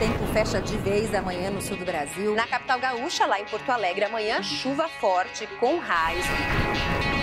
tempo 0.00 0.26
fecha 0.32 0.62
de 0.62 0.78
vez 0.78 1.14
amanhã 1.14 1.50
no 1.50 1.60
sul 1.60 1.76
do 1.76 1.84
Brasil. 1.84 2.34
Na 2.34 2.46
capital 2.46 2.80
gaúcha, 2.80 3.26
lá 3.26 3.38
em 3.38 3.44
Porto 3.44 3.68
Alegre, 3.70 4.06
amanhã 4.06 4.42
chuva 4.42 4.88
forte 4.88 5.46
com 5.58 5.78
raios. 5.78 6.24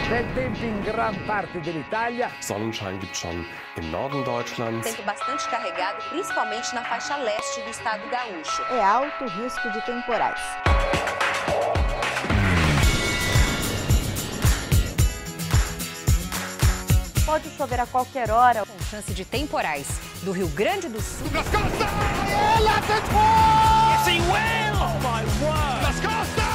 Tempo 0.07 0.63
in 0.63 0.82
gran 0.84 1.16
parte 1.26 1.60
dell'Italia. 1.60 2.29
Sonnenschein 2.40 3.00
gibt 3.00 3.18
schon 3.18 3.44
im 3.78 3.90
Norden 3.90 4.24
Deutschlands. 4.24 4.86
Tempo 4.86 5.02
bastante 5.02 5.50
carregado, 5.50 6.04
principalmente 6.10 6.74
na 6.76 6.84
faixa 6.84 7.18
leste 7.18 7.62
do 7.62 7.69
estado 7.71 8.08
gaúcho. 8.10 8.62
É 8.71 8.79
alto 8.79 9.25
risco 9.25 9.71
de 9.71 9.83
temporais. 9.83 10.39
Pode 17.27 17.49
chover 17.57 17.81
a 17.81 17.85
qualquer 17.85 18.31
hora. 18.31 18.66
Com 18.66 18.85
chance 18.89 19.13
de 19.13 19.25
temporais 19.25 19.85
do 20.23 20.31
Rio 20.31 20.48
Grande 20.48 20.88
do 20.88 21.02
Sul. 21.02 21.27
Douglas 21.27 21.45
Costa! 21.49 21.85
Ela 22.55 22.80
tentou! 22.88 23.20
Yes, 23.91 24.08
he 24.08 24.22
will! 24.22 24.80
Oh 24.80 24.95
my 25.04 25.26
word! 25.44 25.84
Douglas 25.84 25.99
Costa! 25.99 26.48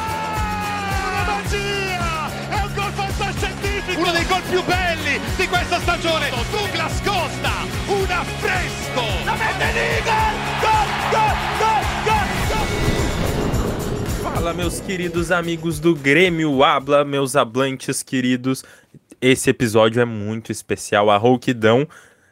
Una 1.11 1.25
magia! 1.29 2.31
È 2.49 2.65
un 2.65 2.73
gol 2.73 2.93
fantascientifico! 2.93 4.01
Uno 4.01 4.13
dei 4.13 4.25
gol 4.25 4.41
più 4.49 4.65
belli 4.65 5.21
di 5.37 5.47
questa 5.47 5.79
stagione! 5.79 6.31
Douglas 6.31 7.03
Costa! 7.05 7.53
Un 7.89 8.11
affresco! 8.11 9.05
La 9.27 9.35
mette 9.35 9.73
lì! 9.75 10.03
Gol! 10.03 10.35
Gol! 10.63 10.89
Gol! 11.11 11.37
Gol! 11.59 11.85
Gol! 12.07 12.27
Fala, 14.23 14.55
meus 14.55 14.81
queridos 14.81 15.31
amigos 15.31 15.79
do 15.79 15.95
Grêmio 15.95 16.65
Habla, 16.65 17.05
meus 17.05 17.37
hablantes 17.37 18.03
queridos. 18.03 18.65
Esse 19.23 19.51
episódio 19.51 20.03
é 20.03 20.05
muito 20.05 20.51
especial. 20.51 21.09
A 21.09 21.17
rouquidão 21.17 21.87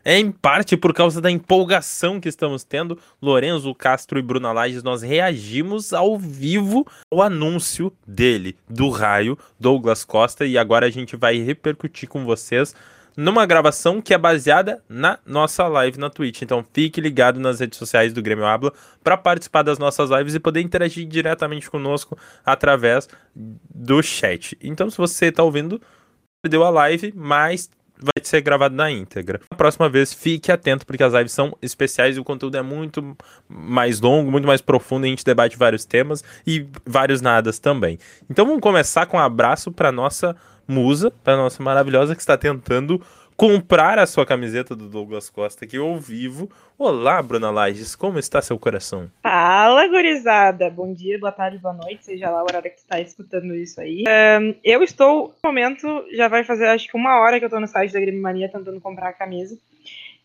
é 0.04 0.18
em 0.18 0.32
parte 0.32 0.76
por 0.76 0.92
causa 0.92 1.20
da 1.20 1.30
empolgação 1.30 2.18
que 2.18 2.28
estamos 2.28 2.64
tendo. 2.64 2.98
Lorenzo 3.22 3.72
Castro 3.76 4.18
e 4.18 4.22
Bruna 4.22 4.50
Lages, 4.50 4.82
nós 4.82 5.00
reagimos 5.00 5.92
ao 5.92 6.18
vivo 6.18 6.84
ao 7.08 7.22
anúncio 7.22 7.92
dele, 8.04 8.56
do 8.68 8.90
raio, 8.90 9.38
Douglas 9.58 10.04
Costa, 10.04 10.44
e 10.44 10.58
agora 10.58 10.86
a 10.86 10.90
gente 10.90 11.14
vai 11.14 11.38
repercutir 11.38 12.08
com 12.08 12.24
vocês 12.24 12.74
numa 13.16 13.46
gravação 13.46 14.02
que 14.02 14.12
é 14.12 14.18
baseada 14.18 14.82
na 14.88 15.16
nossa 15.24 15.68
live 15.68 15.96
na 15.96 16.10
Twitch. 16.10 16.42
Então 16.42 16.64
fique 16.72 17.00
ligado 17.00 17.38
nas 17.38 17.60
redes 17.60 17.78
sociais 17.78 18.12
do 18.12 18.20
Grêmio 18.20 18.46
Habla 18.46 18.72
para 19.04 19.16
participar 19.16 19.62
das 19.62 19.78
nossas 19.78 20.10
lives 20.10 20.34
e 20.34 20.40
poder 20.40 20.60
interagir 20.60 21.06
diretamente 21.06 21.70
conosco 21.70 22.18
através 22.44 23.08
do 23.32 24.02
chat. 24.02 24.58
Então, 24.60 24.90
se 24.90 24.98
você 24.98 25.26
está 25.26 25.44
ouvindo, 25.44 25.80
perdeu 26.42 26.64
a 26.64 26.70
live, 26.70 27.12
mas 27.14 27.70
vai 27.96 28.22
ser 28.22 28.40
gravado 28.40 28.74
na 28.74 28.90
íntegra. 28.90 29.40
Na 29.50 29.56
próxima 29.56 29.88
vez, 29.88 30.12
fique 30.12 30.50
atento, 30.50 30.86
porque 30.86 31.02
as 31.02 31.12
lives 31.12 31.32
são 31.32 31.56
especiais 31.60 32.16
e 32.16 32.20
o 32.20 32.24
conteúdo 32.24 32.56
é 32.56 32.62
muito 32.62 33.16
mais 33.48 34.00
longo, 34.00 34.30
muito 34.30 34.46
mais 34.46 34.60
profundo. 34.60 35.04
A 35.04 35.08
gente 35.08 35.24
debate 35.24 35.56
vários 35.56 35.84
temas 35.84 36.24
e 36.46 36.66
vários 36.86 37.20
nadas 37.20 37.58
também. 37.58 37.98
Então 38.28 38.46
vamos 38.46 38.60
começar 38.60 39.06
com 39.06 39.16
um 39.16 39.20
abraço 39.20 39.70
para 39.70 39.92
nossa 39.92 40.34
musa, 40.66 41.10
para 41.22 41.36
nossa 41.36 41.62
maravilhosa 41.62 42.14
que 42.14 42.22
está 42.22 42.38
tentando 42.38 43.02
comprar 43.40 43.98
a 43.98 44.04
sua 44.04 44.26
camiseta 44.26 44.76
do 44.76 44.86
Douglas 44.86 45.30
Costa 45.30 45.64
aqui 45.64 45.78
ao 45.78 45.98
vivo. 45.98 46.50
Olá, 46.76 47.22
Bruna 47.22 47.50
Lages, 47.50 47.96
como 47.96 48.18
está 48.18 48.42
seu 48.42 48.58
coração? 48.58 49.10
Fala, 49.22 49.88
gurizada! 49.88 50.68
Bom 50.68 50.92
dia, 50.92 51.18
boa 51.18 51.32
tarde, 51.32 51.56
boa 51.56 51.72
noite, 51.72 52.04
seja 52.04 52.28
lá 52.28 52.40
a 52.40 52.42
hora 52.42 52.60
que 52.60 52.78
está 52.78 53.00
escutando 53.00 53.54
isso 53.54 53.80
aí. 53.80 54.04
Um, 54.06 54.54
eu 54.62 54.82
estou, 54.82 55.28
no 55.42 55.48
momento, 55.48 56.04
já 56.12 56.28
vai 56.28 56.44
fazer 56.44 56.66
acho 56.66 56.86
que 56.86 56.94
uma 56.98 57.18
hora 57.18 57.38
que 57.38 57.44
eu 57.46 57.48
estou 57.48 57.62
no 57.62 57.66
site 57.66 57.94
da 57.94 58.00
Grêmio 58.00 58.20
Mania 58.20 58.52
tentando 58.52 58.78
comprar 58.78 59.08
a 59.08 59.14
camisa. 59.14 59.58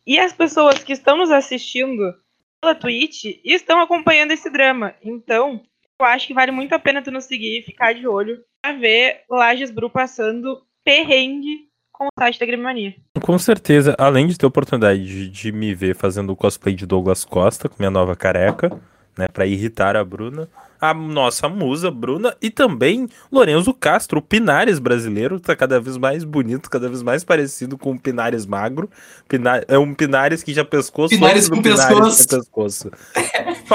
E 0.05 0.19
as 0.19 0.33
pessoas 0.33 0.83
que 0.83 0.91
estão 0.91 1.15
nos 1.15 1.31
assistindo 1.31 2.13
pela 2.61 2.75
Twitch 2.75 3.39
estão 3.45 3.79
acompanhando 3.79 4.31
esse 4.31 4.49
drama. 4.49 4.93
Então, 5.01 5.61
eu 6.01 6.05
acho 6.05 6.27
que 6.27 6.33
vale 6.33 6.51
muito 6.51 6.75
a 6.75 6.79
pena 6.79 7.01
tu 7.01 7.11
nos 7.11 7.23
seguir 7.23 7.59
e 7.59 7.63
ficar 7.63 7.93
de 7.93 8.05
olho 8.05 8.43
pra 8.61 8.73
ver 8.73 9.21
Lages 9.29 9.71
Bru 9.71 9.89
passando 9.89 10.61
perrengue 10.83 11.73
com 11.97 12.05
o 12.05 12.09
site 12.19 12.39
da 12.39 12.45
Grêmio 12.45 12.65
Mania. 12.65 12.95
Com 13.21 13.37
certeza, 13.37 13.95
além 13.97 14.27
de 14.27 14.37
ter 14.37 14.45
a 14.45 14.49
oportunidade 14.49 15.03
de, 15.03 15.29
de, 15.29 15.51
me 15.51 15.73
ver 15.73 15.95
fazendo 15.95 16.31
o 16.31 16.35
cosplay 16.35 16.75
de 16.75 16.85
Douglas 16.85 17.25
Costa 17.25 17.69
com 17.69 17.75
minha 17.79 17.91
nova 17.91 18.15
careca, 18.15 18.69
né, 19.17 19.27
para 19.27 19.45
irritar 19.45 19.95
a 19.95 20.03
Bruna, 20.03 20.49
a 20.79 20.93
nossa 20.93 21.47
musa 21.47 21.89
Bruna 21.89 22.35
e 22.41 22.49
também 22.49 23.07
Lorenzo 23.31 23.73
Castro, 23.73 24.19
o 24.19 24.21
Pinares 24.21 24.77
brasileiro, 24.77 25.39
tá 25.39 25.55
cada 25.55 25.79
vez 25.79 25.97
mais 25.97 26.23
bonito, 26.23 26.69
cada 26.69 26.89
vez 26.89 27.01
mais 27.01 27.23
parecido 27.23 27.77
com 27.77 27.91
o 27.91 27.99
Pinares 27.99 28.45
magro. 28.45 28.89
Pinar, 29.27 29.63
é 29.67 29.77
um 29.77 29.93
Pinares 29.93 30.43
que 30.43 30.53
já 30.53 30.65
pescou 30.65 31.07
Pinares 31.07 31.47
com 31.47 31.61
pescoço. 31.61 32.27
pescoço. 32.27 32.91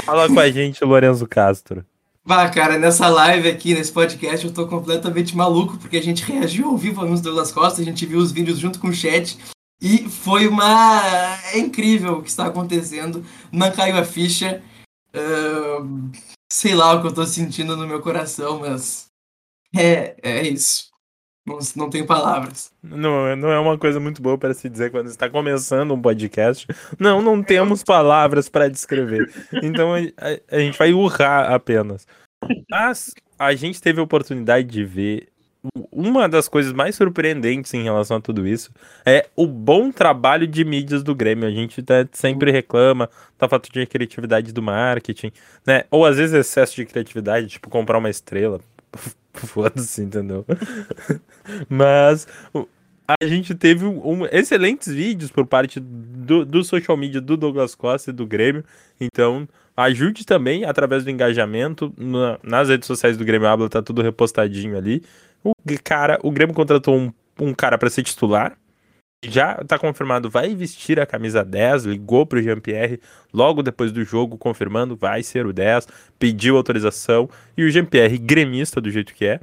Fala 0.05 0.27
com 0.27 0.39
a 0.39 0.49
gente, 0.49 0.83
Lorenzo 0.85 1.27
Castro. 1.27 1.83
Vá, 2.23 2.47
cara, 2.49 2.77
nessa 2.77 3.07
live 3.09 3.49
aqui, 3.49 3.73
nesse 3.73 3.91
podcast, 3.91 4.45
eu 4.45 4.53
tô 4.53 4.67
completamente 4.67 5.35
maluco, 5.35 5.77
porque 5.77 5.97
a 5.97 6.03
gente 6.03 6.23
reagiu 6.23 6.69
ao 6.69 6.77
vivo 6.77 7.03
nos 7.03 7.19
Douglas 7.19 7.51
Costa, 7.51 7.81
a 7.81 7.85
gente 7.85 8.05
viu 8.05 8.19
os 8.19 8.31
vídeos 8.31 8.59
junto 8.59 8.79
com 8.79 8.89
o 8.89 8.93
chat, 8.93 9.39
e 9.81 10.07
foi 10.07 10.47
uma. 10.47 11.35
É 11.51 11.57
incrível 11.57 12.19
o 12.19 12.21
que 12.21 12.29
está 12.29 12.45
acontecendo. 12.45 13.25
Não 13.51 13.71
caiu 13.71 13.97
a 13.97 14.05
ficha. 14.05 14.61
Uh... 15.15 16.11
Sei 16.53 16.75
lá 16.75 16.93
o 16.93 17.01
que 17.01 17.07
eu 17.07 17.13
tô 17.13 17.25
sentindo 17.25 17.75
no 17.75 17.87
meu 17.87 17.99
coração, 17.99 18.59
mas. 18.59 19.07
É, 19.75 20.15
é 20.21 20.47
isso. 20.47 20.90
Não, 21.45 21.57
não 21.75 21.89
tenho 21.89 22.05
palavras. 22.05 22.71
Não, 22.83 23.35
não 23.35 23.51
é 23.51 23.59
uma 23.59 23.77
coisa 23.77 23.99
muito 23.99 24.21
boa 24.21 24.37
para 24.37 24.53
se 24.53 24.69
dizer 24.69 24.91
quando 24.91 25.07
está 25.07 25.29
começando 25.29 25.93
um 25.93 26.01
podcast. 26.01 26.67
Não, 26.99 27.21
não 27.21 27.41
temos 27.41 27.83
palavras 27.83 28.47
para 28.47 28.69
descrever. 28.69 29.31
Então 29.63 29.93
a, 29.93 29.99
a, 29.99 30.57
a, 30.57 30.59
gente 30.59 30.77
vai 30.77 30.93
urrar 30.93 31.51
apenas. 31.51 32.05
Mas 32.69 33.11
a 33.39 33.53
gente 33.55 33.81
teve 33.81 33.99
a 33.99 34.03
oportunidade 34.03 34.67
de 34.67 34.85
ver. 34.85 35.29
Uma 35.91 36.27
das 36.27 36.47
coisas 36.47 36.73
mais 36.73 36.95
surpreendentes 36.95 37.71
em 37.75 37.83
relação 37.83 38.17
a 38.17 38.21
tudo 38.21 38.47
isso 38.47 38.71
é 39.05 39.27
o 39.35 39.45
bom 39.45 39.91
trabalho 39.91 40.47
de 40.47 40.65
mídias 40.65 41.03
do 41.03 41.13
Grêmio. 41.13 41.47
A 41.47 41.51
gente 41.51 41.83
tá, 41.83 42.07
sempre 42.11 42.51
reclama 42.51 43.07
da 43.37 43.47
falta 43.47 43.69
de 43.71 43.85
criatividade 43.85 44.51
do 44.51 44.61
marketing, 44.61 45.31
né? 45.65 45.83
Ou 45.91 46.03
às 46.03 46.17
vezes 46.17 46.33
excesso 46.33 46.75
de 46.75 46.85
criatividade, 46.85 47.47
tipo 47.47 47.69
comprar 47.69 47.99
uma 47.99 48.09
estrela 48.09 48.59
Foda-se, 49.47 50.01
entendeu? 50.01 50.45
Mas 51.69 52.27
a 53.07 53.25
gente 53.25 53.55
teve 53.55 53.85
um, 53.85 54.25
excelentes 54.25 54.91
vídeos 54.93 55.31
por 55.31 55.45
parte 55.45 55.79
do, 55.79 56.45
do 56.45 56.63
social 56.63 56.95
media 56.95 57.19
do 57.19 57.35
Douglas 57.35 57.75
Costa 57.75 58.11
e 58.11 58.13
do 58.13 58.25
Grêmio. 58.25 58.63
Então, 58.99 59.47
ajude 59.75 60.25
também 60.25 60.65
através 60.65 61.03
do 61.03 61.09
engajamento 61.09 61.93
na, 61.97 62.39
nas 62.43 62.69
redes 62.69 62.87
sociais 62.87 63.17
do 63.17 63.25
Grêmio 63.25 63.47
Habla, 63.47 63.69
tá 63.69 63.81
tudo 63.81 64.01
repostadinho 64.01 64.77
ali. 64.77 65.03
O 65.43 65.53
cara, 65.83 66.19
o 66.23 66.31
Grêmio 66.31 66.53
contratou 66.53 66.95
um, 66.95 67.11
um 67.39 67.53
cara 67.53 67.77
para 67.77 67.89
ser 67.89 68.03
titular, 68.03 68.55
já 69.23 69.59
está 69.61 69.77
confirmado, 69.77 70.29
vai 70.29 70.55
vestir 70.55 70.99
a 70.99 71.05
camisa 71.05 71.43
10, 71.43 71.85
ligou 71.85 72.25
para 72.25 72.39
o 72.39 72.41
Jean-Pierre 72.41 72.99
logo 73.31 73.61
depois 73.61 73.91
do 73.91 74.03
jogo, 74.03 74.37
confirmando, 74.37 74.95
vai 74.95 75.21
ser 75.21 75.45
o 75.45 75.53
10, 75.53 75.87
pediu 76.17 76.57
autorização, 76.57 77.29
e 77.55 77.63
o 77.63 77.69
Jean-Pierre, 77.69 78.17
gremista 78.17 78.81
do 78.81 78.89
jeito 78.89 79.13
que 79.13 79.25
é, 79.25 79.39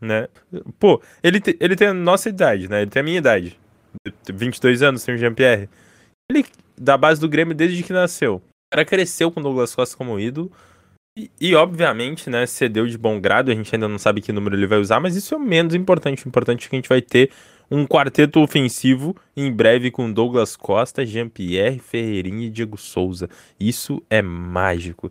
né, 0.00 0.28
pô, 0.78 1.00
ele, 1.22 1.40
te, 1.40 1.56
ele 1.60 1.74
tem 1.74 1.88
a 1.88 1.94
nossa 1.94 2.28
idade, 2.28 2.68
né, 2.68 2.82
ele 2.82 2.90
tem 2.90 3.00
a 3.00 3.04
minha 3.04 3.18
idade, 3.18 3.58
22 4.28 4.82
anos 4.82 5.02
tem 5.02 5.14
o 5.14 5.18
Jean-Pierre, 5.18 5.68
ele, 6.30 6.44
da 6.78 6.98
base 6.98 7.20
do 7.20 7.28
Grêmio 7.28 7.54
desde 7.54 7.82
que 7.82 7.92
nasceu, 7.92 8.42
cara 8.70 8.84
cresceu 8.84 9.30
com 9.30 9.40
o 9.40 9.42
Douglas 9.42 9.74
Costa 9.74 9.96
como 9.96 10.20
ídolo, 10.20 10.52
e, 11.16 11.30
e, 11.38 11.54
obviamente, 11.54 12.30
né, 12.30 12.46
cedeu 12.46 12.86
de 12.86 12.96
bom 12.96 13.20
grado, 13.20 13.50
a 13.50 13.54
gente 13.54 13.74
ainda 13.74 13.86
não 13.86 13.98
sabe 13.98 14.22
que 14.22 14.32
número 14.32 14.56
ele 14.56 14.66
vai 14.66 14.78
usar, 14.78 14.98
mas 14.98 15.14
isso 15.14 15.34
é 15.34 15.36
o 15.36 15.40
menos 15.40 15.74
importante. 15.74 16.24
O 16.24 16.28
importante 16.28 16.66
é 16.66 16.70
que 16.70 16.74
a 16.74 16.78
gente 16.78 16.88
vai 16.88 17.02
ter 17.02 17.30
um 17.72 17.86
quarteto 17.86 18.38
ofensivo 18.38 19.16
em 19.34 19.50
breve 19.50 19.90
com 19.90 20.12
Douglas 20.12 20.56
Costa, 20.56 21.06
Jean-Pierre, 21.06 21.78
Ferreirinha 21.78 22.46
e 22.46 22.50
Diego 22.50 22.76
Souza. 22.76 23.30
Isso 23.58 24.02
é 24.10 24.20
mágico. 24.20 25.10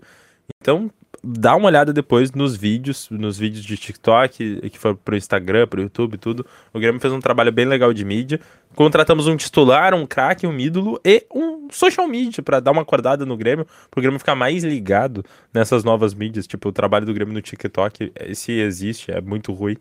Então, 0.61 0.91
dá 1.23 1.55
uma 1.55 1.65
olhada 1.65 1.91
depois 1.91 2.31
nos 2.33 2.55
vídeos, 2.55 3.09
nos 3.09 3.39
vídeos 3.39 3.65
de 3.65 3.75
TikTok, 3.77 4.69
que 4.69 4.77
foram 4.77 4.95
pro 4.95 5.17
Instagram, 5.17 5.65
pro 5.65 5.81
YouTube, 5.81 6.19
tudo. 6.19 6.45
O 6.71 6.79
Grêmio 6.79 7.01
fez 7.01 7.11
um 7.11 7.19
trabalho 7.19 7.51
bem 7.51 7.65
legal 7.65 7.91
de 7.91 8.05
mídia. 8.05 8.39
Contratamos 8.75 9.25
um 9.25 9.35
titular, 9.35 9.95
um 9.95 10.05
craque, 10.05 10.45
um 10.45 10.59
ídolo 10.59 11.01
e 11.03 11.25
um 11.33 11.67
social 11.71 12.07
media 12.07 12.43
para 12.43 12.59
dar 12.59 12.71
uma 12.71 12.83
acordada 12.83 13.25
no 13.25 13.35
Grêmio, 13.35 13.65
pro 13.89 14.03
Grêmio 14.03 14.19
ficar 14.19 14.35
mais 14.35 14.63
ligado 14.63 15.25
nessas 15.51 15.83
novas 15.83 16.13
mídias. 16.13 16.45
Tipo, 16.45 16.69
o 16.69 16.71
trabalho 16.71 17.07
do 17.07 17.13
Grêmio 17.13 17.33
no 17.33 17.41
TikTok, 17.41 18.11
se 18.35 18.51
existe, 18.51 19.11
é 19.11 19.19
muito 19.19 19.51
ruim. 19.51 19.77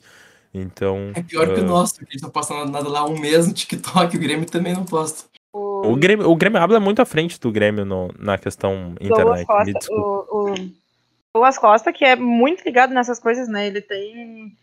Então. 0.52 1.12
É 1.14 1.23
pior 1.23 1.49
uh... 1.49 1.55
que 1.55 1.61
o 1.61 1.64
nosso, 1.64 1.94
que 1.97 2.05
a 2.08 2.11
gente 2.11 2.23
não 2.23 2.31
posta 2.31 2.64
nada 2.64 2.88
lá 2.88 3.05
um 3.05 3.19
mês 3.19 3.47
no 3.47 3.55
TikTok, 3.55 4.17
o 4.17 4.20
Grêmio 4.20 4.47
também 4.47 4.73
não 4.73 4.85
posta. 4.85 5.29
O 5.52 5.97
Grêmio, 5.97 6.31
o 6.31 6.37
Grêmio 6.37 6.61
habla 6.61 6.79
muito 6.79 7.02
à 7.02 7.05
frente 7.05 7.41
do 7.41 7.50
Grêmio 7.50 7.85
no, 7.85 8.12
na 8.19 8.38
questão 8.38 8.94
internet. 9.00 9.47
Costa, 9.47 9.93
o, 9.93 10.50
o 10.50 10.55
Douglas 11.35 11.58
Costa, 11.58 11.93
que 11.93 12.05
é 12.05 12.14
muito 12.14 12.62
ligado 12.64 12.93
nessas 12.93 13.19
coisas, 13.19 13.49
né? 13.49 13.67
Ele 13.67 13.81
tem. 13.81 14.56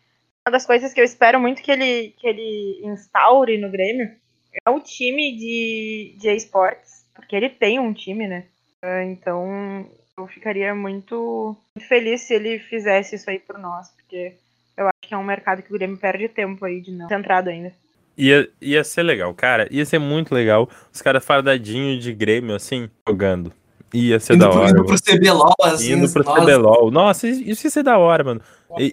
Uma 0.45 0.51
das 0.51 0.65
coisas 0.65 0.93
que 0.93 1.01
eu 1.01 1.05
espero 1.05 1.39
muito 1.39 1.61
que 1.61 1.71
ele, 1.71 2.13
que 2.17 2.25
ele 2.25 2.81
instaure 2.83 3.57
no 3.57 3.69
Grêmio 3.69 4.15
é 4.65 4.69
o 4.69 4.79
time 4.79 5.35
de, 5.35 6.15
de 6.17 6.29
esportes, 6.29 7.05
porque 7.13 7.35
ele 7.35 7.49
tem 7.49 7.79
um 7.79 7.93
time, 7.93 8.27
né? 8.27 8.45
Então, 9.05 9.85
Eu 10.17 10.27
ficaria 10.27 10.73
muito, 10.73 11.55
muito 11.75 11.87
feliz 11.87 12.21
se 12.21 12.33
ele 12.33 12.59
fizesse 12.59 13.15
isso 13.15 13.29
aí 13.29 13.39
por 13.39 13.57
nós, 13.57 13.89
porque 13.89 14.35
que 15.07 15.13
é 15.13 15.17
um 15.17 15.23
mercado 15.23 15.61
que 15.61 15.69
o 15.69 15.73
Grêmio 15.73 15.97
perde 15.97 16.27
tempo 16.27 16.65
aí 16.65 16.81
de 16.81 16.91
não 16.91 17.07
ter 17.07 17.15
entrado 17.15 17.47
ainda. 17.47 17.71
Ia, 18.17 18.49
ia 18.59 18.83
ser 18.83 19.03
legal, 19.03 19.33
cara. 19.33 19.67
Ia 19.71 19.85
ser 19.85 19.99
muito 19.99 20.33
legal. 20.33 20.69
Os 20.91 21.01
caras 21.01 21.23
fardadinhos 21.23 22.03
de 22.03 22.11
Grêmio, 22.13 22.55
assim, 22.55 22.89
jogando. 23.07 23.53
Ia 23.93 24.19
ser 24.19 24.33
Indo 24.33 24.45
da 24.45 24.51
pro, 24.51 24.59
hora. 24.59 24.69
indo 24.71 24.85
pro 24.85 24.95
CBLOL, 25.01 25.55
assim. 25.63 25.93
Indo 25.93 26.11
pro 26.11 26.23
nossa. 26.23 26.41
CBLOL. 26.41 26.91
Nossa, 26.91 27.27
isso 27.27 27.67
ia 27.67 27.71
ser 27.71 27.83
da 27.83 27.97
hora, 27.97 28.23
mano. 28.23 28.41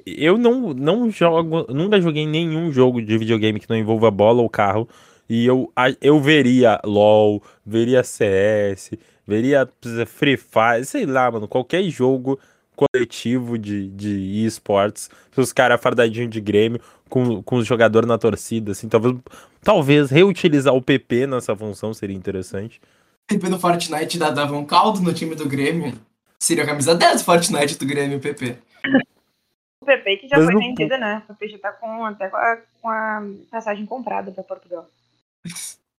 Eu 0.07 0.39
não, 0.39 0.73
não 0.73 1.11
jogo, 1.11 1.67
nunca 1.73 2.01
joguei 2.01 2.27
nenhum 2.27 2.71
jogo 2.71 3.03
de 3.03 3.19
videogame 3.19 3.59
que 3.59 3.69
não 3.69 3.77
envolva 3.77 4.11
bola 4.11 4.41
ou 4.41 4.49
carro. 4.49 4.89
E 5.29 5.47
eu, 5.47 5.73
eu 6.01 6.21
veria 6.21 6.81
LOL, 6.85 7.43
veria 7.65 8.05
CS, 8.05 8.91
veria 9.27 9.69
Free 10.07 10.37
Fire, 10.37 10.85
sei 10.85 11.07
lá, 11.07 11.31
mano, 11.31 11.49
qualquer 11.49 11.83
jogo 11.85 12.39
coletivo 12.75 13.57
de, 13.59 13.89
de 13.89 14.45
esportes. 14.45 15.11
Se 15.33 15.41
os 15.41 15.53
caras 15.53 15.81
fardadinhos 15.81 16.31
de 16.31 16.41
Grêmio, 16.41 16.81
com, 17.09 17.43
com 17.43 17.57
os 17.57 17.67
jogadores 17.67 18.09
na 18.09 18.19
torcida, 18.19 18.73
assim, 18.73 18.89
talvez, 18.89 19.15
talvez 19.63 20.11
reutilizar 20.11 20.75
o 20.75 20.83
PP 20.83 21.27
nessa 21.27 21.55
função 21.57 21.95
seria 21.95 22.17
interessante. 22.17 22.81
PP 23.27 23.49
no 23.49 23.59
Fortnite 23.59 24.19
dava 24.19 24.55
um 24.57 24.65
caldo 24.67 25.01
no 25.01 25.13
time 25.15 25.35
do 25.35 25.49
Grêmio. 25.49 25.95
Seria 26.39 26.65
a 26.65 26.67
camisa 26.67 26.95
10 26.95 27.23
do 27.23 27.25
Fortnite 27.25 27.79
do 27.79 27.87
Grêmio, 27.87 28.21
PP. 28.21 28.57
O 29.81 29.87
PP 29.87 30.17
que 30.17 30.29
já 30.29 30.37
Mas 30.39 30.47
foi 30.47 30.55
não- 30.55 30.61
vendido, 30.63 30.97
né? 30.97 31.23
O 31.29 31.35
PP 31.35 31.49
já 31.53 31.59
tá 31.59 31.73
com, 31.73 32.07
até 32.07 32.29
com 32.29 32.37
a, 32.39 32.57
com 32.81 32.89
a 32.89 33.23
passagem 33.51 33.85
comprada 33.85 34.31
pra 34.33 34.43
Portugal. 34.43 34.89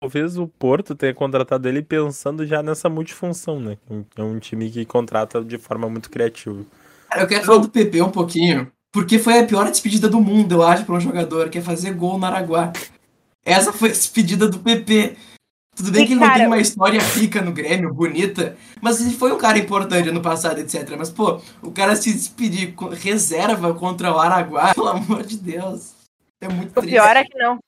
Talvez 0.05 0.37
o 0.37 0.47
Porto 0.47 0.95
tenha 0.95 1.15
contratado 1.15 1.67
ele 1.67 1.81
pensando 1.81 2.47
já 2.47 2.63
nessa 2.63 2.91
multifunção, 2.91 3.59
né? 3.59 3.79
É 4.15 4.23
um 4.23 4.39
time 4.39 4.71
que 4.71 4.85
contrata 4.85 5.43
de 5.43 5.57
forma 5.57 5.89
muito 5.89 6.11
criativa. 6.11 6.63
Cara, 7.09 7.23
eu 7.23 7.27
quero 7.27 7.47
falar 7.47 7.59
do 7.61 7.71
PP 7.71 8.03
um 8.03 8.11
pouquinho, 8.11 8.71
porque 8.93 9.19
foi 9.19 9.39
a 9.39 9.47
pior 9.47 9.71
despedida 9.71 10.07
do 10.07 10.21
mundo, 10.21 10.57
eu 10.57 10.63
acho, 10.63 10.85
pra 10.85 10.97
um 10.97 11.01
jogador, 11.01 11.49
que 11.49 11.57
é 11.57 11.63
fazer 11.63 11.95
gol 11.95 12.19
no 12.19 12.27
Araguá. 12.27 12.71
Essa 13.47 13.73
foi 13.73 13.89
a 13.89 13.93
despedida 13.93 14.47
do 14.47 14.59
PP. 14.59 15.17
Tudo 15.75 15.91
bem 15.91 16.05
E, 16.05 16.07
que 16.07 16.13
ele 16.13 16.21
não 16.21 16.27
cara, 16.27 16.41
tem 16.41 16.47
uma 16.49 16.59
história 16.59 17.01
rica 17.01 17.41
no 17.41 17.53
Grêmio, 17.53 17.95
bonita, 17.95 18.59
mas 18.83 19.01
ele 19.01 19.17
foi 19.17 19.33
um 19.33 19.39
cara 19.39 19.59
importante 19.59 20.11
ano 20.11 20.21
passado, 20.21 20.59
etc. 20.59 20.97
Mas, 20.99 21.09
pô, 21.09 21.41
o 21.63 21.71
cara 21.71 21.97
se 21.97 22.13
despedir 22.13 22.75
com 22.75 22.89
reserva 22.91 23.73
contra 23.73 24.13
o 24.13 24.19
Araguá, 24.19 24.75
pelo 24.77 24.89
amor 24.89 25.23
de 25.23 25.39
Deus. 25.39 25.95
É 26.43 26.49
muito 26.49 26.73
O 26.73 26.83
triste. 26.83 26.91
pior 26.91 27.17
é 27.17 27.25
que 27.25 27.39
não. 27.39 27.59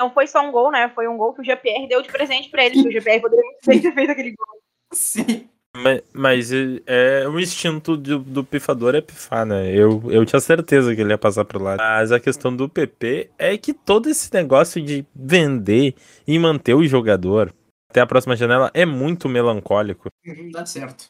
Não 0.00 0.12
foi 0.12 0.26
só 0.26 0.40
um 0.46 0.52
gol, 0.52 0.70
né? 0.70 0.88
Foi 0.94 1.08
um 1.08 1.16
gol 1.16 1.32
que 1.34 1.40
o 1.40 1.44
GPR 1.44 1.86
deu 1.88 2.02
de 2.02 2.08
presente 2.10 2.48
pra 2.48 2.64
ele. 2.64 2.82
Que 2.82 2.88
o 2.88 2.92
GPR 2.92 3.20
poderia 3.20 3.44
muito 3.44 3.66
bem 3.66 3.80
ter 3.80 3.92
feito 3.92 4.10
aquele 4.10 4.30
gol. 4.34 4.60
Sim. 4.92 5.48
Mas, 5.76 6.02
mas 6.12 6.52
ele- 6.52 6.82
é 6.86 7.26
o 7.26 7.40
instinto 7.40 7.96
do, 7.96 8.18
do 8.18 8.44
pifador 8.44 8.94
é 8.94 9.00
pifar, 9.00 9.46
né? 9.46 9.74
Eu, 9.74 10.02
eu 10.10 10.24
tinha 10.26 10.38
certeza 10.38 10.94
que 10.94 11.00
ele 11.00 11.10
ia 11.12 11.18
passar 11.18 11.44
pro 11.46 11.62
lado. 11.62 11.78
Mas 11.78 12.12
a 12.12 12.20
questão 12.20 12.54
do 12.54 12.68
PP 12.68 13.30
é 13.38 13.56
que 13.56 13.72
todo 13.72 14.08
esse 14.10 14.32
negócio 14.34 14.82
de 14.82 15.04
vender 15.14 15.94
e 16.26 16.38
manter 16.38 16.74
o 16.74 16.84
jogador 16.86 17.52
até 17.90 18.00
a 18.00 18.06
próxima 18.06 18.36
janela 18.36 18.70
é 18.74 18.84
muito 18.84 19.28
melancólico. 19.28 20.08
Não 20.24 20.50
dá 20.50 20.64
certo. 20.66 21.06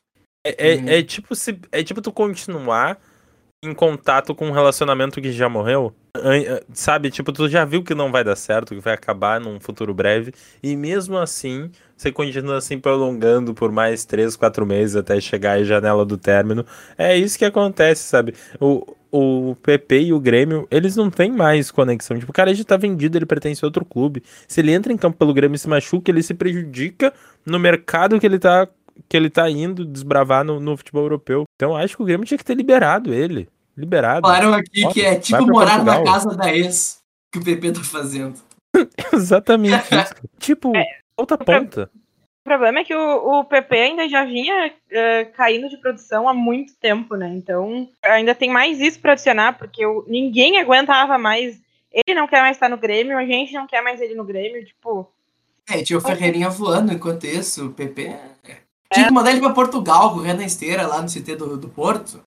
É, 0.47 0.73
é, 0.73 0.77
Uhum. 0.77 0.89
é 0.89 1.03
tipo 1.03 1.35
se 1.37 1.59
é 1.71 1.83
tipo 1.85 2.01
tu 2.01 2.13
continuar 2.13 3.01
em 3.65 3.73
contato 3.73 4.35
com 4.35 4.49
um 4.49 4.51
relacionamento 4.51 5.21
que 5.21 5.31
já 5.31 5.49
morreu, 5.49 5.95
an- 6.17 6.61
sabe? 6.73 7.11
Tipo, 7.11 7.33
tu 7.33 7.49
já 7.49 7.65
viu 7.65 7.85
que 7.85 7.95
não 7.95 8.11
vai 8.11 8.25
dar 8.25 8.35
certo, 8.35 8.75
que 8.75 8.81
vai 8.81 8.93
acabar 8.95 9.41
num 9.41 9.61
futuro 9.61 9.95
breve, 9.95 10.33
e 10.61 10.75
mesmo 10.77 11.17
assim, 11.17 11.71
você 11.97 12.11
continua 12.11 12.57
assim 12.57 12.77
prolongando 12.81 13.55
por 13.55 13.71
mais 13.71 14.05
três, 14.05 14.35
quatro 14.35 14.67
meses 14.67 14.97
até 14.97 15.21
chegar 15.21 15.53
à 15.59 15.63
janela 15.63 16.05
do 16.05 16.19
término. 16.19 16.67
É 16.99 17.17
isso 17.17 17.39
que 17.39 17.45
acontece, 17.45 18.03
sabe? 18.03 18.35
O, 18.61 18.97
o 19.13 19.55
PP 19.63 20.01
e 20.07 20.13
o 20.13 20.19
Grêmio, 20.19 20.67
eles 20.69 20.97
não 20.97 21.09
têm 21.09 21.31
mais 21.31 21.71
conexão. 21.71 22.19
Tipo, 22.19 22.33
o 22.33 22.35
cara 22.35 22.53
já 22.53 22.65
tá 22.65 22.77
vendido, 22.77 23.17
ele 23.17 23.27
pertence 23.27 23.65
a 23.65 23.69
outro 23.69 23.85
clube. 23.85 24.25
Se 24.49 24.61
ele 24.61 24.73
entra 24.73 24.93
em 24.93 24.97
campo 24.97 25.17
pelo 25.19 25.33
Grêmio 25.33 25.55
e 25.55 25.59
se 25.59 25.69
machuca, 25.69 26.11
ele 26.11 26.23
se 26.25 26.35
prejudica 26.35 27.13
no 27.47 27.61
mercado 27.61 28.19
que 28.19 28.27
ele 28.27 28.41
tá 28.41 28.67
que 29.09 29.17
ele 29.17 29.31
tá 29.31 29.49
indo 29.51 29.85
desbravar 29.85 30.45
no, 30.45 30.59
no 30.61 30.77
futebol 30.77 31.03
europeu. 31.05 31.45
Então 31.57 31.77
acho 31.77 31.97
que 31.97 32.03
o 32.03 32.07
Grêmio 32.07 32.27
tinha 32.27 32.39
que 32.39 32.45
ter 32.45 32.55
liberado 32.55 33.13
ele. 33.13 33.49
Liberado. 33.77 34.27
Falaram 34.27 34.53
aqui 34.55 34.85
Ó, 34.85 34.93
que 34.93 35.01
é 35.03 35.19
tipo 35.19 35.47
morar 35.47 35.83
na 35.85 35.95
Portugal. 35.97 36.05
casa 36.15 36.37
da 36.37 36.55
ex 36.55 37.01
que 37.33 37.39
o 37.39 37.45
PP 37.45 37.73
tá 37.73 37.81
fazendo. 37.83 38.35
Exatamente 39.13 39.75
isso. 39.95 40.15
tipo, 40.39 40.73
outra 41.17 41.39
ponta. 41.39 41.91
O 42.45 42.45
problema 42.45 42.81
é 42.81 42.85
que 42.85 42.95
o, 42.95 43.39
o 43.41 43.45
PP 43.45 43.77
ainda 43.77 44.09
já 44.09 44.25
vinha 44.25 44.73
eh, 44.91 45.25
caindo 45.27 45.69
de 45.69 45.77
produção 45.77 46.29
há 46.29 46.35
muito 46.35 46.75
tempo, 46.77 47.15
né? 47.15 47.29
Então 47.29 47.89
ainda 48.03 48.35
tem 48.35 48.51
mais 48.51 48.81
isso 48.81 48.99
pra 49.01 49.13
adicionar, 49.13 49.57
porque 49.57 49.87
o- 49.87 50.05
ninguém 50.09 50.59
aguentava 50.59 51.17
mais. 51.19 51.61
Ele 51.93 52.19
não 52.19 52.27
quer 52.27 52.41
mais 52.41 52.57
estar 52.57 52.69
no 52.69 52.77
Grêmio, 52.79 53.17
a 53.17 53.25
gente 53.25 53.53
não 53.53 53.67
quer 53.67 53.81
mais 53.83 54.01
ele 54.01 54.15
no 54.15 54.25
Grêmio. 54.25 54.65
Tipo, 54.65 55.09
É, 55.71 55.83
tinha 55.83 55.97
o 55.99 56.01
Ferreirinha 56.03 56.51
voando 56.51 56.93
enquanto 56.93 57.25
isso, 57.25 57.67
o 57.67 57.73
PP. 57.73 58.07
é. 58.07 58.57
Tinha 58.93 59.07
que 59.07 59.13
mandar 59.13 59.31
ele 59.31 59.41
pra 59.41 59.51
Portugal, 59.51 60.15
correr 60.15 60.35
na 60.35 60.45
esteira 60.45 60.87
lá 60.87 61.01
no 61.01 61.09
CT 61.09 61.37
do, 61.37 61.57
do 61.57 61.69
Porto. 61.69 62.23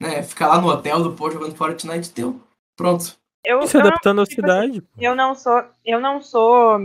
Né? 0.00 0.22
Ficar 0.22 0.48
lá 0.48 0.60
no 0.60 0.68
hotel 0.68 1.02
do 1.02 1.12
Porto 1.12 1.34
jogando 1.34 1.56
Fortnite 1.56 2.12
deu. 2.14 2.40
Pronto. 2.76 3.16
eu, 3.44 3.66
Se 3.66 3.76
eu, 3.76 3.80
não, 3.80 3.88
adaptando 3.88 4.22
à 4.22 4.26
cidade. 4.26 4.82
eu 4.98 5.14
não 5.14 5.34
sou. 5.34 5.62
Eu 5.84 6.00
não 6.00 6.22
sou 6.22 6.78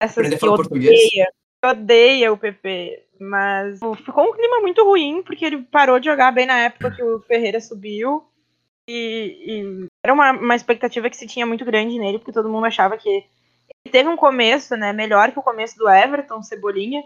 essas 0.00 0.18
Aprender 0.18 0.36
a 0.36 0.38
que 0.38 0.48
odeia, 0.48 1.32
que 1.62 1.68
odeia 1.68 2.32
o 2.32 2.38
PP. 2.38 3.04
Mas 3.20 3.78
ficou 4.02 4.30
um 4.30 4.32
clima 4.32 4.60
muito 4.60 4.82
ruim, 4.82 5.22
porque 5.22 5.44
ele 5.44 5.62
parou 5.62 6.00
de 6.00 6.06
jogar 6.06 6.32
bem 6.32 6.46
na 6.46 6.58
época 6.60 6.90
que 6.90 7.02
o 7.02 7.20
Ferreira 7.20 7.60
subiu. 7.60 8.24
E, 8.88 9.36
e 9.46 9.88
era 10.02 10.14
uma, 10.14 10.32
uma 10.32 10.56
expectativa 10.56 11.10
que 11.10 11.16
se 11.16 11.26
tinha 11.26 11.44
muito 11.44 11.64
grande 11.64 11.98
nele, 11.98 12.18
porque 12.18 12.32
todo 12.32 12.48
mundo 12.48 12.64
achava 12.64 12.96
que 12.96 13.08
ele 13.08 13.92
teve 13.92 14.08
um 14.08 14.16
começo, 14.16 14.74
né, 14.74 14.92
melhor 14.92 15.30
que 15.30 15.38
o 15.38 15.42
começo 15.42 15.76
do 15.76 15.88
Everton, 15.88 16.42
Cebolinha. 16.42 17.02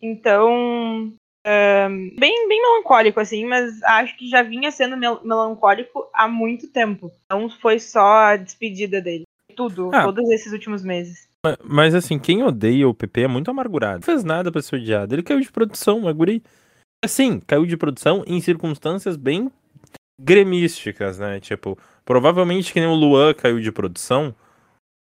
Então, 0.00 1.12
ahn, 1.46 2.10
bem, 2.18 2.48
bem 2.48 2.62
melancólico, 2.62 3.18
assim, 3.20 3.44
mas 3.46 3.82
acho 3.82 4.16
que 4.16 4.28
já 4.28 4.42
vinha 4.42 4.70
sendo 4.70 4.96
mel- 4.96 5.20
melancólico 5.24 6.06
há 6.12 6.28
muito 6.28 6.68
tempo. 6.68 7.10
Não 7.30 7.48
foi 7.48 7.78
só 7.78 8.04
a 8.04 8.36
despedida 8.36 9.00
dele. 9.00 9.24
Tudo, 9.56 9.90
Ah. 9.94 10.02
todos 10.04 10.28
esses 10.30 10.52
últimos 10.52 10.82
meses. 10.84 11.28
Ma- 11.44 11.56
Mas 11.64 11.94
assim, 11.94 12.18
quem 12.18 12.42
odeia 12.42 12.86
o 12.88 12.94
PP 12.94 13.22
é 13.22 13.28
muito 13.28 13.50
amargurado. 13.50 13.96
Não 13.96 14.02
fez 14.02 14.22
nada 14.22 14.52
pra 14.52 14.60
ser 14.60 14.76
odiado. 14.76 15.14
Ele 15.14 15.22
caiu 15.22 15.40
de 15.40 15.50
produção, 15.50 16.04
o 16.04 16.14
guri. 16.14 16.42
Assim, 17.04 17.40
caiu 17.40 17.64
de 17.64 17.76
produção 17.76 18.22
em 18.26 18.40
circunstâncias 18.40 19.16
bem 19.16 19.50
gremísticas, 20.20 21.18
né? 21.18 21.40
Tipo, 21.40 21.78
provavelmente 22.04 22.72
que 22.72 22.80
nem 22.80 22.88
o 22.88 22.94
Luan 22.94 23.32
caiu 23.34 23.60
de 23.60 23.70
produção, 23.72 24.34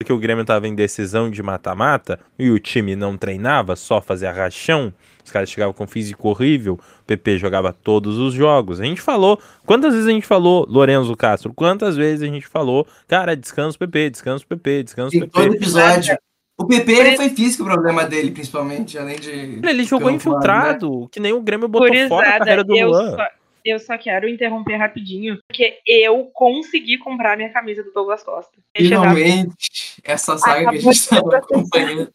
porque 0.02 0.12
o 0.12 0.18
Grêmio 0.18 0.44
tava 0.44 0.66
em 0.68 0.74
decisão 0.74 1.30
de 1.30 1.42
mata-mata 1.42 2.18
e 2.38 2.50
o 2.50 2.58
time 2.58 2.94
não 2.96 3.16
treinava, 3.16 3.76
só 3.76 4.00
fazia 4.00 4.32
rachão. 4.32 4.92
Os 5.24 5.30
caras 5.30 5.48
chegavam 5.48 5.72
com 5.72 5.86
físico 5.86 6.28
horrível, 6.28 6.74
o 6.74 7.04
PP 7.06 7.38
jogava 7.38 7.72
todos 7.72 8.18
os 8.18 8.34
jogos. 8.34 8.80
A 8.80 8.84
gente 8.84 9.00
falou, 9.00 9.38
quantas 9.64 9.92
vezes 9.94 10.08
a 10.08 10.10
gente 10.10 10.26
falou, 10.26 10.66
Lorenzo 10.68 11.16
Castro, 11.16 11.54
quantas 11.54 11.96
vezes 11.96 12.22
a 12.28 12.32
gente 12.32 12.46
falou, 12.46 12.86
cara, 13.06 13.36
descansa 13.36 13.76
o 13.76 13.78
PP, 13.78 14.10
descansa 14.10 14.44
o 14.44 14.48
PP, 14.48 14.82
descansa 14.82 15.14
o 15.14 15.18
Em 15.18 15.20
PP. 15.20 15.32
todo 15.32 15.54
episódio. 15.54 16.16
O 16.58 16.66
PP 16.66 16.92
ele 16.92 17.16
foi 17.16 17.28
físico 17.30 17.62
o 17.62 17.66
problema 17.66 18.04
dele, 18.04 18.30
principalmente, 18.30 18.98
além 18.98 19.18
de. 19.18 19.30
Ele 19.30 19.84
jogou 19.84 20.08
campo, 20.08 20.16
infiltrado, 20.16 21.08
que 21.10 21.18
nem 21.18 21.32
o 21.32 21.40
Grêmio 21.40 21.66
botou 21.68 21.88
fora 22.08 22.28
a 22.28 22.38
carreira 22.38 22.64
do 22.64 22.74
Luan. 22.74 23.10
só, 23.16 23.26
eu 23.64 23.78
só 23.78 23.96
quero 23.98 24.28
interromper 24.28 24.76
rapidinho, 24.76 25.38
porque 25.46 25.80
eu 25.86 26.24
consegui 26.32 26.98
comprar 26.98 27.36
minha 27.36 27.50
camisa 27.50 27.82
do 27.82 27.92
Douglas 27.92 28.22
Costa. 28.22 28.52
Finalmente, 28.76 30.00
essa 30.04 30.36
saga 30.38 30.54
que 30.54 30.58
a 30.58 30.62
Acabou 30.70 30.80
gente 30.92 31.02
de 31.02 31.08
tava 31.08 31.30
ser 31.30 31.36
acompanhando. 31.36 32.12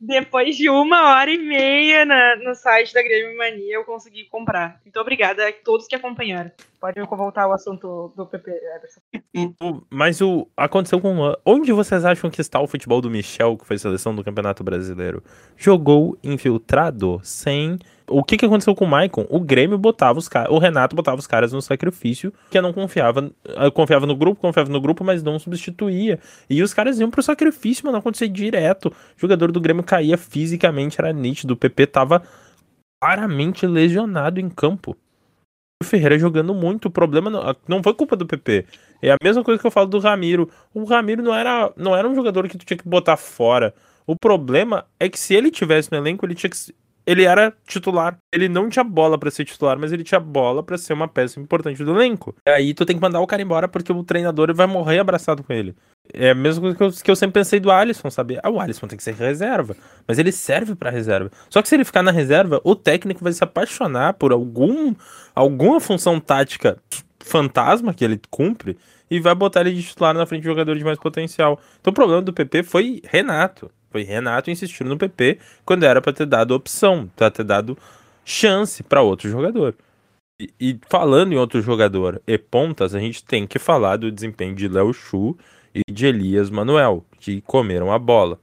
Depois 0.00 0.56
de 0.56 0.68
uma 0.68 1.14
hora 1.14 1.30
e 1.30 1.38
meia 1.38 2.04
na- 2.04 2.36
no 2.36 2.54
site 2.54 2.92
da 2.92 3.02
Grêmio 3.02 3.36
Mania, 3.38 3.76
eu 3.76 3.84
consegui 3.84 4.24
comprar. 4.24 4.78
Muito 4.84 5.00
obrigada 5.00 5.48
a 5.48 5.52
todos 5.52 5.86
que 5.86 5.94
acompanharam. 5.96 6.52
Pode 6.84 7.00
voltar 7.00 7.44
ao 7.44 7.54
assunto 7.54 8.12
do 8.14 8.26
PP, 8.26 8.50
Everson. 8.76 9.00
Mas 9.88 10.20
o 10.20 10.46
aconteceu 10.54 11.00
com. 11.00 11.34
Onde 11.42 11.72
vocês 11.72 12.04
acham 12.04 12.28
que 12.28 12.42
está 12.42 12.60
o 12.60 12.66
futebol 12.66 13.00
do 13.00 13.10
Michel, 13.10 13.56
que 13.56 13.64
foi 13.64 13.78
seleção 13.78 14.14
do 14.14 14.22
Campeonato 14.22 14.62
Brasileiro? 14.62 15.24
Jogou 15.56 16.18
infiltrado, 16.22 17.18
sem. 17.22 17.78
O 18.06 18.22
que, 18.22 18.36
que 18.36 18.44
aconteceu 18.44 18.74
com 18.74 18.84
o 18.84 18.88
Maicon? 18.88 19.24
O 19.30 19.40
Grêmio 19.40 19.78
botava 19.78 20.18
os 20.18 20.28
caras. 20.28 20.52
O 20.52 20.58
Renato 20.58 20.94
botava 20.94 21.18
os 21.18 21.26
caras 21.26 21.54
no 21.54 21.62
sacrifício, 21.62 22.30
que 22.50 22.60
não 22.60 22.70
confiava. 22.70 23.32
Confiava 23.72 24.04
no 24.04 24.14
grupo, 24.14 24.38
confiava 24.38 24.68
no 24.68 24.78
grupo, 24.78 25.02
mas 25.02 25.22
não 25.22 25.38
substituía. 25.38 26.20
E 26.50 26.62
os 26.62 26.74
caras 26.74 27.00
iam 27.00 27.10
pro 27.10 27.22
sacrifício, 27.22 27.86
mano. 27.86 27.96
Acontecia 27.96 28.28
direto. 28.28 28.88
O 28.88 28.92
jogador 29.16 29.50
do 29.50 29.58
Grêmio 29.58 29.82
caía 29.82 30.18
fisicamente, 30.18 31.00
era 31.00 31.14
nítido. 31.14 31.54
O 31.54 31.56
PP 31.56 31.86
tava 31.86 32.22
claramente 33.00 33.66
lesionado 33.66 34.38
em 34.38 34.50
campo. 34.50 34.94
O 35.82 35.84
Ferreira 35.84 36.18
jogando 36.18 36.54
muito. 36.54 36.86
O 36.86 36.90
problema 36.90 37.30
não, 37.30 37.56
não 37.68 37.82
foi 37.82 37.94
culpa 37.94 38.16
do 38.16 38.26
PP. 38.26 38.66
É 39.02 39.10
a 39.12 39.16
mesma 39.22 39.44
coisa 39.44 39.60
que 39.60 39.66
eu 39.66 39.70
falo 39.70 39.86
do 39.86 39.98
Ramiro. 39.98 40.50
O 40.72 40.84
Ramiro 40.84 41.22
não 41.22 41.34
era, 41.34 41.72
não 41.76 41.94
era 41.96 42.08
um 42.08 42.14
jogador 42.14 42.48
que 42.48 42.56
tu 42.56 42.64
tinha 42.64 42.76
que 42.76 42.88
botar 42.88 43.16
fora. 43.16 43.74
O 44.06 44.16
problema 44.16 44.86
é 44.98 45.08
que 45.08 45.18
se 45.18 45.34
ele 45.34 45.50
tivesse 45.50 45.90
no 45.90 45.98
elenco, 45.98 46.24
ele 46.24 46.34
tinha 46.34 46.50
que. 46.50 46.56
ele 47.06 47.24
era 47.24 47.52
titular. 47.66 48.18
Ele 48.32 48.48
não 48.48 48.68
tinha 48.68 48.84
bola 48.84 49.18
para 49.18 49.30
ser 49.30 49.44
titular, 49.44 49.78
mas 49.78 49.92
ele 49.92 50.04
tinha 50.04 50.20
bola 50.20 50.62
para 50.62 50.78
ser 50.78 50.92
uma 50.92 51.08
peça 51.08 51.40
importante 51.40 51.82
do 51.84 51.92
elenco. 51.92 52.34
E 52.46 52.50
aí 52.50 52.74
tu 52.74 52.86
tem 52.86 52.96
que 52.96 53.02
mandar 53.02 53.20
o 53.20 53.26
cara 53.26 53.42
embora 53.42 53.68
porque 53.68 53.92
o 53.92 54.04
treinador 54.04 54.54
vai 54.54 54.66
morrer 54.66 54.98
abraçado 54.98 55.42
com 55.42 55.52
ele. 55.52 55.74
É 56.12 56.30
a 56.30 56.34
mesma 56.34 56.60
coisa 56.60 56.76
que 56.76 56.82
eu, 56.82 56.92
que 57.04 57.10
eu 57.10 57.16
sempre 57.16 57.40
pensei 57.40 57.58
do 57.58 57.70
Alisson, 57.70 58.10
sabe? 58.10 58.38
Ah, 58.42 58.50
o 58.50 58.60
Alisson 58.60 58.86
tem 58.86 58.96
que 58.96 59.02
ser 59.02 59.14
reserva, 59.14 59.74
mas 60.06 60.18
ele 60.18 60.30
serve 60.30 60.74
para 60.74 60.90
reserva. 60.90 61.30
Só 61.48 61.62
que 61.62 61.68
se 61.68 61.74
ele 61.74 61.84
ficar 61.84 62.02
na 62.02 62.10
reserva, 62.10 62.60
o 62.62 62.76
técnico 62.76 63.24
vai 63.24 63.32
se 63.32 63.42
apaixonar 63.42 64.14
por 64.14 64.30
algum 64.30 64.94
alguma 65.34 65.80
função 65.80 66.20
tática 66.20 66.78
fantasma 67.18 67.94
que 67.94 68.04
ele 68.04 68.20
cumpre 68.30 68.76
e 69.10 69.18
vai 69.18 69.34
botar 69.34 69.62
ele 69.62 69.72
de 69.72 69.82
titular 69.82 70.14
na 70.14 70.26
frente 70.26 70.42
de 70.42 70.48
jogador 70.48 70.76
de 70.76 70.84
mais 70.84 70.98
potencial. 70.98 71.58
Então 71.80 71.90
o 71.90 71.94
problema 71.94 72.20
do 72.20 72.32
PP 72.32 72.62
foi 72.64 73.02
Renato. 73.04 73.70
Foi 73.90 74.02
Renato 74.02 74.50
insistindo 74.50 74.88
no 74.88 74.98
PP 74.98 75.38
quando 75.64 75.84
era 75.84 76.02
para 76.02 76.12
ter 76.12 76.26
dado 76.26 76.54
opção, 76.54 77.10
para 77.16 77.30
ter 77.30 77.44
dado 77.44 77.78
chance 78.24 78.82
para 78.82 79.00
outro 79.02 79.28
jogador. 79.30 79.74
E, 80.40 80.52
e, 80.60 80.80
falando 80.90 81.32
em 81.32 81.36
outro 81.36 81.62
jogador 81.62 82.20
e 82.26 82.36
pontas, 82.36 82.94
a 82.94 82.98
gente 82.98 83.24
tem 83.24 83.46
que 83.46 83.58
falar 83.58 83.96
do 83.96 84.10
desempenho 84.10 84.54
de 84.54 84.66
Léo 84.66 84.92
Chu 84.92 85.36
e 85.74 85.92
de 85.92 86.06
Elias 86.06 86.50
Manuel, 86.50 87.04
que 87.18 87.40
comeram 87.40 87.92
a 87.92 87.98
bola. 87.98 88.38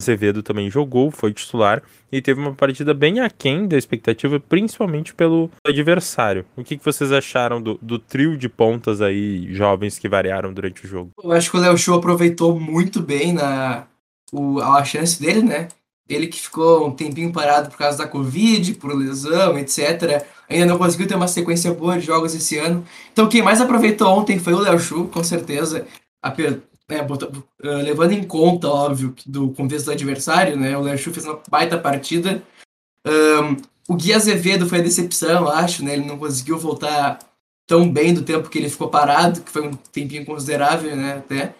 Azevedo 0.00 0.42
também 0.42 0.68
jogou, 0.68 1.10
foi 1.12 1.32
titular 1.32 1.82
e 2.10 2.20
teve 2.20 2.40
uma 2.40 2.54
partida 2.54 2.92
bem 2.92 3.20
aquém 3.20 3.68
da 3.68 3.78
expectativa, 3.78 4.40
principalmente 4.40 5.14
pelo 5.14 5.48
adversário. 5.64 6.44
O 6.56 6.64
que, 6.64 6.76
que 6.76 6.84
vocês 6.84 7.12
acharam 7.12 7.62
do, 7.62 7.78
do, 7.80 7.98
trio 7.98 8.36
de 8.36 8.48
pontas 8.48 9.00
aí, 9.00 9.52
jovens 9.54 9.98
que 9.98 10.08
variaram 10.08 10.52
durante 10.52 10.84
o 10.84 10.88
jogo? 10.88 11.10
Eu 11.22 11.30
acho 11.30 11.50
que 11.50 11.56
o 11.56 11.60
Léo 11.60 11.78
Chu 11.78 11.94
aproveitou 11.94 12.58
muito 12.58 13.00
bem 13.00 13.32
na, 13.32 13.86
o, 14.32 14.60
a 14.60 14.84
chance 14.84 15.20
dele, 15.20 15.42
né? 15.42 15.68
Ele 16.08 16.26
que 16.26 16.40
ficou 16.40 16.86
um 16.86 16.90
tempinho 16.90 17.32
parado 17.32 17.70
por 17.70 17.78
causa 17.78 17.98
da 17.98 18.08
Covid, 18.08 18.74
por 18.74 18.92
lesão, 18.92 19.56
etc. 19.56 20.26
Ainda 20.48 20.66
não 20.66 20.76
conseguiu 20.76 21.06
ter 21.06 21.14
uma 21.14 21.28
sequência 21.28 21.72
boa 21.72 21.96
de 21.96 22.04
jogos 22.04 22.34
esse 22.34 22.58
ano. 22.58 22.84
Então 23.12 23.28
quem 23.28 23.40
mais 23.40 23.60
aproveitou 23.60 24.08
ontem 24.08 24.38
foi 24.38 24.52
o 24.52 24.58
Léo 24.58 24.78
Chu, 24.80 25.06
com 25.06 25.22
certeza. 25.22 25.86
Né, 26.88 27.02
botou, 27.02 27.30
uh, 27.30 27.68
levando 27.82 28.12
em 28.12 28.24
conta, 28.24 28.68
óbvio, 28.68 29.14
do 29.24 29.50
contexto 29.50 29.86
do 29.86 29.92
adversário, 29.92 30.56
né? 30.56 30.76
O 30.76 30.82
Léo 30.82 30.98
Chu 30.98 31.12
fez 31.12 31.24
uma 31.24 31.40
baita 31.48 31.78
partida. 31.78 32.42
Um, 33.06 33.56
o 33.88 33.96
Gui 33.96 34.12
Azevedo 34.12 34.68
foi 34.68 34.80
a 34.80 34.82
decepção, 34.82 35.48
acho, 35.48 35.84
né? 35.84 35.94
Ele 35.94 36.04
não 36.04 36.18
conseguiu 36.18 36.58
voltar 36.58 37.18
tão 37.66 37.90
bem 37.90 38.12
do 38.12 38.22
tempo 38.22 38.48
que 38.48 38.58
ele 38.58 38.68
ficou 38.68 38.88
parado, 38.88 39.40
que 39.40 39.50
foi 39.50 39.66
um 39.66 39.72
tempinho 39.72 40.24
considerável, 40.24 40.94
né? 40.94 41.14
Até 41.18 41.54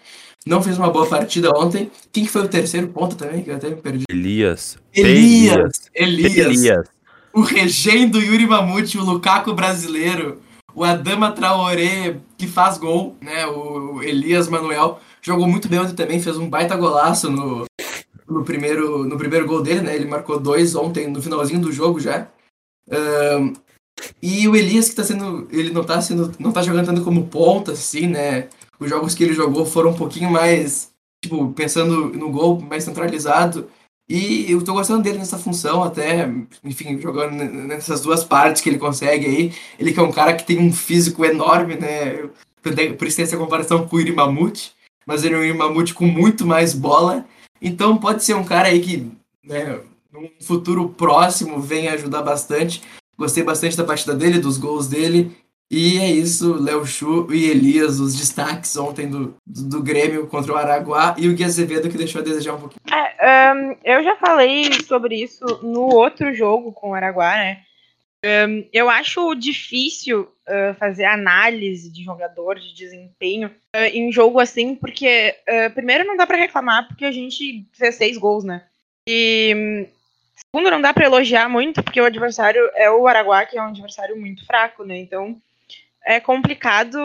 não 0.45 0.61
fez 0.61 0.77
uma 0.77 0.89
boa 0.89 1.07
partida 1.07 1.49
ontem. 1.57 1.89
Quem 2.11 2.25
que 2.25 2.31
foi 2.31 2.43
o 2.43 2.47
terceiro 2.49 2.89
ponto 2.89 3.15
também? 3.15 3.43
Que 3.43 3.49
eu 3.49 3.55
até 3.55 3.69
me 3.69 3.77
perdi. 3.77 4.03
Elias. 4.09 4.77
Elias. 4.93 5.89
Elias. 5.95 6.37
Elias. 6.37 6.87
O 7.33 7.41
regendo 7.41 8.21
Yuri 8.21 8.45
Mamute, 8.45 8.97
o 8.97 9.03
Lukaku 9.03 9.53
brasileiro, 9.53 10.41
o 10.75 10.83
Adama 10.83 11.31
Traoré, 11.31 12.17
que 12.37 12.47
faz 12.47 12.77
gol, 12.77 13.15
né? 13.21 13.45
O 13.47 14.01
Elias 14.01 14.47
Manuel 14.47 14.99
jogou 15.21 15.47
muito 15.47 15.67
bem 15.67 15.79
ontem 15.79 15.95
também, 15.95 16.21
fez 16.21 16.37
um 16.37 16.49
baita 16.49 16.75
golaço 16.75 17.29
no, 17.29 17.65
no, 18.27 18.43
primeiro, 18.43 19.05
no 19.05 19.17
primeiro 19.17 19.47
gol 19.47 19.61
dele, 19.61 19.81
né? 19.81 19.95
Ele 19.95 20.05
marcou 20.05 20.39
dois 20.39 20.75
ontem 20.75 21.07
no 21.07 21.21
finalzinho 21.21 21.61
do 21.61 21.71
jogo 21.71 21.99
já. 21.99 22.27
Um, 22.89 23.53
e 24.21 24.47
o 24.47 24.55
Elias 24.55 24.89
que 24.89 24.95
tá 24.95 25.03
sendo. 25.03 25.47
Ele 25.51 25.71
não 25.71 25.83
tá 25.83 26.01
sendo. 26.01 26.31
não 26.39 26.51
tá 26.51 26.61
jogando 26.61 26.87
tanto 26.87 27.03
como 27.03 27.27
ponta, 27.27 27.73
assim, 27.73 28.07
né? 28.07 28.49
os 28.83 28.89
jogos 28.89 29.15
que 29.15 29.23
ele 29.23 29.33
jogou 29.33 29.65
foram 29.65 29.91
um 29.91 29.95
pouquinho 29.95 30.29
mais, 30.29 30.91
tipo, 31.23 31.51
pensando 31.53 32.09
no 32.09 32.29
gol 32.29 32.59
mais 32.61 32.83
centralizado. 32.83 33.69
E 34.07 34.51
eu 34.51 34.63
tô 34.63 34.73
gostando 34.73 35.01
dele 35.01 35.17
nessa 35.17 35.37
função, 35.37 35.81
até, 35.81 36.29
enfim, 36.63 36.99
jogando 36.99 37.31
nessas 37.31 38.01
duas 38.01 38.23
partes 38.23 38.61
que 38.61 38.69
ele 38.69 38.77
consegue 38.77 39.25
aí. 39.25 39.53
Ele 39.79 39.93
que 39.93 39.99
é 39.99 40.03
um 40.03 40.11
cara 40.11 40.33
que 40.33 40.45
tem 40.45 40.59
um 40.59 40.73
físico 40.73 41.23
enorme, 41.23 41.75
né? 41.75 42.29
Por 42.61 43.07
isso 43.07 43.17
tem 43.17 43.23
essa 43.23 43.37
comparação 43.37 43.87
com 43.87 43.95
o 43.95 43.99
Iri 44.01 44.11
Mamute, 44.13 44.73
mas 45.05 45.23
ele 45.23 45.35
é 45.35 45.37
um 45.37 45.43
Iri 45.43 45.57
Mamute 45.57 45.93
com 45.93 46.05
muito 46.05 46.45
mais 46.45 46.73
bola. 46.73 47.25
Então 47.61 47.97
pode 47.97 48.23
ser 48.23 48.35
um 48.35 48.43
cara 48.43 48.67
aí 48.67 48.81
que, 48.81 49.09
né, 49.43 49.79
num 50.11 50.29
futuro 50.41 50.89
próximo 50.89 51.61
venha 51.61 51.93
ajudar 51.93 52.21
bastante. 52.21 52.81
Gostei 53.17 53.43
bastante 53.43 53.77
da 53.77 53.83
partida 53.83 54.13
dele, 54.13 54.39
dos 54.39 54.57
gols 54.57 54.87
dele. 54.87 55.31
E 55.71 55.97
é 55.97 56.11
isso, 56.11 56.61
Léo 56.61 56.85
Chu 56.85 57.27
e 57.33 57.49
Elias, 57.49 57.99
os 57.99 58.15
destaques 58.15 58.77
ontem 58.77 59.09
do, 59.09 59.35
do, 59.45 59.81
Grêmio 59.81 60.27
contra 60.27 60.53
o 60.53 60.55
Araguá 60.55 61.15
e 61.17 61.27
o 61.27 61.33
Gui 61.33 61.43
Azevedo 61.43 61.89
que 61.89 61.97
deixou 61.97 62.21
a 62.21 62.23
desejar 62.23 62.53
um 62.53 62.59
pouquinho. 62.59 62.81
É, 62.87 63.53
um, 63.53 63.75
eu 63.83 64.03
já 64.03 64.15
falei 64.17 64.71
sobre 64.83 65.15
isso 65.15 65.43
no 65.63 65.93
outro 65.95 66.33
jogo 66.33 66.71
com 66.71 66.91
o 66.91 66.93
Araguá, 66.93 67.35
né? 67.37 67.63
Um, 68.23 68.65
eu 68.71 68.89
acho 68.89 69.35
difícil 69.35 70.21
uh, 70.21 70.73
fazer 70.79 71.03
análise 71.03 71.91
de 71.91 72.03
jogador, 72.03 72.57
de 72.57 72.73
desempenho 72.73 73.49
uh, 73.75 73.79
em 73.93 74.11
jogo 74.13 74.39
assim, 74.39 74.75
porque 74.75 75.35
uh, 75.49 75.73
primeiro 75.73 76.05
não 76.05 76.15
dá 76.15 76.25
para 76.25 76.37
reclamar 76.37 76.87
porque 76.87 77.03
a 77.03 77.11
gente 77.11 77.65
fez 77.73 77.95
seis 77.95 78.17
gols, 78.17 78.45
né? 78.45 78.63
E 79.09 79.89
segundo 80.37 80.71
não 80.71 80.81
dá 80.81 80.93
para 80.93 81.05
elogiar 81.05 81.49
muito 81.49 81.83
porque 81.83 81.99
o 81.99 82.05
adversário 82.05 82.61
é 82.75 82.89
o 82.89 83.05
Araguá, 83.07 83.45
que 83.45 83.57
é 83.57 83.61
um 83.61 83.67
adversário 83.67 84.17
muito 84.17 84.45
fraco, 84.45 84.85
né? 84.85 84.97
Então 84.97 85.41
é 86.05 86.19
complicado 86.19 86.97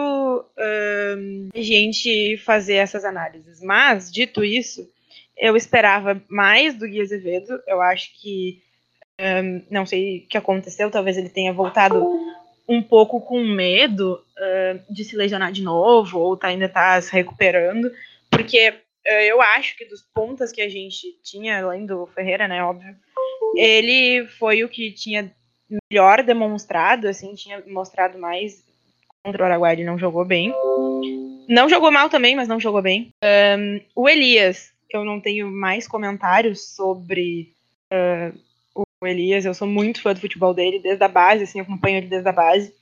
a 0.57 1.61
gente 1.61 2.37
fazer 2.39 2.75
essas 2.75 3.05
análises. 3.05 3.61
Mas, 3.63 4.11
dito 4.11 4.45
isso, 4.45 4.89
eu 5.37 5.57
esperava 5.57 6.21
mais 6.29 6.75
do 6.75 6.87
Gui 6.87 7.01
Azevedo. 7.01 7.61
Eu 7.67 7.81
acho 7.81 8.11
que. 8.21 8.63
Um, 9.21 9.63
não 9.69 9.85
sei 9.85 10.19
o 10.19 10.29
que 10.29 10.39
aconteceu, 10.39 10.93
talvez 10.93 11.19
ele 11.19 11.29
tenha 11.29 11.53
voltado 11.53 12.07
um 12.69 12.81
pouco 12.81 13.21
com 13.21 13.43
medo 13.43 14.23
uh, 14.37 14.93
de 14.93 15.03
se 15.03 15.17
lesionar 15.17 15.51
de 15.51 15.63
novo, 15.63 16.21
ou 16.21 16.37
tá, 16.37 16.49
ainda 16.49 16.69
tá 16.69 17.01
se 17.01 17.13
recuperando, 17.13 17.91
porque 18.31 18.71
uh, 18.71 19.23
eu 19.27 19.41
acho 19.41 19.77
que 19.77 19.87
dos 19.87 20.03
pontas 20.15 20.53
que 20.53 20.61
a 20.61 20.69
gente 20.69 21.19
tinha, 21.25 21.65
além 21.65 21.85
do 21.85 22.07
Ferreira, 22.07 22.47
né, 22.47 22.63
óbvio, 22.63 22.95
ele 23.57 24.27
foi 24.39 24.63
o 24.63 24.69
que 24.69 24.93
tinha 24.93 25.35
melhor 25.91 26.23
demonstrado, 26.23 27.09
assim, 27.09 27.35
tinha 27.35 27.61
mostrado 27.67 28.19
mais 28.19 28.68
contra 29.29 29.43
o 29.43 29.47
Araguai 29.47 29.75
ele 29.75 29.85
não 29.85 29.99
jogou 29.99 30.25
bem. 30.25 30.55
Não 31.47 31.69
jogou 31.69 31.93
mal 31.93 32.09
também, 32.09 32.35
mas 32.35 32.49
não 32.49 32.59
jogou 32.59 32.81
bem. 32.81 33.11
Um, 33.23 33.81
o 33.95 34.09
Elias, 34.09 34.73
eu 34.91 35.05
não 35.05 35.21
tenho 35.21 35.51
mais 35.51 35.87
comentários 35.87 36.75
sobre 36.75 37.53
uh, 37.93 38.85
o 39.01 39.07
Elias. 39.07 39.45
Eu 39.45 39.53
sou 39.53 39.69
muito 39.69 40.01
fã 40.01 40.15
do 40.15 40.21
futebol 40.21 40.55
dele, 40.55 40.79
desde 40.79 41.05
a 41.05 41.09
base, 41.09 41.45
assim, 41.45 41.61
acompanho 41.61 41.99
ele 41.99 42.07
desde 42.07 42.29
a 42.29 42.33
base. 42.33 42.73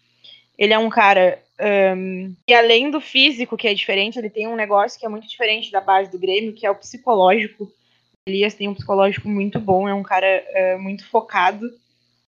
Ele 0.56 0.72
é 0.72 0.78
um 0.78 0.88
cara 0.88 1.38
um, 1.60 2.34
e 2.46 2.54
além 2.54 2.90
do 2.90 3.00
físico, 3.00 3.56
que 3.56 3.68
é 3.68 3.74
diferente, 3.74 4.18
ele 4.18 4.30
tem 4.30 4.46
um 4.46 4.56
negócio 4.56 4.98
que 4.98 5.06
é 5.06 5.08
muito 5.08 5.28
diferente 5.28 5.70
da 5.70 5.80
base 5.80 6.10
do 6.10 6.18
Grêmio, 6.18 6.52
que 6.52 6.66
é 6.66 6.70
o 6.70 6.76
psicológico. 6.76 7.64
O 7.64 8.30
Elias 8.30 8.54
tem 8.54 8.68
um 8.68 8.74
psicológico 8.74 9.28
muito 9.28 9.58
bom, 9.58 9.88
é 9.88 9.94
um 9.94 10.02
cara 10.02 10.44
uh, 10.54 10.80
muito 10.80 11.06
focado 11.08 11.68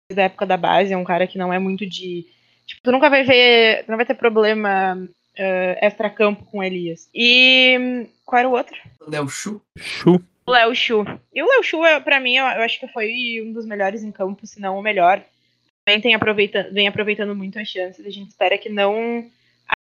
desde 0.10 0.22
a 0.22 0.26
época 0.26 0.46
da 0.46 0.58
base, 0.58 0.94
é 0.94 0.98
um 0.98 1.04
cara 1.04 1.28
que 1.28 1.38
não 1.38 1.52
é 1.52 1.60
muito 1.60 1.86
de 1.86 2.26
Tipo, 2.66 2.82
tu 2.84 2.92
nunca 2.92 3.10
vai 3.10 3.24
ver. 3.24 3.84
Tu 3.84 3.90
não 3.90 3.98
vai 3.98 4.06
ter 4.06 4.16
problema 4.16 4.96
uh, 4.96 5.78
extra-campo 5.82 6.46
com 6.46 6.64
Elias. 6.64 7.10
E. 7.14 8.08
Qual 8.26 8.40
era 8.40 8.50
o 8.50 8.54
outro? 8.54 8.76
Léo 9.08 9.30
Chu. 9.30 9.62
Chu. 9.78 10.22
O 10.46 10.52
Léo 10.52 10.76
Chu. 10.76 11.06
E 11.34 11.42
o 11.42 11.48
Léo 11.48 11.64
Chu, 11.64 11.80
pra 12.04 12.20
mim, 12.20 12.36
eu, 12.36 12.46
eu, 12.46 12.62
acho 12.62 12.80
que 12.80 12.88
foi 12.88 13.44
um 13.46 13.52
dos 13.52 13.66
melhores 13.66 14.04
em 14.04 14.12
campo, 14.12 14.46
se 14.46 14.60
não 14.60 14.78
o 14.78 14.82
melhor. 14.82 15.22
Também 15.84 16.02
tem 16.02 16.16
aproveita, 16.16 16.70
vem 16.72 16.88
aproveitando 16.88 17.36
muito 17.36 17.60
as 17.60 17.68
chances. 17.68 18.06
A 18.06 18.10
gente 18.10 18.30
espera 18.30 18.58
que 18.58 18.70
não 18.70 19.30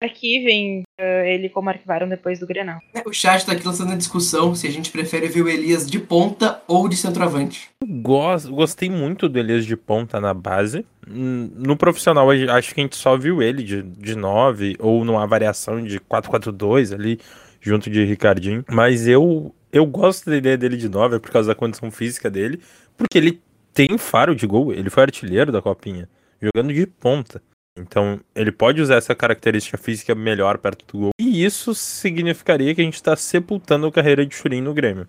arquivem 0.01 0.83
uh, 0.99 1.25
ele 1.25 1.49
como 1.49 1.69
arquivaram 1.69 2.07
depois 2.07 2.39
do 2.39 2.47
Grenal. 2.47 2.79
O 3.05 3.13
chat 3.13 3.45
tá 3.45 3.53
aqui 3.53 3.65
lançando 3.65 3.93
a 3.93 3.95
discussão 3.95 4.55
se 4.55 4.67
a 4.67 4.71
gente 4.71 4.91
prefere 4.91 5.27
ver 5.27 5.41
o 5.41 5.49
Elias 5.49 5.89
de 5.89 5.99
ponta 5.99 6.61
ou 6.67 6.87
de 6.87 6.95
centroavante. 6.95 7.69
Gosto, 7.83 8.51
gostei 8.53 8.89
muito 8.89 9.29
do 9.29 9.39
Elias 9.39 9.65
de 9.65 9.75
ponta 9.75 10.19
na 10.19 10.33
base. 10.33 10.85
No 11.05 11.75
profissional, 11.75 12.29
acho 12.29 12.73
que 12.73 12.81
a 12.81 12.83
gente 12.83 12.95
só 12.95 13.17
viu 13.17 13.41
ele 13.41 13.63
de, 13.63 13.81
de 13.81 14.15
9 14.15 14.75
ou 14.79 15.03
numa 15.03 15.25
variação 15.27 15.81
de 15.81 15.99
4-4-2 15.99 16.93
ali, 16.93 17.19
junto 17.61 17.89
de 17.89 18.03
Ricardinho. 18.03 18.63
Mas 18.69 19.07
eu, 19.07 19.53
eu 19.71 19.85
gosto 19.85 20.29
da 20.29 20.37
ideia 20.37 20.57
dele 20.57 20.77
de 20.77 20.89
9 20.89 21.19
por 21.19 21.31
causa 21.31 21.49
da 21.49 21.55
condição 21.55 21.91
física 21.91 22.29
dele, 22.29 22.61
porque 22.97 23.17
ele 23.17 23.41
tem 23.73 23.97
faro 23.97 24.35
de 24.35 24.45
gol, 24.45 24.71
ele 24.71 24.89
foi 24.89 25.03
artilheiro 25.03 25.51
da 25.51 25.61
Copinha, 25.61 26.07
jogando 26.41 26.73
de 26.73 26.85
ponta. 26.85 27.41
Então, 27.77 28.19
ele 28.35 28.51
pode 28.51 28.81
usar 28.81 28.95
essa 28.95 29.15
característica 29.15 29.77
física 29.77 30.13
melhor 30.13 30.57
perto 30.59 30.85
do 30.85 30.99
gol. 30.99 31.11
E 31.19 31.43
isso 31.43 31.73
significaria 31.73 32.73
que 32.75 32.81
a 32.81 32.83
gente 32.83 32.95
está 32.95 33.15
sepultando 33.15 33.87
a 33.87 33.91
carreira 33.91 34.25
de 34.25 34.35
Churin 34.35 34.61
no 34.61 34.73
Grêmio. 34.73 35.07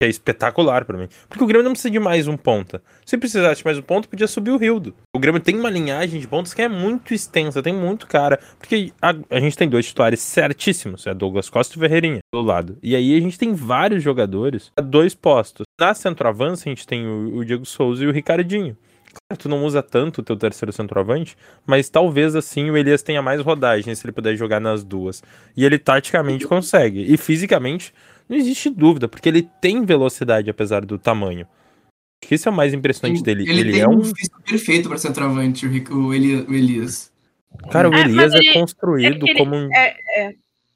Que 0.00 0.06
é 0.06 0.08
espetacular 0.08 0.84
pra 0.84 0.98
mim. 0.98 1.08
Porque 1.28 1.44
o 1.44 1.46
Grêmio 1.46 1.62
não 1.62 1.70
precisa 1.70 1.92
de 1.92 2.00
mais 2.00 2.26
um 2.26 2.36
ponta. 2.36 2.82
Se 3.06 3.16
precisasse 3.16 3.60
de 3.60 3.64
mais 3.64 3.78
um 3.78 3.82
ponto, 3.82 4.08
podia 4.08 4.26
subir 4.26 4.50
o 4.50 4.56
Rildo. 4.56 4.92
O 5.14 5.18
Grêmio 5.20 5.40
tem 5.40 5.56
uma 5.56 5.70
linhagem 5.70 6.18
de 6.18 6.26
pontos 6.26 6.52
que 6.52 6.60
é 6.60 6.68
muito 6.68 7.14
extensa, 7.14 7.62
tem 7.62 7.72
muito 7.72 8.08
cara. 8.08 8.40
Porque 8.58 8.92
a, 9.00 9.14
a 9.30 9.38
gente 9.38 9.56
tem 9.56 9.68
dois 9.68 9.86
titulares 9.86 10.18
certíssimos, 10.18 11.06
é 11.06 11.14
Douglas 11.14 11.48
Costa 11.48 11.76
e 11.76 11.78
Ferreirinha 11.78 12.18
do 12.34 12.40
lado. 12.40 12.78
E 12.82 12.96
aí 12.96 13.16
a 13.16 13.20
gente 13.20 13.38
tem 13.38 13.54
vários 13.54 14.02
jogadores 14.02 14.72
a 14.76 14.80
dois 14.80 15.14
postos. 15.14 15.64
Na 15.80 15.94
centroavance, 15.94 16.68
a 16.68 16.70
gente 16.70 16.84
tem 16.84 17.06
o, 17.06 17.36
o 17.36 17.44
Diego 17.44 17.64
Souza 17.64 18.02
e 18.02 18.08
o 18.08 18.12
Ricardinho. 18.12 18.76
Claro, 19.12 19.42
tu 19.42 19.48
não 19.48 19.64
usa 19.64 19.82
tanto 19.82 20.20
o 20.20 20.24
teu 20.24 20.36
terceiro 20.36 20.72
centroavante, 20.72 21.36
mas 21.66 21.88
talvez 21.88 22.34
assim 22.34 22.70
o 22.70 22.76
Elias 22.76 23.02
tenha 23.02 23.20
mais 23.22 23.40
rodagem 23.40 23.94
se 23.94 24.04
ele 24.06 24.12
puder 24.12 24.36
jogar 24.36 24.60
nas 24.60 24.82
duas. 24.84 25.22
E 25.56 25.64
ele 25.64 25.78
taticamente 25.78 26.46
consegue. 26.46 27.02
E 27.12 27.16
fisicamente 27.16 27.92
não 28.28 28.36
existe 28.36 28.70
dúvida, 28.70 29.08
porque 29.08 29.28
ele 29.28 29.48
tem 29.60 29.84
velocidade 29.84 30.48
apesar 30.50 30.84
do 30.84 30.98
tamanho. 30.98 31.46
Acho 32.22 32.28
que 32.28 32.34
isso 32.36 32.48
é 32.48 32.52
o 32.52 32.54
mais 32.54 32.72
impressionante 32.72 33.18
Sim, 33.18 33.24
dele. 33.24 33.42
Ele, 33.42 33.60
Ele, 33.60 33.72
tem 33.72 33.80
é 33.82 33.88
um 33.88 34.02
físico 34.04 34.40
perfeito 34.42 34.88
pra 34.88 34.96
centroavante, 34.98 35.66
o, 35.66 35.70
Ric- 35.70 35.90
o, 35.92 36.14
Eli- 36.14 36.42
o 36.42 36.54
Elias. 36.54 37.12
Cara, 37.70 37.90
o 37.90 37.94
É, 37.94 37.98
mas 38.04 38.08
Elias 38.12 38.34
é 38.34 38.38
ele- 38.38 38.52
construído 38.54 39.26
é 39.26 39.30
ele- 39.30 39.38
como 39.38 39.56
um. 39.56 39.74
É, 39.74 39.96
é. 40.16 40.34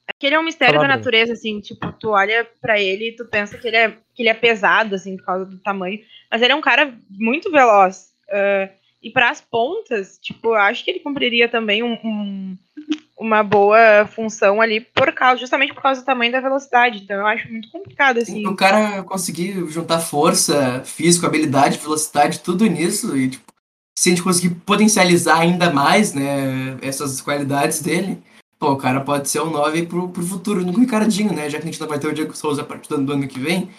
É 0.09 0.13
que 0.17 0.25
ele 0.27 0.37
é 0.37 0.39
um 0.39 0.45
mistério 0.45 0.75
Fala, 0.77 0.87
da 0.87 0.97
natureza, 0.97 1.33
assim, 1.33 1.59
tipo, 1.61 1.93
tu 1.95 2.11
olha 2.11 2.47
pra 2.61 2.81
ele 2.81 3.09
e 3.09 3.17
tu 3.17 3.25
pensa 3.25 3.59
que 3.59 3.67
ele, 3.67 3.77
é, 3.77 3.91
que 4.15 4.23
ele 4.23 4.29
é 4.29 4.35
pesado, 4.35 4.95
assim, 4.95 5.17
por 5.17 5.27
causa 5.27 5.45
do 5.45 5.59
tamanho. 5.59 5.99
Mas 6.31 6.41
ele 6.43 6.53
é 6.53 6.55
um 6.55 6.61
cara 6.61 6.95
muito 7.11 7.51
veloz. 7.51 8.15
Ah, 8.31 8.69
e 9.03 9.11
pras 9.11 9.41
pontas, 9.41 10.19
tipo, 10.21 10.49
eu 10.49 10.55
acho 10.55 10.85
que 10.85 10.91
ele 10.91 11.01
cumpriria 11.01 11.49
também 11.49 11.83
um- 11.83 11.99
um- 12.05 12.59
uma 13.19 13.43
boa 13.43 14.07
função 14.07 14.61
ali, 14.61 14.81
por 14.81 15.13
causa, 15.13 15.41
justamente 15.41 15.73
por 15.73 15.83
causa 15.83 16.01
do 16.01 16.05
tamanho 16.05 16.33
da 16.33 16.41
velocidade. 16.41 17.03
Então 17.03 17.17
eu 17.17 17.27
acho 17.27 17.51
muito 17.51 17.71
complicado, 17.71 18.19
assim. 18.19 18.47
O 18.47 18.57
cara 18.57 19.03
conseguir 19.05 19.53
juntar 19.71 20.01
força, 20.01 20.83
físico, 20.85 21.25
habilidade, 21.25 21.79
velocidade, 21.79 22.41
tudo 22.41 22.67
nisso, 22.67 23.17
e 23.17 23.31
tipo, 23.31 23.45
se 23.99 24.09
a 24.09 24.13
gente 24.13 24.23
conseguir 24.23 24.55
potencializar 24.57 25.39
ainda 25.41 25.71
mais, 25.71 26.13
né, 26.13 26.77
essas 26.83 27.21
qualidades 27.21 27.81
dele, 27.81 28.19
pô, 28.59 28.73
o 28.73 28.77
cara 28.77 29.01
pode 29.01 29.29
ser 29.31 29.41
um 29.41 29.51
9 29.51 29.87
pro, 29.87 30.09
pro 30.09 30.23
futuro, 30.23 30.65
no 30.65 30.73
Ricardinho, 30.73 31.33
né, 31.33 31.49
já 31.49 31.59
que 31.59 31.65
a 31.65 31.71
gente 31.71 31.81
não 31.81 31.89
vai 31.89 31.99
ter 31.99 32.09
o 32.09 32.13
Diego 32.13 32.37
Souza 32.37 32.63
a 32.63 32.65
partir 32.65 32.89
do 32.89 33.13
ano 33.13 33.29
que 33.29 33.39
vem, 33.41 33.71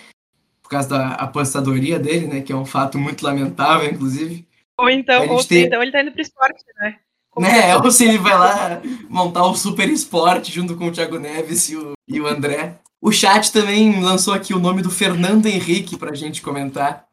por 0.68 0.72
causa 0.72 0.90
da 0.90 1.08
apostadoria 1.14 1.98
dele, 1.98 2.28
né, 2.28 2.42
que 2.42 2.52
é 2.52 2.56
um 2.56 2.66
fato 2.66 2.98
muito 3.00 3.24
lamentável, 3.26 3.90
inclusive. 3.90 4.46
Ou 4.78 4.90
então, 4.90 5.26
ou 5.30 5.42
tem- 5.44 5.64
então 5.66 5.82
ele 5.82 5.94
tá 5.94 6.02
indo 6.02 6.12
pro 6.12 6.22
esporte, 6.22 6.62
né? 6.78 6.98
Como 7.32 7.48
Né, 7.48 7.54
jogador. 7.62 7.86
ou 7.88 7.92
se 7.92 8.04
ele 8.04 8.18
vai 8.18 8.38
lá 8.38 8.82
montar 9.08 9.46
o 9.46 9.56
Super 9.56 9.88
Esporte 9.90 10.52
junto 10.52 10.76
com 10.76 10.88
o 10.88 10.92
Thiago 10.92 11.18
Neves 11.20 11.70
e 11.70 11.78
o, 11.78 11.94
e 12.06 12.20
o 12.20 12.28
André. 12.28 12.80
O 13.02 13.12
chat 13.14 13.54
também 13.54 14.02
lançou 14.04 14.34
aqui 14.34 14.54
o 14.54 14.60
nome 14.60 14.82
do 14.82 14.92
Fernando 14.92 15.46
Henrique 15.46 15.96
pra 15.98 16.14
gente 16.14 16.42
comentar. 16.42 17.06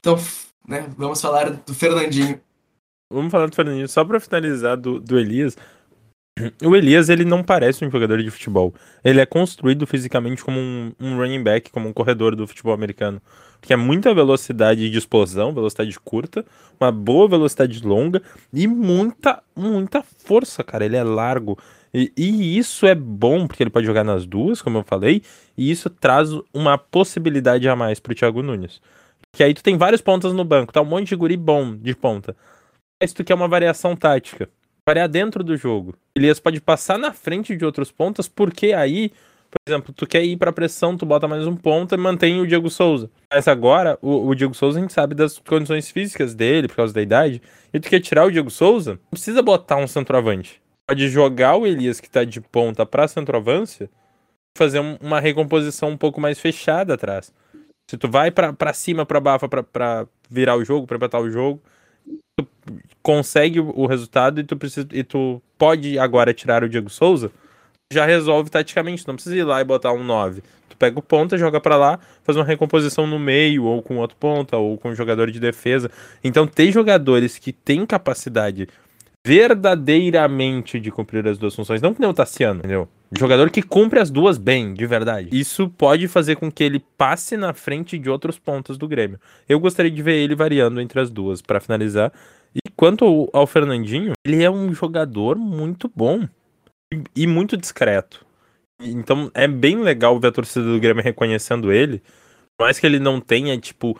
Então, 0.00 0.18
né, 0.66 0.86
vamos 0.96 1.20
falar 1.20 1.50
do 1.50 1.74
Fernandinho. 1.74 2.40
Vamos 3.12 3.30
falar 3.30 3.46
do 3.48 3.54
Fernandinho, 3.54 3.88
só 3.88 4.02
pra 4.02 4.18
finalizar 4.18 4.78
do, 4.78 4.98
do 4.98 5.18
Elias. 5.18 5.58
O 6.64 6.74
Elias, 6.74 7.08
ele 7.08 7.24
não 7.24 7.44
parece 7.44 7.84
um 7.84 7.90
jogador 7.90 8.20
de 8.20 8.28
futebol. 8.28 8.74
Ele 9.04 9.20
é 9.20 9.26
construído 9.26 9.86
fisicamente 9.86 10.42
como 10.42 10.58
um, 10.58 10.92
um 10.98 11.16
running 11.16 11.42
back, 11.42 11.70
como 11.70 11.88
um 11.88 11.92
corredor 11.92 12.34
do 12.34 12.44
futebol 12.44 12.74
americano. 12.74 13.22
Que 13.60 13.72
é 13.72 13.76
muita 13.76 14.12
velocidade 14.12 14.90
de 14.90 14.98
explosão, 14.98 15.54
velocidade 15.54 15.96
curta, 16.00 16.44
uma 16.80 16.90
boa 16.90 17.28
velocidade 17.28 17.80
longa 17.86 18.20
e 18.52 18.66
muita, 18.66 19.40
muita 19.54 20.02
força, 20.02 20.64
cara. 20.64 20.84
Ele 20.84 20.96
é 20.96 21.04
largo. 21.04 21.56
E, 21.94 22.12
e 22.16 22.58
isso 22.58 22.84
é 22.84 22.96
bom, 22.96 23.46
porque 23.46 23.62
ele 23.62 23.70
pode 23.70 23.86
jogar 23.86 24.02
nas 24.02 24.26
duas, 24.26 24.60
como 24.60 24.78
eu 24.78 24.82
falei, 24.82 25.22
e 25.56 25.70
isso 25.70 25.88
traz 25.88 26.30
uma 26.52 26.76
possibilidade 26.76 27.68
a 27.68 27.76
mais 27.76 28.00
pro 28.00 28.12
Thiago 28.12 28.42
Nunes. 28.42 28.82
Que 29.32 29.44
aí 29.44 29.54
tu 29.54 29.62
tem 29.62 29.76
vários 29.78 30.00
pontas 30.00 30.32
no 30.32 30.44
banco, 30.44 30.72
tá 30.72 30.80
um 30.82 30.84
monte 30.84 31.10
de 31.10 31.16
guri 31.16 31.36
bom 31.36 31.76
de 31.76 31.94
ponta. 31.94 32.36
Mas 33.00 33.12
tu 33.12 33.22
quer 33.22 33.34
uma 33.34 33.46
variação 33.46 33.94
tática, 33.94 34.48
variar 34.84 35.08
dentro 35.08 35.44
do 35.44 35.56
jogo. 35.56 35.94
Elias 36.16 36.38
pode 36.38 36.60
passar 36.60 36.98
na 36.98 37.12
frente 37.12 37.56
de 37.56 37.64
outros 37.64 37.90
pontas, 37.90 38.28
porque 38.28 38.72
aí, 38.72 39.10
por 39.50 39.58
exemplo, 39.68 39.92
tu 39.92 40.06
quer 40.06 40.24
ir 40.24 40.36
pra 40.36 40.52
pressão, 40.52 40.96
tu 40.96 41.04
bota 41.04 41.26
mais 41.26 41.46
um 41.46 41.56
ponta 41.56 41.94
e 41.96 41.98
mantém 41.98 42.40
o 42.40 42.46
Diego 42.46 42.70
Souza. 42.70 43.10
Mas 43.32 43.48
agora, 43.48 43.98
o, 44.00 44.28
o 44.28 44.34
Diego 44.34 44.54
Souza 44.54 44.78
a 44.78 44.82
gente 44.82 44.92
sabe 44.92 45.14
das 45.14 45.38
condições 45.38 45.90
físicas 45.90 46.34
dele, 46.34 46.68
por 46.68 46.76
causa 46.76 46.94
da 46.94 47.02
idade, 47.02 47.42
e 47.72 47.80
tu 47.80 47.88
quer 47.88 48.00
tirar 48.00 48.26
o 48.26 48.30
Diego 48.30 48.50
Souza, 48.50 48.92
não 48.92 49.10
precisa 49.10 49.42
botar 49.42 49.76
um 49.76 49.88
centroavante. 49.88 50.62
Pode 50.88 51.08
jogar 51.08 51.56
o 51.56 51.66
Elias 51.66 51.98
que 52.00 52.08
tá 52.10 52.22
de 52.24 52.40
ponta 52.40 52.86
pra 52.86 53.08
centroavância, 53.08 53.90
fazer 54.56 54.78
um- 54.80 54.96
uma 55.00 55.18
recomposição 55.18 55.90
um 55.90 55.96
pouco 55.96 56.20
mais 56.20 56.38
fechada 56.38 56.94
atrás. 56.94 57.32
Se 57.90 57.96
tu 57.98 58.08
vai 58.08 58.30
pra 58.30 58.72
cima, 58.72 59.04
pra 59.04 59.18
bafa, 59.18 59.48
pra, 59.48 59.62
pra 59.62 60.06
virar 60.30 60.56
o 60.56 60.64
jogo, 60.64 60.86
pra 60.86 60.96
empatar 60.96 61.20
o 61.20 61.30
jogo, 61.30 61.60
tu 62.36 62.46
consegue 63.02 63.60
o, 63.60 63.86
resultado 63.86 64.40
e 64.40 64.44
tu, 64.44 64.56
precisa, 64.56 64.86
e 64.92 65.02
tu 65.02 65.42
pode 65.58 65.98
agora 65.98 66.32
tirar 66.32 66.64
o 66.64 66.68
Diego 66.68 66.90
Souza, 66.90 67.30
já 67.92 68.04
resolve 68.04 68.50
taticamente. 68.50 69.06
Não 69.06 69.14
precisa 69.14 69.36
ir 69.36 69.44
lá 69.44 69.60
e 69.60 69.64
botar 69.64 69.92
um 69.92 70.02
9. 70.02 70.42
Tu 70.68 70.76
pega 70.76 70.98
o 70.98 71.02
ponta, 71.02 71.38
joga 71.38 71.60
pra 71.60 71.76
lá, 71.76 71.98
faz 72.22 72.36
uma 72.36 72.44
recomposição 72.44 73.06
no 73.06 73.18
meio, 73.18 73.64
ou 73.64 73.82
com 73.82 73.96
outro 73.96 74.16
ponta, 74.18 74.56
ou 74.56 74.76
com 74.76 74.90
um 74.90 74.94
jogador 74.94 75.30
de 75.30 75.38
defesa. 75.38 75.90
Então, 76.22 76.46
ter 76.46 76.72
jogadores 76.72 77.38
que 77.38 77.52
têm 77.52 77.86
capacidade 77.86 78.68
verdadeiramente 79.26 80.78
de 80.78 80.90
cumprir 80.90 81.26
as 81.26 81.38
duas 81.38 81.54
funções, 81.54 81.80
não 81.80 81.94
que 81.94 82.00
nem 82.00 82.10
o 82.10 82.14
Tassiano, 82.14 82.58
entendeu? 82.58 82.88
Jogador 83.16 83.50
que 83.50 83.62
cumpre 83.62 84.00
as 84.00 84.10
duas 84.10 84.38
bem, 84.38 84.74
de 84.74 84.86
verdade. 84.86 85.28
Isso 85.32 85.68
pode 85.68 86.08
fazer 86.08 86.36
com 86.36 86.50
que 86.50 86.64
ele 86.64 86.80
passe 86.96 87.36
na 87.36 87.52
frente 87.52 87.98
de 87.98 88.10
outros 88.10 88.38
pontos 88.38 88.76
do 88.76 88.88
Grêmio. 88.88 89.20
Eu 89.48 89.60
gostaria 89.60 89.90
de 89.90 90.02
ver 90.02 90.16
ele 90.16 90.34
variando 90.34 90.80
entre 90.80 91.00
as 91.00 91.10
duas, 91.10 91.40
pra 91.40 91.60
finalizar. 91.60 92.12
E 92.54 92.70
quanto 92.76 93.28
ao, 93.32 93.46
Fernandinho, 93.46 94.12
ele 94.24 94.42
é 94.42 94.50
um 94.50 94.72
jogador 94.72 95.36
muito 95.36 95.90
bom 95.94 96.28
e, 97.14 97.26
muito 97.26 97.56
discreto. 97.56 98.24
Então 98.80 99.30
é 99.34 99.46
bem 99.46 99.80
legal 99.80 100.18
ver 100.18 100.28
a 100.28 100.32
torcida 100.32 100.64
do 100.64 100.80
Grêmio 100.80 101.02
reconhecendo 101.02 101.72
ele. 101.72 102.02
Por 102.56 102.64
mais 102.64 102.78
que 102.78 102.86
ele 102.86 102.98
não 102.98 103.20
tenha, 103.20 103.58
tipo, 103.58 103.98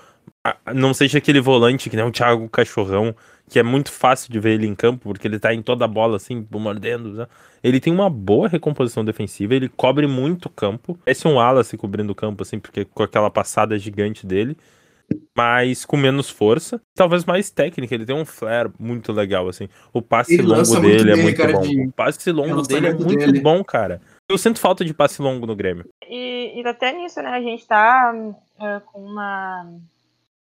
não 0.72 0.94
seja 0.94 1.18
aquele 1.18 1.40
volante 1.40 1.90
que 1.90 1.96
nem 1.96 2.04
o 2.04 2.12
Thiago 2.12 2.48
Cachorrão, 2.48 3.14
que 3.48 3.58
é 3.58 3.62
muito 3.62 3.92
fácil 3.92 4.32
de 4.32 4.40
ver 4.40 4.52
ele 4.54 4.66
em 4.66 4.74
campo, 4.74 5.02
porque 5.04 5.26
ele 5.28 5.38
tá 5.38 5.52
em 5.54 5.62
toda 5.62 5.84
a 5.84 5.88
bola, 5.88 6.16
assim, 6.16 6.46
mordendo. 6.50 7.12
né? 7.12 7.26
Ele 7.62 7.80
tem 7.80 7.92
uma 7.92 8.08
boa 8.10 8.48
recomposição 8.48 9.04
defensiva, 9.04 9.54
ele 9.54 9.68
cobre 9.68 10.06
muito 10.06 10.48
campo. 10.48 10.98
Parece 11.04 11.28
um 11.28 11.34
Wallace 11.34 11.76
cobrindo 11.76 12.12
o 12.12 12.14
campo, 12.14 12.42
assim, 12.42 12.58
porque 12.58 12.84
com 12.84 13.02
aquela 13.02 13.30
passada 13.30 13.78
gigante 13.78 14.26
dele. 14.26 14.56
Mas 15.36 15.84
com 15.84 15.98
menos 15.98 16.30
força, 16.30 16.80
talvez 16.94 17.24
mais 17.26 17.50
técnica. 17.50 17.94
Ele 17.94 18.06
tem 18.06 18.16
um 18.16 18.24
flare 18.24 18.70
muito 18.78 19.12
legal, 19.12 19.46
assim. 19.48 19.68
O 19.92 20.00
passe 20.00 20.32
Ele 20.34 20.42
longo 20.42 20.80
dele 20.80 21.12
é 21.12 21.16
muito 21.16 21.36
bom. 21.36 21.46
Ricardinho. 21.46 21.88
O 21.88 21.92
passe 21.92 22.32
longo 22.32 22.62
dele 22.62 22.86
é 22.88 22.94
muito 22.94 23.16
dele. 23.18 23.40
bom, 23.40 23.62
cara. 23.62 24.00
Eu 24.30 24.38
sinto 24.38 24.58
falta 24.58 24.82
de 24.84 24.94
passe 24.94 25.20
longo 25.20 25.46
no 25.46 25.54
Grêmio. 25.54 25.84
E, 26.08 26.58
e 26.58 26.66
até 26.66 26.92
nisso, 26.92 27.20
né, 27.20 27.28
a 27.28 27.40
gente 27.42 27.66
tá 27.66 28.14
é, 28.58 28.80
com 28.86 29.04
uma- 29.04 29.64
um 29.66 29.80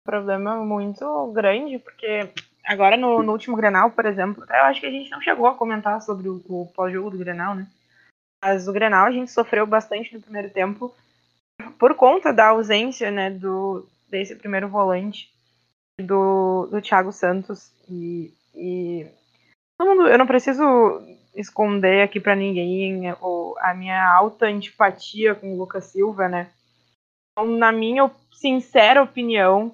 problema 0.03 0.55
muito 0.65 1.31
grande, 1.33 1.77
porque 1.77 2.27
agora 2.67 2.97
no, 2.97 3.23
no 3.23 3.31
último 3.31 3.55
Grenal, 3.55 3.91
por 3.91 4.05
exemplo, 4.05 4.43
eu 4.47 4.63
acho 4.63 4.81
que 4.81 4.85
a 4.85 4.91
gente 4.91 5.09
não 5.09 5.21
chegou 5.21 5.47
a 5.47 5.55
comentar 5.55 6.01
sobre 6.01 6.27
o, 6.27 6.41
o 6.47 6.71
pós-jogo 6.75 7.09
do 7.09 7.17
Grenal, 7.17 7.55
né? 7.55 7.67
Mas 8.43 8.67
o 8.67 8.73
Grenal 8.73 9.05
a 9.05 9.11
gente 9.11 9.31
sofreu 9.31 9.65
bastante 9.65 10.13
no 10.13 10.21
primeiro 10.21 10.49
tempo 10.49 10.93
por 11.79 11.95
conta 11.95 12.31
da 12.31 12.49
ausência, 12.49 13.09
né, 13.09 13.31
do, 13.31 13.87
desse 14.09 14.35
primeiro 14.35 14.67
volante 14.67 15.31
do, 15.99 16.67
do 16.67 16.81
Thiago 16.81 17.11
Santos 17.11 17.71
e, 17.89 18.33
e 18.53 19.07
todo 19.79 19.89
mundo, 19.89 20.07
eu 20.07 20.17
não 20.17 20.27
preciso 20.27 21.01
esconder 21.35 22.01
aqui 22.01 22.19
pra 22.19 22.35
ninguém 22.35 23.03
a 23.59 23.73
minha 23.73 24.13
alta 24.13 24.47
antipatia 24.47 25.35
com 25.35 25.53
o 25.53 25.57
Lucas 25.57 25.85
Silva, 25.85 26.27
né? 26.27 26.51
Então, 27.31 27.45
na 27.57 27.71
minha 27.71 28.09
sincera 28.31 29.03
opinião, 29.03 29.73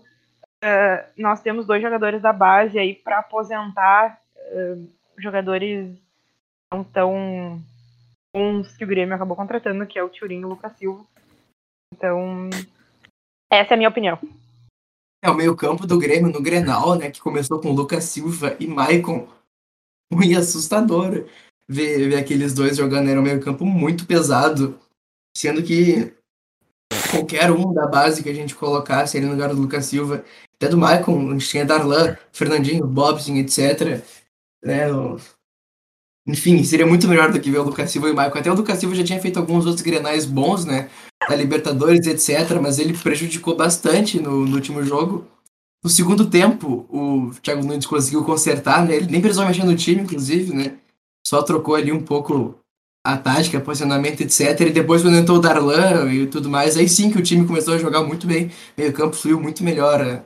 eh, 0.63 1.09
nós 1.17 1.41
temos 1.41 1.65
dois 1.65 1.81
jogadores 1.81 2.21
da 2.21 2.31
base 2.31 2.79
aí 2.79 2.95
para 2.95 3.19
aposentar 3.19 4.21
eh, 4.37 4.77
jogadores 5.17 5.93
não 6.71 6.85
tão 6.85 7.61
bons 8.33 8.73
que 8.77 8.85
o 8.85 8.87
Grêmio 8.87 9.13
acabou 9.13 9.35
contratando, 9.35 9.85
que 9.85 9.99
é 9.99 10.03
o 10.03 10.07
Turinho 10.07 10.43
e 10.43 10.45
o 10.45 10.47
Lucas 10.47 10.71
Silva. 10.77 11.05
Então, 11.93 12.49
essa 13.51 13.73
é 13.73 13.75
a 13.75 13.77
minha 13.77 13.89
opinião. 13.89 14.17
É 15.21 15.29
o 15.29 15.35
meio-campo 15.35 15.85
do 15.85 15.99
Grêmio 15.99 16.31
no 16.31 16.41
Grenal, 16.41 16.95
né? 16.95 17.11
Que 17.11 17.21
começou 17.21 17.59
com 17.59 17.71
Lucas 17.71 18.05
Silva 18.05 18.55
e 18.57 18.65
Maicon. 18.65 19.27
Muito 20.11 20.39
assustador 20.39 21.25
ver, 21.67 22.09
ver 22.09 22.15
aqueles 22.15 22.53
dois 22.53 22.77
jogando. 22.77 23.09
Era 23.09 23.19
um 23.19 23.23
meio-campo 23.23 23.65
muito 23.65 24.07
pesado. 24.07 24.79
Sendo 25.35 25.61
que 25.61 26.13
qualquer 27.11 27.51
um 27.51 27.73
da 27.73 27.85
base 27.85 28.23
que 28.23 28.29
a 28.29 28.33
gente 28.33 28.55
colocasse 28.55 29.17
ali 29.17 29.25
no 29.25 29.33
lugar 29.33 29.49
do 29.49 29.61
Lucas 29.61 29.85
Silva, 29.85 30.23
até 30.63 30.69
do 30.69 30.77
Maicon, 30.77 31.29
a 31.29 31.33
gente 31.33 31.49
tinha 31.49 31.65
Darlan, 31.65 32.15
Fernandinho, 32.31 32.87
Bobson, 32.87 33.35
etc. 33.35 34.01
Né? 34.63 34.87
Enfim, 36.25 36.63
seria 36.63 36.85
muito 36.85 37.07
melhor 37.07 37.31
do 37.31 37.39
que 37.39 37.51
ver 37.51 37.59
o 37.59 37.63
Lucas 37.63 37.91
Silva 37.91 38.07
e 38.07 38.11
o 38.11 38.15
Maicon. 38.15 38.39
Até 38.39 38.49
o 38.49 38.55
Lucas 38.55 38.79
Silva 38.79 38.95
já 38.95 39.03
tinha 39.03 39.19
feito 39.19 39.37
alguns 39.37 39.65
outros 39.65 39.83
grenais 39.83 40.25
bons, 40.25 40.63
né? 40.63 40.89
da 41.27 41.35
Libertadores, 41.35 42.07
etc. 42.07 42.59
Mas 42.61 42.79
ele 42.79 42.97
prejudicou 42.97 43.55
bastante 43.55 44.19
no, 44.19 44.45
no 44.45 44.55
último 44.55 44.83
jogo. 44.83 45.27
No 45.83 45.89
segundo 45.89 46.29
tempo, 46.29 46.85
o 46.89 47.31
Thiago 47.41 47.65
Nunes 47.65 47.85
conseguiu 47.85 48.23
consertar, 48.23 48.85
né? 48.85 48.95
Ele 48.95 49.11
nem 49.11 49.19
precisou 49.19 49.45
mexer 49.45 49.65
no 49.65 49.75
time, 49.75 50.01
inclusive, 50.01 50.53
né? 50.55 50.77
Só 51.27 51.41
trocou 51.41 51.75
ali 51.75 51.91
um 51.91 52.01
pouco 52.01 52.55
a 53.05 53.17
tática, 53.17 53.59
posicionamento, 53.59 54.21
etc. 54.21 54.61
E 54.61 54.69
depois, 54.69 55.01
quando 55.01 55.17
entrou 55.17 55.39
o 55.39 55.41
Darlan 55.41 56.09
e 56.13 56.25
tudo 56.25 56.49
mais, 56.49 56.77
aí 56.77 56.87
sim 56.87 57.11
que 57.11 57.17
o 57.17 57.21
time 57.21 57.45
começou 57.45 57.73
a 57.73 57.77
jogar 57.77 58.01
muito 58.01 58.25
bem. 58.25 58.49
Meio 58.77 58.93
campo 58.93 59.13
fluiu 59.13 59.41
muito 59.41 59.61
melhor 59.61 59.99
né? 60.05 60.23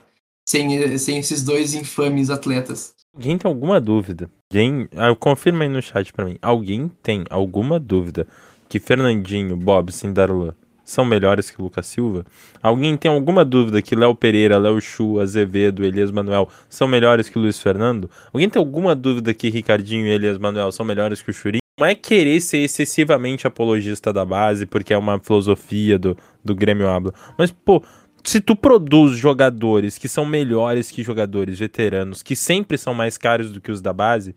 Sem, 0.48 0.98
sem 0.98 1.18
esses 1.18 1.44
dois 1.44 1.74
infames 1.74 2.30
atletas. 2.30 2.94
Alguém 3.14 3.38
tem 3.38 3.50
alguma 3.50 3.82
dúvida? 3.82 4.30
Alguém, 4.52 4.88
ah, 4.96 5.14
confirma 5.16 5.64
aí 5.64 5.70
no 5.70 5.82
chat 5.82 6.14
para 6.14 6.26
mim. 6.26 6.38
Alguém 6.42 6.90
tem 7.04 7.26
alguma 7.30 7.80
dúvida 7.80 8.26
que 8.70 8.80
Fernandinho, 8.80 9.58
Bob, 9.58 9.92
Darlan 10.14 10.54
são 10.86 11.04
melhores 11.04 11.52
que 11.52 11.62
Lucas 11.62 11.86
Silva? 11.88 12.26
Alguém 12.62 12.96
tem 12.96 13.12
alguma 13.12 13.44
dúvida 13.44 13.82
que 13.82 13.96
Léo 13.96 14.16
Pereira, 14.16 14.58
Léo 14.58 14.80
Chu, 14.80 15.20
Azevedo, 15.20 15.84
Elias 15.84 16.12
Manuel 16.12 16.48
são 16.70 16.88
melhores 16.88 17.28
que 17.28 17.38
Luiz 17.38 17.60
Fernando? 17.60 18.10
Alguém 18.32 18.50
tem 18.50 18.60
alguma 18.60 18.96
dúvida 18.96 19.34
que 19.34 19.50
Ricardinho 19.50 20.06
e 20.06 20.12
Elias 20.12 20.38
Manuel 20.38 20.72
são 20.72 20.86
melhores 20.86 21.22
que 21.22 21.32
o 21.32 21.34
Churinho? 21.34 21.62
Não 21.80 21.86
é 21.86 21.94
querer 21.94 22.40
ser 22.40 22.60
excessivamente 22.60 23.46
apologista 23.46 24.14
da 24.14 24.24
base, 24.24 24.66
porque 24.66 24.94
é 24.94 24.98
uma 24.98 25.20
filosofia 25.20 26.00
do, 26.00 26.18
do 26.44 26.56
Grêmio 26.56 26.88
Habla. 26.88 27.14
Mas, 27.38 27.52
pô, 27.52 27.84
se 28.28 28.42
tu 28.42 28.58
produz 28.58 29.18
jogadores 29.18 29.98
que 29.98 30.10
são 30.10 30.26
melhores 30.26 30.92
que 30.92 31.02
jogadores 31.02 31.58
veteranos, 31.60 32.22
que 32.22 32.36
sempre 32.36 32.78
são 32.78 32.94
mais 32.94 33.18
caros 33.18 33.54
do 33.54 33.62
que 33.62 33.72
os 33.72 33.82
da 33.82 33.94
base, 33.94 34.36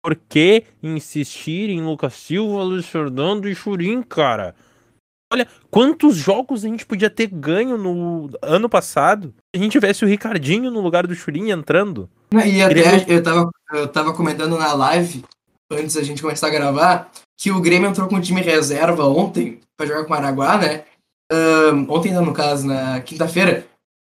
por 0.00 0.14
que 0.14 0.62
insistir 0.80 1.68
em 1.68 1.82
Lucas 1.82 2.14
Silva, 2.14 2.62
Luiz 2.62 2.86
Fernando 2.86 3.48
e 3.48 3.54
Churin, 3.54 4.00
cara? 4.02 4.54
Olha, 5.32 5.48
quantos 5.72 6.14
jogos 6.14 6.64
a 6.64 6.68
gente 6.68 6.86
podia 6.86 7.10
ter 7.10 7.26
ganho 7.26 7.76
no 7.76 8.30
ano 8.40 8.68
passado 8.68 9.34
se 9.52 9.58
a 9.60 9.62
gente 9.64 9.72
tivesse 9.72 10.04
o 10.04 10.08
Ricardinho 10.08 10.70
no 10.70 10.80
lugar 10.80 11.04
do 11.04 11.14
Churin 11.16 11.50
entrando. 11.50 12.08
E 12.32 12.62
até 12.62 13.12
eu 13.12 13.20
tava, 13.24 13.50
eu 13.72 13.88
tava 13.88 14.14
comentando 14.14 14.56
na 14.56 14.72
live, 14.72 15.24
antes 15.72 15.96
da 15.96 16.02
gente 16.04 16.22
começar 16.22 16.46
a 16.46 16.50
gravar, 16.50 17.10
que 17.36 17.50
o 17.50 17.60
Grêmio 17.60 17.88
entrou 17.88 18.06
com 18.06 18.14
o 18.14 18.20
time 18.20 18.40
reserva 18.40 19.04
ontem 19.04 19.58
para 19.76 19.86
jogar 19.86 20.04
com 20.04 20.12
o 20.12 20.16
Araguá, 20.16 20.58
né? 20.58 20.84
Ontem, 21.88 22.12
no 22.12 22.32
caso, 22.32 22.66
na 22.66 23.00
quinta-feira, 23.00 23.66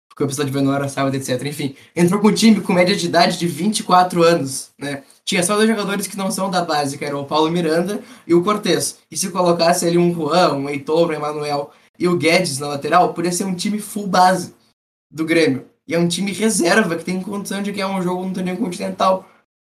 porque 0.08 0.22
o 0.22 0.26
episódio 0.26 0.52
de 0.52 0.68
hora 0.68 0.88
sábado, 0.88 1.16
etc. 1.16 1.42
Enfim, 1.44 1.74
entrou 1.94 2.20
com 2.20 2.28
um 2.28 2.34
time 2.34 2.60
com 2.60 2.72
média 2.72 2.94
de 2.94 3.06
idade 3.06 3.36
de 3.36 3.48
24 3.48 4.22
anos, 4.22 4.70
né? 4.78 5.02
Tinha 5.24 5.42
só 5.42 5.56
dois 5.56 5.68
jogadores 5.68 6.06
que 6.06 6.16
não 6.16 6.30
são 6.30 6.50
da 6.50 6.62
base, 6.62 6.96
que 6.96 7.04
eram 7.04 7.22
o 7.22 7.24
Paulo 7.24 7.50
Miranda 7.50 8.00
e 8.26 8.32
o 8.32 8.42
Cortez. 8.44 8.98
E 9.10 9.16
se 9.16 9.30
colocasse 9.30 9.86
ali 9.86 9.98
um 9.98 10.14
Juan, 10.14 10.54
um 10.54 10.68
Heitor, 10.68 11.08
um 11.08 11.12
Emanuel 11.12 11.72
e 11.98 12.06
o 12.06 12.16
Guedes 12.16 12.58
na 12.58 12.68
lateral, 12.68 13.12
poderia 13.12 13.36
ser 13.36 13.44
um 13.44 13.54
time 13.54 13.80
full 13.80 14.06
base 14.06 14.54
do 15.10 15.24
Grêmio. 15.24 15.66
E 15.86 15.94
é 15.94 15.98
um 15.98 16.06
time 16.06 16.32
reserva 16.32 16.96
que 16.96 17.04
tem 17.04 17.20
condição 17.20 17.62
de 17.62 17.72
ganhar 17.72 17.88
um 17.88 18.02
jogo 18.02 18.24
no 18.24 18.32
torneio 18.32 18.56
continental. 18.56 19.28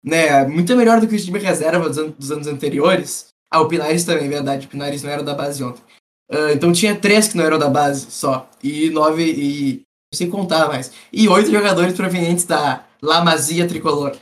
Né? 0.04 0.44
Muito 0.46 0.76
melhor 0.76 1.00
do 1.00 1.08
que 1.08 1.16
o 1.16 1.18
time 1.18 1.38
reserva 1.38 1.88
dos, 1.88 2.12
dos 2.12 2.30
anos 2.30 2.46
anteriores. 2.46 3.28
Ah, 3.50 3.60
o 3.60 3.68
Pinares 3.68 4.04
também, 4.04 4.28
verdade. 4.28 4.66
O 4.66 4.70
Pinares 4.70 5.02
não 5.02 5.10
era 5.10 5.22
da 5.22 5.34
base 5.34 5.64
ontem. 5.64 5.82
Uh, 6.30 6.50
então 6.54 6.72
tinha 6.72 6.94
três 6.96 7.28
que 7.28 7.36
não 7.36 7.44
eram 7.44 7.58
da 7.58 7.68
base 7.68 8.10
só. 8.10 8.48
E 8.62 8.90
nove, 8.90 9.24
e 9.24 9.82
sem 10.12 10.28
contar 10.28 10.68
mais. 10.68 10.92
E 11.12 11.28
oito 11.28 11.50
jogadores 11.50 11.94
provenientes 11.94 12.44
da 12.44 12.84
Lamazia 13.02 13.68
Tricolor. 13.68 14.16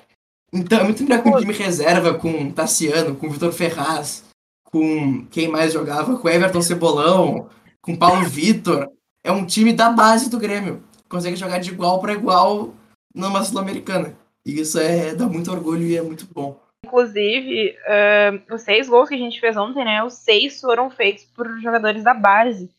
Então 0.53 0.81
é 0.81 0.85
muito 0.85 1.03
melhor 1.03 1.23
com 1.23 1.31
o 1.31 1.41
time 1.41 1.53
reserva, 1.53 2.15
com 2.15 2.51
Tassiano, 2.51 3.17
com 3.17 3.29
Vitor 3.29 3.53
Ferraz, 3.53 4.25
com 4.71 5.27
quem 5.27 5.49
mais 5.49 5.73
jogava, 5.73 6.17
com 6.17 6.29
Everton 6.29 6.63
Cebolão, 6.63 7.49
com 7.81 7.97
Paulo 7.97 8.25
Vitor. 8.29 8.89
É 9.25 9.33
um 9.33 9.45
time 9.45 9.73
da 9.73 9.91
base 9.91 10.29
do 10.31 10.39
Grêmio. 10.39 10.83
Consegue 11.09 11.37
jogar 11.37 11.59
de 11.59 11.71
igual 11.71 12.01
para 12.01 12.13
igual 12.13 12.75
numa 13.15 13.43
Sul-Americana. 13.45 14.17
E 14.45 14.61
isso 14.61 14.79
é, 14.79 15.15
dá 15.15 15.27
muito 15.27 15.51
orgulho 15.51 15.87
e 15.87 15.97
é 15.97 16.03
muito 16.03 16.27
bom. 16.33 16.61
Inclusive, 16.85 17.77
uh, 17.87 18.55
os 18.55 18.63
seis 18.63 18.89
gols 18.89 19.09
que 19.09 19.15
a 19.15 19.19
gente 19.19 19.41
fez 19.41 19.57
ontem, 19.57 19.85
né? 19.85 20.03
Os 20.05 20.15
seis 20.15 20.61
foram 20.61 20.91
feitos 20.91 21.25
por 21.25 21.49
jogadores 21.61 22.05
da 22.05 22.15
base. 22.15 22.71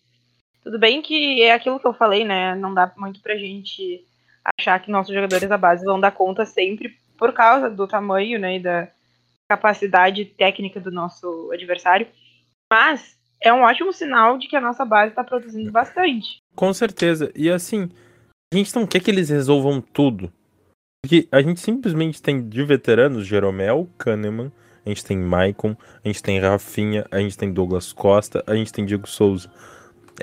Tudo 0.64 0.80
bem 0.80 1.02
que 1.02 1.44
é 1.44 1.54
aquilo 1.54 1.80
que 1.80 1.88
eu 1.88 1.94
falei, 1.94 2.24
né? 2.24 2.56
Não 2.56 2.74
dá 2.74 2.92
muito 2.98 3.22
pra 3.22 3.36
gente 3.36 4.04
achar 4.58 4.80
que 4.80 4.92
nossos 4.92 5.14
jogadores 5.14 5.50
da 5.50 5.58
base 5.58 5.86
vão 5.86 6.00
dar 6.00 6.12
conta 6.12 6.46
sempre 6.46 6.96
por 7.18 7.34
causa 7.34 7.70
do 7.70 7.88
tamanho, 7.88 8.40
né, 8.40 8.58
e 8.58 8.60
da 8.60 8.88
capacidade 9.50 10.26
técnica 10.26 10.80
do 10.80 10.92
nosso 10.92 11.50
adversário. 11.52 12.08
Mas 12.72 13.18
é 13.42 13.54
um 13.54 13.62
ótimo 13.62 13.94
sinal 13.94 14.38
de 14.38 14.48
que 14.48 14.56
a 14.56 14.62
nossa 14.62 14.84
base 14.84 15.12
está 15.12 15.24
produzindo 15.24 15.72
bastante. 15.72 16.38
Com 16.56 16.74
certeza. 16.74 17.32
E 17.36 17.50
assim, 17.50 17.90
a 18.54 18.58
gente 18.58 18.76
não 18.76 18.88
quer 18.88 19.02
que 19.02 19.12
eles 19.12 19.30
resolvam 19.30 19.82
tudo. 19.82 20.32
Porque 21.06 21.28
a 21.32 21.40
gente 21.40 21.60
simplesmente 21.60 22.20
tem 22.20 22.50
de 22.50 22.64
veteranos 22.64 23.28
Jeromel, 23.28 23.88
Kahneman, 23.96 24.52
a 24.84 24.90
gente 24.90 25.06
tem 25.06 25.16
Maicon, 25.16 25.78
a 26.04 26.08
gente 26.08 26.24
tem 26.24 26.40
Rafinha, 26.40 27.06
a 27.12 27.20
gente 27.20 27.38
tem 27.38 27.54
Douglas 27.54 27.94
Costa, 27.94 28.44
a 28.48 28.56
gente 28.56 28.74
tem 28.74 28.84
Diego 28.84 29.08
Souza. 29.08 29.48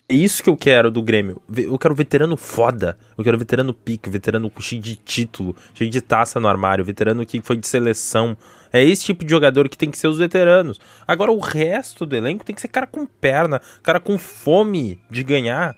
É 0.08 0.12
isso 0.12 0.42
que 0.42 0.50
eu 0.50 0.56
quero 0.56 0.90
do 0.90 1.00
Grêmio. 1.00 1.40
Eu 1.56 1.78
quero 1.78 1.94
veterano 1.94 2.36
foda. 2.36 2.98
Eu 3.16 3.22
quero 3.22 3.38
veterano 3.38 3.72
pique, 3.72 4.10
veterano 4.10 4.50
cheio 4.58 4.82
de 4.82 4.96
título, 4.96 5.54
cheio 5.72 5.88
de 5.88 6.00
taça 6.00 6.40
no 6.40 6.48
armário, 6.48 6.84
veterano 6.84 7.24
que 7.24 7.40
foi 7.42 7.56
de 7.56 7.68
seleção. 7.68 8.36
É 8.72 8.82
esse 8.82 9.04
tipo 9.04 9.24
de 9.24 9.30
jogador 9.30 9.68
que 9.68 9.78
tem 9.78 9.88
que 9.88 9.96
ser 9.96 10.08
os 10.08 10.18
veteranos. 10.18 10.80
Agora 11.06 11.30
o 11.30 11.38
resto 11.38 12.04
do 12.04 12.16
elenco 12.16 12.44
tem 12.44 12.56
que 12.56 12.60
ser 12.60 12.66
cara 12.66 12.88
com 12.88 13.06
perna, 13.06 13.62
cara 13.84 14.00
com 14.00 14.18
fome 14.18 14.98
de 15.08 15.22
ganhar. 15.22 15.76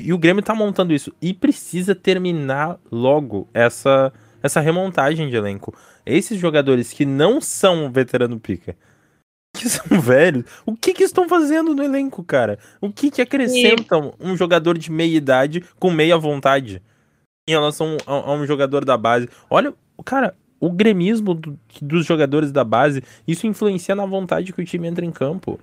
E 0.00 0.12
o 0.12 0.18
Grêmio 0.18 0.42
tá 0.42 0.54
montando 0.54 0.92
isso. 0.92 1.12
E 1.20 1.32
precisa 1.32 1.94
terminar 1.94 2.78
logo 2.90 3.48
essa, 3.54 4.12
essa 4.42 4.60
remontagem 4.60 5.28
de 5.28 5.36
elenco. 5.36 5.74
Esses 6.04 6.38
jogadores 6.38 6.92
que 6.92 7.04
não 7.04 7.40
são 7.40 7.90
veterano 7.90 8.38
pica 8.40 8.76
que 9.52 9.68
são 9.68 9.84
velhos. 10.00 10.44
O 10.64 10.74
que 10.74 10.94
que 10.94 11.04
estão 11.04 11.28
fazendo 11.28 11.74
no 11.74 11.82
elenco, 11.82 12.24
cara? 12.24 12.58
O 12.80 12.90
que 12.90 13.10
que 13.10 13.22
acrescentam 13.22 14.14
um 14.18 14.36
jogador 14.36 14.78
de 14.78 14.90
meia 14.90 15.16
idade 15.16 15.62
com 15.78 15.90
meia 15.90 16.16
vontade 16.16 16.82
em 17.48 17.52
relação 17.52 17.96
a, 18.06 18.12
a 18.12 18.32
um 18.32 18.46
jogador 18.46 18.84
da 18.84 18.96
base? 18.96 19.28
Olha, 19.50 19.74
cara, 20.04 20.34
o 20.58 20.70
gremismo 20.70 21.34
do, 21.34 21.58
dos 21.80 22.06
jogadores 22.06 22.50
da 22.50 22.64
base, 22.64 23.02
isso 23.26 23.46
influencia 23.46 23.94
na 23.94 24.06
vontade 24.06 24.52
que 24.52 24.62
o 24.62 24.64
time 24.64 24.88
entra 24.88 25.04
em 25.04 25.12
campo. 25.12 25.60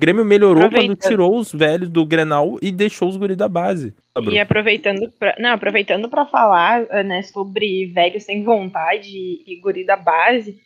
O 0.00 0.06
Grêmio 0.06 0.24
melhorou 0.24 0.70
quando 0.70 0.96
tirou 0.96 1.36
os 1.36 1.52
velhos 1.52 1.90
do 1.90 2.06
Grenal 2.06 2.58
e 2.62 2.72
deixou 2.72 3.06
os 3.06 3.18
guris 3.18 3.36
da 3.36 3.46
base. 3.46 3.92
E 4.30 4.38
aproveitando 4.38 5.12
pra, 5.18 5.36
não, 5.38 5.50
aproveitando 5.50 6.08
para 6.08 6.24
falar, 6.24 6.86
né, 7.04 7.20
sobre 7.22 7.84
velho 7.92 8.18
sem 8.18 8.42
vontade 8.42 9.10
e, 9.10 9.44
e 9.46 9.60
guri 9.60 9.84
da 9.84 9.96
base, 9.96 10.58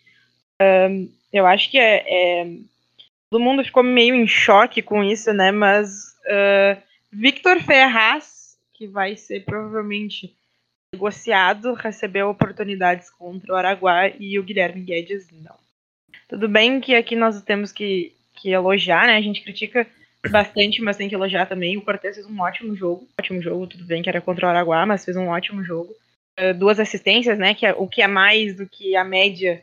um, 0.62 1.08
eu 1.32 1.46
acho 1.46 1.68
que 1.68 1.76
é, 1.76 2.04
é, 2.06 2.46
todo 3.28 3.42
mundo 3.42 3.64
ficou 3.64 3.82
meio 3.82 4.14
em 4.14 4.24
choque 4.28 4.80
com 4.80 5.02
isso, 5.02 5.32
né? 5.32 5.50
Mas 5.50 6.14
uh, 6.26 6.80
Victor 7.12 7.60
Ferraz, 7.60 8.56
que 8.72 8.86
vai 8.86 9.16
ser 9.16 9.44
provavelmente 9.44 10.32
negociado, 10.92 11.74
recebeu 11.74 12.28
oportunidades 12.28 13.10
contra 13.10 13.52
o 13.52 13.56
Araguá 13.56 14.08
e 14.08 14.38
o 14.38 14.44
Guilherme 14.44 14.82
Guedes 14.82 15.26
não. 15.32 15.56
Tudo 16.28 16.48
bem 16.48 16.80
que 16.80 16.94
aqui 16.94 17.16
nós 17.16 17.42
temos 17.42 17.72
que, 17.72 18.13
que 18.44 18.50
elogiar, 18.50 19.06
né? 19.06 19.16
A 19.16 19.22
gente 19.22 19.40
critica 19.40 19.86
bastante, 20.30 20.82
mas 20.82 20.98
tem 20.98 21.08
que 21.08 21.14
elogiar 21.14 21.46
também. 21.46 21.78
O 21.78 21.82
Cortez 21.82 22.14
fez 22.14 22.26
um 22.26 22.38
ótimo 22.40 22.76
jogo. 22.76 23.08
Ótimo 23.18 23.40
jogo, 23.40 23.66
tudo 23.66 23.84
bem 23.86 24.02
que 24.02 24.08
era 24.08 24.20
contra 24.20 24.46
o 24.46 24.50
Araguá, 24.50 24.84
mas 24.84 25.02
fez 25.02 25.16
um 25.16 25.28
ótimo 25.28 25.64
jogo. 25.64 25.94
Uh, 26.38 26.52
duas 26.52 26.78
assistências, 26.78 27.38
né? 27.38 27.54
Que 27.54 27.64
é, 27.64 27.72
o 27.72 27.88
que 27.88 28.02
é 28.02 28.06
mais 28.06 28.54
do 28.54 28.68
que 28.68 28.94
a 28.96 29.02
média 29.02 29.62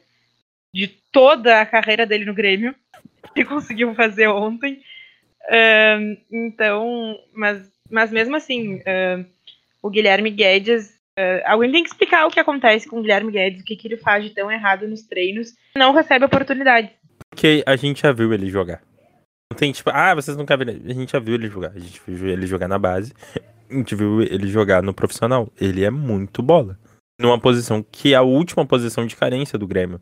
de 0.73 0.87
toda 1.11 1.61
a 1.61 1.65
carreira 1.65 2.07
dele 2.07 2.25
no 2.25 2.33
Grêmio, 2.33 2.73
que 3.35 3.45
conseguiu 3.45 3.93
fazer 3.93 4.27
ontem. 4.27 4.81
Uh, 5.43 6.17
então, 6.31 7.19
mas, 7.33 7.69
mas 7.87 8.11
mesmo 8.11 8.35
assim, 8.35 8.77
uh, 8.77 9.23
o 9.79 9.91
Guilherme 9.91 10.31
Guedes. 10.31 10.99
Uh, 11.19 11.43
alguém 11.45 11.71
tem 11.71 11.83
que 11.83 11.89
explicar 11.89 12.25
o 12.25 12.31
que 12.31 12.39
acontece 12.39 12.87
com 12.87 12.97
o 12.97 13.01
Guilherme 13.01 13.31
Guedes, 13.31 13.61
o 13.61 13.65
que, 13.65 13.75
que 13.75 13.87
ele 13.87 13.97
faz 13.97 14.23
de 14.23 14.31
tão 14.31 14.51
errado 14.51 14.87
nos 14.87 15.03
treinos, 15.03 15.53
não 15.75 15.93
recebe 15.93 16.25
oportunidade. 16.25 16.89
Porque 17.31 17.63
a 17.65 17.75
gente 17.75 18.01
já 18.01 18.11
viu 18.11 18.33
ele 18.33 18.49
jogar. 18.49 18.81
Não 19.51 19.57
tem 19.57 19.71
tipo, 19.71 19.89
ah, 19.89 20.13
vocês 20.13 20.37
nunca 20.37 20.55
viram. 20.55 20.73
A 20.73 20.93
gente 20.93 21.11
já 21.11 21.19
viu 21.19 21.35
ele 21.35 21.49
jogar. 21.49 21.71
A 21.71 21.79
gente 21.79 22.01
viu 22.05 22.29
ele 22.29 22.45
jogar 22.45 22.67
na 22.67 22.77
base. 22.77 23.13
A 23.69 23.73
gente 23.73 23.95
viu 23.95 24.21
ele 24.21 24.47
jogar 24.47 24.83
no 24.83 24.93
profissional. 24.93 25.51
Ele 25.59 25.83
é 25.83 25.89
muito 25.89 26.43
bola. 26.43 26.77
Numa 27.19 27.39
posição 27.39 27.83
que 27.83 28.13
é 28.13 28.17
a 28.17 28.21
última 28.21 28.65
posição 28.65 29.05
de 29.05 29.15
carência 29.15 29.57
do 29.57 29.67
Grêmio. 29.67 29.99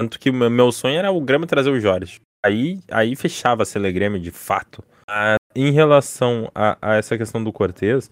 Tanto 0.00 0.18
que 0.18 0.30
meu 0.30 0.70
sonho 0.70 0.98
era 0.98 1.10
o 1.10 1.20
Grêmio 1.20 1.46
trazer 1.46 1.70
o 1.70 1.80
Jorge. 1.80 2.20
Aí, 2.44 2.80
aí 2.90 3.16
fechava 3.16 3.62
a 3.62 3.66
Celegrêmio 3.66 4.20
de 4.20 4.30
fato. 4.30 4.82
Ah, 5.08 5.36
em 5.56 5.72
relação 5.72 6.50
a, 6.54 6.78
a, 6.80 6.94
essa 6.96 7.18
questão 7.18 7.42
do 7.42 7.52
Cortez, 7.52 8.10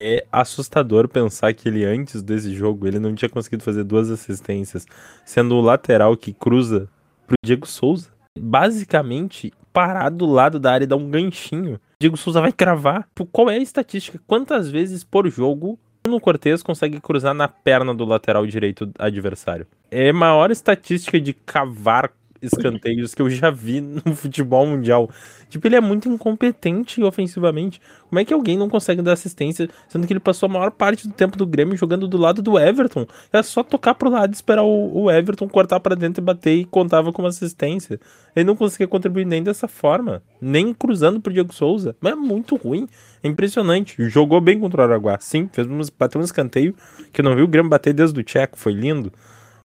é 0.00 0.24
assustador 0.30 1.08
pensar 1.08 1.52
que 1.52 1.68
ele, 1.68 1.84
antes 1.84 2.22
desse 2.22 2.54
jogo, 2.54 2.86
ele 2.86 2.98
não 2.98 3.14
tinha 3.14 3.28
conseguido 3.28 3.62
fazer 3.62 3.84
duas 3.84 4.10
assistências, 4.10 4.86
sendo 5.24 5.56
o 5.56 5.60
lateral 5.60 6.16
que 6.16 6.32
cruza 6.32 6.88
pro 7.28 7.36
Diego 7.44 7.66
Souza. 7.66 8.08
Basicamente, 8.38 9.52
parar 9.72 10.08
do 10.08 10.26
lado 10.26 10.58
da 10.58 10.72
área 10.72 10.84
e 10.84 10.88
dar 10.88 10.96
um 10.96 11.10
ganchinho, 11.10 11.78
Diego 12.00 12.16
Souza 12.16 12.40
vai 12.40 12.52
cravar. 12.52 13.06
Qual 13.30 13.50
é 13.50 13.56
a 13.56 13.62
estatística? 13.62 14.20
Quantas 14.26 14.70
vezes 14.70 15.04
por 15.04 15.28
jogo 15.28 15.78
Bruno 16.02 16.20
Cortes 16.20 16.62
consegue 16.62 17.00
cruzar 17.00 17.34
na 17.34 17.46
perna 17.48 17.94
do 17.94 18.04
lateral 18.04 18.46
direito 18.46 18.90
adversário? 18.98 19.66
É 19.90 20.10
maior 20.12 20.50
estatística 20.50 21.20
de 21.20 21.34
cavar 21.34 22.12
escanteios 22.40 23.14
que 23.14 23.22
eu 23.22 23.30
já 23.30 23.50
vi 23.50 23.80
no 23.80 24.02
futebol 24.16 24.66
mundial. 24.66 25.10
Tipo, 25.48 25.66
ele 25.66 25.76
é 25.76 25.80
muito 25.80 26.08
incompetente 26.08 27.02
ofensivamente. 27.02 27.80
Como 28.08 28.18
é 28.18 28.24
que 28.24 28.34
alguém 28.34 28.56
não 28.56 28.68
consegue 28.68 29.00
dar 29.02 29.12
assistência, 29.12 29.68
sendo 29.88 30.06
que 30.06 30.12
ele 30.12 30.20
passou 30.20 30.46
a 30.46 30.52
maior 30.52 30.70
parte 30.70 31.08
do 31.08 31.14
tempo 31.14 31.36
do 31.36 31.46
Grêmio 31.46 31.76
jogando 31.76 32.06
do 32.06 32.18
lado 32.18 32.42
do 32.42 32.58
Everton? 32.58 33.06
É 33.32 33.42
só 33.42 33.62
tocar 33.62 33.94
pro 33.94 34.10
lado, 34.10 34.32
esperar 34.34 34.62
o, 34.62 35.04
o 35.04 35.10
Everton 35.10 35.48
cortar 35.48 35.80
para 35.80 35.96
dentro 35.96 36.22
e 36.22 36.24
bater 36.24 36.54
e 36.54 36.64
contava 36.64 37.12
como 37.12 37.28
assistência. 37.28 37.98
Ele 38.36 38.44
não 38.44 38.56
conseguia 38.56 38.86
contribuir 38.86 39.24
nem 39.24 39.42
dessa 39.42 39.66
forma, 39.66 40.22
nem 40.40 40.72
cruzando 40.74 41.20
pro 41.20 41.32
Diego 41.32 41.52
Souza. 41.52 41.96
Mas 42.00 42.12
é 42.12 42.16
muito 42.16 42.56
ruim. 42.56 42.86
É 43.22 43.28
impressionante. 43.28 44.08
Jogou 44.08 44.40
bem 44.40 44.60
contra 44.60 44.82
o 44.82 44.84
Araguá. 44.84 45.18
Sim, 45.20 45.48
fez 45.52 45.66
um, 45.66 45.80
bateu 45.98 46.20
um 46.20 46.24
escanteio 46.24 46.74
que 47.12 47.20
eu 47.20 47.24
não 47.24 47.34
vi 47.34 47.42
o 47.42 47.48
Grêmio 47.48 47.70
bater 47.70 47.92
desde 47.92 48.20
o 48.20 48.22
Tcheco, 48.22 48.58
foi 48.58 48.72
lindo. 48.72 49.12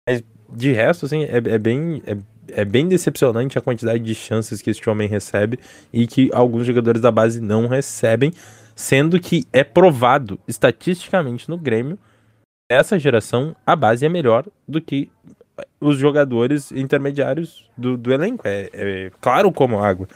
Mas 0.08 0.24
de 0.52 0.72
resto, 0.72 1.06
assim, 1.06 1.24
é, 1.24 1.38
é 1.38 1.58
bem. 1.58 2.02
É 2.06 2.18
é 2.56 2.66
bem 2.66 2.88
decepcionante 2.88 3.58
a 3.58 3.62
quantidade 3.62 4.04
de 4.04 4.16
chances 4.16 4.62
que 4.62 4.70
este 4.70 4.90
homem 4.90 5.08
recebe 5.08 5.60
e 5.92 6.08
que 6.08 6.30
alguns 6.34 6.66
jogadores 6.66 7.02
da 7.02 7.12
base 7.12 7.42
não 7.42 7.68
recebem, 7.68 8.34
sendo 8.76 9.20
que 9.20 9.46
é 9.52 9.64
provado 9.64 10.40
estatisticamente 10.48 11.50
no 11.50 11.58
Grêmio, 11.58 11.98
essa 12.70 13.00
geração, 13.00 13.56
a 13.66 13.76
base 13.76 14.06
é 14.06 14.10
melhor 14.10 14.46
do 14.68 14.80
que 14.80 15.10
os 15.82 15.98
jogadores 15.98 16.72
intermediários 16.72 17.68
do, 17.78 17.98
do 17.98 18.14
elenco. 18.14 18.48
É, 18.48 18.70
é, 18.74 19.12
claro 19.20 19.52
como 19.52 19.80
água. 19.80 20.08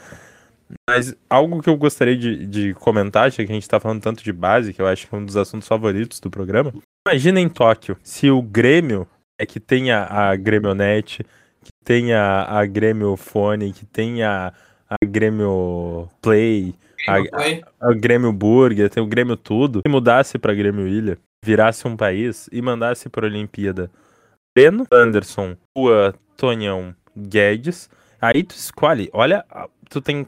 Mas 0.88 1.14
algo 1.28 1.62
que 1.62 1.68
eu 1.68 1.76
gostaria 1.76 2.16
de, 2.16 2.46
de 2.46 2.74
comentar, 2.74 3.30
já 3.30 3.36
que 3.36 3.50
a 3.50 3.54
gente 3.54 3.62
está 3.62 3.78
falando 3.78 4.02
tanto 4.02 4.22
de 4.22 4.32
base, 4.32 4.72
que 4.72 4.80
eu 4.80 4.86
acho 4.86 5.06
que 5.06 5.14
é 5.14 5.18
um 5.18 5.24
dos 5.24 5.36
assuntos 5.36 5.68
favoritos 5.68 6.20
do 6.20 6.30
programa. 6.30 6.72
Imagina 7.06 7.40
em 7.40 7.48
Tóquio, 7.48 7.96
se 8.02 8.30
o 8.30 8.40
Grêmio 8.40 9.06
é 9.38 9.44
que 9.44 9.60
tem 9.60 9.90
a, 9.90 10.06
a 10.06 10.36
Grêmionet, 10.36 11.24
que 11.64 11.72
tem 11.84 12.12
a, 12.12 12.44
a 12.44 12.64
Grêmio 12.66 13.16
Fone, 13.16 13.72
que 13.72 13.84
tem 13.86 14.22
a, 14.22 14.52
a 14.88 14.96
Grêmio 15.04 16.08
Play, 16.22 16.74
a, 17.08 17.16
a, 17.16 17.90
a, 17.90 17.94
Grêmio 17.94 18.32
Burger, 18.32 18.88
tem 18.88 19.02
o 19.02 19.06
Grêmio 19.06 19.36
Tudo. 19.36 19.80
Se 19.84 19.90
mudasse 19.90 20.38
pra 20.38 20.54
Grêmio 20.54 20.86
Ilha, 20.86 21.18
virasse 21.44 21.86
um 21.88 21.96
país 21.96 22.48
e 22.52 22.62
mandasse 22.62 23.08
pra 23.08 23.26
Olimpíada 23.26 23.90
Breno, 24.56 24.86
Anderson, 24.92 25.56
Rua, 25.76 26.14
Tonhão, 26.36 26.94
Guedes, 27.16 27.90
aí 28.20 28.44
tu 28.44 28.54
escolhe, 28.54 29.10
olha, 29.12 29.44
tu 29.90 30.00
tem 30.00 30.26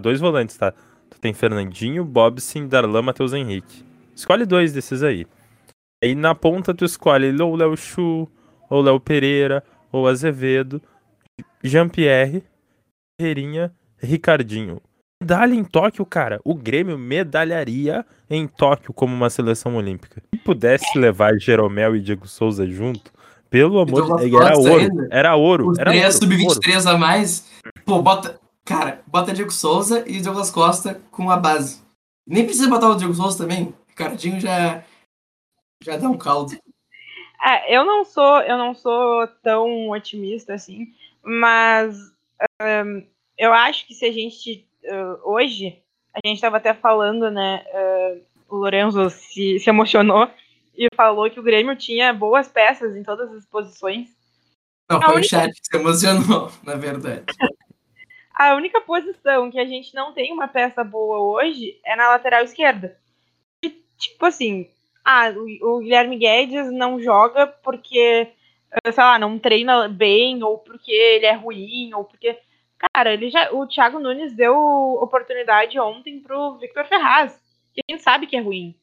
dois 0.00 0.20
volantes, 0.20 0.56
tá? 0.56 0.72
Tu 1.10 1.18
tem 1.20 1.34
Fernandinho, 1.34 2.04
Bobson, 2.04 2.68
Darlan, 2.68 3.02
Matheus 3.02 3.32
Henrique. 3.32 3.84
Escolhe 4.14 4.46
dois 4.46 4.72
desses 4.72 5.02
aí. 5.02 5.26
Aí 6.02 6.14
na 6.14 6.34
ponta 6.34 6.72
tu 6.72 6.84
escolhe 6.84 7.34
ou 7.42 7.56
Léo 7.56 7.76
Chu, 7.76 8.28
ou 8.70 8.82
Léo 8.82 9.00
Pereira, 9.00 9.64
ou 9.92 10.06
Azevedo, 10.06 10.80
Jean-Pierre, 11.62 12.42
Ferreirinha, 13.20 13.72
Ricardinho. 13.98 14.80
Medalha 15.20 15.54
em 15.54 15.64
Tóquio, 15.64 16.06
cara. 16.06 16.40
O 16.44 16.54
Grêmio 16.54 16.96
medalharia 16.96 18.06
em 18.30 18.46
Tóquio 18.46 18.92
como 18.92 19.14
uma 19.14 19.28
seleção 19.28 19.74
olímpica. 19.76 20.22
Se 20.32 20.40
pudesse 20.40 20.96
levar 20.96 21.38
Jeromel 21.38 21.96
e 21.96 22.00
Diego 22.00 22.28
Souza 22.28 22.64
junto, 22.66 23.12
pelo 23.50 23.80
amor 23.80 24.18
de 24.18 24.30
Deus, 24.30 24.44
era 24.44 24.56
ouro. 24.56 24.80
Ainda. 24.80 25.08
Era 25.10 25.36
ouro. 25.36 25.70
Os 25.70 25.78
era 25.78 25.90
três 25.90 26.14
sub-23 26.14 26.86
a 26.86 26.96
mais. 26.96 27.48
Pô, 27.84 28.00
bota. 28.00 28.38
Cara, 28.64 29.00
bota 29.06 29.32
Diego 29.32 29.50
Souza 29.50 30.04
e 30.06 30.20
Douglas 30.20 30.50
Costa 30.50 31.00
com 31.10 31.30
a 31.30 31.36
base. 31.36 31.80
Nem 32.26 32.44
precisa 32.44 32.68
botar 32.68 32.90
o 32.90 32.94
Diego 32.94 33.14
Souza 33.14 33.38
também. 33.38 33.74
Ricardinho 33.88 34.38
já. 34.38 34.84
Já 35.82 35.96
dá 35.96 36.08
um 36.08 36.18
caldo. 36.18 36.56
É, 37.44 37.76
eu 37.76 37.84
não 37.84 38.04
sou, 38.04 38.40
eu 38.42 38.58
não 38.58 38.74
sou 38.74 39.26
tão 39.42 39.90
otimista 39.90 40.54
assim, 40.54 40.92
mas 41.22 41.96
um, 42.60 43.06
eu 43.36 43.52
acho 43.52 43.86
que 43.86 43.94
se 43.94 44.04
a 44.04 44.12
gente 44.12 44.66
uh, 44.84 45.30
hoje 45.30 45.82
a 46.12 46.26
gente 46.26 46.36
estava 46.36 46.56
até 46.56 46.74
falando, 46.74 47.30
né? 47.30 47.64
Uh, 47.72 48.28
o 48.48 48.56
Lorenzo 48.56 49.08
se, 49.10 49.58
se 49.58 49.68
emocionou 49.68 50.28
e 50.76 50.88
falou 50.94 51.30
que 51.30 51.38
o 51.38 51.42
Grêmio 51.42 51.76
tinha 51.76 52.12
boas 52.12 52.48
peças 52.48 52.96
em 52.96 53.02
todas 53.02 53.30
as 53.32 53.44
posições. 53.46 54.08
Não, 54.90 55.00
foi 55.00 55.16
única... 55.16 55.26
o 55.26 55.28
chat 55.28 55.52
que 55.52 55.66
se 55.66 55.76
emocionou, 55.76 56.50
na 56.64 56.74
verdade. 56.74 57.24
a 58.34 58.54
única 58.54 58.80
posição 58.80 59.50
que 59.50 59.60
a 59.60 59.66
gente 59.66 59.94
não 59.94 60.12
tem 60.12 60.32
uma 60.32 60.48
peça 60.48 60.82
boa 60.82 61.18
hoje 61.18 61.78
é 61.84 61.94
na 61.94 62.08
lateral 62.08 62.42
esquerda. 62.42 62.98
E, 63.62 63.70
tipo 63.98 64.24
assim, 64.24 64.70
ah, 65.10 65.32
o, 65.62 65.78
Guilherme 65.78 66.18
Guedes 66.18 66.70
não 66.70 67.00
joga 67.00 67.46
porque, 67.46 68.30
eh, 68.84 68.92
sei 68.92 69.02
lá, 69.02 69.18
não 69.18 69.38
treina 69.38 69.88
bem, 69.88 70.42
ou 70.42 70.58
porque 70.58 70.92
ele 70.92 71.24
é 71.24 71.32
ruim, 71.32 71.94
ou 71.94 72.04
porque. 72.04 72.38
Cara, 72.76 73.14
ele 73.14 73.30
já, 73.30 73.50
o 73.52 73.66
Thiago 73.66 73.98
Nunes 73.98 74.34
deu 74.34 74.54
oportunidade 75.00 75.80
ontem 75.80 76.20
pro 76.20 76.58
Victor 76.58 76.84
Ferraz, 76.84 77.40
que 77.72 77.80
a 77.80 77.90
gente 77.92 78.02
sabe 78.02 78.26
que 78.26 78.36
é 78.36 78.40
ruim. 78.40 78.78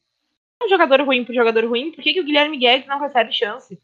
Um 0.60 0.68
jogador 0.68 1.00
ruim 1.02 1.24
pro 1.24 1.32
jogador 1.32 1.64
ruim, 1.64 1.92
por 1.92 2.02
que, 2.02 2.12
que 2.12 2.20
o 2.20 2.24
Guilherme 2.24 2.58
Guedes 2.58 2.88
não 2.88 2.98
recebe 2.98 3.32
chance? 3.32 3.80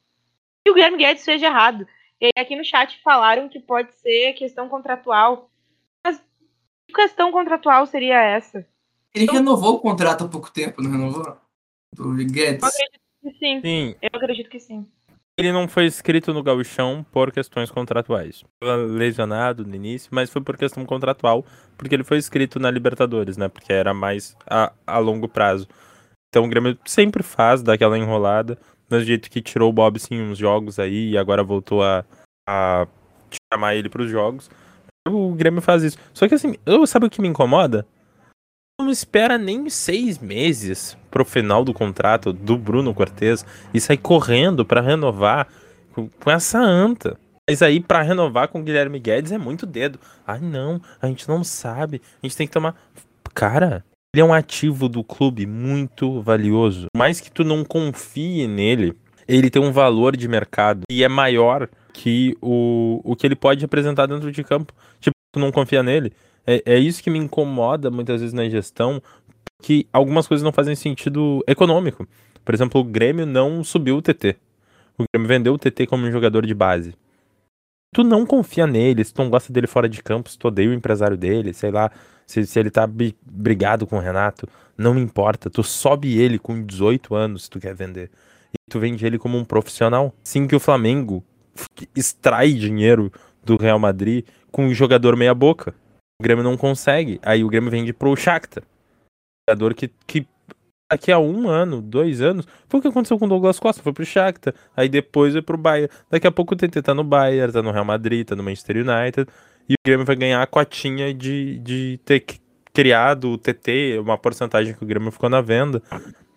E 0.66 0.70
o 0.70 0.74
Guilherme 0.74 0.98
Guedes 0.98 1.22
seja 1.22 1.46
errado. 1.46 1.86
E 2.20 2.28
aqui 2.36 2.56
no 2.56 2.64
chat 2.64 3.00
falaram 3.04 3.48
que 3.48 3.60
pode 3.60 3.94
ser 3.94 4.32
questão 4.32 4.68
contratual. 4.68 5.48
Mas 6.04 6.18
que 6.88 6.92
questão 6.92 7.30
contratual 7.30 7.86
seria 7.86 8.20
essa? 8.20 8.66
Ele 9.14 9.24
então, 9.24 9.36
renovou 9.36 9.74
o 9.74 9.80
contrato 9.80 10.24
há 10.24 10.28
pouco 10.28 10.50
tempo, 10.50 10.82
não 10.82 10.90
renovou? 10.90 11.36
Do 11.94 12.14
Guedes. 12.14 12.62
Eu 12.62 12.68
acredito 12.68 13.00
que 13.22 13.30
sim. 13.38 13.60
sim. 13.60 13.94
Eu 14.00 14.10
acredito 14.14 14.50
que 14.50 14.60
sim. 14.60 14.86
Ele 15.38 15.50
não 15.50 15.66
foi 15.66 15.86
escrito 15.86 16.32
no 16.34 16.42
gauchão 16.42 17.04
por 17.10 17.32
questões 17.32 17.70
contratuais. 17.70 18.44
Lesionado 18.62 19.64
no 19.66 19.74
início, 19.74 20.10
mas 20.12 20.30
foi 20.30 20.42
por 20.42 20.56
questão 20.56 20.84
contratual, 20.84 21.44
porque 21.76 21.94
ele 21.94 22.04
foi 22.04 22.18
escrito 22.18 22.60
na 22.60 22.70
Libertadores, 22.70 23.36
né? 23.36 23.48
Porque 23.48 23.72
era 23.72 23.94
mais 23.94 24.36
a, 24.46 24.72
a 24.86 24.98
longo 24.98 25.26
prazo. 25.28 25.66
Então 26.28 26.44
o 26.44 26.48
Grêmio 26.48 26.78
sempre 26.84 27.22
faz 27.22 27.62
daquela 27.62 27.98
enrolada, 27.98 28.58
do 28.88 29.02
jeito 29.02 29.30
que 29.30 29.40
tirou 29.40 29.70
o 29.70 29.72
Bob 29.72 29.98
sim 29.98 30.20
uns 30.20 30.36
jogos 30.36 30.78
aí 30.78 31.10
e 31.10 31.18
agora 31.18 31.42
voltou 31.42 31.82
a, 31.82 32.04
a 32.46 32.86
chamar 33.52 33.74
ele 33.74 33.88
para 33.88 34.02
os 34.02 34.10
jogos. 34.10 34.50
O 35.08 35.34
Grêmio 35.34 35.62
faz 35.62 35.82
isso. 35.82 35.98
Só 36.12 36.28
que 36.28 36.34
assim, 36.34 36.56
eu, 36.66 36.86
sabe 36.86 37.06
o 37.06 37.10
que 37.10 37.22
me 37.22 37.28
incomoda? 37.28 37.86
Não 38.82 38.90
espera 38.90 39.38
nem 39.38 39.68
seis 39.70 40.18
meses 40.18 40.96
pro 41.10 41.24
final 41.24 41.64
do 41.64 41.72
contrato 41.72 42.32
do 42.32 42.56
Bruno 42.56 42.94
Cortes 42.94 43.44
e 43.72 43.80
sai 43.80 43.96
correndo 43.96 44.64
para 44.64 44.80
renovar 44.80 45.48
com, 45.92 46.30
essa 46.30 46.58
anta. 46.58 47.18
Mas 47.48 47.62
aí 47.62 47.80
para 47.80 48.02
renovar 48.02 48.48
com 48.48 48.60
o 48.60 48.62
Guilherme 48.62 48.98
Guedes 48.98 49.32
é 49.32 49.38
muito 49.38 49.66
dedo. 49.66 49.98
Ai 50.26 50.40
não, 50.40 50.80
a 51.00 51.06
gente 51.06 51.28
não 51.28 51.42
sabe. 51.44 52.00
A 52.22 52.26
gente 52.26 52.36
tem 52.36 52.46
que 52.46 52.52
tomar. 52.52 52.74
Cara, 53.34 53.84
ele 54.14 54.20
é 54.20 54.24
um 54.24 54.32
ativo 54.32 54.88
do 54.88 55.02
clube 55.02 55.46
muito 55.46 56.20
valioso. 56.20 56.86
Mais 56.96 57.20
que 57.20 57.30
tu 57.30 57.44
não 57.44 57.64
confie 57.64 58.46
nele, 58.46 58.94
ele 59.26 59.50
tem 59.50 59.62
um 59.62 59.72
valor 59.72 60.16
de 60.16 60.28
mercado 60.28 60.82
e 60.90 61.02
é 61.02 61.08
maior 61.08 61.68
que 61.92 62.36
o, 62.40 63.00
o 63.04 63.16
que 63.16 63.26
ele 63.26 63.36
pode 63.36 63.64
apresentar 63.64 64.06
dentro 64.06 64.30
de 64.30 64.44
campo. 64.44 64.72
Tipo, 65.00 65.14
tu 65.32 65.40
não 65.40 65.50
confia 65.52 65.82
nele 65.82 66.12
é, 66.46 66.62
é 66.64 66.78
isso 66.78 67.02
que 67.02 67.10
me 67.10 67.18
incomoda 67.18 67.90
muitas 67.90 68.20
vezes 68.20 68.34
na 68.34 68.48
gestão, 68.48 69.02
que 69.60 69.86
algumas 69.92 70.26
coisas 70.26 70.42
não 70.42 70.52
fazem 70.52 70.74
sentido 70.74 71.42
econômico. 71.46 72.06
Por 72.44 72.54
exemplo, 72.54 72.80
o 72.80 72.84
Grêmio 72.84 73.24
não 73.24 73.62
subiu 73.62 73.96
o 73.96 74.02
TT. 74.02 74.36
O 74.98 75.04
Grêmio 75.12 75.28
vendeu 75.28 75.54
o 75.54 75.58
TT 75.58 75.86
como 75.86 76.06
um 76.06 76.10
jogador 76.10 76.44
de 76.44 76.54
base. 76.54 76.94
Tu 77.94 78.02
não 78.02 78.24
confia 78.26 78.66
nele, 78.66 79.04
se 79.04 79.12
tu 79.12 79.22
não 79.22 79.30
gosta 79.30 79.52
dele 79.52 79.66
fora 79.66 79.88
de 79.88 80.02
campo, 80.02 80.30
se 80.30 80.38
tu 80.38 80.48
odeia 80.48 80.70
o 80.70 80.72
empresário 80.72 81.16
dele, 81.16 81.52
sei 81.52 81.70
lá, 81.70 81.90
se, 82.26 82.46
se 82.46 82.58
ele 82.58 82.70
tá 82.70 82.88
brigado 83.24 83.86
com 83.86 83.96
o 83.96 84.00
Renato, 84.00 84.48
não 84.76 84.98
importa. 84.98 85.50
Tu 85.50 85.62
sobe 85.62 86.18
ele 86.18 86.38
com 86.38 86.64
18 86.64 87.14
anos 87.14 87.44
se 87.44 87.50
tu 87.50 87.60
quer 87.60 87.74
vender. 87.74 88.10
E 88.52 88.70
tu 88.70 88.80
vende 88.80 89.04
ele 89.06 89.18
como 89.18 89.36
um 89.36 89.44
profissional. 89.44 90.14
Sim 90.24 90.46
que 90.46 90.56
o 90.56 90.60
Flamengo 90.60 91.22
extrai 91.94 92.52
dinheiro 92.52 93.12
do 93.44 93.56
Real 93.56 93.78
Madrid 93.78 94.24
com 94.50 94.66
um 94.66 94.74
jogador 94.74 95.16
meia 95.16 95.34
boca. 95.34 95.74
O 96.22 96.28
Grêmio 96.30 96.44
não 96.44 96.56
consegue. 96.56 97.18
Aí 97.20 97.42
o 97.42 97.48
Grêmio 97.48 97.68
vende 97.68 97.92
pro 97.92 98.14
Shakhtar. 98.14 98.62
Jogador 99.50 99.74
que, 99.74 99.90
que 100.06 100.24
daqui 100.88 101.10
a 101.10 101.18
um 101.18 101.48
ano, 101.48 101.82
dois 101.82 102.22
anos, 102.22 102.46
foi 102.68 102.78
o 102.78 102.80
que 102.80 102.86
aconteceu 102.86 103.18
com 103.18 103.24
o 103.24 103.28
Douglas 103.28 103.58
Costa, 103.58 103.82
foi 103.82 103.92
pro 103.92 104.06
Shakhtar. 104.06 104.54
Aí 104.76 104.88
depois 104.88 105.32
foi 105.32 105.42
pro 105.42 105.58
Bayern. 105.58 105.92
Daqui 106.08 106.28
a 106.28 106.30
pouco 106.30 106.54
o 106.54 106.56
TT 106.56 106.80
tá 106.80 106.94
no 106.94 107.02
Bayern, 107.02 107.52
tá 107.52 107.60
no 107.60 107.72
Real 107.72 107.84
Madrid, 107.84 108.24
tá 108.24 108.36
no 108.36 108.42
Manchester 108.44 108.76
United. 108.76 109.28
E 109.68 109.72
o 109.72 109.76
Grêmio 109.84 110.06
vai 110.06 110.14
ganhar 110.14 110.40
a 110.40 110.46
cotinha 110.46 111.12
de, 111.12 111.58
de 111.58 111.98
ter 112.04 112.24
criado 112.72 113.30
o 113.30 113.36
TT, 113.36 113.98
uma 113.98 114.16
porcentagem 114.16 114.74
que 114.74 114.84
o 114.84 114.86
Grêmio 114.86 115.10
ficou 115.10 115.28
na 115.28 115.40
venda. 115.40 115.82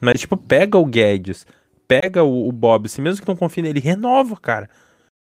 Mas, 0.02 0.22
tipo, 0.22 0.36
pega 0.36 0.80
o 0.80 0.86
Guedes, 0.88 1.46
pega 1.88 2.24
o, 2.24 2.50
o 2.50 2.52
Bob, 2.52 2.90
se 2.90 3.00
mesmo 3.02 3.22
que 3.22 3.28
não 3.28 3.36
confie 3.36 3.62
nele, 3.62 3.80
renova, 3.80 4.36
cara. 4.36 4.68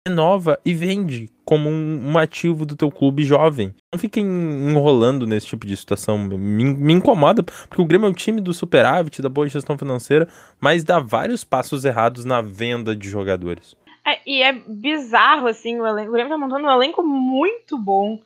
Renova 0.07 0.59
e 0.65 0.75
vende 0.75 1.31
como 1.45 1.69
um, 1.69 2.11
um, 2.11 2.19
ativo 2.19 2.67
do 2.67 2.77
teu 2.77 2.91
clube 2.91 3.25
jovem. 3.25 3.75
Não 3.93 3.99
fica 3.99 4.19
enrolando 4.21 5.27
nesse 5.27 5.47
tipo 5.47 5.67
de 5.67 5.77
situação. 5.77 6.19
Me, 6.19 6.65
me, 6.65 6.93
incomoda, 6.93 7.43
porque 7.43 7.81
o 7.81 7.85
Grêmio 7.85 8.07
é 8.07 8.11
o 8.11 8.15
time 8.15 8.41
do 8.41 8.53
superávit, 8.53 9.23
da 9.23 9.29
boa 9.29 9.49
gestão 9.49 9.79
financeira, 9.79 10.29
mas 10.61 10.83
dá 10.83 10.99
vários 10.99 11.45
passos 11.45 11.85
errados 11.85 12.25
na 12.25 12.41
venda 12.41 12.97
de 12.97 13.09
jogadores. 13.09 13.77
É, 14.05 14.19
e 14.27 14.43
é 14.43 14.53
bizarro, 14.53 15.47
assim, 15.47 15.79
o, 15.81 15.87
elenco. 15.87 16.11
o 16.11 16.13
Grêmio 16.13 16.33
tá 16.33 16.39
montando 16.39 16.67
um 16.67 16.73
elenco 16.73 17.03
muito 17.03 17.79
bom 17.79 18.21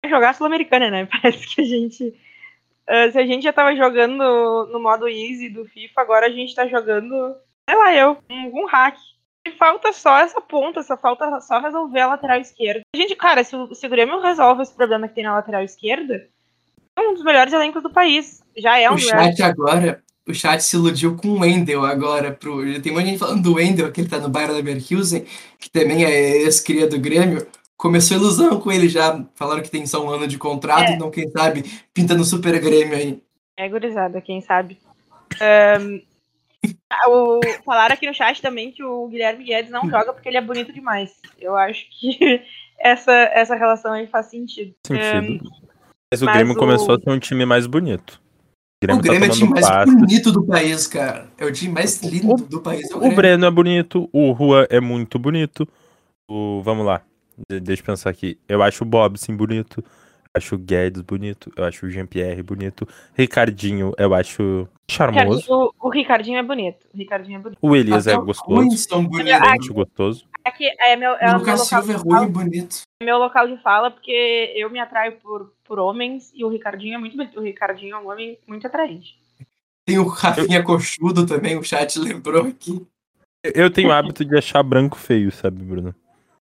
pra 0.00 0.10
jogar 0.10 0.34
Sul-Americana, 0.34 0.90
né? 0.90 1.06
Parece 1.22 1.54
que 1.54 1.60
a 1.60 1.64
gente. 1.64 2.04
Uh, 2.04 3.12
se 3.12 3.18
a 3.18 3.24
gente 3.24 3.44
já 3.44 3.52
tava 3.52 3.76
jogando 3.76 4.66
no 4.72 4.82
modo 4.82 5.08
easy 5.08 5.48
do 5.48 5.64
FIFA, 5.66 6.00
agora 6.00 6.26
a 6.26 6.30
gente 6.30 6.52
tá 6.52 6.66
jogando, 6.66 7.36
sei 7.68 7.78
lá, 7.78 7.94
eu, 7.94 8.18
um, 8.28 8.62
um 8.62 8.66
falta 9.50 9.92
só 9.92 10.18
essa 10.18 10.40
ponta, 10.40 10.82
só 10.82 10.96
falta 10.96 11.40
só 11.40 11.60
resolver 11.60 12.00
a 12.00 12.08
lateral 12.08 12.40
esquerda. 12.40 12.82
A 12.94 12.98
gente, 12.98 13.16
cara, 13.16 13.42
se 13.42 13.56
o, 13.56 13.74
se 13.74 13.86
o 13.86 13.90
Grêmio 13.90 14.20
resolve 14.20 14.62
esse 14.62 14.72
problema 14.72 15.08
que 15.08 15.14
tem 15.14 15.24
na 15.24 15.34
lateral 15.34 15.62
esquerda, 15.62 16.28
é 16.96 17.00
um 17.00 17.14
dos 17.14 17.24
melhores 17.24 17.52
elencos 17.52 17.82
do 17.82 17.90
país. 17.90 18.42
Já 18.56 18.78
é 18.78 18.90
um 18.90 18.94
O 18.94 18.98
chat 18.98 19.42
agora, 19.42 20.02
o 20.26 20.34
chat 20.34 20.60
se 20.60 20.76
iludiu 20.76 21.16
com 21.16 21.28
o 21.28 21.40
Wendel 21.40 21.84
agora. 21.84 22.32
Pro, 22.32 22.62
tem 22.80 22.92
muita 22.92 23.08
gente 23.08 23.18
falando 23.18 23.42
do 23.42 23.54
Wendel, 23.54 23.90
que 23.90 24.00
ele 24.00 24.08
tá 24.08 24.18
no 24.18 24.28
Bayern 24.28 24.54
Leverkusen, 24.54 25.26
que 25.58 25.70
também 25.70 26.04
é 26.04 26.42
ex-cria 26.42 26.86
do 26.86 26.98
Grêmio. 26.98 27.46
Começou 27.76 28.16
ilusão 28.16 28.60
com 28.60 28.70
ele 28.70 28.88
já. 28.88 29.24
Falaram 29.34 29.62
que 29.62 29.70
tem 29.70 29.86
só 29.86 30.04
um 30.04 30.10
ano 30.10 30.28
de 30.28 30.38
contrato, 30.38 30.90
é. 30.90 30.94
então 30.94 31.10
quem 31.10 31.28
sabe 31.30 31.64
pinta 31.92 32.14
no 32.14 32.24
Super 32.24 32.60
Grêmio 32.60 32.96
aí. 32.96 33.22
É 33.56 33.68
gurizada, 33.68 34.20
quem 34.20 34.40
sabe. 34.40 34.78
Um, 35.80 36.00
o, 37.08 37.40
falaram 37.64 37.94
aqui 37.94 38.06
no 38.06 38.14
chat 38.14 38.40
também 38.40 38.70
que 38.70 38.82
o 38.82 39.08
Guilherme 39.08 39.44
Guedes 39.44 39.70
não 39.70 39.88
joga 39.88 40.12
porque 40.12 40.28
ele 40.28 40.36
é 40.36 40.42
bonito 40.42 40.72
demais. 40.72 41.12
Eu 41.38 41.56
acho 41.56 41.86
que 41.90 42.42
essa, 42.78 43.12
essa 43.12 43.54
relação 43.54 43.92
aí 43.92 44.06
faz 44.06 44.26
sentido. 44.26 44.74
sentido. 44.86 45.44
Um, 45.44 45.50
mas 46.12 46.22
o 46.22 46.26
mas 46.26 46.34
Grêmio 46.34 46.54
o... 46.54 46.58
começou 46.58 46.94
a 46.94 47.00
ser 47.00 47.10
um 47.10 47.18
time 47.18 47.44
mais 47.44 47.66
bonito. 47.66 48.20
O 48.82 48.86
Grêmio, 48.86 49.00
o 49.00 49.02
Grêmio 49.02 49.20
tá 49.20 49.26
é 49.26 49.30
o 49.30 49.38
time 49.38 49.50
mais 49.50 49.68
passe. 49.68 49.96
bonito 49.96 50.32
do 50.32 50.44
país, 50.44 50.86
cara. 50.86 51.28
É 51.38 51.44
o 51.44 51.52
time 51.52 51.72
mais 51.72 52.02
lindo 52.02 52.34
o, 52.34 52.36
do 52.36 52.60
país. 52.60 52.90
É 52.90 52.94
o, 52.94 53.06
o 53.06 53.14
Breno 53.14 53.46
é 53.46 53.50
bonito, 53.50 54.08
o 54.12 54.32
Rua 54.32 54.66
é 54.68 54.80
muito 54.80 55.18
bonito. 55.18 55.68
O, 56.28 56.62
vamos 56.62 56.84
lá, 56.84 57.02
deixa 57.48 57.82
eu 57.82 57.86
pensar 57.86 58.10
aqui. 58.10 58.38
Eu 58.48 58.62
acho 58.62 58.84
o 58.84 58.86
Bob 58.86 59.18
sim 59.18 59.36
bonito 59.36 59.82
acho 60.34 60.54
o 60.54 60.58
Guedes 60.58 61.02
bonito, 61.02 61.52
eu 61.56 61.64
acho 61.64 61.86
o 61.86 61.90
Jean-Pierre 61.90 62.42
bonito. 62.42 62.86
Ricardinho, 63.14 63.92
eu 63.98 64.14
acho 64.14 64.68
charmoso. 64.90 65.44
O, 65.48 65.72
o, 65.88 65.88
Ricardinho 65.90 66.38
é 66.38 66.42
bonito. 66.42 66.86
O 66.92 66.96
Ricardinho 66.96 67.36
é 67.36 67.42
bonito. 67.42 67.58
O 67.60 67.76
Elias 67.76 68.06
é 68.06 68.16
gostoso. 68.16 68.76
São 68.78 69.06
bonitos. 69.06 69.68
gostoso. 69.68 70.26
Aqui 70.44 70.68
é 70.80 70.96
meu, 70.96 71.12
é 71.16 71.34
o 71.34 71.38
Lucas 71.38 71.60
Silva 71.60 71.92
é 71.92 71.96
ruim 71.96 72.24
e 72.24 72.28
bonito. 72.28 72.82
É 73.00 73.04
meu 73.04 73.18
local 73.18 73.46
de 73.46 73.56
fala, 73.62 73.90
porque 73.90 74.52
eu 74.56 74.70
me 74.70 74.80
atraio 74.80 75.12
por, 75.18 75.52
por 75.64 75.78
homens 75.78 76.32
e 76.34 76.44
o 76.44 76.48
Ricardinho 76.48 76.94
é 76.94 76.98
muito 76.98 77.16
bonito. 77.16 77.38
O 77.38 77.42
Ricardinho 77.42 77.94
é 77.94 77.98
um 77.98 78.10
homem 78.10 78.38
muito 78.46 78.66
atraente. 78.66 79.16
Tem 79.84 79.98
o 79.98 80.06
Rafinha 80.06 80.58
eu... 80.58 80.64
Cochudo 80.64 81.26
também, 81.26 81.56
o 81.56 81.62
chat 81.62 81.98
lembrou 81.98 82.46
aqui. 82.46 82.84
Eu 83.42 83.70
tenho 83.70 83.88
o 83.88 83.92
hábito 83.92 84.24
de 84.24 84.36
achar 84.36 84.62
branco 84.62 84.96
feio, 84.96 85.32
sabe, 85.32 85.62
Bruno? 85.62 85.94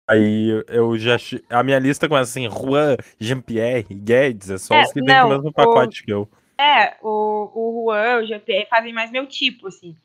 Aí 0.09 0.63
eu 0.69 0.97
já. 0.97 1.17
A 1.51 1.63
minha 1.65 1.79
lista 1.79 2.09
começa 2.09 2.31
assim: 2.31 2.49
Juan, 2.49 2.97
Jean-Pierre, 3.19 3.87
Guedes, 3.91 4.51
é 4.51 4.59
só 4.59 4.75
é, 4.75 4.83
os 4.85 4.93
que 4.93 5.03
vêm 5.03 5.21
com 5.21 5.27
o 5.27 5.31
mesmo 5.31 5.53
pacote 5.53 6.03
o, 6.03 6.05
que 6.05 6.13
eu. 6.13 6.29
É, 6.59 6.95
o, 7.03 7.51
o 7.55 7.85
Juan, 7.85 8.19
o 8.19 8.27
Jean-Pierre 8.27 8.69
fazem 8.71 8.93
mais 8.93 9.11
meu 9.11 9.27
tipo, 9.27 9.67
assim. 9.67 9.97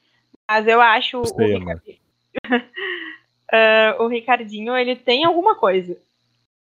Mas 0.49 0.67
eu 0.67 0.81
acho 0.81 1.23
Sei, 1.25 1.55
o, 1.55 1.59
Ricardinho, 1.59 1.97
uh, 3.53 4.03
o 4.03 4.07
Ricardinho, 4.07 4.75
ele 4.75 4.95
tem 4.95 5.23
alguma 5.23 5.55
coisa. 5.55 5.95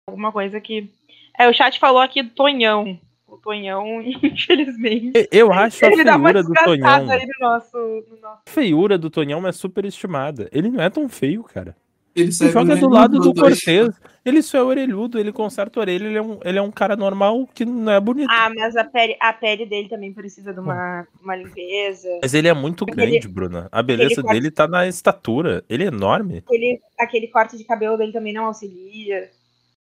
Alguma 0.08 0.32
coisa 0.32 0.60
que. 0.60 0.90
É, 1.38 1.48
o 1.48 1.54
chat 1.54 1.80
falou 1.80 2.02
aqui 2.02 2.24
do 2.24 2.32
Tonhão. 2.32 3.00
O 3.28 3.38
Tonhão, 3.38 4.02
infelizmente. 4.24 5.28
Eu 5.32 5.54
acho 5.54 5.86
a 5.86 5.90
feiura 5.92 6.44
do 6.44 6.54
Tonhão. 6.54 7.06
No 7.06 7.18
nosso, 7.40 7.78
no 7.78 8.18
nosso... 8.20 8.42
A 8.48 8.50
feiura 8.50 8.98
do 8.98 9.12
Tonhão 9.12 9.46
é 9.48 9.52
super 9.52 9.86
estimada. 9.86 10.50
Ele 10.52 10.70
não 10.70 10.82
é 10.82 10.90
tão 10.90 11.08
feio, 11.08 11.44
cara. 11.44 11.76
Ele, 12.22 12.32
joga 12.32 12.76
do 12.76 12.90
lado 12.90 13.20
do 13.20 13.34
Cortez. 13.34 13.90
Ele 14.26 14.42
só 14.42 14.58
é 14.58 14.64
orelhudo, 14.64 15.18
ele 15.18 15.32
conserta 15.32 15.80
a 15.80 15.82
orelha, 15.82 16.06
ele 16.06 16.18
é, 16.18 16.22
um, 16.22 16.40
ele 16.44 16.58
é 16.58 16.62
um 16.62 16.72
cara 16.72 16.98
normal 16.98 17.48
que 17.54 17.64
não 17.64 17.90
é 17.90 18.00
bonito. 18.00 18.30
Ah, 18.30 18.52
mas 18.54 18.76
a 18.76 18.84
pele, 18.84 19.16
a 19.22 19.32
pele 19.32 19.66
dele 19.66 19.88
também 19.88 20.12
precisa 20.12 20.54
de 20.54 20.60
uma, 20.60 21.08
uma 21.24 21.34
limpeza. 21.34 22.10
Mas 22.22 22.34
ele 22.34 22.50
é 22.50 22.54
muito 22.54 22.86
grande, 22.86 23.16
ele, 23.16 23.28
Bruna. 23.30 23.70
A 23.72 23.82
beleza 23.82 24.22
dele 24.24 24.52
tá 24.52 24.68
na 24.68 24.86
estatura. 24.86 25.64
Ele 25.70 25.86
é 25.86 25.88
enorme. 25.88 26.40
Aquele, 26.40 26.82
aquele 27.00 27.28
corte 27.28 27.58
de 27.58 27.64
cabelo 27.64 27.98
dele 27.98 28.12
também 28.12 28.34
não 28.34 28.46
auxilia. 28.46 29.30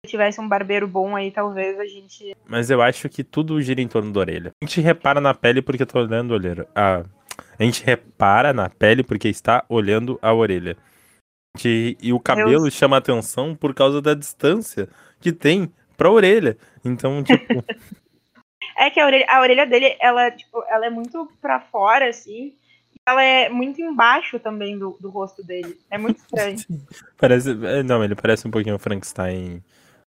Se 0.05 0.11
tivesse 0.11 0.39
um 0.39 0.47
barbeiro 0.47 0.87
bom 0.87 1.15
aí, 1.15 1.31
talvez 1.31 1.79
a 1.79 1.85
gente. 1.85 2.35
Mas 2.47 2.69
eu 2.69 2.79
acho 2.79 3.09
que 3.09 3.23
tudo 3.23 3.59
gira 3.59 3.81
em 3.81 3.87
torno 3.87 4.13
da 4.13 4.19
orelha. 4.19 4.51
A 4.61 4.65
gente 4.65 4.79
repara 4.81 5.19
na 5.19 5.33
pele 5.33 5.63
porque 5.63 5.83
tá 5.83 5.99
olhando 5.99 6.35
a 6.35 6.37
orelha. 6.37 6.67
Ah, 6.75 7.03
a 7.57 7.63
gente 7.63 7.83
repara 7.83 8.53
na 8.53 8.69
pele 8.69 9.01
porque 9.01 9.29
está 9.29 9.65
olhando 9.67 10.19
a 10.21 10.31
orelha. 10.31 10.77
E 11.65 12.13
o 12.13 12.19
cabelo 12.19 12.69
chama 12.69 12.97
atenção 12.97 13.55
por 13.55 13.73
causa 13.73 14.01
da 14.01 14.13
distância 14.13 14.89
que 15.19 15.31
tem 15.31 15.71
pra 15.95 16.11
orelha. 16.11 16.57
Então, 16.83 17.23
tipo. 17.25 17.63
é 18.77 18.89
que 18.89 18.99
a 18.99 19.05
orelha, 19.05 19.25
a 19.27 19.41
orelha 19.41 19.65
dele, 19.65 19.97
ela, 19.99 20.29
tipo, 20.31 20.63
ela 20.69 20.85
é 20.85 20.89
muito 20.89 21.31
pra 21.41 21.59
fora, 21.59 22.09
assim. 22.09 22.53
Ela 23.05 23.23
é 23.23 23.49
muito 23.49 23.81
embaixo 23.81 24.37
também 24.37 24.77
do, 24.77 24.97
do 24.99 25.09
rosto 25.09 25.41
dele. 25.43 25.79
É 25.89 25.97
muito 25.97 26.17
estranho. 26.23 26.57
parece. 27.17 27.51
É, 27.65 27.81
não, 27.83 28.03
ele 28.03 28.15
parece 28.15 28.47
um 28.47 28.51
pouquinho 28.51 28.75
o 28.75 28.79
Frankenstein, 28.79 29.63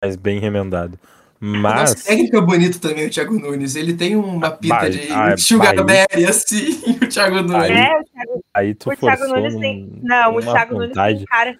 mas 0.02 0.16
bem 0.16 0.40
remendado. 0.40 0.98
Mas. 1.40 1.92
Nossa, 1.92 2.04
técnico 2.06 2.36
é 2.36 2.40
bonito 2.42 2.78
também, 2.78 3.06
o 3.06 3.10
Thiago 3.10 3.38
Nunes. 3.38 3.74
Ele 3.74 3.94
tem 3.94 4.14
uma 4.14 4.50
pita 4.50 4.90
de 4.90 5.10
ah, 5.10 5.34
sugar 5.38 5.74
daddy, 5.74 6.26
assim, 6.26 6.68
o 7.02 7.08
Thiago 7.08 7.36
Nunes. 7.40 7.70
É, 7.70 7.98
o 7.98 8.04
Thiago, 8.04 8.44
aí 8.52 8.74
tu 8.74 8.90
o 8.90 8.96
Thiago 8.96 9.26
Nunes 9.26 9.56
tem. 9.56 9.90
Não, 10.02 10.36
o 10.36 10.40
Thiago 10.40 10.74
Nunes 10.74 10.92
tem 10.92 11.24
cara. 11.24 11.58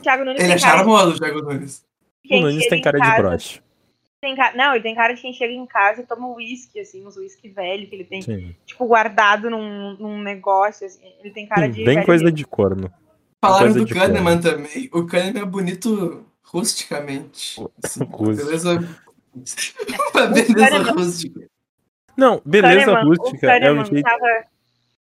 Thiago 0.00 0.24
Nunes 0.24 0.42
ele 0.42 0.52
é 0.54 0.58
charmoso, 0.58 1.16
o 1.16 1.18
Thiago 1.18 1.42
Nunes. 1.42 1.84
O 2.30 2.40
Nunes 2.40 2.66
tem 2.66 2.80
cara 2.80 2.98
de 2.98 3.22
broche. 3.22 3.60
Tem 4.22 4.34
ca... 4.34 4.52
Não, 4.54 4.74
ele 4.74 4.82
tem 4.82 4.94
cara 4.94 5.14
de 5.14 5.20
quem 5.20 5.32
chega 5.34 5.52
em 5.52 5.66
casa 5.66 6.00
e 6.00 6.06
toma 6.06 6.28
uísque, 6.34 6.80
assim, 6.80 7.06
uns 7.06 7.16
uísque 7.16 7.48
velho 7.48 7.86
que 7.88 7.94
ele 7.94 8.04
tem, 8.04 8.22
Sim. 8.22 8.54
tipo, 8.64 8.86
guardado 8.86 9.50
num, 9.50 9.96
num 9.98 10.22
negócio, 10.22 10.86
assim. 10.86 11.00
Ele 11.20 11.30
tem 11.30 11.46
cara 11.46 11.66
Sim, 11.66 11.72
de. 11.72 11.84
Bem 11.84 12.04
coisa 12.04 12.32
de 12.32 12.44
corno. 12.46 12.90
Falaram 13.38 13.72
do 13.72 13.86
Kahneman 13.86 14.40
também. 14.40 14.88
O 14.92 15.04
Kahneman 15.04 15.42
é 15.42 15.46
bonito 15.46 16.26
rusticamente. 16.42 17.62
Assim, 17.82 18.04
beleza 18.36 18.78
uma 20.14 20.26
beleza 20.26 20.92
rústica. 20.92 21.50
Não, 22.16 22.42
beleza 22.44 22.86
Kahneman, 22.86 23.04
rústica 23.04 23.46
o 23.46 23.50
é 23.50 23.72
o 23.72 23.84
jeito. 23.84 24.02
Tava, 24.02 24.44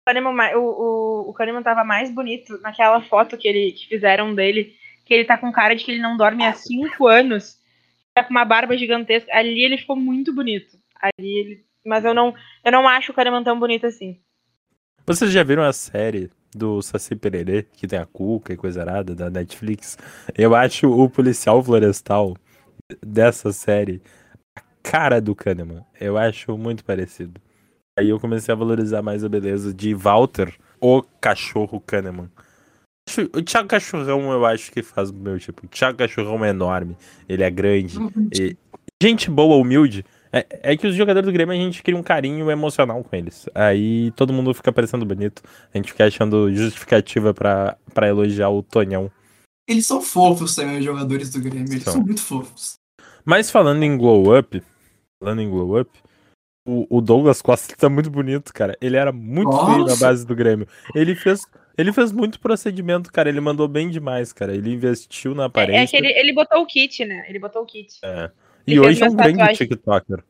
Kahneman, 0.06 0.56
o, 0.56 0.60
o, 0.60 1.30
o 1.30 1.32
Kahneman 1.32 1.62
tava 1.62 1.84
mais 1.84 2.10
bonito 2.10 2.58
naquela 2.60 3.00
foto 3.02 3.36
que, 3.36 3.46
ele, 3.46 3.72
que 3.72 3.88
fizeram 3.88 4.34
dele, 4.34 4.74
que 5.04 5.14
ele 5.14 5.24
tá 5.24 5.36
com 5.36 5.52
cara 5.52 5.74
de 5.74 5.84
que 5.84 5.90
ele 5.90 6.02
não 6.02 6.16
dorme 6.16 6.44
há 6.44 6.52
cinco 6.54 7.06
anos, 7.06 7.58
tá 8.14 8.24
com 8.24 8.30
uma 8.30 8.44
barba 8.44 8.76
gigantesca. 8.76 9.30
Ali 9.32 9.64
ele 9.64 9.78
ficou 9.78 9.96
muito 9.96 10.32
bonito. 10.34 10.78
Ali 11.00 11.38
ele. 11.38 11.64
Mas 11.84 12.04
eu 12.04 12.14
não, 12.14 12.34
eu 12.64 12.70
não 12.70 12.86
acho 12.86 13.12
o 13.12 13.14
Kahneman 13.14 13.42
tão 13.42 13.58
bonito 13.58 13.86
assim. 13.86 14.20
Vocês 15.04 15.32
já 15.32 15.42
viram 15.42 15.64
a 15.64 15.72
série 15.72 16.30
do 16.54 16.80
Saci 16.80 17.16
Pererê, 17.16 17.64
que 17.64 17.88
tem 17.88 17.98
a 17.98 18.06
Cuca 18.06 18.52
e 18.52 18.56
coisa 18.56 18.82
arada, 18.82 19.14
da 19.14 19.28
Netflix? 19.28 19.98
Eu 20.36 20.54
acho 20.54 20.88
o 20.88 21.10
policial 21.10 21.62
florestal 21.62 22.36
dessa 23.00 23.52
série 23.52 24.02
a 24.56 24.62
cara 24.82 25.20
do 25.20 25.34
Kahneman. 25.34 25.84
Eu 26.00 26.18
acho 26.18 26.56
muito 26.58 26.84
parecido. 26.84 27.40
Aí 27.98 28.08
eu 28.08 28.18
comecei 28.18 28.52
a 28.52 28.56
valorizar 28.56 29.02
mais 29.02 29.22
a 29.22 29.28
beleza 29.28 29.72
de 29.72 29.94
Walter, 29.94 30.54
o 30.80 31.02
cachorro 31.20 31.80
Kahneman. 31.80 32.30
O 33.34 33.42
Thiago 33.42 33.68
Cachorrão 33.68 34.32
eu 34.32 34.46
acho 34.46 34.70
que 34.70 34.82
faz 34.82 35.10
o 35.10 35.14
meu 35.14 35.38
tipo. 35.38 35.66
O 35.66 35.68
Thiago 35.68 35.98
Cachorrão 35.98 36.44
é 36.44 36.50
enorme, 36.50 36.96
ele 37.28 37.42
é 37.42 37.50
grande. 37.50 37.98
E... 38.32 38.56
Gente 39.02 39.28
boa, 39.28 39.56
humilde. 39.56 40.04
É, 40.32 40.46
é, 40.62 40.76
que 40.76 40.86
os 40.86 40.94
jogadores 40.94 41.26
do 41.26 41.32
Grêmio 41.32 41.52
a 41.52 41.58
gente 41.58 41.82
cria 41.82 41.96
um 41.96 42.02
carinho 42.02 42.50
emocional 42.50 43.04
com 43.04 43.14
eles. 43.14 43.46
Aí 43.54 44.10
todo 44.12 44.32
mundo 44.32 44.54
fica 44.54 44.72
parecendo 44.72 45.04
bonito. 45.04 45.42
A 45.74 45.76
gente 45.76 45.92
fica 45.92 46.06
achando 46.06 46.54
justificativa 46.54 47.34
para 47.34 48.08
elogiar 48.08 48.48
o 48.48 48.62
Tonhão. 48.62 49.10
Eles 49.68 49.86
são 49.86 50.00
fofos 50.00 50.54
também, 50.54 50.78
os 50.78 50.84
jogadores 50.84 51.30
do 51.30 51.40
Grêmio. 51.40 51.70
Eles 51.70 51.82
são, 51.82 51.94
são 51.94 52.02
muito 52.02 52.22
fofos. 52.22 52.78
Mas 53.24 53.50
falando 53.50 53.82
em 53.82 53.96
glow 53.96 54.36
up, 54.36 54.62
falando 55.20 55.40
em 55.40 55.50
glow 55.50 55.80
up, 55.80 55.90
o, 56.66 56.86
o 56.98 57.00
Douglas 57.00 57.42
Costa 57.42 57.74
tá 57.76 57.88
muito 57.88 58.10
bonito, 58.10 58.52
cara. 58.52 58.76
Ele 58.80 58.96
era 58.96 59.12
muito 59.12 59.50
Nossa. 59.50 59.72
feio 59.72 59.86
na 59.86 59.96
base 59.96 60.26
do 60.26 60.34
Grêmio. 60.34 60.66
Ele 60.94 61.14
fez, 61.14 61.46
ele 61.76 61.92
fez 61.92 62.12
muito 62.12 62.40
procedimento, 62.40 63.12
cara. 63.12 63.28
Ele 63.28 63.40
mandou 63.40 63.68
bem 63.68 63.90
demais, 63.90 64.32
cara. 64.32 64.54
Ele 64.54 64.72
investiu 64.72 65.34
na 65.34 65.46
aparência. 65.46 65.80
É, 65.80 65.84
é 65.84 65.86
que 65.86 65.96
ele, 65.96 66.18
ele 66.18 66.32
botou 66.32 66.60
o 66.60 66.66
kit, 66.66 67.04
né? 67.04 67.24
Ele 67.28 67.38
botou 67.38 67.62
o 67.62 67.66
kit. 67.66 67.98
É. 68.04 68.30
E 68.66 68.78
hoje 68.78 69.02
é 69.02 69.08
um 69.08 69.14
grande 69.14 69.54
TikToker. 69.54 70.22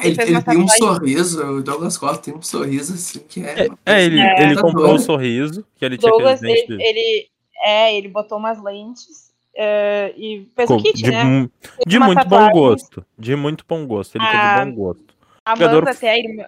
Ele, 0.00 0.22
ele, 0.22 0.42
tem 0.42 0.58
um 0.58 0.68
sorriso, 0.68 1.44
o 1.44 1.62
Douglas 1.62 1.98
Costa 1.98 2.22
tem 2.22 2.34
um 2.34 2.40
sorriso 2.42 2.94
assim 2.94 3.18
que 3.18 3.44
é. 3.44 3.66
É, 3.66 3.68
é 3.84 4.04
ele, 4.04 4.20
ele 4.20 4.54
comprou 4.60 4.94
um 4.94 4.98
sorriso, 4.98 5.66
que 5.74 5.84
ele 5.84 5.98
tinha 5.98 6.12
Douglas, 6.12 6.40
ele, 6.40 6.66
ele, 6.80 7.28
é, 7.64 7.96
ele 7.96 8.06
botou 8.06 8.38
umas 8.38 8.62
lentes 8.62 9.27
uh, 9.58 10.14
e 10.16 10.48
fez 10.54 10.70
o 10.70 10.80
kit, 10.80 11.02
de, 11.02 11.10
né? 11.10 11.48
De 11.86 11.98
muito 11.98 12.22
tatuagem. 12.22 12.48
bom 12.48 12.52
gosto. 12.52 13.06
De 13.18 13.36
muito 13.36 13.64
bom 13.68 13.86
gosto. 13.86 14.16
Ele 14.16 14.24
a... 14.24 14.30
teve 14.30 14.64
bom 14.64 14.76
gosto. 14.76 15.14
A 15.44 15.52
Amanda, 15.52 15.90
até 15.90 16.10
a 16.10 16.18
irmã, 16.18 16.44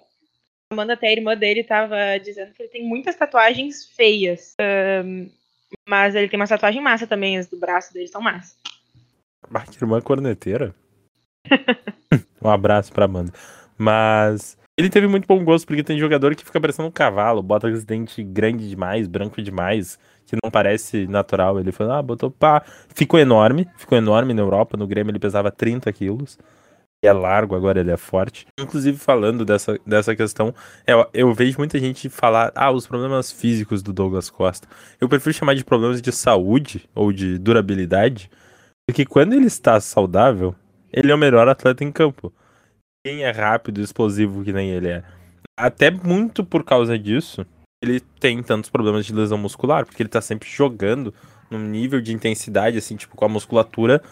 Amanda, 0.72 0.92
até 0.92 1.08
a 1.08 1.12
irmã 1.12 1.36
dele, 1.36 1.64
tava 1.64 1.96
dizendo 2.22 2.52
que 2.52 2.62
ele 2.62 2.68
tem 2.68 2.84
muitas 2.84 3.16
tatuagens 3.16 3.86
feias. 3.86 4.54
Um, 5.04 5.28
mas 5.88 6.14
ele 6.14 6.28
tem 6.28 6.38
uma 6.38 6.46
tatuagem 6.46 6.82
massa 6.82 7.06
também, 7.06 7.38
as 7.38 7.48
do 7.48 7.58
braço 7.58 7.92
dele 7.92 8.08
são 8.08 8.20
massa. 8.20 8.54
Ah, 9.52 9.64
que 9.66 9.82
irmã 9.82 10.00
corneteira. 10.00 10.74
um 12.42 12.48
abraço 12.48 12.92
pra 12.92 13.06
Amanda. 13.06 13.32
Mas 13.76 14.56
ele 14.76 14.90
teve 14.90 15.06
muito 15.06 15.26
bom 15.26 15.42
gosto, 15.44 15.66
porque 15.66 15.82
tem 15.82 15.98
jogador 15.98 16.34
que 16.34 16.44
fica 16.44 16.60
parecendo 16.60 16.88
um 16.88 16.92
cavalo, 16.92 17.42
bota 17.42 17.66
os 17.66 17.84
dentes 17.84 18.24
grande 18.28 18.68
demais, 18.68 19.08
branco 19.08 19.42
demais, 19.42 19.98
que 20.30 20.36
não 20.42 20.50
parece 20.50 21.08
natural. 21.08 21.58
Ele 21.58 21.72
falou, 21.72 21.94
ah, 21.94 22.02
botou 22.02 22.30
pá. 22.30 22.62
Ficou 22.94 23.18
enorme, 23.18 23.68
ficou 23.76 23.98
enorme 23.98 24.32
na 24.32 24.40
Europa. 24.40 24.76
No 24.76 24.86
Grêmio 24.86 25.10
ele 25.10 25.18
pesava 25.18 25.50
30 25.50 25.92
quilos. 25.92 26.38
É 27.02 27.12
largo, 27.12 27.56
agora 27.56 27.80
ele 27.80 27.90
é 27.90 27.96
forte. 27.96 28.46
Inclusive, 28.60 28.98
falando 28.98 29.44
dessa, 29.44 29.78
dessa 29.86 30.14
questão, 30.14 30.54
eu, 30.86 31.06
eu 31.14 31.32
vejo 31.32 31.56
muita 31.56 31.78
gente 31.78 32.10
falar, 32.10 32.52
ah, 32.54 32.70
os 32.70 32.86
problemas 32.86 33.32
físicos 33.32 33.82
do 33.82 33.92
Douglas 33.92 34.28
Costa. 34.28 34.68
Eu 35.00 35.08
prefiro 35.08 35.32
chamar 35.32 35.54
de 35.54 35.64
problemas 35.64 36.02
de 36.02 36.12
saúde 36.12 36.88
ou 36.94 37.10
de 37.10 37.38
durabilidade, 37.38 38.30
porque 38.86 39.06
quando 39.06 39.32
ele 39.32 39.46
está 39.46 39.80
saudável, 39.80 40.54
ele 40.92 41.10
é 41.10 41.14
o 41.14 41.18
melhor 41.18 41.48
atleta 41.48 41.82
em 41.82 41.90
campo. 41.90 42.32
Quem 43.02 43.24
é 43.24 43.30
rápido 43.30 43.80
e 43.80 43.84
explosivo 43.84 44.44
que 44.44 44.52
nem 44.52 44.68
ele 44.68 44.88
é. 44.88 45.02
Até 45.56 45.90
muito 45.90 46.44
por 46.44 46.62
causa 46.62 46.98
disso, 46.98 47.46
ele 47.82 48.00
tem 48.18 48.42
tantos 48.42 48.68
problemas 48.68 49.06
de 49.06 49.14
lesão 49.14 49.38
muscular, 49.38 49.86
porque 49.86 50.02
ele 50.02 50.08
tá 50.08 50.20
sempre 50.20 50.48
jogando 50.48 51.14
num 51.50 51.58
nível 51.58 52.00
de 52.00 52.12
intensidade, 52.12 52.76
assim, 52.76 52.94
tipo, 52.94 53.16
com 53.16 53.24
a 53.24 53.28
musculatura 53.28 54.02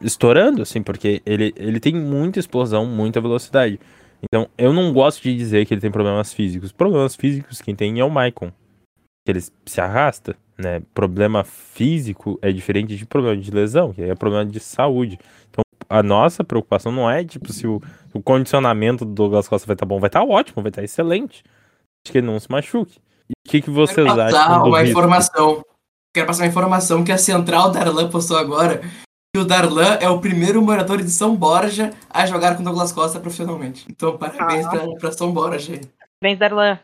estourando, 0.00 0.62
assim, 0.62 0.82
porque 0.82 1.22
ele, 1.24 1.52
ele 1.56 1.78
tem 1.78 1.94
muita 1.94 2.38
explosão, 2.38 2.86
muita 2.86 3.20
velocidade. 3.20 3.78
Então, 4.22 4.48
eu 4.56 4.72
não 4.72 4.92
gosto 4.92 5.22
de 5.22 5.36
dizer 5.36 5.66
que 5.66 5.74
ele 5.74 5.80
tem 5.80 5.90
problemas 5.90 6.32
físicos. 6.32 6.72
Problemas 6.72 7.14
físicos, 7.14 7.60
quem 7.60 7.74
tem 7.74 8.00
é 8.00 8.04
o 8.04 8.10
Maicon. 8.10 8.50
Que 9.24 9.32
ele 9.32 9.40
se 9.40 9.80
arrasta, 9.80 10.34
né? 10.58 10.82
Problema 10.94 11.44
físico 11.44 12.38
é 12.40 12.50
diferente 12.50 12.96
de 12.96 13.06
problema 13.06 13.36
de 13.36 13.50
lesão, 13.50 13.92
que 13.92 14.02
é 14.02 14.14
problema 14.14 14.44
de 14.44 14.58
saúde. 14.58 15.18
Então, 15.50 15.62
a 15.88 16.02
nossa 16.02 16.42
preocupação 16.42 16.90
não 16.90 17.10
é, 17.10 17.22
tipo, 17.24 17.52
se 17.52 17.66
o, 17.66 17.80
o 18.12 18.22
condicionamento 18.22 19.04
do 19.04 19.12
Douglas 19.12 19.48
Costa 19.48 19.66
vai 19.66 19.74
estar 19.74 19.84
tá 19.84 19.88
bom, 19.88 20.00
vai 20.00 20.08
estar 20.08 20.20
tá 20.20 20.26
ótimo, 20.26 20.62
vai 20.62 20.70
estar 20.70 20.80
tá 20.80 20.84
excelente 20.84 21.44
que 22.10 22.18
ele 22.18 22.26
não 22.26 22.38
se 22.38 22.50
machuque. 22.50 22.98
E 23.28 23.32
o 23.32 23.50
que, 23.50 23.62
que 23.62 23.70
vocês 23.70 24.06
Quero 24.06 24.20
acham? 24.20 24.66
uma 24.66 24.84
informação. 24.84 25.64
Quero 26.14 26.26
passar 26.26 26.44
uma 26.44 26.48
informação 26.48 27.04
que 27.04 27.12
a 27.12 27.18
Central 27.18 27.70
Darlan 27.70 28.08
postou 28.08 28.36
agora. 28.36 28.80
Que 29.34 29.40
o 29.40 29.44
Darlan 29.44 29.98
é 30.00 30.08
o 30.08 30.20
primeiro 30.20 30.62
morador 30.62 31.02
de 31.02 31.10
São 31.10 31.36
Borja 31.36 31.92
a 32.08 32.24
jogar 32.24 32.56
com 32.56 32.62
Douglas 32.62 32.92
Costa 32.92 33.20
profissionalmente. 33.20 33.84
Então, 33.90 34.16
parabéns 34.16 34.66
ah. 34.66 34.70
pra, 34.70 34.86
pra 34.98 35.12
São 35.12 35.32
Borja 35.32 35.74
aí. 35.74 35.80
Parabéns, 36.20 36.38
Darlan. 36.38 36.78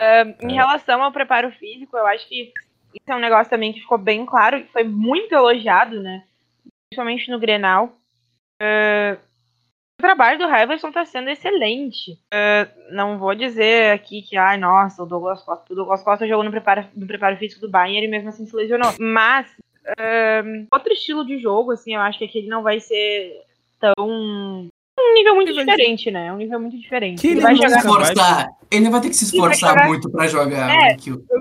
Uh, 0.00 0.46
em 0.46 0.52
é. 0.52 0.54
relação 0.54 1.02
ao 1.02 1.10
preparo 1.10 1.50
físico, 1.52 1.96
eu 1.96 2.06
acho 2.06 2.28
que 2.28 2.52
isso 2.94 3.04
é 3.06 3.16
um 3.16 3.20
negócio 3.20 3.50
também 3.50 3.72
que 3.72 3.80
ficou 3.80 3.98
bem 3.98 4.24
claro, 4.24 4.62
que 4.62 4.72
foi 4.72 4.84
muito 4.84 5.32
elogiado, 5.32 6.00
né? 6.00 6.24
Principalmente 6.88 7.30
no 7.30 7.38
Grenal. 7.38 7.96
Uh, 8.62 9.18
o 9.98 10.02
trabalho 10.02 10.38
do 10.38 10.44
Heverson 10.44 10.88
está 10.88 11.04
sendo 11.04 11.28
excelente. 11.28 12.12
Uh, 12.32 12.94
não 12.94 13.18
vou 13.18 13.34
dizer 13.34 13.92
aqui 13.92 14.22
que, 14.22 14.36
ai, 14.36 14.56
nossa, 14.56 15.02
o 15.02 15.06
Douglas 15.06 15.42
Costa, 15.42 15.72
o 15.72 15.76
Douglas 15.76 16.02
Costa 16.04 16.26
jogou 16.26 16.44
no 16.44 16.52
preparo, 16.52 16.86
no 16.94 17.06
preparo 17.06 17.36
físico 17.36 17.60
do 17.60 17.68
Bayern 17.68 18.06
e 18.06 18.10
mesmo 18.10 18.28
assim 18.28 18.46
se 18.46 18.54
lesionou. 18.54 18.94
Mas, 19.00 19.48
uh, 19.88 20.66
outro 20.72 20.92
estilo 20.92 21.26
de 21.26 21.38
jogo, 21.38 21.72
assim, 21.72 21.96
eu 21.96 22.00
acho 22.00 22.18
que 22.18 22.26
aquele 22.26 22.46
não 22.46 22.62
vai 22.62 22.78
ser 22.78 23.42
tão 23.80 23.92
um 25.00 25.14
nível 25.14 25.34
muito 25.34 25.50
ele 25.50 25.64
diferente, 25.64 26.10
né? 26.10 26.32
Um 26.32 26.36
nível 26.36 26.60
muito 26.60 26.78
diferente. 26.78 27.20
Que 27.20 27.28
ele, 27.28 27.36
ele 27.36 27.42
vai 27.42 27.56
jogar... 27.56 27.78
esforçar. 27.78 28.48
Ele 28.70 28.90
vai 28.90 29.00
ter 29.00 29.08
que 29.08 29.16
se 29.16 29.24
esforçar 29.24 29.70
jogar... 29.70 29.88
muito 29.88 30.10
para 30.10 30.28
jogar. 30.28 30.70
É, 30.70 30.96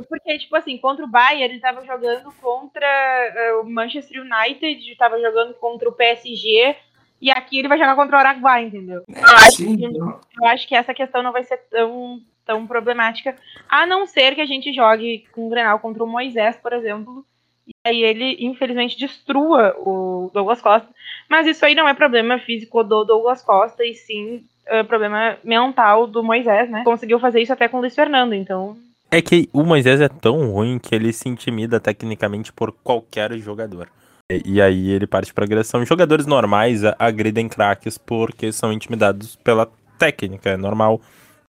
porque, 0.10 0.38
tipo 0.40 0.56
assim, 0.56 0.78
contra 0.78 1.06
o 1.06 1.08
Bayern, 1.08 1.54
ele 1.54 1.60
tava 1.60 1.86
jogando 1.86 2.32
contra 2.42 3.62
o 3.62 3.70
Manchester 3.70 4.22
United, 4.22 4.96
tava 4.96 5.20
jogando 5.20 5.54
contra 5.56 5.90
o 5.90 5.92
PSG, 5.92 6.76
e 7.22 7.32
aqui 7.32 7.60
ele 7.60 7.68
vai 7.68 7.78
jogar 7.78 7.96
contra 7.96 8.16
o 8.16 8.20
Araguai, 8.20 8.66
entendeu? 8.66 9.04
É, 9.14 9.20
eu, 9.20 9.36
acho 9.36 9.58
que, 9.58 9.98
eu 10.42 10.46
acho 10.46 10.68
que 10.68 10.76
essa 10.76 10.94
questão 10.94 11.24
não 11.24 11.32
vai 11.32 11.44
ser 11.44 11.58
tão, 11.70 12.22
tão 12.46 12.68
problemática, 12.68 13.36
a 13.68 13.86
não 13.86 14.06
ser 14.06 14.36
que 14.36 14.42
a 14.42 14.46
gente 14.46 14.74
jogue 14.74 15.26
com 15.34 15.48
o 15.48 15.50
Grenal 15.50 15.80
contra 15.80 16.04
o 16.04 16.08
Moisés, 16.08 16.56
por 16.58 16.74
exemplo, 16.74 17.26
e 17.68 17.74
aí 17.86 18.02
ele, 18.04 18.38
infelizmente, 18.40 18.98
destrua 18.98 19.76
o 19.80 20.32
Douglas 20.34 20.62
Costa. 20.62 20.88
Mas 21.30 21.46
isso 21.48 21.66
aí 21.66 21.76
não 21.76 21.88
é 21.88 21.94
problema 21.94 22.40
físico 22.40 22.84
do 22.84 23.04
Douglas 23.04 23.42
Costa, 23.42 23.84
e 23.84 23.94
sim 23.94 24.46
é 24.66 24.84
problema 24.84 25.38
mental 25.44 26.08
do 26.08 26.24
Moisés, 26.24 26.70
né? 26.70 26.84
Conseguiu 26.84 27.20
fazer 27.20 27.42
isso 27.42 27.54
até 27.54 27.68
com 27.68 27.78
o 27.78 27.80
Luiz 27.82 27.96
Fernando, 27.96 28.34
então... 28.34 28.78
É 29.10 29.22
que 29.22 29.50
o 29.54 29.64
Moisés 29.64 30.02
é 30.02 30.10
tão 30.10 30.52
ruim 30.52 30.78
que 30.78 30.94
ele 30.94 31.14
se 31.14 31.30
intimida 31.30 31.80
tecnicamente 31.80 32.52
por 32.52 32.74
qualquer 32.74 33.32
jogador. 33.38 33.90
E 34.30 34.62
aí 34.62 34.90
ele 34.90 35.08
parte 35.08 35.34
para 35.34 35.46
agressão. 35.46 35.86
Jogadores 35.86 36.26
normais 36.26 36.82
agridem 37.00 37.48
craques 37.48 37.98
porque 37.98 38.52
são 38.52 38.74
intimidados 38.74 39.38
pela 39.38 39.72
técnica, 39.98 40.50
é 40.50 40.58
normal. 40.58 41.00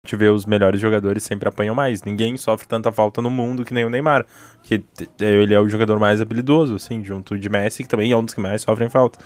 A 0.03 0.07
gente 0.07 0.15
vê 0.15 0.30
os 0.30 0.45
melhores 0.45 0.80
jogadores 0.80 1.24
sempre 1.24 1.49
apanham 1.49 1.74
mais. 1.74 2.03
Ninguém 2.03 2.38
sofre 2.38 2.67
tanta 2.67 2.91
falta 2.91 3.24
no 3.24 3.32
mundo 3.32 3.65
que 3.65 3.74
nem 3.74 3.86
o 3.86 3.89
Neymar. 3.89 4.24
Que 4.61 4.84
ele 5.20 5.53
é 5.55 5.59
o 5.59 5.67
jogador 5.67 5.99
mais 5.99 6.22
habilidoso, 6.22 6.76
assim, 6.76 7.03
junto 7.03 7.39
de 7.39 7.49
Messi, 7.49 7.82
que 7.82 7.89
também 7.89 8.11
é 8.11 8.15
um 8.15 8.24
dos 8.24 8.36
que 8.36 8.39
mais 8.39 8.61
sofrem 8.61 8.88
falta. 8.88 9.17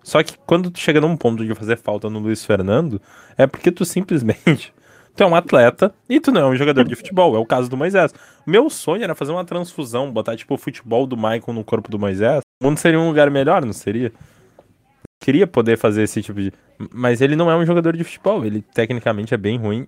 Só 0.00 0.22
que 0.22 0.38
quando 0.46 0.70
tu 0.70 0.78
chega 0.78 1.00
num 1.00 1.16
ponto 1.16 1.44
de 1.44 1.52
fazer 1.52 1.76
falta 1.76 2.08
no 2.08 2.20
Luiz 2.20 2.44
Fernando, 2.44 3.02
é 3.36 3.44
porque 3.44 3.72
tu 3.72 3.84
simplesmente 3.84 4.72
Tu 5.16 5.22
é 5.22 5.26
um 5.26 5.34
atleta 5.34 5.94
e 6.08 6.18
tu 6.18 6.32
não 6.32 6.40
é 6.40 6.46
um 6.46 6.56
jogador 6.56 6.84
de 6.84 6.96
futebol. 6.96 7.36
É 7.36 7.38
o 7.38 7.46
caso 7.46 7.70
do 7.70 7.76
Moisés. 7.76 8.12
Meu 8.46 8.68
sonho 8.68 9.04
era 9.04 9.14
fazer 9.14 9.32
uma 9.32 9.44
transfusão, 9.44 10.10
botar 10.10 10.36
tipo 10.36 10.54
o 10.54 10.58
futebol 10.58 11.06
do 11.06 11.16
Michael 11.16 11.52
no 11.54 11.64
corpo 11.64 11.90
do 11.90 11.98
Moisés. 11.98 12.40
O 12.60 12.66
mundo 12.66 12.78
seria 12.78 12.98
um 12.98 13.08
lugar 13.08 13.30
melhor, 13.30 13.64
não 13.64 13.72
seria? 13.72 14.12
Queria 15.20 15.46
poder 15.46 15.78
fazer 15.78 16.02
esse 16.02 16.20
tipo 16.20 16.40
de. 16.40 16.52
Mas 16.92 17.20
ele 17.20 17.36
não 17.36 17.50
é 17.50 17.56
um 17.56 17.64
jogador 17.64 17.96
de 17.96 18.02
futebol. 18.02 18.44
Ele 18.44 18.60
tecnicamente 18.74 19.32
é 19.32 19.36
bem 19.36 19.56
ruim, 19.56 19.86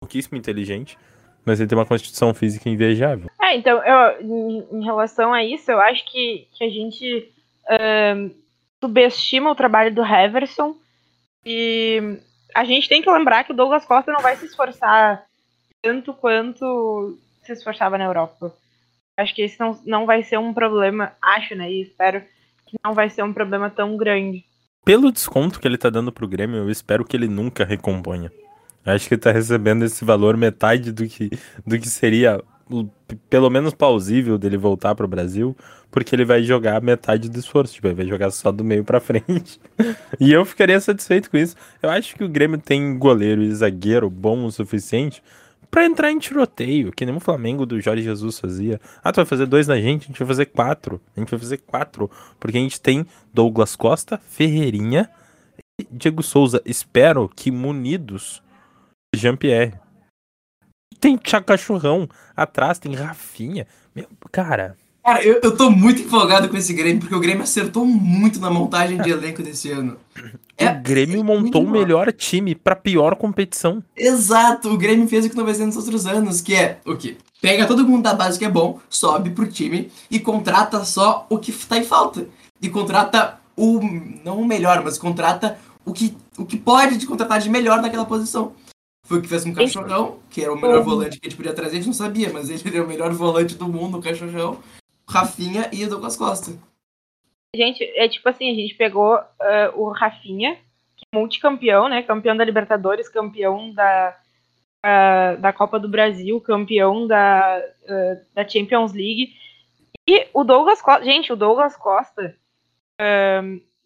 pouquíssimo 0.00 0.36
inteligente. 0.36 0.98
Mas 1.44 1.60
ele 1.60 1.68
tem 1.68 1.78
uma 1.78 1.86
constituição 1.86 2.34
física 2.34 2.68
invejável. 2.68 3.30
É, 3.40 3.56
então, 3.56 3.80
eu, 3.82 4.68
em, 4.72 4.84
relação 4.84 5.32
a 5.32 5.42
isso, 5.42 5.70
eu 5.70 5.80
acho 5.80 6.04
que, 6.10 6.46
que 6.52 6.64
a 6.64 6.68
gente 6.68 7.32
uh, 7.70 8.30
subestima 8.82 9.50
o 9.50 9.54
trabalho 9.54 9.94
do 9.94 10.04
Heverson. 10.04 10.76
E 11.46 12.18
a 12.54 12.64
gente 12.64 12.88
tem 12.88 13.02
que 13.02 13.10
lembrar 13.10 13.44
que 13.44 13.52
o 13.52 13.56
Douglas 13.56 13.84
Costa 13.84 14.12
não 14.12 14.20
vai 14.20 14.36
se 14.36 14.46
esforçar 14.46 15.24
tanto 15.82 16.12
quanto 16.12 17.18
se 17.44 17.52
esforçava 17.52 17.96
na 17.96 18.04
Europa. 18.04 18.52
Acho 19.16 19.34
que 19.34 19.42
esse 19.42 19.58
não, 19.58 19.78
não 19.84 20.06
vai 20.06 20.22
ser 20.22 20.38
um 20.38 20.52
problema, 20.52 21.12
acho, 21.20 21.54
né? 21.54 21.70
E 21.70 21.82
espero 21.82 22.22
que 22.66 22.76
não 22.84 22.94
vai 22.94 23.10
ser 23.10 23.22
um 23.22 23.32
problema 23.32 23.70
tão 23.70 23.96
grande. 23.96 24.44
Pelo 24.84 25.12
desconto 25.12 25.60
que 25.60 25.66
ele 25.66 25.78
tá 25.78 25.90
dando 25.90 26.12
pro 26.12 26.28
Grêmio, 26.28 26.58
eu 26.58 26.70
espero 26.70 27.04
que 27.04 27.16
ele 27.16 27.28
nunca 27.28 27.64
recomponha. 27.64 28.30
Acho 28.84 29.08
que 29.08 29.14
ele 29.14 29.20
tá 29.20 29.32
recebendo 29.32 29.84
esse 29.84 30.04
valor 30.04 30.36
metade 30.36 30.92
do 30.92 31.06
que, 31.06 31.30
do 31.66 31.78
que 31.78 31.88
seria 31.88 32.42
pelo 33.30 33.50
menos 33.50 33.72
plausível 33.74 34.38
dele 34.38 34.56
voltar 34.56 34.94
para 34.94 35.04
o 35.04 35.08
Brasil, 35.08 35.56
porque 35.90 36.14
ele 36.14 36.24
vai 36.24 36.42
jogar 36.42 36.80
metade 36.82 37.28
do 37.28 37.38
esforço, 37.38 37.74
tipo, 37.74 37.86
ele 37.86 37.94
vai 37.94 38.06
jogar 38.06 38.30
só 38.30 38.52
do 38.52 38.62
meio 38.62 38.84
para 38.84 39.00
frente. 39.00 39.60
e 40.20 40.32
eu 40.32 40.44
ficaria 40.44 40.80
satisfeito 40.80 41.30
com 41.30 41.36
isso. 41.36 41.56
Eu 41.82 41.90
acho 41.90 42.14
que 42.14 42.24
o 42.24 42.28
Grêmio 42.28 42.58
tem 42.58 42.98
goleiro 42.98 43.42
e 43.42 43.54
zagueiro 43.54 44.10
bom 44.10 44.44
o 44.44 44.52
suficiente 44.52 45.22
para 45.70 45.84
entrar 45.84 46.10
em 46.10 46.18
tiroteio, 46.18 46.92
que 46.92 47.04
nem 47.04 47.14
o 47.14 47.20
Flamengo 47.20 47.66
do 47.66 47.80
Jorge 47.80 48.02
Jesus 48.02 48.38
fazia. 48.38 48.80
Ah, 49.02 49.12
tu 49.12 49.16
vai 49.16 49.26
fazer 49.26 49.46
dois 49.46 49.66
na 49.66 49.78
gente, 49.78 50.04
a 50.04 50.06
gente 50.06 50.18
vai 50.18 50.28
fazer 50.28 50.46
quatro. 50.46 51.00
A 51.16 51.20
gente 51.20 51.30
vai 51.30 51.38
fazer 51.38 51.58
quatro, 51.58 52.10
porque 52.40 52.56
a 52.56 52.60
gente 52.60 52.80
tem 52.80 53.06
Douglas 53.32 53.76
Costa, 53.76 54.18
Ferreirinha 54.28 55.10
e 55.78 55.86
Diego 55.90 56.22
Souza. 56.22 56.62
Espero 56.64 57.28
que 57.28 57.50
munidos 57.50 58.42
Jean-Pierre 59.14 59.74
tem 61.00 61.16
Cachorrão 61.16 62.08
atrás, 62.36 62.78
tem 62.78 62.94
Rafinha. 62.94 63.66
Meu, 63.94 64.06
cara. 64.30 64.76
Cara, 65.04 65.24
eu, 65.24 65.40
eu 65.42 65.56
tô 65.56 65.70
muito 65.70 66.02
empolgado 66.02 66.48
com 66.48 66.56
esse 66.56 66.74
Grêmio, 66.74 67.00
porque 67.00 67.14
o 67.14 67.20
Grêmio 67.20 67.42
acertou 67.42 67.86
muito 67.86 68.38
na 68.38 68.50
montagem 68.50 69.00
de 69.00 69.08
elenco 69.08 69.42
desse 69.42 69.70
ano. 69.70 69.96
É, 70.56 70.68
o 70.68 70.82
Grêmio 70.82 71.24
montou 71.24 71.64
o 71.64 71.70
melhor 71.70 72.12
time 72.12 72.54
pra 72.54 72.76
pior 72.76 73.14
competição. 73.14 73.82
Exato, 73.96 74.68
o 74.68 74.76
Grêmio 74.76 75.08
fez 75.08 75.24
o 75.24 75.30
que 75.30 75.36
não 75.36 75.44
vai 75.44 75.54
ser 75.54 75.64
nos 75.64 75.76
outros 75.76 76.04
anos, 76.04 76.40
que 76.40 76.54
é 76.54 76.78
o 76.84 76.94
quê? 76.94 77.16
Pega 77.40 77.66
todo 77.66 77.86
mundo 77.86 78.02
da 78.02 78.12
base 78.12 78.38
que 78.38 78.44
é 78.44 78.50
bom, 78.50 78.80
sobe 78.90 79.30
pro 79.30 79.46
time 79.46 79.90
e 80.10 80.18
contrata 80.18 80.84
só 80.84 81.26
o 81.30 81.38
que 81.38 81.52
tá 81.52 81.78
em 81.78 81.84
falta. 81.84 82.26
E 82.60 82.68
contrata 82.68 83.38
o. 83.56 83.80
não 84.24 84.40
o 84.40 84.46
melhor, 84.46 84.82
mas 84.84 84.98
contrata 84.98 85.56
o 85.84 85.92
que, 85.92 86.16
o 86.36 86.44
que 86.44 86.56
pode 86.56 86.98
de 86.98 87.06
contratar 87.06 87.40
de 87.40 87.48
melhor 87.48 87.80
naquela 87.80 88.04
posição. 88.04 88.52
Foi 89.08 89.20
o 89.20 89.22
que 89.22 89.28
fez 89.28 89.46
o 89.46 89.54
Cachorrão, 89.54 90.20
que 90.28 90.42
era 90.42 90.52
o 90.52 90.60
melhor 90.60 90.82
volante 90.82 91.18
que 91.18 91.26
a 91.26 91.30
gente 91.30 91.36
podia 91.38 91.54
trazer, 91.54 91.76
a 91.76 91.76
gente 91.76 91.86
não 91.86 91.94
sabia, 91.94 92.30
mas 92.30 92.50
ele 92.50 92.76
era 92.76 92.84
o 92.84 92.86
melhor 92.86 93.10
volante 93.10 93.54
do 93.54 93.66
mundo, 93.66 93.96
o 93.96 94.02
Cachorrão, 94.02 94.62
Rafinha 95.08 95.70
e 95.72 95.82
o 95.82 95.88
Douglas 95.88 96.14
Costa. 96.14 96.52
Gente, 97.56 97.82
é 97.96 98.06
tipo 98.06 98.28
assim, 98.28 98.50
a 98.50 98.54
gente 98.54 98.74
pegou 98.74 99.16
uh, 99.16 99.80
o 99.80 99.90
Rafinha, 99.92 100.56
que 100.94 101.06
é 101.10 101.18
multicampeão, 101.18 101.88
né? 101.88 102.02
Campeão 102.02 102.36
da 102.36 102.44
Libertadores, 102.44 103.08
campeão 103.08 103.72
da, 103.72 104.14
uh, 104.84 105.40
da 105.40 105.54
Copa 105.54 105.80
do 105.80 105.88
Brasil, 105.88 106.38
campeão 106.42 107.06
da, 107.06 107.62
uh, 107.84 108.34
da 108.34 108.46
Champions 108.46 108.92
League. 108.92 109.32
E 110.06 110.26
o 110.34 110.44
Douglas 110.44 110.82
Costa, 110.82 111.02
gente, 111.02 111.32
o 111.32 111.36
Douglas 111.36 111.74
Costa, 111.78 112.36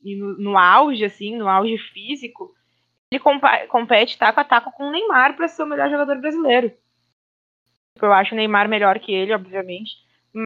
no, 0.02 0.38
no, 0.38 0.58
auge, 0.58 1.04
assim, 1.04 1.36
no 1.36 1.48
auge 1.48 1.78
físico, 1.78 2.52
ele 3.12 3.66
compete 3.68 4.18
taco 4.18 4.40
a 4.40 4.44
taco 4.44 4.72
com 4.72 4.88
o 4.88 4.90
Neymar 4.90 5.36
para 5.36 5.48
ser 5.48 5.62
o 5.62 5.66
melhor 5.66 5.90
jogador 5.90 6.16
brasileiro. 6.18 6.72
Eu 8.00 8.12
acho 8.12 8.34
o 8.34 8.36
Neymar 8.36 8.68
melhor 8.68 8.98
que 8.98 9.12
ele, 9.12 9.34
obviamente. 9.34 9.92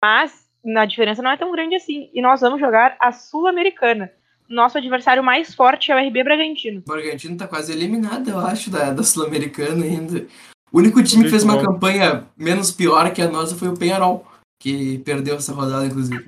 Mas 0.03 0.49
a 0.77 0.85
diferença 0.85 1.23
não 1.23 1.31
é 1.31 1.37
tão 1.37 1.53
grande 1.53 1.77
assim. 1.77 2.11
E 2.13 2.21
nós 2.21 2.41
vamos 2.41 2.59
jogar 2.59 2.97
a 2.99 3.13
Sul-Americana. 3.13 4.11
Nosso 4.49 4.79
adversário 4.79 5.23
mais 5.23 5.55
forte 5.55 5.93
é 5.93 5.95
o 5.95 6.09
RB 6.09 6.25
Bragantino. 6.25 6.83
O 6.87 6.93
Bragantino 6.93 7.37
tá 7.37 7.47
quase 7.47 7.73
eliminado, 7.73 8.29
eu 8.29 8.39
acho, 8.39 8.71
da, 8.71 8.91
da 8.91 9.03
Sul-Americana 9.03 9.85
ainda. 9.85 10.27
O 10.73 10.79
único 10.79 11.03
time 11.03 11.25
que 11.25 11.31
fez 11.31 11.45
uma 11.45 11.61
campanha 11.61 12.27
menos 12.37 12.73
pior 12.73 13.13
que 13.13 13.23
a 13.23 13.29
nossa 13.29 13.57
foi 13.57 13.69
o 13.69 13.77
Penharol, 13.77 14.27
que 14.61 14.99
perdeu 14.99 15.37
essa 15.37 15.53
rodada, 15.53 15.87
inclusive. 15.87 16.27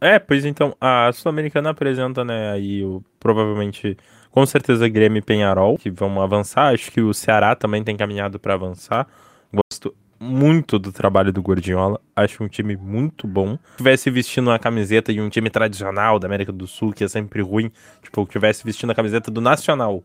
É, 0.00 0.18
pois 0.18 0.44
então, 0.44 0.74
a 0.80 1.12
Sul-Americana 1.12 1.70
apresenta, 1.70 2.24
né, 2.24 2.52
aí 2.52 2.84
o, 2.84 3.04
provavelmente, 3.18 3.96
com 4.30 4.46
certeza, 4.46 4.88
Grêmio 4.88 5.18
e 5.18 5.22
Penharol, 5.22 5.76
que 5.76 5.90
vão 5.90 6.20
avançar. 6.22 6.72
Acho 6.72 6.90
que 6.90 7.00
o 7.00 7.12
Ceará 7.12 7.54
também 7.54 7.82
tem 7.82 7.96
caminhado 7.96 8.38
para 8.38 8.54
avançar. 8.54 9.06
Gosto 9.52 9.94
muito 10.20 10.78
do 10.78 10.92
trabalho 10.92 11.32
do 11.32 11.42
Gordiola. 11.42 12.00
Acho 12.14 12.44
um 12.44 12.48
time 12.48 12.76
muito 12.76 13.26
bom. 13.26 13.58
Se 13.72 13.78
tivesse 13.78 14.10
vestindo 14.10 14.48
uma 14.48 14.58
camiseta 14.58 15.12
de 15.12 15.20
um 15.20 15.28
time 15.28 15.48
tradicional 15.50 16.18
da 16.18 16.26
América 16.26 16.52
do 16.52 16.66
Sul, 16.66 16.92
que 16.92 17.02
é 17.02 17.08
sempre 17.08 17.42
ruim, 17.42 17.72
tipo, 18.02 18.24
tivesse 18.26 18.62
vestindo 18.64 18.90
a 18.90 18.94
camiseta 18.94 19.30
do 19.30 19.40
Nacional, 19.40 20.04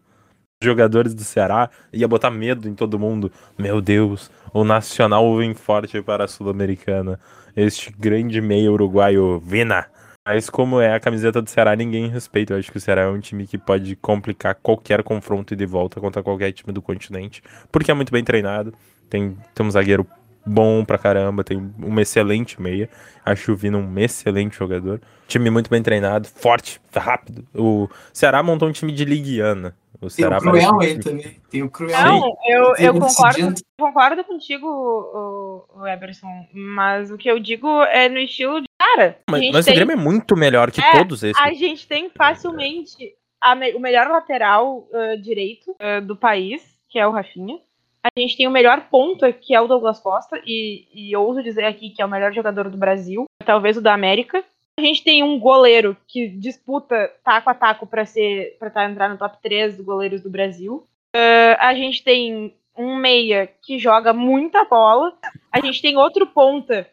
jogadores 0.63 1.13
do 1.13 1.23
Ceará, 1.23 1.69
ia 1.91 2.07
botar 2.07 2.31
medo 2.31 2.67
em 2.67 2.73
todo 2.73 2.97
mundo. 2.97 3.31
Meu 3.57 3.81
Deus, 3.81 4.31
o 4.53 4.63
Nacional 4.63 5.35
vem 5.37 5.53
forte 5.53 6.01
para 6.01 6.23
a 6.23 6.27
Sul-Americana. 6.27 7.19
Este 7.55 7.91
grande 7.91 8.41
meio 8.41 8.73
uruguaio 8.73 9.39
Vina. 9.39 9.85
Mas 10.27 10.49
como 10.49 10.81
é 10.81 10.95
a 10.95 10.99
camiseta 10.99 11.39
do 11.39 11.47
Ceará, 11.47 11.75
ninguém 11.75 12.09
respeita. 12.09 12.53
Eu 12.53 12.57
acho 12.57 12.71
que 12.71 12.77
o 12.77 12.81
Ceará 12.81 13.03
é 13.03 13.07
um 13.07 13.19
time 13.19 13.45
que 13.45 13.59
pode 13.59 13.95
complicar 13.97 14.55
qualquer 14.55 15.03
confronto 15.03 15.55
de 15.55 15.65
volta 15.67 16.01
contra 16.01 16.23
qualquer 16.23 16.51
time 16.51 16.73
do 16.73 16.81
continente, 16.81 17.43
porque 17.71 17.91
é 17.91 17.93
muito 17.93 18.11
bem 18.11 18.23
treinado. 18.23 18.73
Tem, 19.07 19.37
tem 19.53 19.65
um 19.65 19.69
zagueiro 19.69 20.07
bom 20.43 20.83
pra 20.83 20.97
caramba, 20.97 21.43
tem 21.43 21.71
uma 21.77 22.01
excelente 22.01 22.59
meia. 22.59 22.89
Acho 23.23 23.51
o 23.51 23.55
Vina 23.55 23.77
um 23.77 23.99
excelente 23.99 24.57
jogador. 24.57 24.99
Time 25.27 25.51
muito 25.51 25.69
bem 25.69 25.83
treinado, 25.83 26.27
forte, 26.27 26.81
rápido. 26.91 27.45
O 27.53 27.87
Ceará 28.11 28.41
montou 28.41 28.67
um 28.67 28.71
time 28.71 28.91
de 28.91 29.05
liguiana. 29.05 29.75
O 30.01 30.09
Ceará 30.09 30.39
tem 30.39 30.49
o 30.49 30.51
Cruel 30.51 30.81
aí 30.81 30.99
também. 30.99 31.41
Tem 31.49 31.63
o 31.63 31.69
Cruel. 31.69 32.03
Não, 32.03 32.37
eu, 32.47 32.75
eu 32.77 32.93
concordo, 32.99 33.53
concordo 33.79 34.23
contigo, 34.23 34.67
o, 34.67 35.81
o 35.81 35.87
Eberson, 35.87 36.47
mas 36.51 37.11
o 37.11 37.17
que 37.17 37.29
eu 37.29 37.39
digo 37.39 37.67
é 37.83 38.09
no 38.09 38.17
estilo 38.17 38.61
de 38.61 38.67
cara. 38.85 39.17
Mas, 39.29 39.51
mas 39.51 39.65
tem... 39.65 39.73
o 39.73 39.75
Grêmio 39.75 39.93
é 39.93 39.95
muito 39.95 40.35
melhor 40.35 40.71
que 40.71 40.81
é, 40.81 40.91
todos 40.91 41.23
esses. 41.23 41.41
A 41.41 41.51
gente 41.53 41.87
tem 41.87 42.09
facilmente 42.09 43.13
me, 43.55 43.73
o 43.73 43.79
melhor 43.79 44.07
lateral 44.07 44.87
uh, 44.91 45.21
direito 45.21 45.71
uh, 45.71 46.01
do 46.05 46.15
país, 46.15 46.63
que 46.89 46.99
é 46.99 47.07
o 47.07 47.11
Rafinha. 47.11 47.59
A 48.03 48.19
gente 48.19 48.37
tem 48.37 48.47
o 48.47 48.51
melhor 48.51 48.87
ponta, 48.89 49.33
que 49.33 49.55
é 49.55 49.59
o 49.59 49.67
Douglas 49.67 49.99
Costa, 49.99 50.39
e, 50.45 50.87
e 50.93 51.15
ouso 51.15 51.41
dizer 51.41 51.65
aqui 51.65 51.89
que 51.89 52.01
é 52.01 52.05
o 52.05 52.09
melhor 52.09 52.31
jogador 52.31 52.69
do 52.69 52.77
Brasil, 52.77 53.25
talvez 53.43 53.77
o 53.77 53.81
da 53.81 53.93
América. 53.93 54.43
A 54.77 54.81
gente 54.81 55.03
tem 55.03 55.23
um 55.23 55.39
goleiro 55.39 55.97
que 56.07 56.27
disputa 56.27 57.11
taco 57.23 57.49
a 57.49 57.53
taco 57.53 57.87
para 57.87 58.05
ser 58.05 58.57
para 58.59 58.69
tá, 58.69 58.85
entrar 58.85 59.09
no 59.09 59.17
top 59.17 59.37
3 59.41 59.77
dos 59.77 59.85
goleiros 59.85 60.21
do 60.21 60.29
Brasil. 60.29 60.87
Uh, 61.15 61.55
a 61.59 61.73
gente 61.73 62.03
tem 62.03 62.53
um 62.77 62.95
meia 62.97 63.49
que 63.63 63.79
joga 63.79 64.13
muita 64.13 64.65
bola. 64.65 65.17
A 65.51 65.61
gente 65.61 65.81
tem 65.81 65.97
outro 65.97 66.27
ponta 66.27 66.85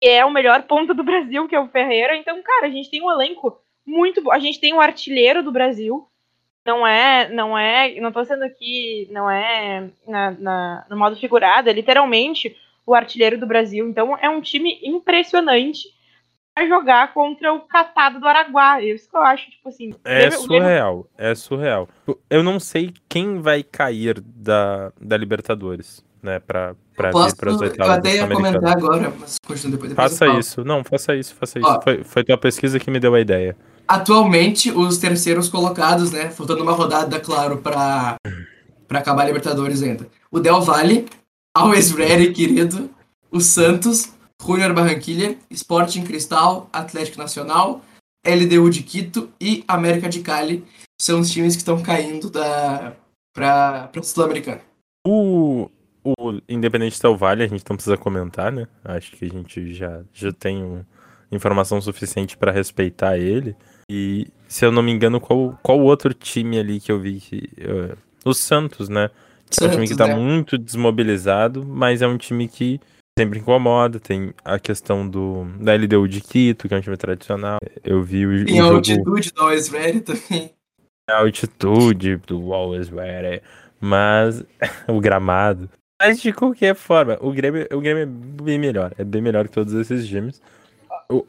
que 0.00 0.08
é 0.08 0.24
o 0.24 0.30
melhor 0.30 0.62
ponta 0.62 0.92
do 0.92 1.02
Brasil, 1.02 1.48
que 1.48 1.54
é 1.54 1.60
o 1.60 1.68
Ferreira. 1.68 2.16
Então, 2.16 2.42
cara, 2.42 2.66
a 2.66 2.70
gente 2.70 2.90
tem 2.90 3.02
um 3.02 3.10
elenco 3.10 3.60
muito 3.84 4.22
bom. 4.22 4.32
A 4.32 4.38
gente 4.38 4.60
tem 4.60 4.74
um 4.74 4.80
artilheiro 4.80 5.42
do 5.42 5.52
Brasil, 5.52 6.06
não 6.64 6.86
é, 6.86 7.28
não 7.28 7.56
é, 7.56 7.98
não 8.00 8.10
tô 8.10 8.24
sendo 8.24 8.42
aqui, 8.42 9.08
não 9.10 9.30
é 9.30 9.88
na, 10.06 10.30
na, 10.32 10.86
no 10.90 10.96
modo 10.96 11.16
figurado, 11.16 11.70
é 11.70 11.72
literalmente 11.72 12.56
o 12.84 12.94
artilheiro 12.94 13.38
do 13.38 13.46
Brasil. 13.46 13.88
Então 13.88 14.16
é 14.20 14.28
um 14.28 14.40
time 14.40 14.78
impressionante 14.82 15.88
para 16.54 16.66
jogar 16.66 17.12
contra 17.12 17.52
o 17.52 17.60
catado 17.60 18.18
do 18.18 18.26
Araguá. 18.26 18.80
É 18.80 18.86
isso 18.86 19.08
que 19.08 19.16
eu 19.16 19.20
acho, 19.20 19.50
tipo 19.50 19.68
assim. 19.68 19.94
É 20.04 20.30
surreal, 20.30 21.06
é 21.16 21.34
surreal. 21.34 21.88
Eu 22.30 22.42
não 22.42 22.58
sei 22.58 22.92
quem 23.08 23.40
vai 23.40 23.62
cair 23.62 24.20
da, 24.20 24.92
da 25.00 25.16
Libertadores, 25.16 26.02
né, 26.26 26.40
pra, 26.40 26.74
pra 26.94 27.10
Posso, 27.10 27.28
vir 27.28 27.36
pras 27.36 27.60
oitavas. 27.60 27.86
Eu 27.86 27.98
até 27.98 28.16
ia 28.16 28.28
comentar 28.28 28.76
agora, 28.76 29.12
mas 29.18 29.36
continua 29.46 29.72
depois. 29.72 29.90
depois 29.90 30.18
faça 30.18 30.38
isso, 30.38 30.64
não, 30.64 30.84
faça 30.84 31.14
isso, 31.14 31.34
faça 31.34 31.58
isso. 31.58 31.68
Ó, 31.68 31.80
foi, 31.80 32.04
foi 32.04 32.24
tua 32.24 32.36
pesquisa 32.36 32.78
que 32.78 32.90
me 32.90 33.00
deu 33.00 33.14
a 33.14 33.20
ideia. 33.20 33.56
Atualmente, 33.88 34.70
os 34.70 34.98
terceiros 34.98 35.48
colocados, 35.48 36.10
né? 36.10 36.28
Faltando 36.30 36.62
uma 36.62 36.72
rodada, 36.72 37.20
claro, 37.20 37.58
para 37.58 38.16
para 38.88 39.00
acabar 39.00 39.22
a 39.22 39.26
Libertadores 39.26 39.82
ainda. 39.82 40.08
O 40.30 40.38
Del 40.38 40.60
Valle, 40.60 41.06
Always 41.56 41.90
Ready, 41.92 42.32
querido. 42.32 42.90
O 43.30 43.40
Santos, 43.40 44.12
Junior 44.40 44.72
Barranquilla, 44.72 45.34
Sporting 45.50 46.02
Cristal, 46.04 46.68
Atlético 46.72 47.18
Nacional, 47.18 47.82
LDU 48.24 48.70
de 48.70 48.82
Quito 48.82 49.28
e 49.40 49.64
América 49.66 50.08
de 50.08 50.20
Cali 50.20 50.64
são 51.00 51.20
os 51.20 51.30
times 51.30 51.54
que 51.54 51.62
estão 51.62 51.82
caindo 51.82 52.30
da 52.30 52.94
para 53.34 53.88
para 53.88 54.02
Sul-Americana. 54.02 54.62
O, 55.06 55.70
o 56.18 56.40
Independente 56.48 57.00
Del 57.00 57.16
Valle 57.16 57.42
a 57.42 57.48
gente 57.48 57.64
não 57.68 57.76
precisa 57.76 57.96
comentar, 57.96 58.52
né? 58.52 58.66
Acho 58.84 59.12
que 59.12 59.24
a 59.24 59.28
gente 59.28 59.74
já 59.74 60.02
já 60.12 60.32
tem 60.32 60.62
um, 60.62 60.84
informação 61.30 61.80
suficiente 61.80 62.36
para 62.36 62.52
respeitar 62.52 63.18
ele. 63.18 63.56
E, 63.90 64.26
se 64.48 64.64
eu 64.64 64.72
não 64.72 64.82
me 64.82 64.92
engano, 64.92 65.20
qual, 65.20 65.58
qual 65.62 65.80
outro 65.80 66.12
time 66.12 66.58
ali 66.58 66.80
que 66.80 66.90
eu 66.90 67.00
vi 67.00 67.20
que. 67.20 67.48
Uh, 67.60 67.96
o 68.24 68.34
Santos, 68.34 68.88
né? 68.88 69.10
Que 69.48 69.62
é 69.62 69.68
um 69.68 69.70
time 69.70 69.88
que 69.88 69.96
tá 69.96 70.08
né? 70.08 70.16
muito 70.16 70.58
desmobilizado, 70.58 71.64
mas 71.64 72.02
é 72.02 72.06
um 72.06 72.18
time 72.18 72.48
que 72.48 72.80
sempre 73.16 73.38
incomoda. 73.38 74.00
Tem 74.00 74.34
a 74.44 74.58
questão 74.58 75.08
do 75.08 75.44
da 75.60 75.74
LDU 75.74 76.08
de 76.08 76.20
Quito, 76.20 76.66
que 76.66 76.74
é 76.74 76.78
um 76.78 76.80
time 76.80 76.96
tradicional. 76.96 77.58
Eu 77.84 78.02
vi 78.02 78.26
o. 78.26 78.44
Tem 78.44 78.60
o 78.60 78.64
a 78.64 78.66
jogo... 78.66 78.76
altitude 78.76 79.32
do 79.32 79.40
Always 79.40 79.68
Ready 79.68 80.00
também. 80.00 80.50
A 81.08 81.18
altitude 81.18 82.16
do 82.26 82.52
Always 82.52 82.88
Ready. 82.88 83.42
Mas 83.80 84.42
o 84.88 85.00
gramado. 85.00 85.70
Mas 86.00 86.20
de 86.20 86.32
qualquer 86.32 86.74
forma, 86.74 87.18
o 87.20 87.32
Grêmio, 87.32 87.66
o 87.72 87.80
Grêmio 87.80 88.02
é 88.02 88.06
bem 88.06 88.58
melhor. 88.58 88.92
É 88.98 89.04
bem 89.04 89.22
melhor 89.22 89.48
que 89.48 89.54
todos 89.54 89.72
esses 89.74 90.06
times. 90.06 90.42
O, 91.08 91.26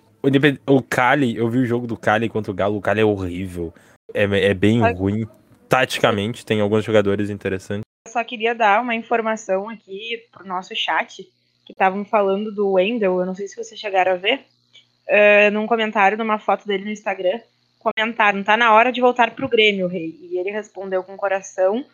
o 0.66 0.82
Cali, 0.82 1.38
eu 1.38 1.50
vi 1.50 1.60
o 1.60 1.66
jogo 1.66 1.88
do 1.88 1.96
Cali 1.96 2.28
contra 2.28 2.52
o 2.52 2.56
Galo, 2.56 2.78
o 2.78 2.82
Cali 2.82 3.02
é 3.02 3.06
horrível. 3.06 3.74
É, 4.14 4.24
é 4.24 4.54
bem 4.54 4.82
ruim. 4.94 5.26
Taticamente, 5.70 6.46
tem 6.46 6.62
alguns 6.62 6.84
jogadores 6.84 7.30
interessantes. 7.30 7.84
Eu 8.06 8.12
só 8.12 8.24
queria 8.24 8.56
dar 8.56 8.82
uma 8.82 8.96
informação 8.96 9.70
aqui 9.70 10.24
pro 10.32 10.48
nosso 10.48 10.74
chat, 10.76 11.24
que 11.66 11.74
estavam 11.74 12.06
falando 12.06 12.54
do 12.54 12.74
Wendel, 12.74 13.20
eu 13.20 13.26
não 13.26 13.36
sei 13.36 13.48
se 13.48 13.56
vocês 13.56 13.80
chegaram 13.80 14.14
a 14.14 14.16
ver, 14.16 14.46
uh, 15.08 15.52
num 15.52 15.68
comentário, 15.68 16.18
numa 16.18 16.40
foto 16.40 16.66
dele 16.66 16.86
no 16.86 16.92
Instagram, 16.92 17.40
comentaram, 17.80 18.44
tá 18.44 18.56
na 18.56 18.74
hora 18.74 18.92
de 18.92 19.02
voltar 19.02 19.32
pro 19.32 19.50
Grêmio, 19.50 19.88
rei. 19.88 20.18
E 20.22 20.38
ele 20.38 20.52
respondeu 20.52 21.04
com 21.04 21.14
o 21.16 21.18
coração, 21.18 21.86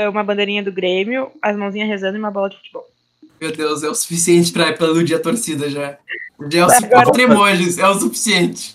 uma 0.00 0.24
bandeirinha 0.24 0.62
do 0.62 0.72
Grêmio, 0.72 1.30
as 1.40 1.56
mãozinhas 1.56 1.88
rezando 1.88 2.16
e 2.16 2.20
uma 2.20 2.30
bola 2.30 2.50
de 2.50 2.56
futebol. 2.56 2.86
Meu 3.40 3.52
Deus, 3.52 3.82
é 3.82 3.88
o 3.88 3.94
suficiente 3.94 4.52
pra, 4.52 4.72
pra 4.72 4.86
iludir 4.86 5.14
a 5.14 5.20
torcida 5.20 5.68
já. 5.68 5.98
Já 6.50 6.60
é 6.62 6.66
o 6.66 6.88
quatro 6.88 7.22
emojis, 7.22 7.78
é 7.78 7.86
o 7.86 7.94
suficiente. 7.94 8.74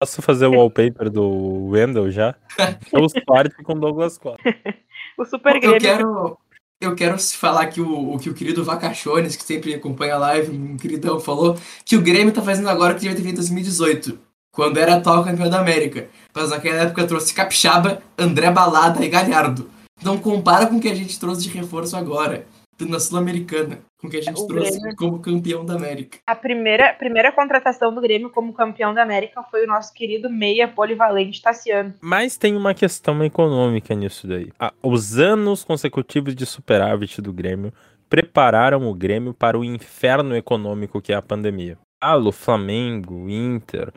Posso 0.00 0.22
fazer 0.22 0.46
o 0.46 0.52
wallpaper 0.52 1.10
do 1.10 1.68
Wendell 1.68 2.10
já? 2.10 2.34
É 2.58 2.98
o 2.98 3.06
Sparte 3.06 3.62
com 3.62 3.78
Douglas 3.78 4.16
Costa. 4.16 4.42
o 5.16 5.24
Super 5.24 5.60
Grêmio. 5.60 5.76
Eu 5.76 5.80
quero, 5.80 6.38
eu 6.80 6.94
quero 6.94 7.18
falar 7.18 7.66
que 7.66 7.80
o, 7.80 8.14
o 8.14 8.18
que 8.18 8.30
o 8.30 8.34
querido 8.34 8.64
Vacachones, 8.64 9.36
que 9.36 9.44
sempre 9.44 9.74
acompanha 9.74 10.14
a 10.14 10.18
live, 10.18 10.56
um 10.56 10.76
queridão, 10.76 11.20
falou 11.20 11.58
que 11.84 11.96
o 11.96 12.00
Grêmio 12.00 12.32
tá 12.32 12.42
fazendo 12.42 12.70
agora 12.70 12.92
o 12.92 12.96
que 12.96 13.02
devia 13.02 13.16
ter 13.16 13.22
feito 13.22 13.34
em 13.34 13.40
2018, 13.40 14.18
quando 14.50 14.78
era 14.78 14.94
atual 14.94 15.22
campeão 15.22 15.50
da 15.50 15.60
América. 15.60 16.08
Mas 16.34 16.50
naquela 16.50 16.82
época 16.82 17.06
trouxe 17.06 17.34
Capixaba, 17.34 18.02
André 18.18 18.50
Balada 18.50 19.04
e 19.04 19.08
Galhardo. 19.08 19.70
Então 20.00 20.18
compara 20.18 20.66
com 20.66 20.76
o 20.76 20.80
que 20.80 20.88
a 20.88 20.94
gente 20.94 21.18
trouxe 21.18 21.42
de 21.42 21.50
reforço 21.50 21.96
agora 21.96 22.46
na 22.88 22.98
Sul-Americana, 22.98 23.80
com 24.00 24.08
que 24.08 24.16
a 24.16 24.22
gente 24.22 24.40
o 24.40 24.46
trouxe 24.46 24.78
Grêmio. 24.78 24.96
como 24.96 25.18
campeão 25.18 25.64
da 25.64 25.74
América. 25.74 26.18
A 26.26 26.34
primeira, 26.34 26.94
primeira 26.94 27.30
contratação 27.30 27.94
do 27.94 28.00
Grêmio 28.00 28.30
como 28.30 28.54
campeão 28.54 28.94
da 28.94 29.02
América 29.02 29.42
foi 29.50 29.64
o 29.64 29.66
nosso 29.66 29.92
querido 29.92 30.30
meia 30.30 30.66
polivalente 30.66 31.42
Tassiano. 31.42 31.94
Mas 32.00 32.36
tem 32.36 32.56
uma 32.56 32.72
questão 32.72 33.22
econômica 33.22 33.94
nisso 33.94 34.26
daí. 34.26 34.50
os 34.82 35.18
anos 35.18 35.64
consecutivos 35.64 36.34
de 36.34 36.46
superávit 36.46 37.20
do 37.20 37.32
Grêmio 37.32 37.72
prepararam 38.08 38.88
o 38.88 38.94
Grêmio 38.94 39.34
para 39.34 39.58
o 39.58 39.64
inferno 39.64 40.34
econômico 40.34 41.00
que 41.00 41.12
é 41.12 41.16
a 41.16 41.22
pandemia. 41.22 41.78
Galo, 42.02 42.32
Flamengo, 42.32 43.28
Inter, 43.28 43.92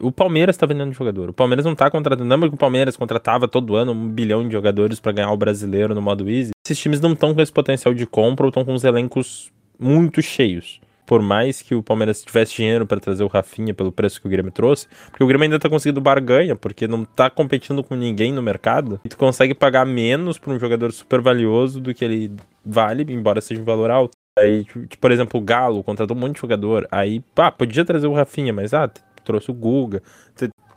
o 0.00 0.10
Palmeiras 0.10 0.56
tá 0.56 0.64
vendendo 0.64 0.92
jogador. 0.92 1.28
O 1.28 1.34
Palmeiras 1.34 1.66
não 1.66 1.74
tá 1.74 1.90
contratando. 1.90 2.28
Lembra 2.28 2.48
que 2.48 2.54
o 2.54 2.58
Palmeiras 2.58 2.96
contratava 2.96 3.46
todo 3.46 3.76
ano 3.76 3.92
um 3.92 4.08
bilhão 4.08 4.46
de 4.46 4.52
jogadores 4.52 4.98
para 4.98 5.12
ganhar 5.12 5.30
o 5.30 5.36
brasileiro 5.36 5.94
no 5.94 6.00
modo 6.00 6.30
easy? 6.30 6.52
Esses 6.66 6.78
times 6.78 7.00
não 7.00 7.12
estão 7.12 7.34
com 7.34 7.42
esse 7.42 7.52
potencial 7.52 7.92
de 7.92 8.06
compra 8.06 8.46
ou 8.46 8.48
estão 8.48 8.64
com 8.64 8.72
os 8.72 8.84
elencos 8.84 9.52
muito 9.78 10.22
cheios. 10.22 10.80
Por 11.04 11.20
mais 11.20 11.60
que 11.60 11.74
o 11.74 11.82
Palmeiras 11.82 12.22
tivesse 12.22 12.54
dinheiro 12.54 12.86
para 12.86 13.00
trazer 13.00 13.22
o 13.22 13.26
Rafinha 13.26 13.74
pelo 13.74 13.92
preço 13.92 14.18
que 14.18 14.26
o 14.26 14.30
Grêmio 14.30 14.52
trouxe, 14.52 14.86
porque 15.10 15.22
o 15.22 15.26
Grêmio 15.26 15.44
ainda 15.44 15.58
tá 15.58 15.68
conseguindo 15.68 16.00
barganha, 16.00 16.56
porque 16.56 16.88
não 16.88 17.04
tá 17.04 17.28
competindo 17.28 17.82
com 17.82 17.94
ninguém 17.94 18.32
no 18.32 18.40
mercado, 18.40 18.98
e 19.04 19.08
tu 19.10 19.18
consegue 19.18 19.52
pagar 19.52 19.84
menos 19.84 20.38
por 20.38 20.54
um 20.54 20.58
jogador 20.58 20.90
super 20.92 21.20
valioso 21.20 21.80
do 21.80 21.92
que 21.92 22.04
ele 22.04 22.32
vale, 22.64 23.04
embora 23.12 23.40
seja 23.42 23.60
um 23.60 23.64
valor 23.64 23.90
alto. 23.90 24.16
Aí, 24.42 24.64
tipo, 24.64 24.98
por 24.98 25.12
exemplo, 25.12 25.40
o 25.40 25.42
Galo 25.42 25.82
contratou 25.84 26.16
um 26.16 26.20
monte 26.20 26.34
de 26.34 26.40
jogador. 26.40 26.86
Aí, 26.90 27.20
pá, 27.34 27.50
podia 27.50 27.84
trazer 27.84 28.08
o 28.08 28.12
Rafinha, 28.12 28.52
mas 28.52 28.74
ah, 28.74 28.90
trouxe 29.24 29.50
o 29.50 29.54
Guga. 29.54 30.02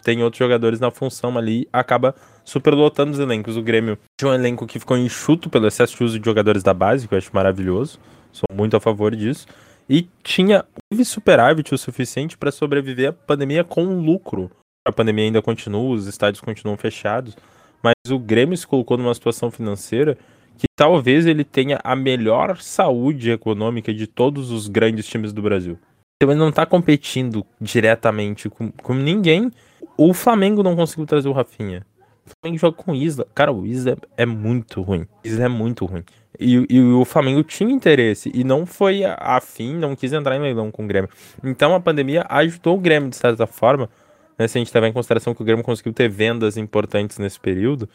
Tem 0.03 0.21
outros 0.21 0.37
jogadores 0.37 0.79
na 0.79 0.91
função 0.91 1.35
ali, 1.35 1.67
acaba 1.73 2.13
superlotando 2.43 3.11
os 3.11 3.19
elencos. 3.19 3.57
O 3.57 3.63
Grêmio 3.63 3.97
tinha 4.19 4.29
um 4.29 4.35
elenco 4.35 4.67
que 4.67 4.77
ficou 4.77 4.95
enxuto 4.95 5.49
pelo 5.49 5.65
excesso 5.65 5.97
de 5.97 6.03
uso 6.03 6.19
de 6.19 6.25
jogadores 6.25 6.61
da 6.61 6.75
base, 6.75 7.07
que 7.07 7.15
eu 7.15 7.17
acho 7.17 7.31
maravilhoso. 7.33 7.99
Sou 8.31 8.45
muito 8.53 8.77
a 8.77 8.79
favor 8.79 9.15
disso. 9.15 9.47
E 9.89 10.07
tinha 10.23 10.63
teve 10.91 11.03
superávit 11.03 11.73
o 11.73 11.77
suficiente 11.77 12.37
para 12.37 12.51
sobreviver 12.51 13.09
à 13.09 13.13
pandemia 13.13 13.63
com 13.63 13.83
lucro. 13.99 14.51
A 14.87 14.91
pandemia 14.91 15.25
ainda 15.25 15.41
continua, 15.41 15.95
os 15.95 16.05
estádios 16.05 16.41
continuam 16.41 16.77
fechados, 16.77 17.35
mas 17.81 17.93
o 18.11 18.19
Grêmio 18.19 18.55
se 18.55 18.67
colocou 18.67 18.97
numa 18.97 19.13
situação 19.15 19.49
financeira 19.49 20.15
que 20.57 20.67
talvez 20.75 21.25
ele 21.25 21.43
tenha 21.43 21.79
a 21.83 21.95
melhor 21.95 22.57
saúde 22.57 23.31
econômica 23.31 23.93
de 23.93 24.07
todos 24.07 24.51
os 24.51 24.67
grandes 24.67 25.05
times 25.05 25.33
do 25.33 25.41
Brasil. 25.41 25.77
Então 26.17 26.31
ele 26.31 26.39
não 26.39 26.51
tá 26.51 26.65
competindo 26.65 27.45
diretamente 27.59 28.49
com, 28.49 28.71
com 28.71 28.93
ninguém. 28.93 29.51
O 29.97 30.13
Flamengo 30.13 30.63
não 30.63 30.75
conseguiu 30.75 31.05
trazer 31.05 31.27
o 31.27 31.33
Rafinha. 31.33 31.85
O 32.25 32.31
Flamengo 32.41 32.59
joga 32.59 32.77
com 32.77 32.91
o 32.93 32.95
Isla. 32.95 33.27
Cara, 33.35 33.51
o 33.51 33.65
Isla 33.65 33.97
é, 34.17 34.23
é 34.23 34.25
muito 34.25 34.81
ruim. 34.81 35.01
O 35.23 35.27
Isla 35.27 35.45
é 35.45 35.49
muito 35.49 35.85
ruim. 35.85 36.03
E, 36.39 36.65
e, 36.69 36.81
o 36.81 37.05
Flamengo 37.05 37.43
tinha 37.43 37.71
interesse 37.71 38.29
e 38.33 38.43
não 38.43 38.65
foi 38.65 39.03
afim, 39.05 39.75
não 39.75 39.95
quis 39.95 40.11
entrar 40.11 40.35
em 40.35 40.41
leilão 40.41 40.71
com 40.71 40.83
o 40.83 40.87
Grêmio. 40.87 41.09
Então 41.43 41.73
a 41.73 41.79
pandemia 41.79 42.25
ajudou 42.27 42.77
o 42.77 42.79
Grêmio 42.79 43.09
de 43.09 43.15
certa 43.15 43.45
forma. 43.47 43.89
Né, 44.37 44.49
se 44.49 44.57
a 44.57 44.59
gente 44.59 44.73
levar 44.73 44.87
em 44.87 44.93
consideração 44.93 45.33
que 45.33 45.41
o 45.41 45.45
Grêmio 45.45 45.63
conseguiu 45.63 45.93
ter 45.93 46.09
vendas 46.09 46.57
importantes 46.57 47.17
nesse 47.19 47.39
período. 47.39 47.89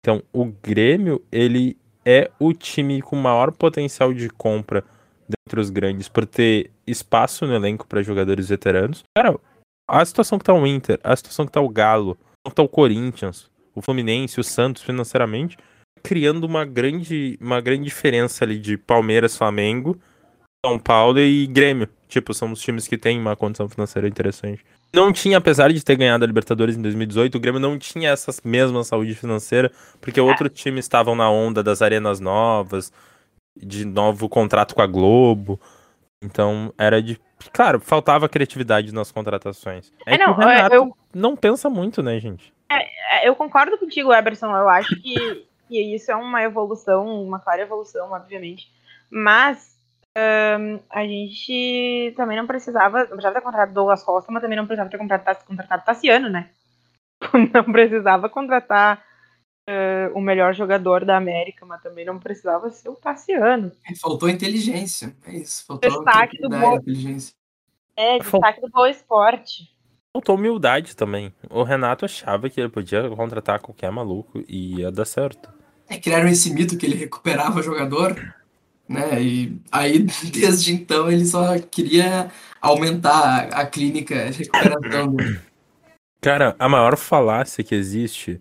Então 0.00 0.22
o 0.32 0.44
Grêmio, 0.44 1.22
ele 1.30 1.76
é 2.04 2.30
o 2.38 2.52
time 2.52 3.00
com 3.00 3.16
maior 3.16 3.52
potencial 3.52 4.12
de 4.12 4.28
compra 4.28 4.84
dentre 5.28 5.60
os 5.60 5.70
grandes 5.70 6.08
por 6.08 6.26
ter 6.26 6.70
espaço 6.86 7.46
no 7.46 7.54
elenco 7.54 7.86
para 7.86 8.02
jogadores 8.02 8.48
veteranos. 8.48 9.02
Cara, 9.16 9.38
a 9.88 10.04
situação 10.04 10.38
que 10.38 10.44
tá 10.44 10.52
o 10.52 10.66
Inter, 10.66 11.00
a 11.02 11.14
situação 11.14 11.46
que 11.46 11.52
tá 11.52 11.60
o 11.60 11.68
Galo, 11.68 12.18
que 12.46 12.54
tá 12.54 12.62
o 12.62 12.68
Corinthians, 12.68 13.50
o 13.74 13.80
Fluminense, 13.80 14.40
o 14.40 14.44
Santos 14.44 14.82
financeiramente, 14.82 15.56
criando 16.02 16.44
uma 16.44 16.64
grande, 16.64 17.38
uma 17.40 17.60
grande 17.60 17.84
diferença 17.84 18.44
ali 18.44 18.58
de 18.58 18.76
Palmeiras, 18.76 19.36
Flamengo, 19.36 19.98
São 20.64 20.78
Paulo 20.78 21.20
e 21.20 21.46
Grêmio. 21.46 21.88
Tipo, 22.08 22.34
são 22.34 22.52
os 22.52 22.60
times 22.60 22.88
que 22.88 22.98
têm 22.98 23.18
uma 23.18 23.36
condição 23.36 23.68
financeira 23.68 24.08
interessante. 24.08 24.64
Não 24.94 25.10
tinha, 25.10 25.38
apesar 25.38 25.72
de 25.72 25.82
ter 25.82 25.96
ganhado 25.96 26.22
a 26.22 26.26
Libertadores 26.26 26.76
em 26.76 26.82
2018, 26.82 27.36
o 27.36 27.40
Grêmio 27.40 27.60
não 27.60 27.78
tinha 27.78 28.10
essa 28.10 28.30
mesma 28.44 28.84
saúde 28.84 29.14
financeira, 29.14 29.72
porque 30.00 30.20
é. 30.20 30.22
outros 30.22 30.50
times 30.52 30.84
estavam 30.84 31.14
na 31.14 31.30
onda 31.30 31.62
das 31.62 31.80
arenas 31.80 32.20
novas, 32.20 32.92
de 33.56 33.86
novo 33.86 34.28
contrato 34.28 34.74
com 34.74 34.82
a 34.82 34.86
Globo. 34.86 35.58
Então, 36.22 36.72
era 36.76 37.02
de. 37.02 37.18
Claro, 37.52 37.80
faltava 37.80 38.28
criatividade 38.28 38.92
nas 38.92 39.10
contratações. 39.10 39.90
É, 40.06 40.14
é 40.14 40.18
não, 40.18 40.36
eu... 40.70 40.96
não 41.12 41.36
pensa 41.36 41.70
muito, 41.70 42.02
né, 42.02 42.20
gente? 42.20 42.52
É, 42.70 43.24
é, 43.24 43.28
eu 43.28 43.34
concordo 43.34 43.78
contigo, 43.78 44.12
Eberson. 44.12 44.54
Eu 44.54 44.68
acho 44.68 44.94
que, 45.00 45.46
que 45.68 45.94
isso 45.94 46.12
é 46.12 46.16
uma 46.16 46.42
evolução, 46.42 47.24
uma 47.24 47.40
clara 47.40 47.62
evolução, 47.62 48.12
obviamente. 48.12 48.70
Mas 49.10 49.71
um, 50.16 50.80
a 50.90 51.06
gente 51.06 52.12
também 52.16 52.36
não 52.36 52.46
precisava, 52.46 53.00
não 53.00 53.08
precisava 53.08 53.34
ter 53.34 53.40
contratado 53.40 53.72
Douglas 53.72 54.02
Costa, 54.02 54.30
mas 54.30 54.42
também 54.42 54.58
não 54.58 54.66
precisava 54.66 54.90
ter 54.90 54.98
contratado, 54.98 55.44
contratado 55.44 55.84
Tassiano, 55.84 56.28
né? 56.28 56.50
Não 57.54 57.64
precisava 57.72 58.28
contratar 58.28 59.00
uh, 59.70 60.18
o 60.18 60.20
melhor 60.20 60.52
jogador 60.54 61.04
da 61.04 61.16
América, 61.16 61.64
mas 61.64 61.80
também 61.80 62.04
não 62.04 62.18
precisava 62.18 62.68
ser 62.70 62.88
o 62.88 62.96
Tassiano. 62.96 63.70
É, 63.88 63.94
faltou 63.94 64.28
inteligência, 64.28 65.14
é 65.24 65.36
isso. 65.36 65.64
Faltou 65.64 65.88
destaque 65.88 66.36
do 66.40 66.48
bom... 66.48 66.74
inteligência. 66.74 67.32
É, 67.96 68.18
destaque 68.18 68.60
do 68.60 68.68
bom 68.68 68.86
esporte. 68.86 69.70
Faltou 70.12 70.34
humildade 70.34 70.96
também. 70.96 71.32
O 71.48 71.62
Renato 71.62 72.04
achava 72.04 72.50
que 72.50 72.60
ele 72.60 72.68
podia 72.68 73.08
contratar 73.10 73.60
qualquer 73.60 73.92
maluco 73.92 74.42
e 74.48 74.80
ia 74.80 74.90
dar 74.90 75.04
certo. 75.04 75.48
É, 75.88 75.96
criaram 75.98 76.28
esse 76.28 76.52
mito 76.52 76.76
que 76.76 76.86
ele 76.86 76.96
recuperava 76.96 77.62
jogador 77.62 78.34
né? 78.88 79.22
E 79.22 79.60
aí, 79.70 80.06
desde 80.32 80.72
então, 80.72 81.10
ele 81.10 81.24
só 81.24 81.58
queria 81.58 82.30
aumentar 82.60 83.48
a, 83.52 83.66
clínica 83.66 84.30
de 84.30 84.38
recuperação. 84.38 85.16
Cara, 86.20 86.54
a 86.58 86.68
maior 86.68 86.96
falácia 86.96 87.64
que 87.64 87.74
existe. 87.74 88.40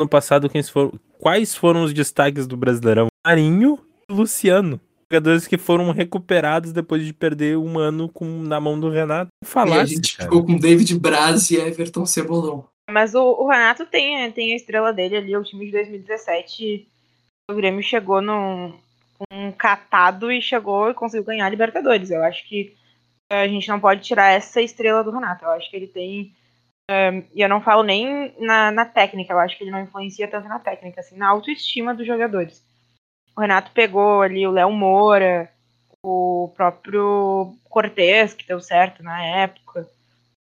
No 0.00 0.08
passado, 0.08 0.48
quem 0.48 0.62
foram, 0.62 0.92
quais 1.18 1.54
foram 1.54 1.82
os 1.82 1.92
destaques 1.92 2.46
do 2.46 2.56
Brasileirão? 2.56 3.08
Marinho 3.26 3.80
e 4.08 4.12
Luciano. 4.12 4.80
Jogadores 5.10 5.46
que 5.46 5.56
foram 5.56 5.90
recuperados 5.90 6.70
depois 6.70 7.04
de 7.04 7.14
perder 7.14 7.56
um 7.56 7.78
ano 7.78 8.08
com, 8.10 8.26
na 8.42 8.60
mão 8.60 8.78
do 8.78 8.90
Renato. 8.90 9.30
Falácia, 9.42 9.80
e 9.80 9.82
a 9.82 9.86
gente 9.86 10.16
cara. 10.16 10.28
ficou 10.28 10.44
com 10.44 10.56
David 10.56 10.98
Braz 10.98 11.50
e 11.50 11.56
Everton 11.56 12.04
Cebolão. 12.04 12.68
Mas 12.90 13.14
o, 13.14 13.22
o, 13.22 13.48
Renato 13.48 13.86
tem, 13.86 14.30
tem 14.32 14.52
a 14.52 14.56
estrela 14.56 14.92
dele 14.92 15.16
ali, 15.16 15.36
o 15.36 15.42
time 15.42 15.66
de 15.66 15.72
2017. 15.72 16.86
O 17.50 17.54
Grêmio 17.54 17.82
chegou 17.82 18.20
no, 18.20 18.74
um 19.32 19.52
catado 19.52 20.30
e 20.30 20.40
chegou 20.40 20.90
e 20.90 20.94
conseguiu 20.94 21.24
ganhar 21.24 21.46
a 21.46 21.50
Libertadores. 21.50 22.10
Eu 22.10 22.22
acho 22.22 22.46
que 22.48 22.76
a 23.30 23.46
gente 23.46 23.68
não 23.68 23.80
pode 23.80 24.02
tirar 24.02 24.32
essa 24.32 24.60
estrela 24.60 25.04
do 25.04 25.10
Renato. 25.10 25.44
Eu 25.44 25.50
acho 25.50 25.70
que 25.70 25.76
ele 25.76 25.86
tem. 25.86 26.32
Um, 26.90 27.24
e 27.34 27.42
eu 27.42 27.48
não 27.48 27.60
falo 27.60 27.82
nem 27.82 28.34
na, 28.38 28.70
na, 28.70 28.86
técnica, 28.86 29.32
eu 29.34 29.38
acho 29.38 29.58
que 29.58 29.64
ele 29.64 29.70
não 29.70 29.82
influencia 29.82 30.26
tanto 30.26 30.48
na 30.48 30.58
técnica, 30.58 31.00
assim, 31.00 31.16
na 31.16 31.28
autoestima 31.28 31.94
dos 31.94 32.06
jogadores. 32.06 32.64
O 33.36 33.40
Renato 33.40 33.70
pegou 33.72 34.22
ali 34.22 34.46
o 34.46 34.50
Léo 34.50 34.72
Moura, 34.72 35.52
o 36.02 36.50
próprio 36.56 37.54
Cortez, 37.68 38.32
que 38.32 38.46
deu 38.46 38.58
certo 38.58 39.02
na 39.02 39.22
época, 39.22 39.86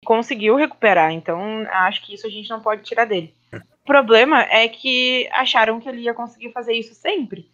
conseguiu 0.06 0.56
recuperar. 0.56 1.12
Então, 1.12 1.38
acho 1.70 2.02
que 2.02 2.14
isso 2.14 2.26
a 2.26 2.30
gente 2.30 2.48
não 2.48 2.62
pode 2.62 2.82
tirar 2.82 3.04
dele. 3.04 3.34
O 3.52 3.84
problema 3.84 4.40
é 4.44 4.66
que 4.68 5.28
acharam 5.32 5.80
que 5.80 5.88
ele 5.88 6.00
ia 6.00 6.14
conseguir 6.14 6.50
fazer 6.52 6.72
isso 6.72 6.94
sempre 6.94 7.51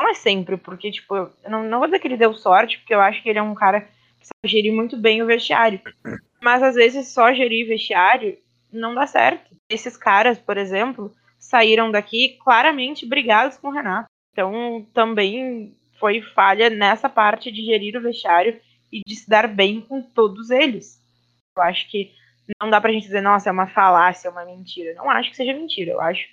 não 0.00 0.08
é 0.08 0.14
sempre, 0.14 0.56
porque, 0.56 0.90
tipo, 0.90 1.14
eu 1.14 1.32
não, 1.48 1.64
não 1.64 1.78
vou 1.78 1.86
dizer 1.86 1.98
que 1.98 2.08
ele 2.08 2.16
deu 2.16 2.34
sorte, 2.34 2.78
porque 2.78 2.94
eu 2.94 3.00
acho 3.00 3.22
que 3.22 3.28
ele 3.28 3.38
é 3.38 3.42
um 3.42 3.54
cara 3.54 3.82
que 3.82 4.26
sabe 4.26 4.46
gerir 4.52 4.72
muito 4.72 4.96
bem 4.96 5.22
o 5.22 5.26
vestiário. 5.26 5.80
Mas 6.42 6.62
às 6.62 6.74
vezes 6.74 7.08
só 7.08 7.32
gerir 7.32 7.66
vestiário 7.66 8.38
não 8.72 8.94
dá 8.94 9.06
certo. 9.06 9.56
Esses 9.68 9.96
caras, 9.96 10.38
por 10.38 10.56
exemplo, 10.56 11.12
saíram 11.38 11.90
daqui 11.90 12.38
claramente 12.44 13.06
brigados 13.06 13.56
com 13.56 13.68
o 13.68 13.72
Renato. 13.72 14.08
Então 14.32 14.86
também 14.94 15.76
foi 15.98 16.22
falha 16.22 16.70
nessa 16.70 17.08
parte 17.08 17.50
de 17.50 17.64
gerir 17.64 17.96
o 17.96 18.00
vestiário 18.00 18.60
e 18.92 19.00
de 19.04 19.16
se 19.16 19.28
dar 19.28 19.48
bem 19.48 19.80
com 19.80 20.00
todos 20.00 20.50
eles. 20.50 21.00
Eu 21.56 21.62
acho 21.62 21.90
que 21.90 22.12
não 22.60 22.70
dá 22.70 22.80
pra 22.80 22.92
gente 22.92 23.02
dizer, 23.02 23.20
nossa, 23.20 23.48
é 23.48 23.52
uma 23.52 23.66
falácia, 23.66 24.28
é 24.28 24.30
uma 24.30 24.44
mentira. 24.44 24.94
Não 24.94 25.10
acho 25.10 25.30
que 25.30 25.36
seja 25.36 25.52
mentira. 25.52 25.92
Eu 25.92 26.00
acho 26.00 26.26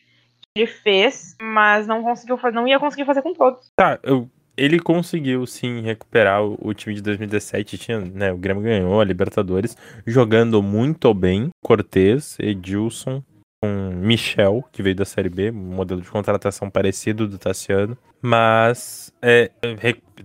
ele 0.56 0.68
fez, 0.68 1.36
mas 1.41 1.86
não 1.86 2.01
conseguiu 2.01 2.38
fazer, 2.38 2.56
não 2.56 2.68
ia 2.68 2.80
conseguir 2.80 3.06
fazer 3.06 3.22
com 3.22 3.34
todos. 3.34 3.72
Tá, 3.76 3.99
eu, 4.01 4.30
ele 4.56 4.80
conseguiu 4.80 5.45
sim 5.45 5.82
recuperar 5.82 6.43
o, 6.43 6.58
o, 6.62 6.74
time 6.74 6.95
de 6.95 7.01
2017, 7.01 7.78
tinha, 7.78 7.99
né, 7.99 8.32
o 8.32 8.38
Grêmio 8.38 8.64
ganhou 8.64 9.01
a 9.01 9.03
Libertadores, 9.03 9.76
jogando 10.08 10.64
muito 10.64 11.14
bem, 11.14 11.49
Cortez, 11.62 12.38
Edilson, 12.39 13.22
com 13.62 13.91
Michel, 13.95 14.64
que 14.72 14.82
veio 14.82 14.95
da 14.95 15.06
Série 15.06 15.30
B, 15.30 15.51
um 15.51 15.76
modelo 15.76 16.01
de 16.01 16.10
contratação 16.10 16.70
parecido 16.70 17.28
do 17.28 17.38
Tassiano, 17.38 17.97
mas 18.22 19.12
é, 19.22 19.51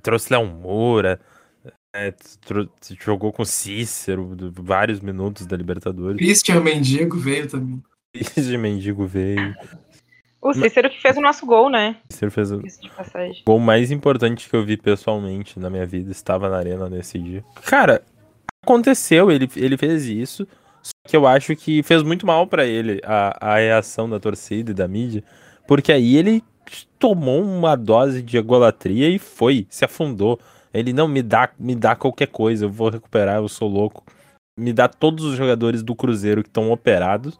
trouxe 0.01 0.33
Léo 0.33 0.47
Moura, 0.47 1.20
é, 1.93 2.14
jogou 3.01 3.33
com 3.33 3.45
Cícero 3.45 4.37
vários 4.53 5.01
minutos 5.01 5.45
da 5.45 5.57
Libertadores. 5.57 6.18
Christian 6.18 6.61
Mendigo 6.61 7.18
veio 7.18 7.49
também. 7.49 7.83
Christian 8.14 8.59
Mendigo 8.59 9.07
veio. 9.07 9.55
O 10.43 10.55
Cícero 10.55 10.88
que 10.88 11.01
fez 11.01 11.16
o 11.16 11.20
nosso 11.20 11.45
gol, 11.45 11.68
né? 11.68 11.97
O 12.09 12.12
Cícero 12.12 12.30
fez 12.30 12.51
o 12.51 12.62
gol 13.45 13.59
mais 13.59 13.91
importante 13.91 14.49
que 14.49 14.57
eu 14.57 14.64
vi 14.64 14.76
pessoalmente 14.76 15.59
na 15.59 15.68
minha 15.68 15.84
vida. 15.84 16.11
Estava 16.11 16.49
na 16.49 16.57
arena 16.57 16.88
nesse 16.88 17.18
dia. 17.18 17.45
Cara, 17.66 18.03
aconteceu, 18.64 19.30
ele, 19.30 19.49
ele 19.57 19.76
fez 19.76 20.07
isso. 20.07 20.47
Só 20.82 20.93
que 21.07 21.16
eu 21.16 21.26
acho 21.26 21.55
que 21.57 21.82
fez 21.82 22.03
muito 22.03 22.26
mal 22.26 22.47
para 22.47 22.64
ele 22.64 23.01
a, 23.05 23.53
a 23.53 23.57
reação 23.59 24.09
da 24.09 24.18
torcida 24.18 24.70
e 24.70 24.74
da 24.74 24.88
mídia. 24.88 25.22
Porque 25.66 25.93
aí 25.93 26.16
ele 26.16 26.43
tomou 26.99 27.43
uma 27.43 27.76
dose 27.76 28.22
de 28.22 28.36
egolatria 28.36 29.09
e 29.09 29.18
foi, 29.18 29.66
se 29.68 29.84
afundou. 29.84 30.38
Ele 30.72 30.93
não 30.93 31.09
me 31.09 31.22
dá, 31.22 31.51
me 31.59 31.74
dá 31.74 31.97
qualquer 31.97 32.28
coisa, 32.28 32.64
eu 32.64 32.70
vou 32.70 32.88
recuperar, 32.88 33.36
eu 33.36 33.49
sou 33.49 33.68
louco. 33.68 34.05
Me 34.59 34.72
dá 34.72 34.88
todos 34.88 35.24
os 35.24 35.36
jogadores 35.36 35.82
do 35.82 35.95
Cruzeiro 35.95 36.43
que 36.43 36.49
estão 36.49 36.70
operados, 36.70 37.38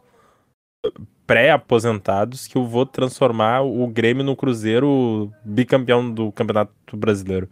pré-aposentados, 1.27 2.47
que 2.47 2.57
eu 2.57 2.65
vou 2.65 2.85
transformar 2.85 3.61
o 3.61 3.87
Grêmio 3.87 4.23
no 4.23 4.35
Cruzeiro 4.35 5.31
bicampeão 5.45 6.11
do 6.11 6.31
Campeonato 6.31 6.73
Brasileiro. 6.97 7.49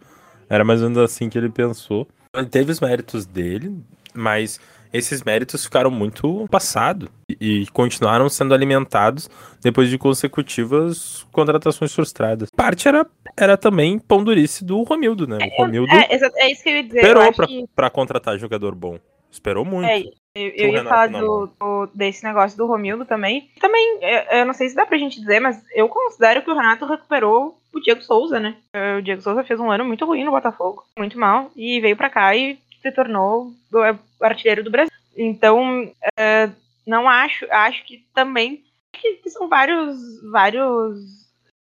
Era 0.48 0.64
mais 0.64 0.82
ou 0.82 0.90
menos 0.90 1.02
assim 1.02 1.28
que 1.30 1.38
ele 1.38 1.48
pensou. 1.48 2.06
Ele 2.36 2.46
teve 2.46 2.70
os 2.70 2.80
méritos 2.80 3.24
dele, 3.24 3.74
mas 4.12 4.60
esses 4.92 5.22
méritos 5.22 5.64
ficaram 5.64 5.90
muito 5.90 6.46
passados 6.50 7.08
e, 7.40 7.62
e 7.62 7.66
continuaram 7.68 8.28
sendo 8.28 8.52
alimentados 8.52 9.30
depois 9.62 9.88
de 9.88 9.96
consecutivas 9.96 11.24
contratações 11.32 11.94
frustradas. 11.94 12.48
Parte 12.54 12.86
era, 12.88 13.06
era 13.36 13.56
também 13.56 13.98
pão 13.98 14.22
durice 14.22 14.64
do 14.64 14.82
Romildo, 14.82 15.26
né? 15.26 15.38
O 15.58 15.62
Romildo 15.62 15.92
É, 15.92 16.14
exa- 16.14 16.30
é 16.36 16.50
isso 16.52 16.62
que 16.62 16.68
eu 16.68 16.76
ia 16.76 16.82
dizer. 16.82 16.98
esperou 16.98 17.32
pra, 17.32 17.46
que- 17.46 17.64
pra 17.74 17.88
contratar 17.90 18.38
jogador 18.38 18.74
bom. 18.74 18.98
Esperou 19.30 19.64
muito. 19.64 19.88
É, 19.88 20.02
eu, 20.34 20.48
eu 20.48 20.68
ia 20.72 20.84
falar 20.84 21.06
do, 21.20 21.46
do- 21.58 21.86
desse 21.94 22.22
negócio 22.24 22.56
do 22.56 22.66
Romildo 22.66 23.04
também. 23.04 23.50
Também, 23.60 23.98
eu, 24.02 24.38
eu 24.38 24.46
não 24.46 24.54
sei 24.54 24.68
se 24.68 24.74
dá 24.74 24.86
pra 24.86 24.98
gente 24.98 25.18
dizer, 25.20 25.40
mas 25.40 25.62
eu 25.74 25.88
considero 25.88 26.42
que 26.42 26.50
o 26.50 26.54
Renato 26.54 26.86
recuperou 26.86 27.58
o 27.72 27.80
Diego 27.80 28.02
Souza, 28.02 28.38
né? 28.40 28.56
Eh, 28.72 28.96
O 28.98 29.02
Diego 29.02 29.22
Souza 29.22 29.44
fez 29.44 29.58
um 29.60 29.70
ano 29.70 29.84
muito 29.84 30.04
ruim 30.04 30.24
no 30.24 30.30
Botafogo, 30.30 30.84
muito 30.96 31.18
mal, 31.18 31.50
e 31.56 31.80
veio 31.80 31.96
pra 31.96 32.10
cá 32.10 32.34
e 32.34 32.58
se 32.82 32.90
tornou 32.92 33.52
o 33.72 34.24
artilheiro 34.24 34.62
do 34.64 34.70
Brasil. 34.70 34.90
Então, 35.16 35.90
eh, 36.18 36.48
não 36.86 37.08
acho, 37.08 37.46
acho 37.50 37.84
que 37.84 38.04
também 38.14 38.62
que, 38.92 39.14
que 39.14 39.30
são 39.30 39.48
vários, 39.48 39.96
vários 40.30 41.19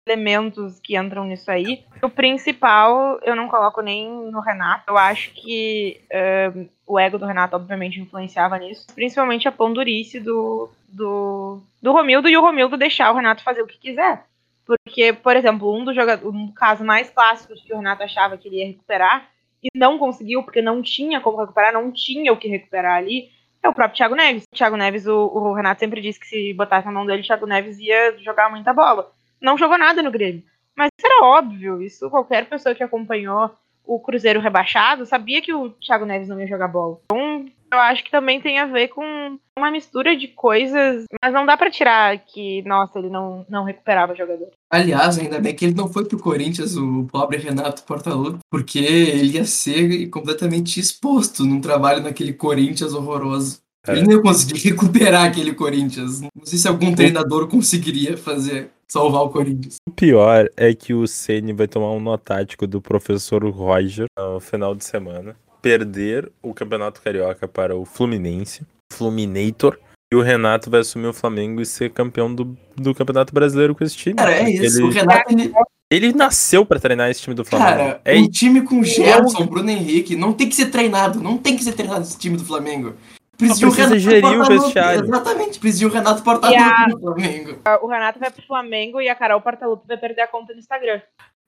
elementos 0.10 0.80
que 0.80 0.98
entram 0.98 1.26
nisso 1.26 1.50
aí. 1.52 1.84
O 2.02 2.10
principal, 2.10 3.20
eu 3.24 3.36
não 3.36 3.48
coloco 3.48 3.82
nem 3.82 4.10
no 4.10 4.40
Renato. 4.40 4.86
Eu 4.88 4.98
acho 4.98 5.32
que 5.34 6.02
o 6.86 7.00
ego 7.00 7.20
do 7.20 7.26
Renato, 7.26 7.56
obviamente, 7.56 8.02
influenciava 8.02 8.58
nisso. 8.58 8.88
Principalmente 8.96 9.48
a 9.48 9.52
pondurice 9.52 10.20
do, 10.20 10.70
do, 10.88 11.62
do 11.82 11.92
Romildo 11.92 12.28
e 12.28 12.36
o 12.36 12.42
Romildo 12.42 12.78
deixar 12.78 13.12
o 13.12 13.16
Renato 13.16 13.44
fazer 13.44 13.62
o 13.62 13.68
que 13.68 13.78
quiser. 13.78 14.26
Porque, 14.66 15.14
por 15.14 15.36
exemplo, 15.36 15.76
um 15.76 15.84
dos 15.84 15.96
jogadores, 15.96 16.32
um 16.32 16.52
caso 16.52 16.84
mais 16.84 17.10
clássico 17.10 17.56
que 17.56 17.74
o 17.74 17.78
Renato 17.78 18.04
achava 18.04 18.38
que 18.38 18.48
ele 18.48 18.58
ia 18.58 18.68
recuperar 18.68 19.30
e 19.64 19.68
não 19.76 19.98
conseguiu, 19.98 20.44
porque 20.44 20.62
não 20.62 20.82
tinha 20.82 21.20
como 21.20 21.40
recuperar, 21.40 21.74
não 21.74 21.92
tinha 21.92 22.32
o 22.32 22.38
que 22.38 22.48
recuperar 22.48 22.98
ali, 22.98 23.30
é 23.62 23.68
o 23.68 23.74
próprio 23.74 23.98
Thiago 23.98 24.16
Neves. 24.16 24.44
O 24.44 24.56
Thiago 24.56 24.78
Neves, 24.78 25.06
o, 25.06 25.16
o 25.16 25.54
Renato 25.54 25.80
sempre 25.80 26.02
disse 26.02 26.20
que 26.20 26.28
se 26.28 26.54
botasse 26.54 26.86
na 26.86 26.94
mão 26.94 27.06
dele, 27.06 27.22
o 27.22 27.26
Thiago 27.26 27.46
Neves 27.46 27.80
ia 27.80 28.18
jogar 28.20 28.50
muita 28.50 28.74
bola. 28.74 29.12
Não 29.42 29.58
jogou 29.58 29.78
nada 29.78 30.02
no 30.02 30.12
Grêmio. 30.12 30.44
Mas 30.78 30.90
isso 30.98 31.08
era 31.08 31.26
óbvio, 31.26 31.82
isso 31.82 32.10
qualquer 32.10 32.48
pessoa 32.48 32.74
que 32.74 32.84
acompanhou 32.84 33.52
o 33.86 34.00
Cruzeiro 34.00 34.40
rebaixado 34.40 35.06
sabia 35.06 35.42
que 35.42 35.54
o 35.54 35.72
Thiago 35.72 36.06
Neves 36.06 36.28
não 36.28 36.40
ia 36.40 36.48
jogar 36.48 36.68
bola. 36.68 37.00
Então, 37.12 37.50
eu 37.74 37.80
acho 37.80 38.04
que 38.04 38.12
também 38.12 38.40
tem 38.40 38.60
a 38.60 38.66
ver 38.66 38.88
com 38.90 39.38
uma 39.58 39.72
mistura 39.72 40.16
de 40.16 40.28
coisas, 40.28 41.06
mas 41.22 41.34
não 41.34 41.46
dá 41.46 41.58
pra 41.58 41.70
tirar 41.72 42.18
que, 42.20 42.62
nossa, 42.64 42.98
ele 43.00 43.10
não, 43.10 43.46
não 43.50 43.64
recuperava 43.64 44.14
o 44.14 44.16
jogador. 44.16 44.50
Aliás, 44.72 45.18
ainda 45.18 45.40
bem 45.40 45.56
que 45.56 45.66
ele 45.66 45.76
não 45.76 45.88
foi 45.88 46.06
pro 46.06 46.20
Corinthians, 46.20 46.76
o 46.78 47.08
pobre 47.12 47.38
Renato 47.38 47.84
Portaluppi, 47.84 48.40
porque 48.50 48.80
ele 48.80 49.38
ia 49.38 49.46
ser 49.46 50.08
completamente 50.10 50.80
exposto 50.80 51.44
num 51.44 51.62
trabalho 51.62 52.04
naquele 52.04 52.34
Corinthians 52.34 52.94
horroroso. 52.94 53.60
É. 53.88 53.92
Ele 53.92 54.04
não 54.04 54.14
ia 54.14 54.22
conseguir 54.22 54.60
recuperar 54.70 55.26
aquele 55.26 55.54
Corinthians. 55.54 56.22
Não 56.22 56.30
sei 56.44 56.58
se 56.58 56.68
algum 56.68 56.94
treinador 56.94 57.48
conseguiria 57.48 58.18
fazer, 58.18 58.72
salvar 58.92 59.24
o 59.24 59.30
Corinthians. 59.30 59.78
O 59.88 59.92
pior 59.92 60.50
é 60.58 60.74
que 60.74 60.94
o 60.94 61.08
Ceni 61.08 61.54
vai 61.54 61.68
tomar 61.68 61.92
um 61.92 62.00
nó 62.00 62.18
tático 62.18 62.66
do 62.66 62.82
professor 62.82 63.44
Roger 63.50 64.08
no 64.18 64.40
final 64.40 64.76
de 64.76 64.84
semana. 64.84 65.36
Perder 65.62 66.32
o 66.42 66.54
Campeonato 66.54 67.02
Carioca 67.02 67.48
para 67.48 67.76
o 67.76 67.86
Fluminense, 67.86 68.64
Fluminator. 68.92 69.78
E 70.12 70.16
o 70.16 70.22
Renato 70.22 70.72
vai 70.72 70.80
assumir 70.80 71.06
o 71.06 71.14
Flamengo 71.14 71.62
e 71.62 71.66
ser 71.66 71.92
campeão 71.92 72.34
do, 72.34 72.58
do 72.76 72.96
Campeonato 72.96 73.32
Brasileiro 73.32 73.76
com 73.76 73.84
esse 73.84 73.96
time. 73.96 74.16
Cara, 74.16 74.34
é 74.34 74.50
isso. 74.50 74.80
Ele, 74.80 74.88
O 74.88 74.90
Renato, 74.90 75.32
ele, 75.32 75.54
ele 75.92 76.14
nasceu 76.14 76.66
pra 76.66 76.80
treinar 76.80 77.12
esse 77.12 77.22
time 77.22 77.36
do 77.36 77.46
Flamengo. 77.46 77.78
cara, 77.78 78.02
é 78.04 78.18
um 78.18 78.28
time 78.28 78.62
com 78.62 78.82
Gerson, 78.82 79.46
Bruno 79.46 79.70
Henrique, 79.70 80.16
não 80.16 80.34
tem 80.34 80.50
que 80.50 80.56
ser 80.56 80.72
treinado. 80.72 81.20
Não 81.20 81.38
tem 81.38 81.56
que 81.56 81.64
ser 81.64 81.74
treinado 81.74 82.02
esse 82.02 82.18
time 82.18 82.38
do 82.38 82.44
Flamengo. 82.44 82.96
Só 83.48 83.68
precisa 83.68 83.98
gerir 84.00 84.40
o 84.40 84.46
vestiário. 84.46 85.04
Exatamente, 85.06 85.60
precisa 85.60 85.88
o 85.88 85.90
Renato 85.90 86.24
Portaluppi 86.24 86.62
a- 86.62 86.88
no 86.90 87.00
Flamengo. 87.00 87.60
O 87.82 87.88
Renato 87.88 88.20
vai 88.20 88.32
pro 88.32 88.46
Flamengo 88.46 89.00
e 89.02 89.08
a 89.10 89.16
Carol 89.16 89.42
Portaluppi 89.42 89.88
vai 89.88 89.98
perder 89.98 90.22
a 90.22 90.28
conta 90.28 90.54
no 90.54 90.60
Instagram. 90.60 91.02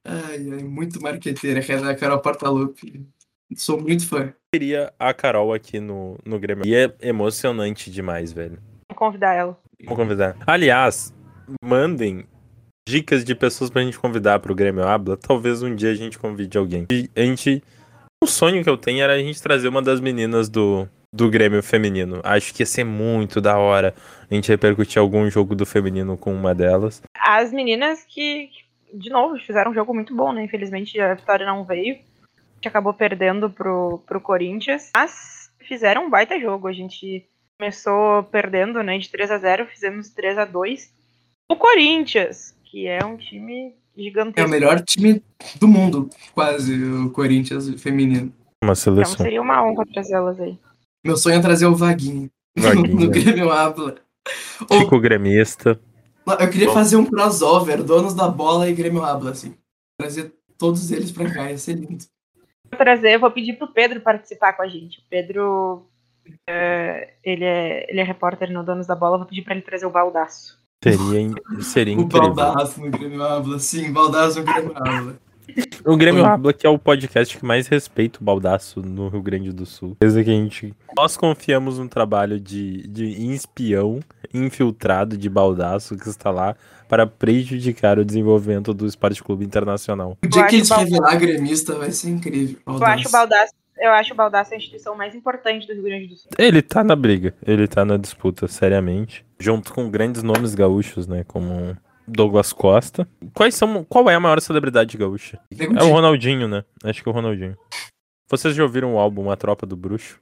Ai, 0.06 0.38
ai, 0.52 0.64
muito 0.64 1.02
marqueteira, 1.02 1.60
Renato 1.60 2.00
Carol 2.00 2.20
Portaluppi. 2.20 3.06
Sou 3.56 3.80
muito 3.82 4.08
fã. 4.08 4.34
queria 4.54 4.94
a 4.98 5.14
Carol 5.14 5.54
aqui 5.54 5.80
no, 5.80 6.18
no 6.26 6.40
Grêmio. 6.40 6.66
E 6.66 6.74
é 6.74 6.90
emocionante 7.02 7.92
demais, 7.92 8.32
velho. 8.32 8.58
Vou 8.90 8.98
convidar 8.98 9.34
ela. 9.34 9.58
Vamos 9.84 9.98
convidar. 10.00 10.38
Aliás, 10.48 11.14
mandem 11.64 12.26
dicas 12.88 13.26
de 13.26 13.36
pessoas 13.36 13.70
pra 13.70 13.82
gente 13.84 14.00
convidar 14.00 14.40
pro 14.40 14.56
Grêmio 14.56 14.88
Habla. 14.88 15.18
Talvez 15.18 15.62
um 15.62 15.76
dia 15.76 15.92
a 15.92 15.96
gente 15.96 16.18
convide 16.18 16.58
alguém. 16.58 16.86
E 16.92 17.10
a 17.16 17.22
gente. 17.22 17.62
O 18.24 18.28
sonho 18.28 18.64
que 18.64 18.70
eu 18.70 18.78
tenho 18.78 19.02
era 19.04 19.14
a 19.14 19.20
gente 19.20 19.42
trazer 19.42 19.68
uma 19.68 19.82
das 19.82 20.00
meninas 20.00 20.48
do, 20.48 20.88
do 21.14 21.30
Grêmio 21.30 21.62
feminino. 21.62 22.22
Acho 22.24 22.54
que 22.54 22.62
ia 22.62 22.66
ser 22.66 22.84
muito 22.86 23.42
da 23.42 23.58
hora 23.58 23.94
a 24.30 24.34
gente 24.34 24.48
repercutir 24.50 25.00
algum 25.00 25.30
jogo 25.30 25.54
do 25.56 25.66
feminino 25.66 26.18
com 26.18 26.34
uma 26.34 26.56
delas. 26.56 27.02
As 27.14 27.52
meninas 27.52 28.06
que, 28.08 28.50
de 28.94 29.10
novo, 29.10 29.38
fizeram 29.40 29.72
um 29.72 29.74
jogo 29.74 29.94
muito 29.94 30.16
bom, 30.16 30.32
né? 30.32 30.44
Infelizmente 30.44 31.00
a 31.00 31.14
vitória 31.14 31.46
não 31.46 31.66
veio. 31.66 31.96
A 31.96 32.56
gente 32.56 32.68
acabou 32.68 32.94
perdendo 32.94 33.50
pro, 33.50 34.02
pro 34.08 34.22
Corinthians. 34.22 34.90
Mas 34.96 35.52
fizeram 35.68 36.06
um 36.06 36.10
baita 36.10 36.40
jogo. 36.40 36.68
A 36.68 36.74
gente 36.74 37.26
começou 37.60 38.24
perdendo, 38.24 38.82
né? 38.82 38.98
De 38.98 39.10
3 39.10 39.32
a 39.32 39.38
0 39.38 39.66
fizemos 39.68 40.10
3 40.12 40.38
a 40.38 40.46
2 40.46 40.94
O 41.52 41.56
Corinthians, 41.58 42.56
que 42.64 42.88
é 42.88 43.04
um 43.04 43.18
time 43.18 43.74
É 43.98 44.02
gigantesco. 44.02 44.48
o 44.48 44.52
melhor 44.52 44.80
time 44.82 45.22
do 45.60 45.68
mundo, 45.68 46.10
quase, 46.34 46.82
o 46.82 47.10
Corinthians 47.10 47.70
feminino. 47.82 48.32
Uma 48.64 48.72
Então 48.72 48.76
seleção. 48.76 49.18
seria 49.18 49.42
uma 49.42 49.62
honra 49.66 49.86
trazê-las 49.92 50.40
aí. 50.40 50.58
Meu 51.04 51.18
sonho 51.18 51.38
é 51.38 51.42
trazer 51.42 51.66
o 51.66 51.76
Vaguinho. 51.76 52.30
Vaguinho. 52.58 52.96
no 53.00 53.10
Grêmio 53.10 53.52
Habla. 53.52 53.96
Chico 54.72 55.00
Gremista. 55.00 55.80
Eu 56.40 56.50
queria 56.50 56.72
fazer 56.72 56.96
um 56.96 57.06
crossover, 57.06 57.84
donos 57.84 58.14
da 58.14 58.28
bola 58.28 58.70
e 58.70 58.74
Grêmio 58.74 59.04
Habla, 59.04 59.32
assim. 59.32 59.56
Trazer 60.00 60.34
todos 60.58 60.92
eles 60.92 61.12
pra 61.12 61.32
cá, 61.32 61.50
ia 61.50 61.58
ser 61.58 61.74
lindo. 61.74 62.06
Vou 62.70 62.78
trazer, 62.78 63.18
vou 63.18 63.32
pedir 63.32 63.58
pro 63.58 63.74
Pedro 63.74 64.00
participar 64.02 64.54
com 64.54 64.62
a 64.62 64.68
gente. 64.68 65.00
O 65.00 65.04
Pedro, 65.10 65.88
é, 66.48 67.16
ele, 67.24 67.44
é, 67.44 67.90
ele 67.90 68.00
é 68.00 68.04
repórter 68.04 68.52
no 68.52 68.64
Donos 68.64 68.88
da 68.88 68.96
Bola, 68.96 69.18
vou 69.18 69.26
pedir 69.26 69.42
pra 69.42 69.54
ele 69.54 69.64
trazer 69.64 69.86
o 69.86 69.92
baldaço. 69.92 70.60
Seria, 70.84 71.34
seria 71.62 71.98
O 71.98 72.02
incrível. 72.02 72.34
Baldaço 72.34 72.80
no 72.80 72.92
Grêmio 72.92 73.24
Habla, 73.24 73.60
sim, 73.60 73.92
Baldaço 73.92 74.40
no 74.40 74.46
Grêmio 74.46 74.74
Habla. 74.76 75.20
O 75.86 75.98
Grêmio 75.98 76.24
Habla, 76.26 76.54
que 76.54 76.66
é 76.66 76.70
o 76.70 76.78
podcast 76.78 77.38
que 77.38 77.46
mais 77.46 77.68
respeita 77.68 78.20
o 78.22 78.24
baldaço 78.24 78.82
no 78.82 79.08
Rio 79.10 79.22
Grande 79.22 79.52
do 79.52 79.66
Sul. 79.66 79.98
Desde 80.00 80.24
que 80.24 80.30
a 80.30 80.34
gente. 80.34 80.76
Nós 80.96 81.18
confiamos 81.18 81.80
no 81.80 81.88
trabalho 81.88 82.40
de, 82.40 82.88
de 82.88 83.06
espião 83.34 84.00
infiltrado 84.34 85.18
de 85.18 85.30
baldaço 85.30 85.98
que 85.98 86.08
está 86.08 86.30
lá 86.30 86.56
para 86.88 87.08
prejudicar 87.08 87.98
o 87.98 88.06
desenvolvimento 88.06 88.74
do 88.74 88.86
Esporte 88.86 89.24
Clube 89.24 89.46
Internacional. 89.46 90.18
O 90.24 90.28
dia 90.28 90.46
que 90.46 90.58
eles 90.58 90.70
revelar 90.70 91.16
gremista 91.18 91.76
vai 91.76 91.92
ser 91.92 92.10
incrível. 92.10 92.60
Eu 92.68 92.74
acho 92.74 93.08
o 93.08 93.12
Baldaço. 93.12 93.12
baldaço, 93.12 93.54
eu 93.78 93.92
acho 93.92 94.14
o 94.14 94.16
baldaço 94.16 94.54
a 94.54 94.58
instituição 94.58 94.96
mais 94.96 95.16
importante 95.16 95.66
do 95.66 95.74
Rio 95.74 95.84
Grande 95.84 96.08
do 96.08 96.16
Sul. 96.16 96.30
Ele 96.38 96.62
tá 96.62 96.84
na 96.84 96.96
briga, 96.96 97.34
ele 97.46 97.68
tá 97.68 97.84
na 97.86 97.98
disputa, 97.98 98.48
seriamente. 98.48 99.26
Junto 99.40 99.74
com 99.74 99.90
grandes 99.90 100.22
nomes 100.22 100.54
gaúchos, 100.54 101.08
né? 101.08 101.24
Como 101.26 101.76
Douglas 102.12 102.52
Costa. 102.54 103.08
Quais 103.34 103.56
são. 103.56 103.84
Qual 103.84 104.10
é 104.10 104.16
a 104.16 104.20
maior 104.20 104.40
celebridade 104.42 104.98
gaúcha? 104.98 105.40
É 105.58 105.66
o 105.66 105.74
Di. 105.74 105.90
Ronaldinho, 105.90 106.48
né? 106.48 106.64
Acho 106.84 107.02
que 107.02 107.10
é 107.10 107.12
o 107.12 107.16
Ronaldinho. 107.16 107.58
Vocês 108.30 108.56
já 108.56 108.64
ouviram 108.64 108.96
o 108.96 109.00
álbum 109.00 109.30
A 109.30 109.36
Tropa 109.36 109.66
do 109.66 109.76
Bruxo? 109.76 110.20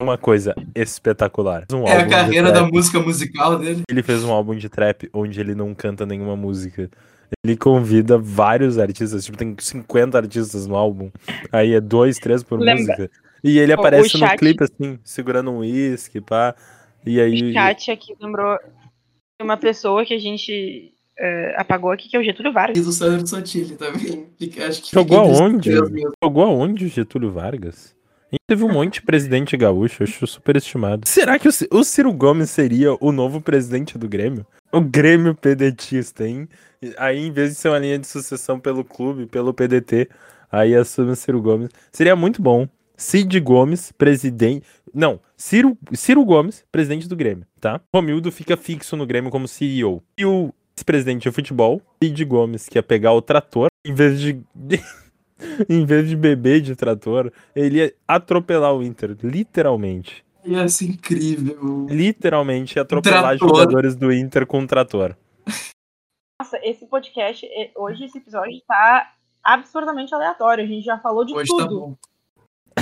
Uma 0.00 0.18
coisa 0.18 0.54
espetacular. 0.74 1.64
Um 1.72 1.84
É 1.86 1.98
a 1.98 2.08
carreira 2.08 2.50
da 2.50 2.64
música 2.64 2.98
musical 2.98 3.58
dele. 3.58 3.82
Ele 3.88 4.02
fez 4.02 4.24
um 4.24 4.32
álbum 4.32 4.54
de 4.56 4.68
trap 4.68 5.08
onde 5.14 5.38
ele 5.40 5.54
não 5.54 5.72
canta 5.74 6.04
nenhuma 6.04 6.34
música. 6.34 6.90
Ele 7.44 7.56
convida 7.56 8.18
vários 8.18 8.78
artistas, 8.78 9.24
tipo, 9.24 9.38
tem 9.38 9.54
50 9.58 10.18
artistas 10.18 10.66
no 10.66 10.74
álbum. 10.76 11.10
Aí 11.52 11.72
é 11.74 11.80
dois, 11.80 12.18
três 12.18 12.42
por 12.42 12.58
Lembra- 12.58 12.96
música. 12.96 13.10
E 13.44 13.58
ele 13.58 13.72
o 13.72 13.74
aparece 13.78 14.14
no 14.14 14.26
chat- 14.26 14.38
clipe, 14.38 14.64
assim, 14.64 14.98
segurando 15.04 15.50
um 15.50 15.58
uísque, 15.58 16.20
pá. 16.20 16.54
E 17.06 17.20
aí. 17.20 17.50
O 17.50 17.52
chat 17.52 17.90
aqui 17.90 18.14
lembrou 18.20 18.56
de 18.56 19.44
uma 19.44 19.56
pessoa 19.56 20.04
que 20.04 20.14
a 20.14 20.18
gente 20.18 20.92
é, 21.18 21.54
apagou 21.56 21.90
aqui, 21.90 22.08
que 22.08 22.16
é 22.16 22.20
o 22.20 22.22
Getúlio 22.22 22.52
Vargas. 22.52 22.78
E 22.78 22.82
do 22.82 22.92
Sandro 22.92 23.26
Sotile 23.26 23.76
também. 23.76 24.26
Acho 24.66 24.82
que 24.82 24.92
Jogou 24.92 25.18
aonde? 25.18 25.72
Jogou 26.22 26.44
aonde 26.44 26.86
o 26.86 26.88
Getúlio 26.88 27.30
Vargas? 27.30 27.94
A 28.30 28.34
gente 28.34 28.46
teve 28.46 28.64
um 28.64 28.72
monte 28.72 28.94
de 28.94 29.02
presidente 29.02 29.56
gaúcho, 29.58 30.02
eu 30.02 30.06
acho 30.06 30.26
super 30.26 30.56
estimado. 30.56 31.06
Será 31.06 31.38
que 31.38 31.46
o, 31.46 31.52
o 31.70 31.84
Ciro 31.84 32.10
Gomes 32.14 32.48
seria 32.48 32.96
o 32.98 33.12
novo 33.12 33.42
presidente 33.42 33.98
do 33.98 34.08
Grêmio? 34.08 34.46
O 34.72 34.80
Grêmio 34.80 35.34
pedetista, 35.34 36.26
hein? 36.26 36.48
Aí, 36.96 37.18
em 37.18 37.30
vez 37.30 37.50
de 37.50 37.56
ser 37.56 37.68
uma 37.68 37.78
linha 37.78 37.98
de 37.98 38.06
sucessão 38.06 38.58
pelo 38.58 38.82
clube, 38.82 39.26
pelo 39.26 39.52
PDT, 39.52 40.08
Aí 40.52 40.76
assume 40.76 41.12
o 41.12 41.16
Ciro 41.16 41.40
Gomes. 41.40 41.70
Seria 41.90 42.14
muito 42.14 42.42
bom. 42.42 42.68
Cid 42.94 43.40
Gomes, 43.40 43.90
presidente. 43.90 44.66
Não, 44.92 45.18
Ciro, 45.34 45.76
Ciro 45.94 46.22
Gomes, 46.26 46.62
presidente 46.70 47.08
do 47.08 47.16
Grêmio, 47.16 47.46
tá? 47.58 47.80
Romildo 47.92 48.30
fica 48.30 48.54
fixo 48.54 48.94
no 48.94 49.06
Grêmio 49.06 49.30
como 49.30 49.48
CEO. 49.48 50.02
E 50.16 50.26
o 50.26 50.52
vice-presidente 50.74 51.22
de 51.22 51.30
futebol, 51.32 51.80
Cid 52.02 52.24
Gomes, 52.24 52.68
que 52.68 52.78
ia 52.78 52.82
pegar 52.82 53.12
o 53.12 53.22
trator, 53.22 53.68
em 53.84 53.94
vez 53.94 54.20
de. 54.20 54.42
em 55.68 55.84
vez 55.84 56.08
de 56.08 56.16
beber 56.16 56.60
de 56.60 56.76
trator, 56.76 57.32
ele 57.54 57.78
ia 57.78 57.94
atropelar 58.06 58.74
o 58.74 58.82
Inter, 58.82 59.16
literalmente. 59.22 60.24
Ia 60.44 60.68
ser 60.68 60.86
incrível. 60.86 61.86
Literalmente 61.88 62.76
ia 62.76 62.82
atropelar 62.82 63.38
Trator. 63.38 63.48
jogadores 63.48 63.94
do 63.94 64.12
Inter 64.12 64.46
com 64.46 64.60
um 64.60 64.66
trator. 64.66 65.16
Nossa, 66.40 66.58
esse 66.64 66.86
podcast, 66.86 67.46
hoje 67.76 68.04
esse 68.04 68.18
episódio 68.18 68.60
tá 68.66 69.12
absurdamente 69.44 70.12
aleatório. 70.12 70.64
A 70.64 70.66
gente 70.66 70.84
já 70.84 70.98
falou 70.98 71.24
de 71.24 71.32
Hoje 71.32 71.56
tá 71.56 71.68
tudo. 71.68 71.80
bom. 71.80 71.96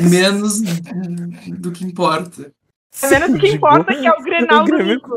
Menos 0.08 0.60
do 1.58 1.70
que 1.72 1.84
importa. 1.84 2.52
Menos 3.10 3.30
o 3.30 3.38
que 3.38 3.48
importa 3.48 3.94
que 3.94 4.06
é 4.06 4.12
o 4.12 4.22
Grenal 4.22 4.62
O 4.62 4.64
do 4.64 4.70
Grêmio- 4.72 4.94
Nico. 4.94 5.10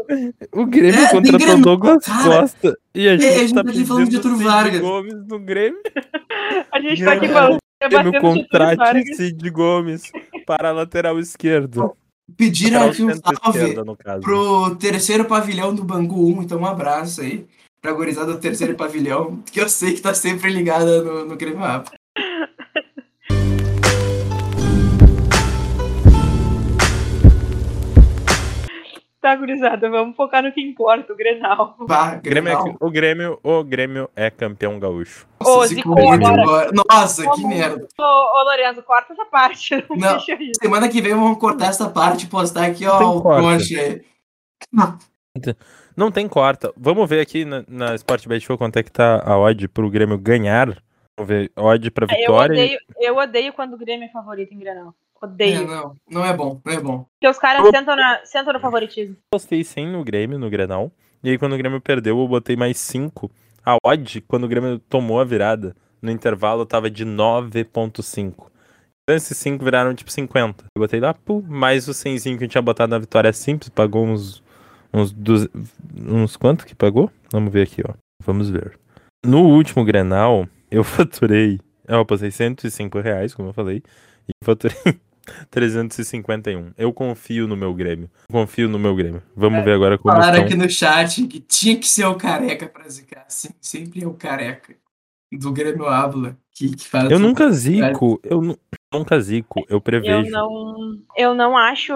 O 0.54 0.66
Grêmio 0.66 1.00
É, 1.02 1.10
contratou 1.12 1.40
Grêmio, 1.40 1.64
Douglas 1.64 2.06
cara. 2.06 2.42
Costa. 2.42 2.78
E 2.94 3.08
a 3.08 3.18
gente, 3.18 3.26
É, 3.26 3.36
a 3.36 3.40
gente 3.40 3.54
tá 3.54 3.64
tá 3.64 3.70
aqui 3.72 3.86
falando 3.86 4.10
de 4.10 4.16
Getúlio 4.16 4.38
Vargas. 4.38 4.80
Gomes 4.80 5.28
no 5.28 5.40
Grêmio. 5.40 5.80
A 6.72 6.80
gente 6.80 7.04
tá 7.04 7.12
aqui 7.14 7.20
Grêmio- 7.22 7.34
falando, 7.36 7.58
Grêmio 7.90 8.22
contrate 8.22 8.78
Vargas. 8.78 9.18
Cid 9.18 9.50
Gomes 9.50 10.12
para 10.46 10.70
a 10.70 10.72
lateral 10.72 11.20
esquerdo. 11.20 11.94
Pediram 12.38 12.84
aqui 12.90 13.04
um 13.04 13.10
salve 13.14 13.76
pro 14.22 14.76
terceiro 14.78 15.26
pavilhão 15.26 15.74
do 15.76 15.84
Bangu 15.84 16.28
1, 16.38 16.44
então 16.44 16.60
um 16.60 16.66
abraço 16.66 17.22
aí 17.22 17.46
pra 17.82 17.92
gurizada 17.92 18.32
do 18.32 18.40
terceiro 18.40 18.76
pavilhão, 18.76 19.44
que 19.52 19.60
eu 19.60 19.68
sei 19.68 19.94
que 19.94 20.02
tá 20.02 20.14
sempre 20.14 20.50
ligada 20.54 21.04
no, 21.04 21.26
no 21.26 21.36
Grêmio 21.36 21.60
Rap. 21.60 21.90
Tá, 29.24 29.38
gurizada, 29.38 29.90
vamos 29.90 30.18
focar 30.18 30.44
no 30.44 30.52
que 30.52 30.60
importa, 30.60 31.14
o 31.14 31.16
Grenal. 31.16 31.78
Bah, 31.88 32.18
O 32.18 32.22
Grêmio, 32.22 32.52
é, 32.52 32.58
o, 32.78 32.92
Grêmio, 32.92 33.40
o 33.42 33.64
Grêmio 33.64 34.10
é 34.18 34.30
campeão 34.30 34.78
gaúcho. 34.78 35.26
Nossa, 35.40 35.74
Ô, 35.74 35.82
confundiu 35.82 36.28
agora. 36.28 36.72
Nossa, 36.92 37.32
que 37.32 37.48
merda. 37.48 37.88
Ô, 37.98 38.04
ô 38.04 38.44
Lorenzo, 38.44 38.84
corta 38.84 39.14
essa 39.14 39.24
parte. 39.24 39.76
Não, 39.90 40.16
Não. 40.16 40.20
Semana 40.62 40.90
que 40.90 41.02
vem 41.02 41.14
vamos 41.14 41.38
cortar 41.38 41.68
essa 41.68 41.90
parte 41.90 42.26
e 42.26 42.28
postar 42.28 42.66
aqui, 42.66 42.86
ó, 42.86 43.22
o 43.22 43.48
aí. 43.48 44.02
Não 45.96 46.12
tem 46.12 46.28
corta. 46.28 46.74
Vamos 46.76 47.10
ver 47.10 47.22
aqui 47.22 47.46
na, 47.46 47.64
na 47.66 47.96
Sportbet 47.96 48.42
Show 48.44 48.58
quanto 48.58 48.76
é 48.78 48.84
que 48.84 48.92
tá 48.92 49.24
a 49.26 49.40
odd 49.40 49.70
pro 49.70 49.90
Grêmio 49.90 50.18
ganhar. 50.18 50.84
Vamos 51.18 51.30
ver 51.30 51.50
odd 51.56 51.92
pra 51.92 52.08
Eu 52.12 52.18
vitória. 52.20 52.62
odeio, 52.62 52.80
eu 53.00 53.16
odeio 53.16 53.54
quando 53.54 53.76
o 53.76 53.78
Grêmio 53.78 54.06
é 54.06 54.10
favorito 54.10 54.54
em 54.54 54.60
Grenal. 54.60 54.94
É, 55.24 55.26
Odeio. 55.26 55.68
não, 55.68 55.96
não 56.10 56.26
é 56.26 56.34
bom, 56.36 56.60
não 56.66 56.74
é 56.74 56.80
bom. 56.80 57.06
Porque 57.14 57.28
os 57.30 57.38
caras 57.40 57.64
Eu- 57.66 57.72
sentam, 57.72 57.96
na, 57.96 58.20
sentam 58.26 58.54
no 58.54 58.60
favoritismo. 58.60 59.16
postei 59.32 59.64
100 59.64 59.88
no 59.88 60.04
Grêmio, 60.04 60.38
no 60.38 60.50
Grenal. 60.50 60.92
E 61.24 61.30
aí, 61.30 61.38
quando 61.38 61.54
o 61.54 61.58
Grêmio 61.58 61.80
perdeu, 61.80 62.20
eu 62.20 62.28
botei 62.28 62.56
mais 62.56 62.78
5. 62.78 63.32
A 63.66 63.78
odd, 63.86 64.20
quando 64.28 64.44
o 64.44 64.48
Grêmio 64.48 64.78
tomou 64.80 65.22
a 65.22 65.24
virada, 65.24 65.74
no 66.02 66.12
intervalo, 66.12 66.66
tava 66.66 66.90
de 66.90 67.06
9.5. 67.06 68.52
Então, 69.04 69.16
esses 69.16 69.38
5 69.38 69.64
viraram 69.64 69.94
tipo 69.96 70.12
50. 70.12 70.66
Eu 70.76 70.82
botei 70.82 71.00
lá, 71.00 71.14
pô, 71.14 71.42
mais 71.42 71.88
o 71.88 71.94
100 71.94 72.38
que 72.38 72.44
eu 72.44 72.48
tinha 72.48 72.62
botado 72.62 72.90
na 72.92 73.00
vitória 73.00 73.32
simples, 73.34 73.70
pagou 73.70 74.06
uns. 74.06 74.44
Uns, 74.94 75.12
duz- 75.12 75.48
uns 76.06 76.36
quanto 76.38 76.66
que 76.66 76.76
pagou? 76.76 77.10
Vamos 77.32 77.52
ver 77.52 77.64
aqui, 77.64 77.82
ó. 77.88 77.94
Vamos 78.24 78.50
ver. 78.50 78.78
No 79.26 79.40
último 79.44 79.84
Grenal, 79.84 80.48
eu 80.70 80.84
faturei. 80.86 81.60
Eu 81.88 82.00
apostei 82.02 82.30
105 82.32 83.00
reais, 83.00 83.34
como 83.34 83.50
eu 83.50 83.54
falei. 83.54 83.82
E 84.28 84.32
faturei 84.46 84.78
351. 85.50 86.74
Eu 86.78 86.92
confio 86.94 87.48
no 87.48 87.56
meu 87.56 87.74
Grêmio. 87.74 88.10
Confio 88.32 88.68
no 88.68 88.78
meu 88.80 88.96
Grêmio. 88.96 89.22
Vamos 89.36 89.64
ver 89.64 89.74
agora 89.74 89.98
como 89.98 90.14
Falaram 90.14 90.44
estão. 90.44 90.46
aqui 90.46 90.56
no 90.56 90.70
chat 90.70 91.28
que 91.28 91.40
tinha 91.40 91.78
que 91.78 91.88
ser 91.88 92.06
o 92.06 92.16
careca 92.16 92.68
pra 92.68 92.88
zicar. 92.90 93.26
Sim, 93.30 93.50
sempre 93.62 94.04
é 94.04 94.08
o 94.08 94.14
careca. 94.14 94.76
Do 95.32 95.52
Grêmio 95.52 95.88
Ábula. 95.88 96.38
Que, 96.52 96.76
que 96.76 96.88
fala 96.88 97.12
Eu 97.12 97.18
nunca 97.18 97.50
zico. 97.50 98.20
Eu 98.24 98.42
nu- 98.42 98.60
nunca 98.94 99.20
zico. 99.20 99.60
Eu 99.62 99.78
Eu 99.78 99.82
prevejo. 99.82 100.30
não, 100.30 101.02
eu 101.18 101.34
não 101.34 101.58
acho 101.58 101.94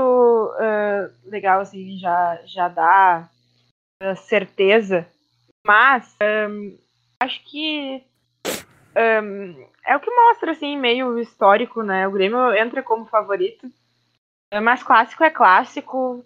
ah, 0.59 1.09
legal, 1.25 1.61
assim, 1.61 1.97
já, 1.99 2.39
já 2.45 2.67
dar 2.67 3.29
ah, 4.01 4.15
certeza. 4.15 5.07
Mas 5.65 6.15
ahm, 6.19 6.75
acho 7.19 7.43
que 7.43 8.01
ahm, 8.97 9.55
é 9.85 9.95
o 9.95 9.99
que 9.99 10.09
mostra, 10.11 10.51
assim, 10.51 10.77
meio 10.77 11.17
histórico, 11.19 11.83
né? 11.83 12.07
O 12.07 12.11
Grêmio 12.11 12.53
entra 12.55 12.81
como 12.83 13.05
favorito. 13.05 13.69
Ah, 14.51 14.61
Mas 14.61 14.81
clássico 14.83 15.23
é 15.23 15.29
clássico. 15.29 16.25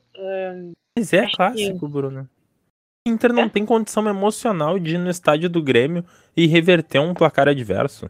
Mas 0.98 1.14
é 1.14 1.20
Acho 1.20 1.30
que- 1.32 1.36
clássico, 1.38 1.88
Bruno. 1.88 2.30
O 3.08 3.10
Inter 3.12 3.34
não 3.34 3.50
tem 3.50 3.66
condição 3.66 4.08
emocional 4.08 4.78
de 4.78 4.96
ir 4.96 5.00
no 5.00 5.10
estádio 5.10 5.50
do 5.50 5.62
Grêmio 5.64 6.06
e 6.38 6.46
reverter 6.46 7.00
um 7.00 7.14
placar 7.16 7.48
adverso. 7.48 8.10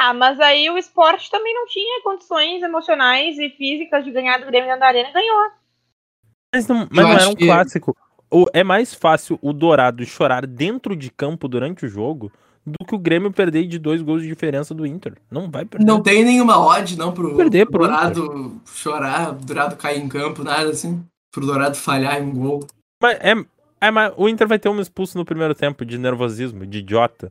Ah, 0.00 0.12
mas 0.12 0.40
aí 0.40 0.68
o 0.68 0.76
esporte 0.76 1.30
também 1.30 1.54
não 1.54 1.66
tinha 1.66 2.02
condições 2.02 2.60
emocionais 2.62 3.38
e 3.38 3.50
físicas 3.50 4.04
de 4.04 4.10
ganhar 4.10 4.38
do 4.38 4.46
Grêmio 4.46 4.76
da 4.78 4.86
arena 4.86 5.10
e 5.10 5.12
ganhou. 5.12 5.50
Mas 6.52 6.66
não, 6.66 6.88
mas 6.90 7.04
não 7.04 7.12
era 7.12 7.28
um 7.28 7.34
que- 7.34 7.46
clássico. 7.46 7.96
O- 8.30 8.46
é 8.52 8.64
mais 8.64 8.92
fácil 8.92 9.38
o 9.40 9.52
Dourado 9.52 10.04
chorar 10.04 10.44
dentro 10.46 10.96
de 10.96 11.10
campo 11.10 11.46
durante 11.46 11.84
o 11.86 11.88
jogo 11.88 12.32
do 12.66 12.84
que 12.86 12.94
o 12.94 12.98
Grêmio 12.98 13.30
perder 13.30 13.66
de 13.66 13.78
dois 13.78 14.00
gols 14.00 14.22
de 14.22 14.28
diferença 14.28 14.74
do 14.74 14.86
Inter. 14.86 15.14
Não 15.30 15.50
vai 15.50 15.64
perder. 15.64 15.84
Não 15.86 16.02
tem 16.02 16.24
nenhuma 16.24 16.58
odd, 16.58 16.96
não, 16.98 17.12
pro, 17.12 17.36
Perder 17.36 17.66
pro 17.66 17.80
Dourado 17.80 18.60
chorar, 18.66 19.34
pro 19.34 19.44
Dourado 19.44 19.76
cair 19.76 20.00
em 20.02 20.08
campo, 20.08 20.42
nada 20.42 20.70
assim. 20.70 21.04
Pro 21.30 21.44
Dourado 21.44 21.76
falhar 21.76 22.22
em 22.22 22.26
um 22.26 22.34
gol. 22.34 22.66
Mas 23.02 23.18
é, 23.20 23.34
é, 23.80 23.90
mas 23.90 24.14
o 24.16 24.28
Inter 24.28 24.48
vai 24.48 24.58
ter 24.58 24.68
um 24.68 24.80
expulso 24.80 25.18
no 25.18 25.24
primeiro 25.24 25.54
tempo 25.54 25.84
de 25.84 25.98
nervosismo, 25.98 26.64
de 26.66 26.78
idiota. 26.78 27.30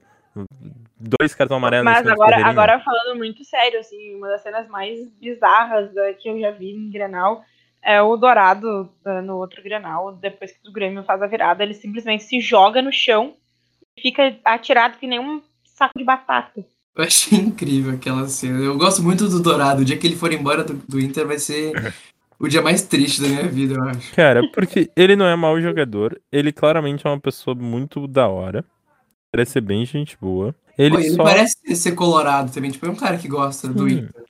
Dois 0.99 1.33
cartão 1.35 1.57
amarelo 1.57 1.83
em 1.83 1.91
Mas 1.91 2.07
agora, 2.07 2.45
agora 2.45 2.79
falando 2.79 3.17
muito 3.17 3.43
sério, 3.43 3.79
assim, 3.79 4.15
uma 4.15 4.27
das 4.29 4.41
cenas 4.41 4.67
mais 4.67 5.07
bizarras 5.19 5.93
da- 5.93 6.13
que 6.13 6.29
eu 6.29 6.39
já 6.39 6.51
vi 6.51 6.71
em 6.71 6.89
Grenal 6.89 7.43
é 7.81 8.01
o 8.01 8.15
Dourado 8.15 8.89
ah, 9.03 9.21
no 9.21 9.37
outro 9.37 9.61
Grenal, 9.61 10.13
depois 10.13 10.51
que 10.51 10.69
o 10.69 10.71
Grêmio 10.71 11.03
faz 11.03 11.21
a 11.21 11.27
virada, 11.27 11.63
ele 11.63 11.73
simplesmente 11.73 12.23
se 12.23 12.39
joga 12.39 12.81
no 12.81 12.91
chão 12.91 13.35
fica 14.01 14.37
atirado 14.45 14.97
que 14.97 15.07
nem 15.07 15.19
um 15.19 15.41
saco 15.63 15.97
de 15.97 16.03
batata. 16.03 16.65
Eu 16.95 17.03
achei 17.03 17.39
incrível 17.39 17.93
aquela 17.93 18.27
cena. 18.27 18.59
Eu 18.59 18.77
gosto 18.77 19.01
muito 19.01 19.27
do 19.27 19.41
Dourado. 19.41 19.81
O 19.81 19.85
dia 19.85 19.97
que 19.97 20.05
ele 20.05 20.15
for 20.15 20.31
embora 20.31 20.63
do, 20.63 20.73
do 20.87 20.99
Inter 20.99 21.25
vai 21.25 21.39
ser 21.39 21.73
o 22.39 22.47
dia 22.47 22.61
mais 22.61 22.83
triste 22.83 23.21
da 23.21 23.27
minha 23.27 23.47
vida, 23.47 23.73
eu 23.75 23.83
acho. 23.83 24.13
Cara, 24.15 24.41
porque 24.53 24.89
ele 24.95 25.15
não 25.15 25.25
é 25.25 25.35
mau 25.35 25.59
jogador. 25.59 26.19
Ele 26.31 26.51
claramente 26.51 27.05
é 27.05 27.09
uma 27.09 27.19
pessoa 27.19 27.55
muito 27.55 28.07
da 28.07 28.27
hora. 28.27 28.63
Parece 29.31 29.53
ser 29.53 29.61
bem 29.61 29.83
gente 29.85 30.15
boa. 30.21 30.53
Ele 30.77 30.95
Pô, 30.95 30.99
ele 31.01 31.09
só. 31.11 31.23
parece 31.23 31.75
ser 31.75 31.93
colorado 31.93 32.51
também. 32.51 32.69
Tipo, 32.69 32.85
é 32.85 32.89
um 32.89 32.95
cara 32.95 33.17
que 33.17 33.27
gosta 33.27 33.67
do 33.67 33.85
Hum. 33.85 33.89
Inter. 33.89 34.23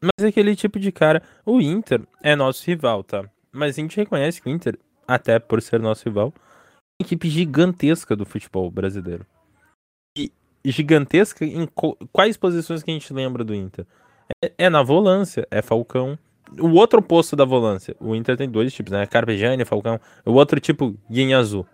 Mas 0.00 0.24
é 0.24 0.28
aquele 0.28 0.54
tipo 0.54 0.78
de 0.78 0.92
cara. 0.92 1.20
O 1.44 1.60
Inter 1.60 2.02
é 2.22 2.36
nosso 2.36 2.64
rival, 2.64 3.02
tá? 3.02 3.24
Mas 3.50 3.76
a 3.76 3.80
gente 3.80 3.96
reconhece 3.96 4.40
que 4.40 4.48
o 4.48 4.52
Inter, 4.52 4.78
até 5.06 5.40
por 5.40 5.60
ser 5.60 5.80
nosso 5.80 6.04
rival, 6.04 6.32
é 6.32 6.47
equipe 7.00 7.28
gigantesca 7.28 8.16
do 8.16 8.26
futebol 8.26 8.70
brasileiro. 8.70 9.24
E 10.16 10.32
gigantesca 10.64 11.44
em 11.44 11.68
quais 12.12 12.36
posições 12.36 12.82
que 12.82 12.90
a 12.90 12.94
gente 12.94 13.12
lembra 13.12 13.44
do 13.44 13.54
Inter? 13.54 13.86
É, 14.44 14.52
é 14.58 14.70
na 14.70 14.82
volância, 14.82 15.46
é 15.50 15.62
Falcão. 15.62 16.18
O 16.58 16.70
outro 16.70 17.02
posto 17.02 17.36
da 17.36 17.44
volância, 17.44 17.94
o 18.00 18.14
Inter 18.14 18.36
tem 18.36 18.48
dois 18.48 18.72
tipos, 18.72 18.92
né? 18.92 19.06
Carpegiani, 19.06 19.64
Falcão. 19.64 20.00
O 20.24 20.32
outro 20.32 20.58
tipo, 20.58 20.96
Guinha 21.10 21.38
Azul. 21.38 21.66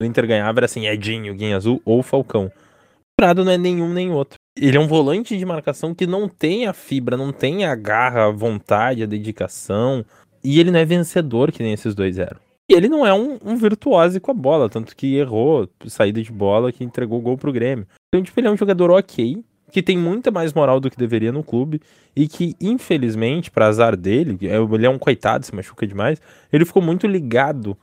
O 0.00 0.04
Inter 0.04 0.26
ganhava 0.26 0.58
era 0.58 0.66
assim, 0.66 0.86
Edinho, 0.86 1.34
Guinha 1.34 1.56
Azul 1.56 1.80
ou 1.84 2.02
Falcão. 2.02 2.46
O 2.46 3.16
Prado 3.16 3.44
não 3.44 3.52
é 3.52 3.58
nenhum 3.58 3.92
nem 3.92 4.10
outro. 4.10 4.38
Ele 4.56 4.76
é 4.76 4.80
um 4.80 4.86
volante 4.86 5.36
de 5.36 5.44
marcação 5.44 5.94
que 5.94 6.06
não 6.06 6.28
tem 6.28 6.66
a 6.66 6.72
fibra, 6.72 7.16
não 7.16 7.32
tem 7.32 7.64
a 7.64 7.74
garra, 7.74 8.26
a 8.26 8.30
vontade, 8.30 9.02
a 9.02 9.06
dedicação. 9.06 10.04
E 10.42 10.60
ele 10.60 10.70
não 10.70 10.78
é 10.78 10.84
vencedor 10.84 11.50
que 11.50 11.62
nem 11.62 11.72
esses 11.72 11.94
dois 11.94 12.18
eram. 12.18 12.38
E 12.70 12.74
ele 12.74 12.88
não 12.88 13.06
é 13.06 13.12
um, 13.12 13.38
um 13.44 13.56
virtuose 13.56 14.18
com 14.18 14.30
a 14.30 14.34
bola, 14.34 14.70
tanto 14.70 14.96
que 14.96 15.16
errou 15.16 15.68
saída 15.86 16.22
de 16.22 16.32
bola 16.32 16.72
que 16.72 16.82
entregou 16.82 17.18
o 17.18 17.22
gol 17.22 17.36
pro 17.36 17.52
Grêmio. 17.52 17.86
Então, 18.08 18.24
tipo, 18.24 18.40
ele 18.40 18.48
é 18.48 18.50
um 18.50 18.56
jogador 18.56 18.90
ok, 18.90 19.44
que 19.70 19.82
tem 19.82 19.98
muita 19.98 20.30
mais 20.30 20.52
moral 20.52 20.80
do 20.80 20.90
que 20.90 20.96
deveria 20.96 21.32
no 21.32 21.42
clube, 21.42 21.80
e 22.16 22.26
que, 22.26 22.54
infelizmente, 22.60 23.50
para 23.50 23.66
azar 23.66 23.96
dele, 23.96 24.38
é- 24.42 24.56
ele 24.56 24.86
é 24.86 24.90
um 24.90 24.98
coitado, 24.98 25.44
se 25.44 25.54
machuca 25.54 25.86
demais, 25.86 26.22
ele 26.52 26.64
ficou 26.64 26.82
muito 26.82 27.06
ligado 27.06 27.76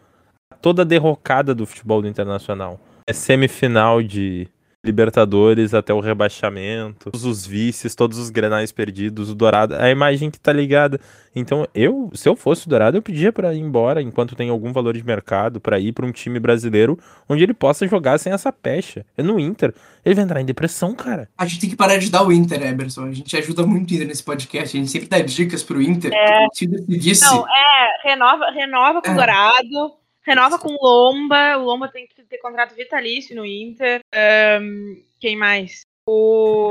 a 0.51 0.55
toda 0.55 0.81
a 0.81 0.85
derrocada 0.85 1.53
do 1.53 1.65
futebol 1.65 2.01
do 2.01 2.07
Internacional. 2.07 2.79
É 3.07 3.13
semifinal 3.13 4.01
de, 4.01 4.47
Libertadores 4.83 5.75
até 5.75 5.93
o 5.93 5.99
rebaixamento, 5.99 7.11
todos 7.11 7.23
os 7.23 7.45
vices, 7.45 7.93
todos 7.93 8.17
os 8.17 8.31
grenais 8.31 8.71
perdidos, 8.71 9.29
o 9.29 9.35
Dourado, 9.35 9.75
a 9.75 9.91
imagem 9.91 10.31
que 10.31 10.39
tá 10.39 10.51
ligada. 10.51 10.99
Então, 11.35 11.67
eu, 11.75 12.09
se 12.15 12.27
eu 12.27 12.35
fosse 12.35 12.65
o 12.65 12.69
Dourado, 12.69 12.97
eu 12.97 13.01
pedia 13.01 13.31
para 13.31 13.53
ir 13.53 13.59
embora 13.59 14.01
enquanto 14.01 14.35
tem 14.35 14.49
algum 14.49 14.73
valor 14.73 14.97
de 14.97 15.03
mercado 15.05 15.61
para 15.61 15.79
ir 15.79 15.91
para 15.91 16.03
um 16.03 16.11
time 16.11 16.39
brasileiro 16.39 16.97
onde 17.29 17.43
ele 17.43 17.53
possa 17.53 17.87
jogar 17.87 18.17
sem 18.17 18.33
essa 18.33 18.51
pecha. 18.51 19.05
É 19.15 19.21
no 19.21 19.39
Inter, 19.39 19.71
ele 20.03 20.15
vai 20.15 20.23
entrar 20.23 20.41
em 20.41 20.45
depressão, 20.45 20.95
cara. 20.95 21.29
A 21.37 21.45
gente 21.45 21.61
tem 21.61 21.69
que 21.69 21.75
parar 21.75 21.97
de 21.97 22.09
dar 22.09 22.25
o 22.25 22.31
Inter, 22.31 22.59
Eberson. 22.63 23.05
A 23.05 23.11
gente 23.13 23.37
ajuda 23.37 23.63
muito 23.63 23.91
o 23.91 23.93
Inter 23.93 24.07
nesse 24.07 24.23
podcast, 24.23 24.75
a 24.75 24.79
gente 24.79 24.91
sempre 24.91 25.07
dá 25.07 25.19
dicas 25.19 25.61
pro 25.61 25.79
Inter. 25.79 26.11
É. 26.11 26.47
Se 26.53 26.65
decidisse, 26.65 27.23
Não, 27.23 27.45
é, 27.47 28.09
renova, 28.09 28.49
renova 28.49 28.99
com 28.99 29.09
o 29.09 29.11
É. 29.11 29.15
Dourado, 29.15 30.00
renova 30.25 30.57
com 30.57 30.69
o 30.69 30.79
Lomba. 30.81 31.57
O 31.57 31.63
Lomba 31.63 31.87
tem 31.87 32.07
que 32.07 32.21
ter 32.23 32.37
contrato 32.37 32.75
vitalício 32.75 33.35
no 33.35 33.45
Inter. 33.45 34.01
Ahn, 34.13 34.97
quem 35.19 35.35
mais? 35.35 35.81
O, 36.07 36.69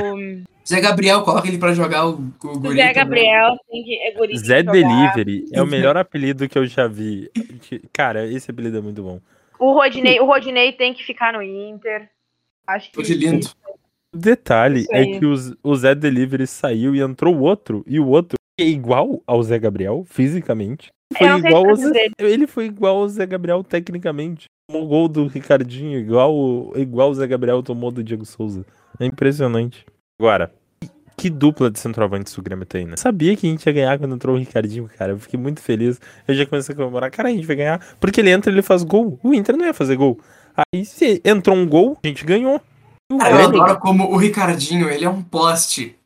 Zé 0.66 0.80
Gabriel, 0.80 1.22
coloca 1.22 1.48
ele 1.48 1.58
pra 1.58 1.72
jogar 1.72 2.06
o, 2.06 2.12
o 2.44 2.58
guri 2.60 2.76
Zé. 2.76 2.92
Gabriel 2.92 3.56
tem 3.68 3.82
que, 3.82 3.94
é 3.96 4.12
guri 4.12 4.36
Zé 4.38 4.62
que 4.62 4.72
jogar. 4.72 4.72
Delivery 4.72 5.44
é 5.52 5.62
o 5.62 5.66
melhor 5.66 5.96
apelido 5.96 6.48
que 6.48 6.58
eu 6.58 6.66
já 6.66 6.86
vi. 6.86 7.30
Cara, 7.92 8.26
esse 8.26 8.50
apelido 8.50 8.78
é 8.78 8.80
muito 8.80 9.02
bom. 9.02 9.20
O 9.58 9.72
Rodinei, 9.72 10.20
o 10.20 10.26
Rodinei 10.26 10.72
tem 10.72 10.94
que 10.94 11.04
ficar 11.04 11.32
no 11.32 11.42
Inter. 11.42 12.08
Acho 12.66 12.90
que 12.92 13.14
lindo. 13.14 13.48
O 14.12 14.18
detalhe 14.18 14.86
é 14.90 15.04
que 15.06 15.24
o, 15.24 15.74
Zé 15.76 15.94
Delivery 15.94 16.46
saiu 16.46 16.94
e 16.94 17.00
entrou 17.00 17.34
o 17.34 17.42
outro, 17.42 17.84
e 17.86 18.00
o 18.00 18.08
outro 18.08 18.36
é 18.36 18.49
igual 18.64 19.22
ao 19.26 19.42
Zé 19.42 19.58
Gabriel, 19.58 20.04
fisicamente. 20.08 20.88
Foi 21.16 21.26
sei 21.26 21.36
igual 21.38 21.68
ao. 21.68 21.76
Zé, 21.76 22.08
ele 22.18 22.46
foi 22.46 22.66
igual 22.66 22.96
ao 22.98 23.08
Zé 23.08 23.26
Gabriel 23.26 23.64
tecnicamente. 23.64 24.44
Tomou 24.70 24.86
gol 24.88 25.08
do 25.08 25.26
Ricardinho, 25.26 25.98
igual, 25.98 26.34
o- 26.34 26.72
igual 26.76 27.10
o 27.10 27.14
Zé 27.14 27.26
Gabriel 27.26 27.62
tomou 27.62 27.90
do 27.90 28.04
Diego 28.04 28.24
Souza. 28.24 28.64
É 28.98 29.06
impressionante. 29.06 29.84
Agora, 30.20 30.52
que 31.16 31.28
dupla 31.28 31.70
de 31.70 31.78
centroavantes 31.80 32.36
o 32.38 32.42
Grêmio 32.42 32.64
tem, 32.64 32.86
né? 32.86 32.96
Sabia 32.96 33.34
que 33.36 33.46
a 33.46 33.50
gente 33.50 33.66
ia 33.66 33.72
ganhar 33.72 33.98
quando 33.98 34.14
entrou 34.14 34.36
o 34.36 34.38
Ricardinho, 34.38 34.88
cara. 34.96 35.12
Eu 35.12 35.18
fiquei 35.18 35.38
muito 35.38 35.60
feliz. 35.60 36.00
Eu 36.28 36.34
já 36.34 36.46
comecei 36.46 36.72
a 36.72 36.76
comemorar. 36.76 37.10
Cara, 37.10 37.28
a 37.28 37.32
gente 37.32 37.46
vai 37.46 37.56
ganhar. 37.56 37.80
Porque 37.98 38.20
ele 38.20 38.30
entra 38.30 38.50
e 38.50 38.54
ele 38.54 38.62
faz 38.62 38.82
gol. 38.84 39.18
O 39.22 39.34
Inter 39.34 39.56
não 39.56 39.66
ia 39.66 39.74
fazer 39.74 39.96
gol. 39.96 40.18
Aí, 40.56 40.84
se 40.84 41.20
entrou 41.24 41.56
um 41.56 41.66
gol, 41.68 41.98
a 42.02 42.06
gente 42.06 42.24
ganhou. 42.24 42.60
Cara, 43.18 43.30
eu 43.34 43.48
adoro 43.48 43.78
como 43.80 44.04
o 44.12 44.16
Ricardinho, 44.16 44.88
ele 44.88 45.04
é 45.04 45.10
um 45.10 45.20
poste. 45.22 45.96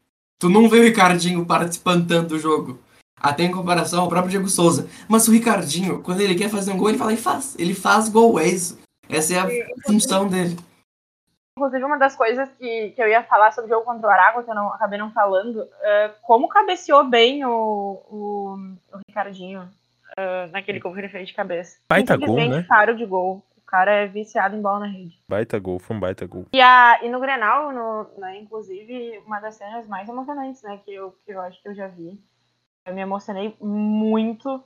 Tu 0.44 0.50
não 0.50 0.68
vê 0.68 0.78
o 0.78 0.82
Ricardinho 0.82 1.46
participando 1.46 2.06
tanto 2.06 2.28
do 2.28 2.38
jogo. 2.38 2.78
Até 3.18 3.44
em 3.44 3.50
comparação 3.50 4.02
ao 4.02 4.10
próprio 4.10 4.32
Diego 4.32 4.46
Souza. 4.46 4.86
Mas 5.08 5.26
o 5.26 5.32
Ricardinho, 5.32 6.02
quando 6.02 6.20
ele 6.20 6.34
quer 6.34 6.50
fazer 6.50 6.70
um 6.70 6.76
gol, 6.76 6.90
ele 6.90 6.98
fala 6.98 7.14
e 7.14 7.16
faz. 7.16 7.56
Ele 7.58 7.72
faz 7.72 8.10
gol, 8.10 8.38
é 8.38 8.46
isso. 8.46 8.78
Essa 9.08 9.36
é 9.36 9.38
a 9.38 9.48
função 9.86 10.28
dele. 10.28 10.54
Inclusive, 11.56 11.82
uma 11.82 11.96
das 11.96 12.14
coisas 12.14 12.46
que, 12.58 12.90
que 12.90 13.02
eu 13.02 13.08
ia 13.08 13.22
falar 13.22 13.52
sobre 13.52 13.70
o 13.70 13.74
jogo 13.74 13.86
contra 13.86 14.06
o 14.06 14.10
Aragua, 14.10 14.42
que 14.42 14.50
eu 14.50 14.54
não, 14.54 14.68
acabei 14.68 14.98
não 14.98 15.10
falando, 15.12 15.66
é 15.80 16.10
como 16.20 16.46
cabeceou 16.46 17.04
bem 17.04 17.42
o, 17.46 18.02
o, 18.10 18.58
o 18.92 18.98
Ricardinho 19.08 19.66
é, 20.14 20.46
naquele 20.48 20.78
gol 20.78 20.92
que 20.92 20.98
ele 20.98 21.08
fez 21.08 21.26
de 21.26 21.32
cabeça. 21.32 21.78
Baita 21.88 22.18
gol, 22.18 22.36
né? 22.36 22.66
Caro 22.68 22.94
de 22.94 23.06
gol. 23.06 23.42
O 23.74 23.76
cara 23.76 23.90
é 23.90 24.06
viciado 24.06 24.54
em 24.54 24.62
bola 24.62 24.80
na 24.80 24.86
rede. 24.86 25.20
Baita 25.28 25.58
gol, 25.58 25.80
foi 25.80 25.96
um 25.96 26.00
baita 26.00 26.24
gol. 26.28 26.46
E, 26.52 26.60
a, 26.60 27.00
e 27.02 27.08
no 27.08 27.18
Grenal, 27.18 27.72
no, 27.72 28.08
né, 28.20 28.38
inclusive, 28.38 29.18
uma 29.26 29.40
das 29.40 29.56
cenas 29.56 29.88
mais 29.88 30.08
emocionantes 30.08 30.62
né, 30.62 30.80
que, 30.84 30.94
eu, 30.94 31.10
que 31.26 31.32
eu 31.32 31.40
acho 31.40 31.60
que 31.60 31.68
eu 31.68 31.74
já 31.74 31.88
vi. 31.88 32.16
Eu 32.86 32.94
me 32.94 33.00
emocionei 33.00 33.56
muito 33.60 34.62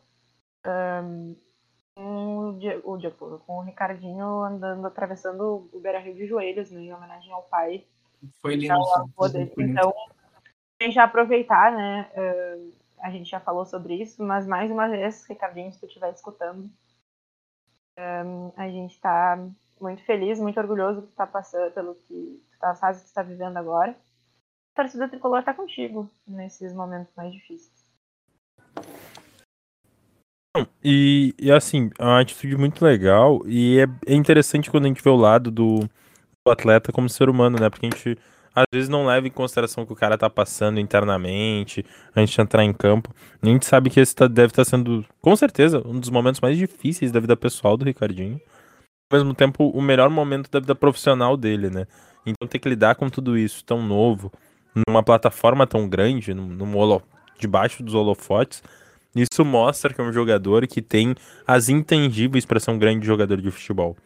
ahn, 0.62 1.34
com 1.94 2.50
o 2.84 2.98
Diego, 2.98 3.38
com 3.46 3.56
o 3.56 3.62
Ricardinho 3.62 4.42
andando, 4.42 4.86
atravessando 4.86 5.70
o 5.72 5.80
Beira 5.80 6.00
Rio 6.00 6.14
de 6.14 6.26
joelhos, 6.26 6.70
né, 6.70 6.82
em 6.82 6.92
homenagem 6.92 7.32
ao 7.32 7.44
pai. 7.44 7.86
Foi 8.42 8.56
lindo. 8.56 8.74
Então, 9.56 9.94
a 10.78 10.84
gente 10.84 10.94
já 10.94 11.04
aproveitar, 11.04 11.72
né? 11.72 12.10
ahn, 12.14 12.72
a 13.00 13.10
gente 13.10 13.30
já 13.30 13.40
falou 13.40 13.64
sobre 13.64 13.94
isso, 13.94 14.22
mas 14.22 14.46
mais 14.46 14.70
uma 14.70 14.86
vez, 14.86 15.24
Ricardinho, 15.24 15.72
se 15.72 15.80
tu 15.80 15.86
estiver 15.86 16.12
escutando, 16.12 16.70
ahn, 17.98 18.52
a 18.56 18.68
gente 18.68 18.94
está 18.94 19.38
muito 19.80 20.02
feliz, 20.04 20.38
muito 20.38 20.58
orgulhoso 20.58 21.02
que 21.02 21.08
tu 21.08 21.14
tá 21.14 21.26
passando, 21.26 21.72
pelo 21.72 21.94
que 21.94 22.40
tu 22.52 22.58
tá, 22.60 22.74
fase 22.74 23.02
que 23.02 23.10
tu 23.10 23.14
tá 23.14 23.22
vivendo 23.22 23.56
agora. 23.56 23.90
A 24.74 24.82
torcida 24.82 25.08
tricolor 25.08 25.42
tá 25.42 25.52
contigo 25.52 26.08
nesses 26.26 26.72
momentos 26.72 27.12
mais 27.16 27.32
difíceis. 27.32 27.88
E, 30.82 31.34
e, 31.38 31.52
assim, 31.52 31.90
é 31.98 32.04
uma 32.04 32.20
atitude 32.20 32.56
muito 32.56 32.84
legal 32.84 33.40
e 33.46 33.80
é, 33.80 34.12
é 34.12 34.14
interessante 34.14 34.70
quando 34.70 34.86
a 34.86 34.88
gente 34.88 35.02
vê 35.02 35.10
o 35.10 35.16
lado 35.16 35.50
do, 35.50 35.80
do 35.80 36.50
atleta 36.50 36.90
como 36.92 37.08
ser 37.08 37.28
humano, 37.28 37.58
né? 37.60 37.68
Porque 37.68 37.86
a 37.86 37.90
gente 37.90 38.18
às 38.60 38.66
vezes 38.72 38.88
não 38.88 39.06
leva 39.06 39.26
em 39.26 39.30
consideração 39.30 39.84
o 39.84 39.86
que 39.86 39.92
o 39.92 39.96
cara 39.96 40.18
tá 40.18 40.28
passando 40.28 40.80
internamente, 40.80 41.84
a 42.14 42.20
gente 42.20 42.40
entrar 42.40 42.64
em 42.64 42.72
campo. 42.72 43.14
A 43.40 43.46
gente 43.46 43.64
sabe 43.66 43.90
que 43.90 44.00
esse 44.00 44.14
tá- 44.14 44.26
deve 44.26 44.48
estar 44.48 44.64
sendo, 44.64 45.04
com 45.20 45.34
certeza, 45.36 45.82
um 45.86 45.98
dos 45.98 46.10
momentos 46.10 46.40
mais 46.40 46.56
difíceis 46.56 47.12
da 47.12 47.20
vida 47.20 47.36
pessoal 47.36 47.76
do 47.76 47.84
Ricardinho. 47.84 48.40
Ao 49.10 49.18
mesmo 49.18 49.34
tempo, 49.34 49.68
o 49.68 49.80
melhor 49.80 50.10
momento 50.10 50.50
da 50.50 50.60
vida 50.60 50.74
profissional 50.74 51.36
dele, 51.36 51.70
né? 51.70 51.86
Então 52.26 52.48
ter 52.48 52.58
que 52.58 52.68
lidar 52.68 52.94
com 52.96 53.08
tudo 53.08 53.38
isso 53.38 53.64
tão 53.64 53.82
novo, 53.82 54.30
numa 54.86 55.02
plataforma 55.02 55.66
tão 55.66 55.88
grande, 55.88 56.34
num, 56.34 56.46
num 56.46 56.76
holo, 56.76 57.02
debaixo 57.38 57.82
dos 57.82 57.94
holofotes, 57.94 58.62
isso 59.14 59.44
mostra 59.44 59.92
que 59.94 60.00
é 60.00 60.04
um 60.04 60.12
jogador 60.12 60.66
que 60.66 60.82
tem 60.82 61.14
as 61.46 61.68
intangíveis 61.68 62.44
para 62.44 62.60
ser 62.60 62.70
um 62.70 62.78
grande 62.78 63.06
jogador 63.06 63.40
de 63.40 63.50
futebol. 63.50 63.96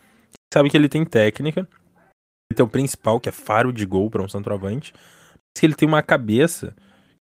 Sabe 0.53 0.71
que 0.71 0.77
ele 0.77 0.89
tem 0.89 1.05
técnica, 1.05 1.69
tem 2.53 2.65
o 2.65 2.69
principal, 2.69 3.21
que 3.21 3.29
é 3.29 3.33
faro 3.33 3.73
de 3.73 3.85
gol 3.87 4.11
para 4.11 4.23
um 4.23 4.29
centroavante, 4.29 4.93
mas 4.95 5.61
que 5.61 5.67
ele 5.67 5.75
tem 5.75 5.87
uma 5.89 6.03
cabeça, 6.03 6.75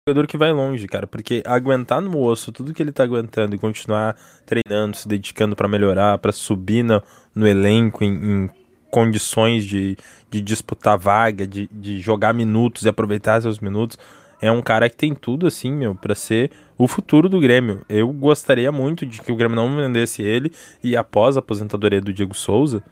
jogador 0.08 0.28
que 0.28 0.38
vai 0.38 0.52
longe, 0.52 0.88
cara, 0.88 1.06
porque 1.06 1.44
aguentar 1.46 2.02
no 2.02 2.20
osso 2.20 2.52
tudo 2.52 2.74
que 2.74 2.82
ele 2.82 2.92
tá 2.92 3.04
aguentando 3.04 3.56
e 3.56 3.60
continuar 3.60 4.16
treinando, 4.46 4.98
se 4.98 5.08
dedicando 5.08 5.56
para 5.56 5.68
melhorar, 5.68 6.18
para 6.18 6.32
subir 6.32 6.84
no, 6.84 7.02
no 7.36 7.48
elenco 7.48 8.04
em, 8.04 8.14
em 8.14 8.50
condições 8.92 9.66
de, 9.66 9.98
de 10.30 10.42
disputar 10.42 10.98
vaga, 10.98 11.48
de, 11.48 11.68
de 11.72 12.00
jogar 12.00 12.34
minutos 12.34 12.84
e 12.84 12.90
aproveitar 12.90 13.42
seus 13.42 13.60
minutos, 13.60 13.98
é 14.42 14.52
um 14.52 14.62
cara 14.62 14.90
que 14.90 14.98
tem 14.98 15.14
tudo 15.14 15.46
assim, 15.48 15.72
meu, 15.72 15.96
para 15.96 16.16
ser 16.16 16.52
o 16.78 16.88
futuro 16.88 17.30
do 17.30 17.40
Grêmio. 17.40 17.82
Eu 17.88 18.12
gostaria 18.12 18.72
muito 18.72 19.06
de 19.06 19.22
que 19.22 19.32
o 19.32 19.36
Grêmio 19.36 19.56
não 19.56 19.76
vendesse 19.76 20.24
ele 20.24 20.52
e 20.84 20.98
após 20.98 21.38
a 21.38 21.40
aposentadoria 21.40 22.02
do 22.02 22.12
Diego 22.12 22.34
Souza, 22.34 22.84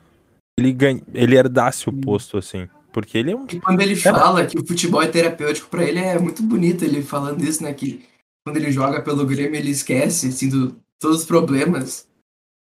ele 0.60 0.72
ganha, 0.74 1.01
ele 1.14 1.36
herdasse 1.36 1.89
o 1.89 1.93
posto 1.93 2.38
assim, 2.38 2.68
porque 2.91 3.18
ele 3.18 3.32
é 3.32 3.36
um 3.36 3.45
E 3.49 3.60
quando 3.60 3.82
ele 3.82 3.95
fala 3.95 4.45
que 4.45 4.60
o 4.60 4.66
futebol 4.66 5.01
é 5.01 5.07
terapêutico 5.07 5.70
pra 5.70 5.84
ele, 5.84 5.99
é 5.99 6.20
muito 6.20 6.43
bonito 6.43 6.84
ele 6.84 7.01
falando 7.01 7.43
isso, 7.43 7.64
né? 7.64 7.74
Que 7.74 8.05
quando 8.45 8.57
ele 8.57 8.72
joga 8.72 9.01
pelo 9.01 9.26
Grêmio, 9.26 9.55
ele 9.55 9.72
esquece, 9.72 10.28
assim, 10.28 10.49
do, 10.49 10.76
todos 10.99 11.20
os 11.20 11.26
problemas 11.26 12.07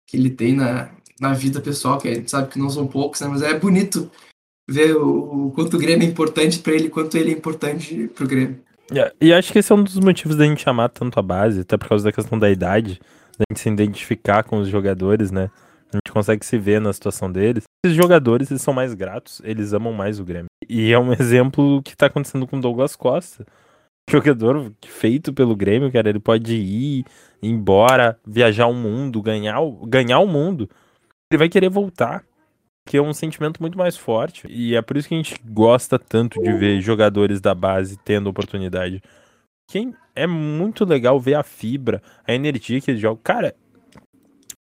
que 0.08 0.18
ele 0.18 0.30
tem 0.30 0.54
na, 0.54 0.90
na 1.20 1.34
vida 1.34 1.62
pessoal, 1.62 1.98
que 1.98 2.08
a 2.08 2.14
gente 2.14 2.32
sabe 2.32 2.50
que 2.50 2.60
não 2.60 2.70
são 2.70 2.88
poucos, 2.88 3.22
né? 3.22 3.28
Mas 3.28 3.42
é 3.42 3.58
bonito 3.58 4.10
ver 4.70 4.96
o, 4.96 5.48
o 5.48 5.52
quanto 5.52 5.78
o 5.78 5.80
Grêmio 5.80 6.08
é 6.08 6.10
importante 6.10 6.60
pra 6.60 6.74
ele, 6.74 6.90
quanto 6.90 7.18
ele 7.18 7.32
é 7.32 7.34
importante 7.34 8.10
pro 8.14 8.28
Grêmio. 8.28 8.60
É, 8.92 9.14
E 9.22 9.34
acho 9.34 9.52
que 9.52 9.60
esse 9.60 9.72
é 9.72 9.76
um 9.76 9.84
dos 9.84 10.00
motivos 10.00 10.36
da 10.36 10.46
gente 10.46 10.68
amar 10.68 10.90
tanto 10.90 11.20
a 11.20 11.24
base, 11.24 11.62
até 11.62 11.78
por 11.78 11.90
causa 11.90 12.04
da 12.04 12.12
questão 12.12 12.38
da 12.38 12.50
idade, 12.50 13.00
da 13.38 13.46
gente 13.50 13.60
se 13.60 13.70
identificar 13.70 14.44
com 14.44 14.60
os 14.60 14.68
jogadores, 14.68 15.32
né? 15.32 15.50
A 15.92 15.98
gente 15.98 16.12
consegue 16.12 16.46
se 16.46 16.58
ver 16.58 16.80
na 16.80 16.94
situação 16.94 17.32
deles. 17.32 17.64
Esses 17.84 17.98
jogadores, 17.98 18.52
eles 18.52 18.62
são 18.62 18.74
mais 18.74 18.94
gratos, 18.94 19.42
eles 19.44 19.74
amam 19.74 19.92
mais 19.94 20.20
o 20.20 20.26
Grêmio. 20.26 20.50
E 20.68 20.92
é 20.92 21.00
um 21.00 21.12
exemplo 21.20 21.82
que 21.84 21.96
tá 21.96 22.06
acontecendo 22.06 22.46
com 22.46 22.58
o 22.58 22.62
Douglas 22.62 22.96
Costa. 22.96 23.46
Jogador 24.10 24.72
feito 24.86 25.34
pelo 25.34 25.56
Grêmio, 25.56 25.92
cara, 25.92 26.10
ele 26.10 26.20
pode 26.20 26.56
ir 26.56 27.06
embora, 27.42 28.20
viajar 28.26 28.68
o 28.68 28.74
mundo, 28.74 29.22
ganhar, 29.22 29.60
ganhar 29.88 30.20
o 30.20 30.28
mundo. 30.28 30.70
Ele 31.32 31.38
vai 31.38 31.50
querer 31.50 31.70
voltar, 31.70 32.24
que 32.88 32.98
é 32.98 33.02
um 33.02 33.14
sentimento 33.14 33.62
muito 33.62 33.78
mais 33.78 33.96
forte. 33.96 34.48
E 34.50 34.76
é 34.76 34.82
por 34.82 34.98
isso 34.98 35.08
que 35.08 35.14
a 35.14 35.18
gente 35.18 35.36
gosta 35.46 35.98
tanto 36.00 36.42
de 36.42 36.52
ver 36.54 36.82
jogadores 36.82 37.40
da 37.40 37.54
base 37.54 37.98
tendo 37.98 38.30
oportunidade. 38.30 39.02
Quem 39.70 39.94
é 40.16 40.26
muito 40.26 40.84
legal 40.84 41.20
ver 41.20 41.36
a 41.36 41.44
fibra, 41.44 42.02
a 42.26 42.34
energia 42.34 42.82
que 42.82 42.90
eles 42.90 43.00
jogam. 43.00 43.22
Cara, 43.24 43.56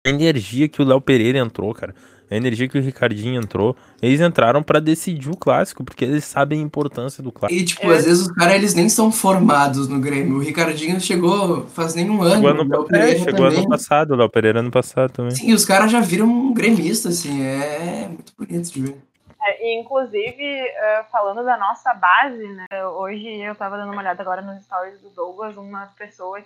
a 0.05 0.09
energia 0.09 0.69
que 0.69 0.81
o 0.81 0.85
Léo 0.85 1.01
Pereira 1.01 1.39
entrou, 1.39 1.73
cara. 1.73 1.93
A 2.31 2.35
energia 2.35 2.69
que 2.69 2.77
o 2.77 2.81
Ricardinho 2.81 3.41
entrou. 3.41 3.75
Eles 4.01 4.21
entraram 4.21 4.61
pra 4.61 4.79
decidir 4.79 5.29
o 5.29 5.35
clássico, 5.35 5.83
porque 5.83 6.05
eles 6.05 6.23
sabem 6.23 6.59
a 6.59 6.63
importância 6.63 7.23
do 7.23 7.31
clássico. 7.31 7.59
E, 7.59 7.65
tipo, 7.65 7.89
às 7.89 8.05
vezes 8.05 8.27
os 8.27 8.31
caras, 8.31 8.53
eles 8.53 8.75
nem 8.75 8.87
são 8.87 9.11
formados 9.11 9.87
no 9.87 9.99
Grêmio. 9.99 10.37
O 10.37 10.39
Ricardinho 10.39 11.01
chegou 11.01 11.65
faz 11.67 11.95
nem 11.95 12.07
um 12.07 12.21
ano. 12.21 12.35
Chegou, 12.35 12.49
o 12.49 12.53
ano, 12.53 12.69
Léo 12.69 12.83
é, 12.83 12.87
Pereira 12.87 13.19
chegou 13.19 13.45
ano 13.47 13.67
passado, 13.67 14.11
o 14.11 14.15
Léo 14.15 14.29
Pereira 14.29 14.59
ano 14.59 14.71
passado 14.71 15.11
também. 15.11 15.31
Sim, 15.31 15.53
os 15.53 15.65
caras 15.65 15.91
já 15.91 15.99
viram 15.99 16.27
um 16.27 16.53
gremista, 16.53 17.09
assim, 17.09 17.41
é 17.41 18.07
muito 18.07 18.31
bonito 18.37 18.71
de 18.71 18.81
ver. 18.81 18.97
É, 19.41 19.65
e, 19.65 19.81
inclusive, 19.81 20.43
eh, 20.43 21.05
falando 21.11 21.43
da 21.43 21.57
nossa 21.57 21.93
base, 21.95 22.45
né? 22.47 22.85
Hoje 22.95 23.27
eu 23.41 23.55
tava 23.55 23.77
dando 23.77 23.91
uma 23.91 24.01
olhada 24.01 24.21
agora 24.21 24.41
nos 24.43 24.63
stories 24.63 25.01
do 25.01 25.09
Douglas, 25.09 25.57
uma 25.57 25.87
pessoa 25.97 26.39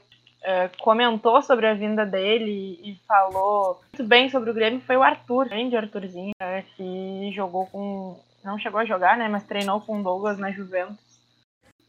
eh, 0.44 0.70
comentou 0.80 1.42
sobre 1.42 1.68
a 1.68 1.74
vinda 1.74 2.06
dele 2.06 2.80
e 2.84 3.00
falou 3.08 3.82
muito 3.94 4.08
bem 4.08 4.30
sobre 4.30 4.50
o 4.50 4.54
Grêmio 4.54 4.82
foi 4.82 4.98
o 4.98 5.04
Arthur, 5.04 5.48
grande 5.50 5.76
Arthurzinho, 5.78 6.34
eh, 6.42 6.64
que 6.76 7.32
jogou 7.34 7.66
com 7.68 8.20
não 8.44 8.60
chegou 8.60 8.80
a 8.80 8.86
jogar, 8.86 9.18
né? 9.18 9.28
Mas 9.30 9.44
treinou 9.46 9.80
com 9.80 10.00
o 10.00 10.04
Douglas 10.04 10.38
na 10.38 10.52
Juventus. 10.52 10.98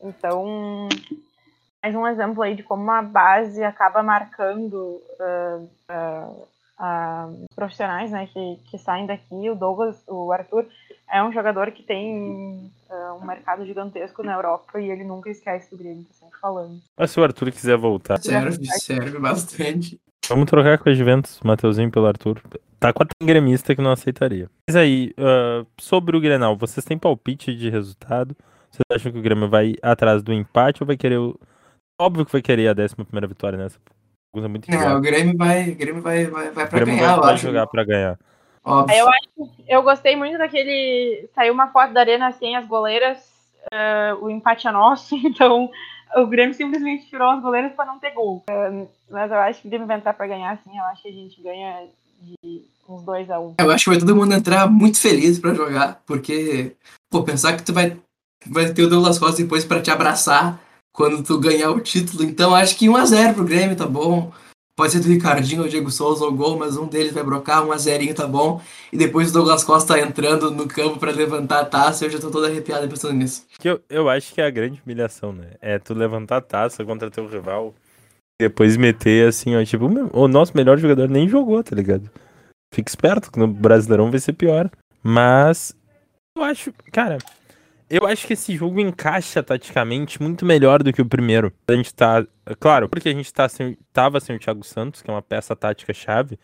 Então, 0.00 0.88
mais 1.82 1.94
um 1.94 2.07
exemplo 2.07 2.42
aí 2.42 2.55
de 2.55 2.62
como 2.62 2.82
uma 2.82 3.02
base 3.02 3.62
acaba 3.64 4.02
marcando 4.02 4.74
uh, 4.74 5.68
uh, 5.90 6.48
uh, 6.78 7.46
profissionais 7.55 8.11
né, 8.11 8.28
que, 8.32 8.61
que 8.70 8.78
saem 8.78 9.07
daqui. 9.07 9.50
O 9.50 9.55
Douglas, 9.55 10.02
o 10.07 10.30
Arthur, 10.30 10.66
é 11.14 11.22
um 11.22 11.32
jogador 11.32 11.70
que 11.70 11.82
tem 11.84 12.70
um 13.22 13.24
mercado 13.24 13.64
gigantesco 13.64 14.24
na 14.24 14.34
Europa 14.34 14.80
e 14.80 14.90
ele 14.90 15.04
nunca 15.04 15.30
esquece 15.30 15.70
do 15.70 15.76
Grêmio, 15.76 16.04
tá 16.04 16.12
sempre 16.12 16.38
falando. 16.40 16.80
Mas 16.98 17.12
se 17.12 17.20
o 17.20 17.22
Arthur 17.22 17.52
quiser 17.52 17.76
voltar. 17.76 18.20
Serve, 18.20 18.66
serve 18.66 19.18
bastante. 19.20 20.00
Vamos 20.28 20.46
trocar 20.46 20.76
com 20.78 20.88
a 20.88 20.92
Juventus, 20.92 21.40
Mateuzinho 21.44 21.90
pelo 21.90 22.06
Arthur. 22.06 22.40
Tá 22.80 22.92
com 22.92 23.04
a 23.04 23.06
gremista 23.22 23.76
que 23.76 23.80
não 23.80 23.92
aceitaria. 23.92 24.50
Mas 24.68 24.74
aí, 24.74 25.14
uh, 25.18 25.64
sobre 25.80 26.16
o 26.16 26.20
Grenal, 26.20 26.56
vocês 26.56 26.84
têm 26.84 26.98
palpite 26.98 27.54
de 27.54 27.70
resultado? 27.70 28.36
Vocês 28.70 28.82
acham 28.90 29.12
que 29.12 29.18
o 29.18 29.22
Grêmio 29.22 29.48
vai 29.48 29.76
atrás 29.82 30.20
do 30.20 30.32
empate 30.32 30.82
ou 30.82 30.86
vai 30.86 30.96
querer 30.96 31.18
o... 31.18 31.38
Óbvio 32.00 32.26
que 32.26 32.32
vai 32.32 32.42
querer 32.42 32.68
a 32.68 32.72
11 32.72 32.96
primeira 32.96 33.28
vitória 33.28 33.56
nessa. 33.56 33.78
Pergunta 34.32 34.48
muito 34.48 34.68
Não, 34.68 34.98
o 34.98 35.00
Grêmio 35.00 35.36
vai, 35.36 35.70
o 35.70 35.76
Grêmio 35.76 36.02
vai, 36.02 36.26
vai, 36.26 36.50
vai 36.50 36.68
pra 36.68 36.84
ganhar, 36.84 37.06
vai, 37.06 37.16
eu 37.16 37.22
vai 37.22 37.34
acho. 37.34 37.46
jogar 37.46 37.66
pra 37.68 37.84
ganhar. 37.84 38.18
Óbvio. 38.64 38.96
Eu 38.96 39.08
acho, 39.08 39.50
eu 39.68 39.82
gostei 39.82 40.16
muito 40.16 40.38
daquele. 40.38 41.28
Saiu 41.34 41.52
uma 41.52 41.68
foto 41.68 41.92
da 41.92 42.00
arena 42.00 42.32
sem 42.32 42.56
as 42.56 42.66
goleiras. 42.66 43.18
Uh, 43.72 44.24
o 44.24 44.30
empate 44.30 44.66
é 44.66 44.72
nosso, 44.72 45.14
então 45.24 45.70
o 46.16 46.26
Grêmio 46.26 46.54
simplesmente 46.54 47.08
tirou 47.08 47.30
as 47.30 47.42
goleiras 47.42 47.72
para 47.72 47.86
não 47.86 47.98
ter 47.98 48.10
gol. 48.12 48.44
Uh, 48.48 48.88
mas 49.10 49.30
eu 49.30 49.38
acho 49.38 49.60
que 49.60 49.66
o 49.66 49.70
Grêmio 49.70 49.86
vai 49.86 49.98
entrar 49.98 50.14
para 50.14 50.26
ganhar, 50.26 50.58
sim. 50.62 50.76
Eu 50.76 50.84
acho 50.84 51.02
que 51.02 51.08
a 51.08 51.12
gente 51.12 51.42
ganha 51.42 51.86
de 52.20 52.64
uns 52.88 53.02
2 53.02 53.30
a 53.30 53.38
1 53.38 53.46
um. 53.46 53.54
Eu 53.58 53.70
acho 53.70 53.84
que 53.84 53.90
vai 53.90 53.98
todo 53.98 54.16
mundo 54.16 54.34
entrar 54.34 54.70
muito 54.70 54.98
feliz 54.98 55.38
para 55.38 55.54
jogar, 55.54 56.02
porque, 56.06 56.74
pô, 57.10 57.22
pensar 57.22 57.56
que 57.56 57.62
tu 57.62 57.72
vai, 57.72 57.96
vai 58.46 58.72
ter 58.72 58.82
o 58.82 58.88
Douglas 58.88 59.18
Costa 59.18 59.42
depois 59.42 59.64
para 59.64 59.82
te 59.82 59.90
abraçar 59.90 60.60
quando 60.92 61.22
tu 61.22 61.38
ganhar 61.38 61.70
o 61.70 61.80
título. 61.80 62.22
Então 62.22 62.54
acho 62.54 62.76
que 62.76 62.86
1x0 62.86 63.34
pro 63.34 63.44
Grêmio 63.44 63.76
tá 63.76 63.86
bom. 63.86 64.32
Pode 64.76 64.92
ser 64.92 65.00
do 65.00 65.08
Ricardinho 65.08 65.62
ou 65.62 65.68
Diego 65.68 65.90
Souza 65.90 66.24
ou 66.24 66.32
gol, 66.32 66.58
mas 66.58 66.76
um 66.76 66.86
deles 66.86 67.12
vai 67.12 67.22
brocar, 67.22 67.64
um 67.64 67.70
a 67.70 67.78
zerinho 67.78 68.14
tá 68.14 68.26
bom. 68.26 68.60
E 68.92 68.96
depois 68.96 69.30
o 69.30 69.32
Douglas 69.32 69.62
Costa 69.62 69.98
entrando 70.00 70.50
no 70.50 70.66
campo 70.66 70.98
para 70.98 71.12
levantar 71.12 71.60
a 71.60 71.64
taça, 71.64 72.04
eu 72.04 72.10
já 72.10 72.18
tô 72.18 72.28
toda 72.28 72.48
arrepiada 72.48 72.88
pensando 72.88 73.14
nisso. 73.14 73.46
Que 73.60 73.68
eu, 73.68 73.80
eu 73.88 74.08
acho 74.08 74.34
que 74.34 74.40
é 74.40 74.46
a 74.46 74.50
grande 74.50 74.82
humilhação, 74.84 75.32
né? 75.32 75.52
É 75.60 75.78
tu 75.78 75.94
levantar 75.94 76.38
a 76.38 76.40
taça 76.40 76.84
contra 76.84 77.08
teu 77.08 77.28
rival, 77.28 77.72
depois 78.40 78.76
meter 78.76 79.28
assim, 79.28 79.54
ó, 79.54 79.64
tipo, 79.64 79.86
o 80.12 80.26
nosso 80.26 80.56
melhor 80.56 80.76
jogador 80.76 81.08
nem 81.08 81.28
jogou, 81.28 81.62
tá 81.62 81.76
ligado? 81.76 82.10
Fica 82.74 82.90
esperto, 82.90 83.30
que 83.30 83.38
no 83.38 83.46
Brasileirão 83.46 84.10
vai 84.10 84.18
ser 84.18 84.32
pior. 84.32 84.68
Mas 85.00 85.72
eu 86.36 86.42
acho, 86.42 86.72
cara, 86.90 87.18
eu 87.89 88.07
acho 88.07 88.26
que 88.26 88.32
esse 88.32 88.57
jogo 88.57 88.80
encaixa 88.80 89.43
taticamente 89.43 90.22
muito 90.22 90.45
melhor 90.45 90.82
do 90.82 90.93
que 90.93 91.03
o 91.03 91.07
primeiro. 91.07 91.53
A 91.68 91.72
gente 91.72 91.95
tá. 91.95 92.26
Claro, 92.59 92.89
porque 92.89 93.09
a 93.09 93.12
gente 93.12 93.32
tá 93.32 93.49
sem, 93.49 93.76
tava 93.93 94.20
sem 94.20 94.37
o 94.37 94.39
Thiago 94.39 94.64
Santos, 94.64 95.03
que 95.03 95.11
é 95.11 95.14
uma 95.14 95.22
peça 95.22 95.55
tática 95.55 95.93
chave. 95.93 96.39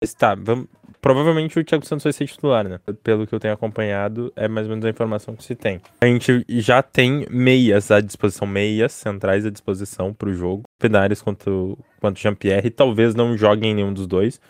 Mas 0.00 0.12
tá, 0.12 0.34
vamos, 0.34 0.66
provavelmente 1.00 1.58
o 1.58 1.64
Thiago 1.64 1.86
Santos 1.86 2.04
vai 2.04 2.12
ser 2.12 2.26
titular, 2.26 2.68
né? 2.68 2.78
Pelo 3.02 3.26
que 3.26 3.34
eu 3.34 3.40
tenho 3.40 3.54
acompanhado, 3.54 4.32
é 4.36 4.46
mais 4.46 4.66
ou 4.66 4.70
menos 4.70 4.84
a 4.84 4.90
informação 4.90 5.34
que 5.34 5.42
se 5.42 5.54
tem. 5.54 5.80
A 6.00 6.06
gente 6.06 6.44
já 6.48 6.82
tem 6.82 7.26
meias 7.30 7.90
à 7.90 8.00
disposição, 8.00 8.46
meias 8.46 8.92
centrais 8.92 9.46
à 9.46 9.50
disposição 9.50 10.12
pro 10.12 10.34
jogo. 10.34 10.64
Penares 10.78 11.22
quanto, 11.22 11.78
quanto 12.00 12.20
Jean-Pierre. 12.20 12.70
Talvez 12.70 13.14
não 13.14 13.36
joguem 13.36 13.74
nenhum 13.74 13.92
dos 13.92 14.06
dois 14.06 14.40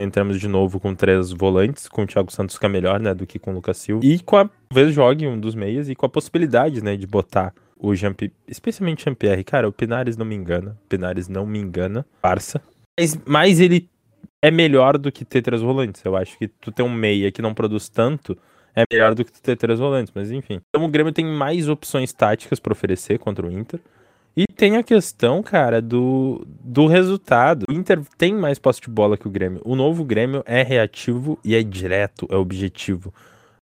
entramos 0.00 0.40
de 0.40 0.48
novo 0.48 0.78
com 0.78 0.94
três 0.94 1.32
volantes, 1.32 1.88
com 1.88 2.02
o 2.02 2.06
Thiago 2.06 2.32
Santos 2.32 2.58
que 2.58 2.64
é 2.64 2.68
melhor, 2.68 3.00
né, 3.00 3.14
do 3.14 3.26
que 3.26 3.38
com 3.38 3.50
o 3.50 3.54
Lucas 3.54 3.78
Silva. 3.78 4.04
E 4.04 4.20
com 4.20 4.36
a 4.36 4.48
talvez 4.68 4.94
jogue 4.94 5.26
um 5.26 5.38
dos 5.38 5.54
meias 5.54 5.88
e 5.88 5.94
com 5.94 6.06
a 6.06 6.08
possibilidade, 6.08 6.82
né, 6.82 6.96
de 6.96 7.06
botar 7.06 7.52
o 7.76 7.94
Jean 7.94 8.14
especialmente 8.46 9.04
Jean-Pierre. 9.04 9.44
Cara, 9.44 9.68
o 9.68 9.72
Pinares 9.72 10.16
não 10.16 10.26
me 10.26 10.34
engana. 10.34 10.76
O 10.84 10.88
Pinares 10.88 11.28
não 11.28 11.46
me 11.46 11.58
engana, 11.58 12.04
parça. 12.20 12.60
Mas, 12.98 13.18
mas 13.24 13.60
ele 13.60 13.88
é 14.42 14.50
melhor 14.50 14.98
do 14.98 15.10
que 15.10 15.24
ter 15.24 15.42
três 15.42 15.62
volantes. 15.62 16.04
Eu 16.04 16.16
acho 16.16 16.36
que 16.38 16.48
tu 16.48 16.70
ter 16.70 16.82
um 16.82 16.92
meia 16.92 17.30
que 17.30 17.42
não 17.42 17.54
produz 17.54 17.88
tanto 17.88 18.36
é 18.74 18.84
melhor 18.92 19.14
do 19.14 19.24
que 19.24 19.32
tu 19.32 19.42
ter 19.42 19.56
três 19.56 19.78
volantes, 19.78 20.12
mas 20.14 20.30
enfim. 20.30 20.60
Então 20.68 20.86
o 20.86 20.88
Grêmio 20.88 21.12
tem 21.12 21.24
mais 21.24 21.68
opções 21.68 22.12
táticas 22.12 22.60
para 22.60 22.72
oferecer 22.72 23.18
contra 23.18 23.44
o 23.44 23.50
Inter. 23.50 23.80
E 24.38 24.46
tem 24.46 24.76
a 24.76 24.84
questão, 24.84 25.42
cara, 25.42 25.82
do, 25.82 26.46
do 26.46 26.86
resultado. 26.86 27.66
O 27.68 27.72
Inter 27.72 28.00
tem 28.16 28.32
mais 28.32 28.56
posse 28.56 28.80
de 28.80 28.88
bola 28.88 29.18
que 29.18 29.26
o 29.26 29.30
Grêmio. 29.30 29.60
O 29.64 29.74
novo 29.74 30.04
Grêmio 30.04 30.44
é 30.46 30.62
reativo 30.62 31.36
e 31.44 31.56
é 31.56 31.62
direto, 31.64 32.24
é 32.30 32.36
objetivo. 32.36 33.12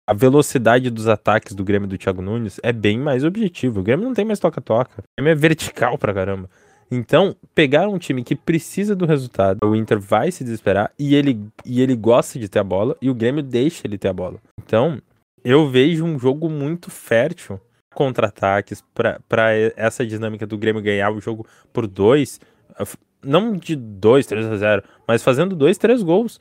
A 0.07 0.13
velocidade 0.13 0.89
dos 0.89 1.09
ataques 1.09 1.53
do 1.53 1.65
Grêmio 1.65 1.89
do 1.89 1.97
Thiago 1.97 2.22
Nunes 2.22 2.57
é 2.63 2.72
bem 2.72 2.97
mais 2.97 3.26
objetivo. 3.26 3.82
O 3.82 3.84
Grêmio 3.84 4.05
não 4.05 4.13
tem 4.13 4.24
mais 4.24 4.39
toca-toca. 4.39 5.01
O 5.01 5.03
Grêmio 5.19 5.34
é 5.34 5.36
vertical 5.36 5.97
pra 5.97 6.13
caramba. 6.13 6.49
Então, 6.89 7.36
pegar 7.53 7.89
um 7.89 7.97
time 7.97 8.24
que 8.24 8.34
precisa 8.34 8.95
do 8.95 9.05
resultado, 9.05 9.59
o 9.65 9.76
Inter 9.76 9.99
vai 9.99 10.32
se 10.32 10.41
desesperar 10.41 10.89
e 10.97 11.15
ele, 11.15 11.38
e 11.65 11.82
ele 11.82 11.97
gosta 11.97 12.39
de 12.39 12.47
ter 12.47 12.59
a 12.59 12.63
bola 12.63 12.95
e 13.01 13.09
o 13.09 13.13
Grêmio 13.13 13.43
deixa 13.43 13.86
ele 13.86 13.97
ter 13.97 14.07
a 14.07 14.13
bola. 14.13 14.39
Então, 14.57 15.01
eu 15.43 15.69
vejo 15.69 16.05
um 16.05 16.17
jogo 16.17 16.49
muito 16.49 16.89
fértil 16.89 17.59
contra-ataques, 17.93 18.83
para 18.93 19.53
essa 19.75 20.05
dinâmica 20.05 20.47
do 20.47 20.57
Grêmio 20.57 20.81
ganhar 20.81 21.11
o 21.11 21.19
jogo 21.19 21.45
por 21.73 21.87
dois, 21.87 22.39
não 23.23 23.53
de 23.55 23.75
2, 23.75 24.25
3 24.25 24.45
a 24.47 24.57
0, 24.57 24.83
mas 25.07 25.23
fazendo 25.23 25.55
dois, 25.55 25.77
três 25.77 26.01
gols, 26.01 26.39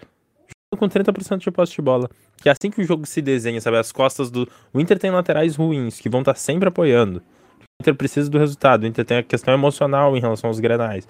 com 0.76 0.88
30% 0.88 1.38
de 1.38 1.50
posse 1.50 1.74
de 1.74 1.82
bola. 1.82 2.08
Que 2.36 2.48
é 2.48 2.52
assim 2.52 2.70
que 2.70 2.80
o 2.80 2.84
jogo 2.84 3.04
se 3.04 3.20
desenha, 3.20 3.60
sabe? 3.60 3.76
As 3.76 3.92
costas 3.92 4.30
do. 4.30 4.48
O 4.72 4.80
Inter 4.80 4.98
tem 4.98 5.10
laterais 5.10 5.56
ruins, 5.56 6.00
que 6.00 6.08
vão 6.08 6.20
estar 6.20 6.34
tá 6.34 6.38
sempre 6.38 6.68
apoiando. 6.68 7.18
O 7.60 7.82
Inter 7.82 7.94
precisa 7.94 8.30
do 8.30 8.38
resultado. 8.38 8.84
O 8.84 8.86
Inter 8.86 9.04
tem 9.04 9.18
a 9.18 9.22
questão 9.22 9.52
emocional 9.52 10.16
em 10.16 10.20
relação 10.20 10.48
aos 10.48 10.60
grenais. 10.60 11.06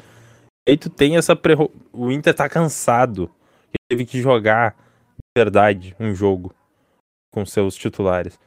E 0.66 0.72
aí 0.72 0.76
tu 0.76 0.88
tem 0.88 1.16
essa. 1.16 1.36
Prerro... 1.36 1.70
O 1.92 2.10
Inter 2.10 2.34
tá 2.34 2.48
cansado. 2.48 3.30
Ele 3.68 3.84
teve 3.88 4.06
que 4.06 4.20
jogar 4.20 4.70
de 4.70 5.40
verdade 5.40 5.94
um 6.00 6.14
jogo 6.14 6.52
com 7.30 7.44
seus 7.44 7.76
titulares. 7.76 8.38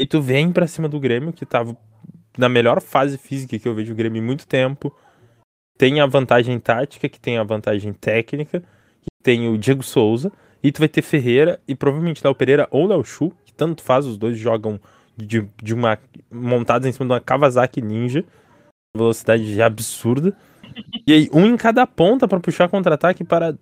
E 0.00 0.06
tu 0.06 0.22
vem 0.22 0.52
pra 0.52 0.66
cima 0.66 0.88
do 0.88 1.00
Grêmio, 1.00 1.32
que 1.32 1.44
tava 1.44 1.76
na 2.36 2.48
melhor 2.48 2.80
fase 2.80 3.18
física 3.18 3.58
que 3.58 3.66
eu 3.66 3.74
vejo 3.74 3.92
o 3.92 3.96
Grêmio 3.96 4.22
em 4.22 4.24
muito 4.24 4.46
tempo. 4.46 4.96
Tem 5.76 6.00
a 6.00 6.06
vantagem 6.06 6.58
tática, 6.60 7.08
que 7.08 7.18
tem 7.18 7.36
a 7.36 7.42
vantagem 7.42 7.92
técnica, 7.92 8.60
que 8.60 9.08
tem 9.22 9.48
o 9.48 9.58
Diego 9.58 9.82
Souza. 9.82 10.32
E 10.62 10.70
tu 10.70 10.78
vai 10.78 10.88
ter 10.88 11.02
Ferreira 11.02 11.60
e 11.66 11.74
provavelmente 11.74 12.22
Léo 12.22 12.34
Pereira 12.34 12.68
ou 12.70 12.86
Léo 12.86 13.04
Chu, 13.04 13.32
que 13.44 13.52
tanto 13.52 13.82
faz, 13.82 14.06
os 14.06 14.16
dois 14.16 14.38
jogam 14.38 14.80
de, 15.16 15.48
de 15.62 15.74
uma. 15.74 15.98
montados 16.30 16.86
em 16.86 16.92
cima 16.92 17.06
de 17.06 17.12
uma 17.12 17.20
Kawasaki 17.20 17.82
Ninja. 17.82 18.24
Velocidade 18.96 19.60
absurda. 19.60 20.36
E 21.06 21.12
aí, 21.12 21.30
um 21.32 21.46
em 21.46 21.56
cada 21.56 21.86
ponta 21.86 22.28
para 22.28 22.40
puxar 22.40 22.68
contra-ataque 22.68 23.24
para 23.24 23.56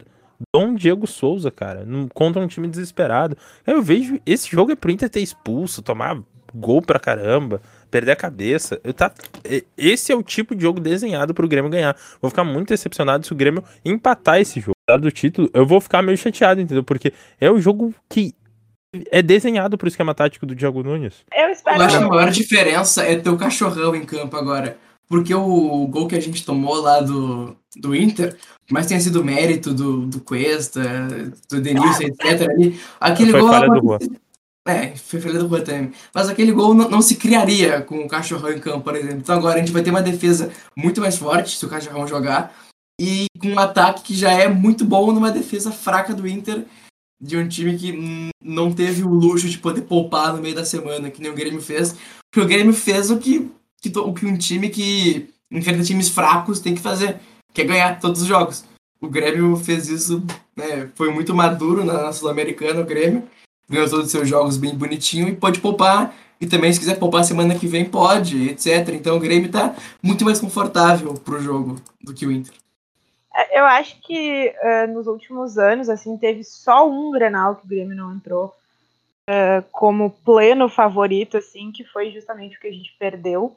Dom 0.55 0.75
Diego 0.75 1.07
Souza, 1.07 1.51
cara, 1.51 1.87
contra 2.15 2.43
um 2.43 2.47
time 2.47 2.69
desesperado. 2.69 3.37
Eu 3.67 3.83
vejo 3.83 4.19
esse 4.27 4.51
jogo 4.51 4.73
é 4.73 4.77
pro 4.77 4.91
Inter 4.91 5.09
ter 5.09 5.21
expulso, 5.21 5.83
tomar 5.83 6.19
gol 6.55 6.81
pra 6.81 6.99
caramba, 6.99 7.61
perder 7.91 8.13
a 8.13 8.17
cabeça. 8.17 8.81
Eu 8.83 8.95
tá, 8.95 9.13
esse 9.77 10.13
é 10.13 10.17
o 10.17 10.23
tipo 10.23 10.55
de 10.55 10.63
jogo 10.63 10.81
desenhado 10.81 11.35
pro 11.35 11.49
Grêmio 11.49 11.71
ganhar. 11.71 11.97
Vou 12.21 12.31
ficar 12.31 12.45
muito 12.45 12.69
decepcionado 12.69 13.27
se 13.27 13.33
o 13.33 13.37
Grêmio 13.37 13.63
empatar 13.85 14.41
esse 14.41 14.61
jogo. 14.61 14.77
do 15.01 15.11
título, 15.11 15.51
eu 15.53 15.67
vou 15.67 15.81
ficar 15.81 16.03
meio 16.03 16.17
chateado, 16.17 16.61
entendeu? 16.61 16.85
Porque 16.85 17.13
é 17.41 17.51
o 17.51 17.59
jogo 17.59 17.95
que 18.09 18.35
é 19.11 19.21
desenhado 19.21 19.77
pro 19.77 19.89
esquema 19.89 20.15
tático 20.15 20.47
do 20.47 20.55
Diego 20.55 20.83
Nunes. 20.83 21.25
Eu 21.35 21.51
espero. 21.51 21.79
Eu 21.79 21.85
acho 21.85 21.99
que 21.99 22.05
a 22.05 22.09
maior 22.09 22.31
diferença 22.31 23.03
é 23.03 23.17
ter 23.17 23.29
o 23.29 23.37
cachorrão 23.37 23.95
em 23.95 24.05
campo 24.05 24.37
agora. 24.37 24.79
Porque 25.09 25.35
o 25.35 25.87
gol 25.87 26.09
que 26.09 26.17
a 26.17 26.21
gente 26.21 26.45
tomou 26.45 26.81
lá 26.81 27.01
do, 27.01 27.57
do 27.77 27.95
Inter, 27.95 28.37
mas 28.71 28.87
tenha 28.87 29.01
sido 29.01 29.25
mérito 29.25 29.73
do, 29.73 30.07
do 30.07 30.21
Cuesta, 30.21 30.83
do 31.49 31.61
Denilson, 31.61 32.03
etc. 32.03 32.49
Ali, 32.51 32.81
aquele 33.01 33.31
foi 33.31 33.41
gol. 33.41 33.51
Falha 33.51 33.69
do 33.69 33.81
Rua. 33.81 33.99
É, 34.67 34.97
foi 34.97 35.21
falha 35.21 35.39
do 35.39 35.47
Rua 35.47 35.61
também. 35.61 35.93
Mas 36.13 36.29
aquele 36.29 36.51
gol 36.51 36.75
não, 36.75 36.91
não, 36.91 37.01
se 37.01 37.15
criaria 37.15 37.83
com 37.83 38.01
o 38.01 38.09
cachorrão 38.09 38.51
em 38.51 38.59
campo, 38.59 38.83
por 38.83 38.97
exemplo. 38.97 39.19
Então 39.19 39.37
agora 39.37 39.57
a 39.57 39.59
gente 39.59 39.73
vai 39.73 39.83
ter 39.83 39.91
uma 39.91 40.03
defesa 40.03 40.51
muito 40.77 41.01
mais 41.01 41.17
forte 41.17 41.57
se 41.57 41.65
o 41.65 41.69
cachorrão 41.69 42.09
jogar. 42.09 42.53
E 43.01 43.27
com 43.39 43.49
um 43.49 43.59
ataque 43.59 44.03
que 44.03 44.15
já 44.15 44.33
é 44.33 44.49
muito 44.49 44.85
bom 44.85 45.13
numa 45.13 45.31
defesa 45.31 45.71
fraca 45.71 46.13
do 46.13 46.27
Inter, 46.27 46.65
de 47.23 47.37
um 47.37 47.47
time 47.47 47.79
que 47.79 48.31
não 48.43 48.73
teve 48.73 49.05
o 49.05 49.09
luxo 49.09 49.49
de 49.49 49.59
poder 49.59 49.83
poupar 49.83 50.35
no 50.35 50.43
meio 50.43 50.55
da 50.55 50.65
semana, 50.65 51.11
que 51.11 51.23
nem 51.23 51.31
o 51.31 51.35
Grêmio 51.35 51.61
fez. 51.61 51.95
Porque 52.31 52.45
o 52.45 52.49
Grêmio 52.49 52.73
fez 52.73 53.11
o 53.11 53.19
que 53.19 53.51
que, 53.91 53.99
o 53.99 54.13
que 54.13 54.27
um 54.27 54.37
time 54.37 54.69
que 54.69 55.29
enfrenta 55.51 55.83
times 55.83 56.09
fracos 56.09 56.61
tem 56.61 56.75
que 56.75 56.81
fazer, 56.81 57.19
que 57.53 57.63
é 57.63 57.65
ganhar 57.65 58.01
todos 58.01 58.23
os 58.23 58.29
jogos. 58.29 58.65
O 59.01 59.09
Grêmio 59.09 59.57
fez 59.57 59.89
isso, 59.89 60.25
né, 60.57 60.91
foi 60.95 61.11
muito 61.13 61.35
maduro 61.35 61.85
na 61.85 62.13
Sul-Americana, 62.13 62.81
o 62.81 62.87
Grêmio. 62.87 63.29
Ganhou 63.69 63.89
todos 63.89 64.07
os 64.07 64.13
seus 64.13 64.29
jogos 64.29 64.57
bem 64.57 64.75
bonitinho 64.75 65.29
e 65.29 65.37
pode 65.37 65.61
poupar. 65.61 66.15
E 66.41 66.47
também, 66.47 66.73
se 66.73 66.79
quiser 66.79 66.99
poupar 66.99 67.25
semana 67.25 67.59
que 67.59 67.67
vem, 67.67 67.85
pode, 67.85 68.49
etc. 68.49 68.91
Então 68.93 69.17
o 69.17 69.21
Grêmio 69.21 69.51
tá 69.51 69.75
muito 70.03 70.25
mais 70.25 70.41
confortável 70.41 71.15
pro 71.15 71.41
jogo 71.41 71.77
do 72.01 72.13
que 72.13 72.27
o 72.27 72.33
Inter. 72.33 72.55
É, 73.35 73.61
eu 73.61 73.65
acho 73.65 74.01
que 74.01 74.55
uh, 74.63 74.93
nos 74.93 75.07
últimos 75.07 75.59
anos, 75.59 75.89
assim, 75.89 76.17
teve 76.17 76.45
só 76.45 76.89
um 76.89 77.11
Grenal 77.11 77.57
que 77.57 77.65
o 77.65 77.69
Grêmio 77.69 77.97
não 77.97 78.15
entrou. 78.15 78.55
uh, 79.29 79.65
como 79.73 80.11
pleno 80.11 80.69
favorito, 80.69 81.37
assim, 81.37 81.73
que 81.73 81.85
foi 81.85 82.11
justamente 82.11 82.57
o 82.57 82.61
que 82.61 82.69
a 82.69 82.73
gente 82.73 82.95
perdeu. 82.99 83.57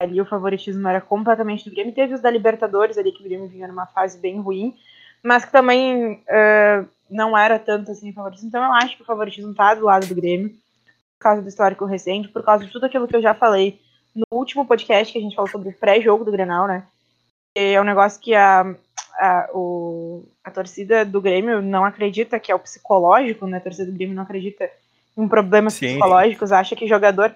Ali 0.00 0.20
o 0.20 0.26
favoritismo 0.26 0.86
era 0.88 1.00
completamente 1.00 1.64
do 1.64 1.74
Grêmio. 1.74 1.94
Teve 1.94 2.14
os 2.14 2.20
da 2.20 2.30
Libertadores 2.30 2.98
ali, 2.98 3.12
que 3.12 3.20
o 3.20 3.24
Grêmio 3.24 3.48
vinha 3.48 3.68
numa 3.68 3.86
fase 3.86 4.18
bem 4.18 4.40
ruim, 4.40 4.74
mas 5.22 5.44
que 5.44 5.52
também 5.52 6.14
uh, 6.14 6.88
não 7.08 7.36
era 7.36 7.58
tanto 7.58 7.90
assim 7.90 8.12
favoritismo. 8.12 8.48
Então 8.48 8.64
eu 8.64 8.72
acho 8.72 8.96
que 8.96 9.02
o 9.02 9.06
favoritismo 9.06 9.54
tá 9.54 9.74
do 9.74 9.84
lado 9.84 10.06
do 10.06 10.14
Grêmio, 10.14 10.50
por 10.50 11.20
causa 11.20 11.42
do 11.42 11.48
histórico 11.48 11.84
recente, 11.84 12.28
por 12.28 12.42
causa 12.42 12.64
de 12.64 12.72
tudo 12.72 12.86
aquilo 12.86 13.06
que 13.06 13.16
eu 13.16 13.22
já 13.22 13.34
falei 13.34 13.80
no 14.14 14.24
último 14.30 14.66
podcast 14.66 15.12
que 15.12 15.18
a 15.18 15.22
gente 15.22 15.34
falou 15.34 15.50
sobre 15.50 15.70
o 15.70 15.72
pré-jogo 15.72 16.24
do 16.24 16.32
Grenal, 16.32 16.68
né? 16.68 16.84
É 17.54 17.80
um 17.80 17.84
negócio 17.84 18.20
que 18.20 18.34
a, 18.34 18.74
a, 19.18 19.48
o, 19.52 20.24
a 20.42 20.50
torcida 20.50 21.04
do 21.04 21.20
Grêmio 21.20 21.62
não 21.62 21.84
acredita 21.84 22.38
que 22.38 22.50
é 22.50 22.54
o 22.54 22.58
psicológico, 22.58 23.46
né? 23.46 23.58
A 23.58 23.60
torcida 23.60 23.86
do 23.86 23.96
Grêmio 23.96 24.14
não 24.14 24.22
acredita 24.22 24.68
em 25.16 25.28
problemas 25.28 25.74
Sim. 25.74 25.86
psicológicos, 25.86 26.52
acha 26.52 26.74
que 26.74 26.86
jogador 26.86 27.34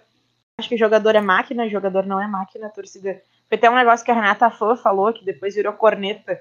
acha 0.58 0.68
que 0.68 0.76
jogador 0.76 1.14
é 1.14 1.20
máquina, 1.20 1.68
jogador 1.68 2.04
não 2.04 2.20
é 2.20 2.26
máquina, 2.26 2.68
torcida. 2.68 3.22
Foi 3.48 3.56
até 3.56 3.70
um 3.70 3.76
negócio 3.76 4.04
que 4.04 4.10
a 4.10 4.14
Renata 4.14 4.50
Fã 4.50 4.76
falou, 4.76 5.12
que 5.12 5.24
depois 5.24 5.54
virou 5.54 5.72
corneta, 5.72 6.40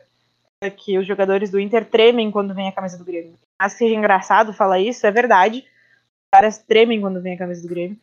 é 0.62 0.70
que 0.70 0.98
os 0.98 1.06
jogadores 1.06 1.52
do 1.52 1.60
Inter 1.60 1.86
tremem 1.86 2.32
quando 2.32 2.54
vem 2.54 2.68
a 2.68 2.72
camisa 2.72 2.98
do 2.98 3.06
Grêmio. 3.06 3.36
Mas 3.62 3.74
que 3.74 3.80
seja 3.80 3.96
engraçado 3.96 4.54
falar 4.54 4.80
isso, 4.80 5.06
é 5.06 5.12
verdade. 5.12 5.60
Os 5.60 6.30
caras 6.34 6.58
tremem 6.58 7.00
quando 7.00 7.22
vem 7.22 7.36
a 7.36 7.38
camisa 7.38 7.62
do 7.62 7.68
Grêmio. 7.68 7.98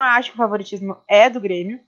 Eu 0.00 0.06
acho 0.08 0.30
que 0.30 0.36
o 0.36 0.38
favoritismo 0.38 0.98
é 1.08 1.30
do 1.30 1.40
Grêmio, 1.40 1.80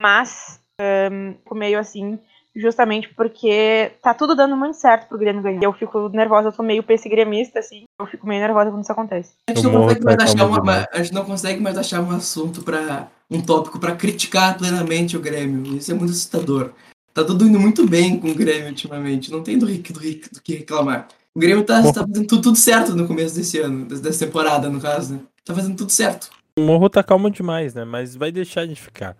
mas 0.00 0.60
um, 0.80 1.54
meio 1.54 1.78
assim, 1.78 2.18
justamente 2.56 3.08
porque 3.14 3.92
tá 4.02 4.14
tudo 4.14 4.34
dando 4.34 4.56
muito 4.56 4.76
certo 4.76 5.08
pro 5.08 5.18
Grêmio 5.18 5.42
ganhar. 5.42 5.62
Eu 5.62 5.72
fico 5.72 6.08
nervosa, 6.08 6.48
eu 6.48 6.52
sou 6.52 6.64
meio 6.64 6.82
PC 6.82 7.08
gremista, 7.08 7.58
assim, 7.58 7.84
eu 8.00 8.06
fico 8.06 8.26
meio 8.26 8.40
nervosa 8.40 8.70
quando 8.70 8.82
isso 8.82 8.92
acontece. 8.92 9.34
A 9.48 9.54
gente, 9.54 9.64
não 9.64 9.82
consegue 9.82 10.04
mais 10.04 10.18
achar 10.18 10.46
uma, 10.46 10.88
a 10.92 11.02
gente 11.02 11.14
não 11.14 11.24
consegue 11.24 11.60
mais 11.60 11.78
achar 11.78 12.00
um 12.00 12.10
assunto 12.10 12.62
para 12.62 13.08
um 13.30 13.40
tópico 13.40 13.78
para 13.78 13.94
criticar 13.94 14.56
plenamente 14.56 15.16
o 15.16 15.20
Grêmio. 15.20 15.76
Isso 15.76 15.90
é 15.90 15.94
muito 15.94 16.10
assustador. 16.10 16.72
Tá 17.12 17.24
tudo 17.24 17.46
indo 17.46 17.60
muito 17.60 17.86
bem 17.86 18.18
com 18.18 18.28
o 18.28 18.34
Grêmio 18.34 18.68
ultimamente, 18.68 19.30
não 19.30 19.42
tem 19.42 19.58
do, 19.58 19.66
do, 19.66 19.92
do 19.92 20.42
que 20.42 20.56
reclamar. 20.56 21.08
O 21.34 21.38
Grêmio 21.38 21.64
tá, 21.64 21.82
tá 21.82 21.92
fazendo 21.92 22.26
tudo, 22.26 22.42
tudo, 22.42 22.56
certo 22.56 22.94
no 22.94 23.06
começo 23.06 23.34
desse 23.34 23.58
ano, 23.58 23.84
dessa 23.84 24.24
temporada, 24.24 24.70
no 24.70 24.80
caso, 24.80 25.14
né? 25.14 25.20
Tá 25.44 25.54
fazendo 25.54 25.76
tudo 25.76 25.92
certo. 25.92 26.30
O 26.58 26.62
Morro 26.62 26.88
tá 26.88 27.02
calmo 27.02 27.30
demais, 27.30 27.74
né? 27.74 27.84
Mas 27.84 28.16
vai 28.16 28.32
deixar 28.32 28.66
de 28.66 28.74
ficar. 28.74 29.14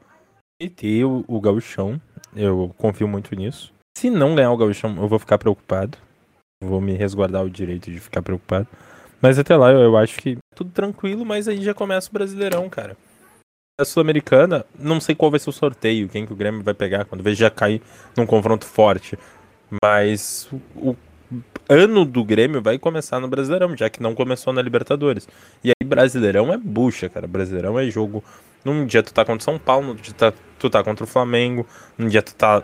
E 0.58 0.70
ter 0.70 1.04
o, 1.04 1.22
o 1.28 1.38
Gauchão, 1.38 2.00
eu 2.36 2.74
confio 2.78 3.08
muito 3.08 3.34
nisso. 3.34 3.72
Se 3.96 4.10
não 4.10 4.34
ganhar 4.34 4.52
o 4.52 4.56
Gauchão, 4.56 4.94
eu 4.96 5.08
vou 5.08 5.18
ficar 5.18 5.38
preocupado. 5.38 5.96
Vou 6.62 6.80
me 6.80 6.92
resguardar 6.92 7.44
o 7.44 7.50
direito 7.50 7.90
de 7.90 7.98
ficar 7.98 8.22
preocupado. 8.22 8.66
Mas 9.20 9.38
até 9.38 9.56
lá 9.56 9.70
eu, 9.70 9.80
eu 9.80 9.96
acho 9.96 10.18
que 10.18 10.38
tudo 10.54 10.70
tranquilo, 10.70 11.24
mas 11.24 11.48
aí 11.48 11.62
já 11.62 11.74
começa 11.74 12.08
o 12.08 12.12
Brasileirão, 12.12 12.68
cara. 12.68 12.96
A 13.78 13.84
Sul-Americana, 13.84 14.64
não 14.78 15.00
sei 15.00 15.14
qual 15.14 15.30
vai 15.30 15.40
ser 15.40 15.50
o 15.50 15.52
sorteio, 15.52 16.08
quem 16.08 16.26
que 16.26 16.32
o 16.32 16.36
Grêmio 16.36 16.62
vai 16.62 16.72
pegar 16.72 17.04
quando 17.04 17.22
vê 17.22 17.34
já 17.34 17.50
cair 17.50 17.82
num 18.16 18.26
confronto 18.26 18.64
forte. 18.64 19.18
Mas 19.82 20.48
o, 20.52 20.90
o 20.90 20.96
ano 21.68 22.04
do 22.04 22.24
Grêmio 22.24 22.62
vai 22.62 22.78
começar 22.78 23.20
no 23.20 23.28
Brasileirão, 23.28 23.76
já 23.76 23.90
que 23.90 24.02
não 24.02 24.14
começou 24.14 24.52
na 24.52 24.62
Libertadores. 24.62 25.28
E 25.62 25.70
aí 25.70 25.86
Brasileirão 25.86 26.52
é 26.52 26.56
bucha, 26.56 27.08
cara. 27.08 27.26
Brasileirão 27.26 27.78
é 27.78 27.90
jogo 27.90 28.22
num 28.66 28.86
dia 28.86 29.02
tu 29.02 29.12
tá 29.14 29.24
contra 29.24 29.44
São 29.44 29.58
Paulo, 29.58 29.88
num 29.88 29.94
dia 29.94 30.04
tu 30.04 30.14
tá, 30.14 30.32
tu 30.58 30.70
tá 30.70 30.82
contra 30.82 31.04
o 31.04 31.06
Flamengo, 31.06 31.66
num 31.96 32.08
dia 32.08 32.22
tu 32.22 32.34
tá 32.34 32.62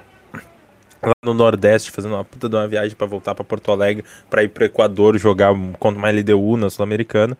lá 1.03 1.15
no 1.24 1.35
Nordeste 1.35 1.91
fazendo 1.91 2.15
uma 2.15 2.24
puta 2.24 2.49
de 2.49 2.57
uma 2.57 2.69
viagem 2.69 2.97
para 2.97 3.07
voltar 3.07 3.35
para 3.35 3.45
Porto 3.45 3.73
Alegre, 3.73 4.05
para 4.31 4.43
ir 4.43 4.49
pro 4.49 4.65
Equador 4.65 5.19
jogar 5.19 5.53
contra 5.79 5.99
uma 5.99 6.11
LDU 6.11 6.57
na 6.57 6.70
Sul-Americana. 6.70 7.37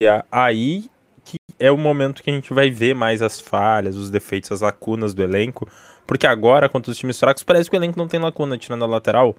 E 0.00 0.06
aí 0.30 0.90
que 1.24 1.38
é 1.58 1.70
o 1.70 1.78
momento 1.78 2.22
que 2.22 2.30
a 2.30 2.32
gente 2.34 2.52
vai 2.52 2.70
ver 2.70 2.94
mais 2.94 3.22
as 3.22 3.40
falhas, 3.40 3.96
os 3.96 4.10
defeitos, 4.10 4.52
as 4.52 4.60
lacunas 4.60 5.14
do 5.14 5.22
elenco, 5.22 5.66
porque 6.06 6.26
agora 6.26 6.68
contra 6.68 6.92
os 6.92 6.98
times 6.98 7.18
fracos 7.18 7.42
parece 7.42 7.70
que 7.70 7.76
o 7.76 7.78
elenco 7.78 7.98
não 7.98 8.06
tem 8.06 8.20
lacuna 8.20 8.58
tirando 8.58 8.84
a 8.84 8.86
lateral. 8.86 9.34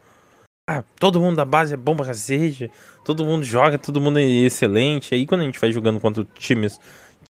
Ah, 0.67 0.83
todo 0.99 1.19
mundo 1.19 1.35
da 1.35 1.45
base 1.45 1.75
é 1.75 1.77
bomba 1.77 2.03
cacete, 2.03 2.71
todo 3.03 3.23
mundo 3.23 3.43
joga, 3.43 3.77
todo 3.77 4.01
mundo 4.01 4.17
é 4.17 4.23
excelente. 4.23 5.13
Aí 5.13 5.27
quando 5.27 5.41
a 5.41 5.43
gente 5.43 5.59
vai 5.59 5.71
jogando 5.71 5.99
contra 5.99 6.25
times 6.39 6.79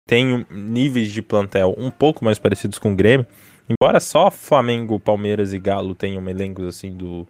tem 0.07 0.45
níveis 0.49 1.11
de 1.11 1.22
plantel 1.22 1.76
um 1.77 1.90
pouco 1.90 2.23
mais 2.23 2.40
parecidos 2.40 2.77
com 2.77 2.94
o 2.94 2.95
Grêmio. 2.95 3.26
Embora 3.68 3.99
só 3.99 4.30
Flamengo, 4.30 4.99
Palmeiras 4.99 5.53
e 5.53 5.60
Galo 5.60 5.95
tenham 5.95 6.27
elencos 6.30 6.65
assim 6.65 6.91
do, 6.91 7.27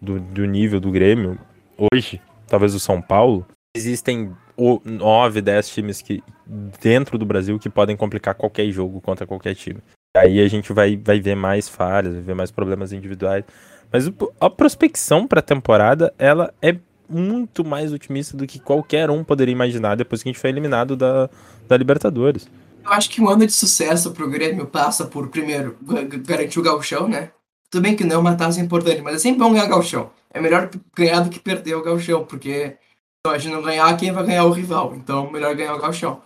do, 0.00 0.20
do 0.20 0.44
nível 0.44 0.78
do 0.78 0.90
Grêmio, 0.90 1.38
hoje, 1.92 2.20
talvez 2.46 2.74
o 2.74 2.80
São 2.80 3.00
Paulo, 3.00 3.46
existem 3.74 4.32
9, 4.84 5.40
10 5.40 5.68
times 5.70 6.02
que 6.02 6.22
dentro 6.82 7.16
do 7.16 7.24
Brasil 7.24 7.58
que 7.58 7.70
podem 7.70 7.96
complicar 7.96 8.34
qualquer 8.34 8.70
jogo 8.70 9.00
contra 9.00 9.26
qualquer 9.26 9.54
time. 9.54 9.80
Aí 10.14 10.40
a 10.40 10.48
gente 10.48 10.72
vai, 10.72 10.96
vai 10.96 11.20
ver 11.20 11.36
mais 11.36 11.68
falhas, 11.68 12.12
vai 12.12 12.22
ver 12.22 12.34
mais 12.34 12.50
problemas 12.50 12.92
individuais. 12.92 13.44
Mas 13.92 14.10
a 14.40 14.50
prospecção 14.50 15.26
para 15.26 15.40
a 15.40 15.42
temporada, 15.42 16.12
ela 16.18 16.52
é 16.60 16.76
muito 17.10 17.64
mais 17.64 17.92
otimista 17.92 18.36
do 18.36 18.46
que 18.46 18.58
qualquer 18.58 19.10
um 19.10 19.24
poderia 19.24 19.52
imaginar 19.52 19.96
depois 19.96 20.22
que 20.22 20.28
a 20.28 20.32
gente 20.32 20.40
foi 20.40 20.50
eliminado 20.50 20.96
da, 20.96 21.28
da 21.68 21.76
Libertadores. 21.76 22.48
Eu 22.84 22.92
acho 22.92 23.10
que 23.10 23.20
um 23.20 23.28
ano 23.28 23.46
de 23.46 23.52
sucesso 23.52 24.12
pro 24.12 24.30
Grêmio 24.30 24.66
passa 24.66 25.04
por, 25.04 25.28
primeiro, 25.28 25.76
garantir 26.24 26.58
o 26.58 26.62
galchão, 26.62 27.08
né? 27.08 27.30
Tudo 27.70 27.82
bem 27.82 27.94
que 27.94 28.04
não 28.04 28.16
é 28.16 28.18
uma 28.18 28.34
taça 28.34 28.60
importante, 28.60 29.02
mas 29.02 29.16
é 29.16 29.18
sempre 29.18 29.40
bom 29.40 29.52
ganhar 29.52 29.66
galchão. 29.66 30.10
É 30.32 30.40
melhor 30.40 30.70
ganhar 30.96 31.20
do 31.20 31.30
que 31.30 31.38
perder 31.38 31.74
o 31.74 31.82
galchão, 31.82 32.24
porque 32.24 32.76
se 33.26 33.32
a 33.32 33.38
gente 33.38 33.52
não 33.52 33.62
ganhar, 33.62 33.96
quem 33.96 34.12
vai 34.12 34.24
ganhar 34.24 34.44
o 34.44 34.50
rival. 34.50 34.94
Então, 34.96 35.30
melhor 35.30 35.54
ganhar 35.54 35.74
o 35.74 35.80
galchão. 35.80 36.22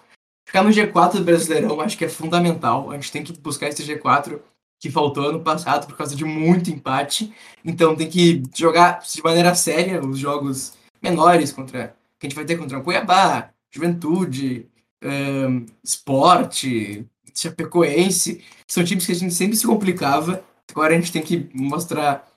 Ficar 0.47 0.63
no 0.63 0.71
G4 0.71 1.15
do 1.15 1.25
Brasileirão 1.25 1.81
acho 1.81 1.99
que 1.99 2.05
é 2.05 2.09
fundamental. 2.09 2.91
A 2.91 2.95
gente 2.95 3.11
tem 3.13 3.25
que 3.25 3.33
buscar 3.39 3.69
esse 3.69 3.83
G4 3.83 4.39
que 4.85 4.91
faltou 4.91 5.31
ano 5.31 5.41
passado 5.41 5.87
por 5.87 5.97
causa 5.97 6.15
de 6.15 6.27
muito 6.27 6.71
empate. 6.71 7.33
Então 7.65 7.97
tem 7.97 8.07
que 8.07 8.43
jogar 8.55 9.01
de 9.01 9.23
maneira 9.23 9.55
séria 9.55 10.05
os 10.05 10.19
jogos 10.19 10.75
menores 11.03 11.51
contra 11.51 11.97
que 12.19 12.27
a 12.27 12.29
gente 12.29 12.37
vai 12.37 12.45
ter 12.45 12.59
contra 12.59 12.79
o 12.79 12.83
Cuiabá, 12.83 13.49
Juventude, 13.71 14.67
um, 15.03 15.65
Esporte, 15.83 17.07
Chapecoense. 17.35 18.45
São 18.69 18.85
times 18.85 19.07
que 19.07 19.13
a 19.13 19.15
gente 19.15 19.33
sempre 19.33 19.57
se 19.57 19.67
complicava. 19.67 20.45
Agora 20.71 20.93
a 20.93 20.99
gente 20.99 21.13
tem 21.13 21.23
que 21.23 21.49
mostrar 21.55 22.31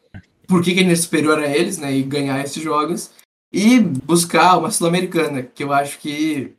por 0.48 0.64
que, 0.64 0.74
que 0.74 0.80
a 0.80 0.84
gente 0.84 0.94
é 0.94 0.96
superior 0.96 1.40
a 1.40 1.48
eles, 1.48 1.78
né? 1.78 1.94
E 1.94 2.02
ganhar 2.02 2.42
esses 2.42 2.64
jogos. 2.64 3.12
E 3.52 3.78
buscar 3.78 4.58
uma 4.58 4.72
Sul-Americana, 4.72 5.44
que 5.44 5.66
eu 5.66 5.74
acho 5.74 6.00
que 6.00 6.56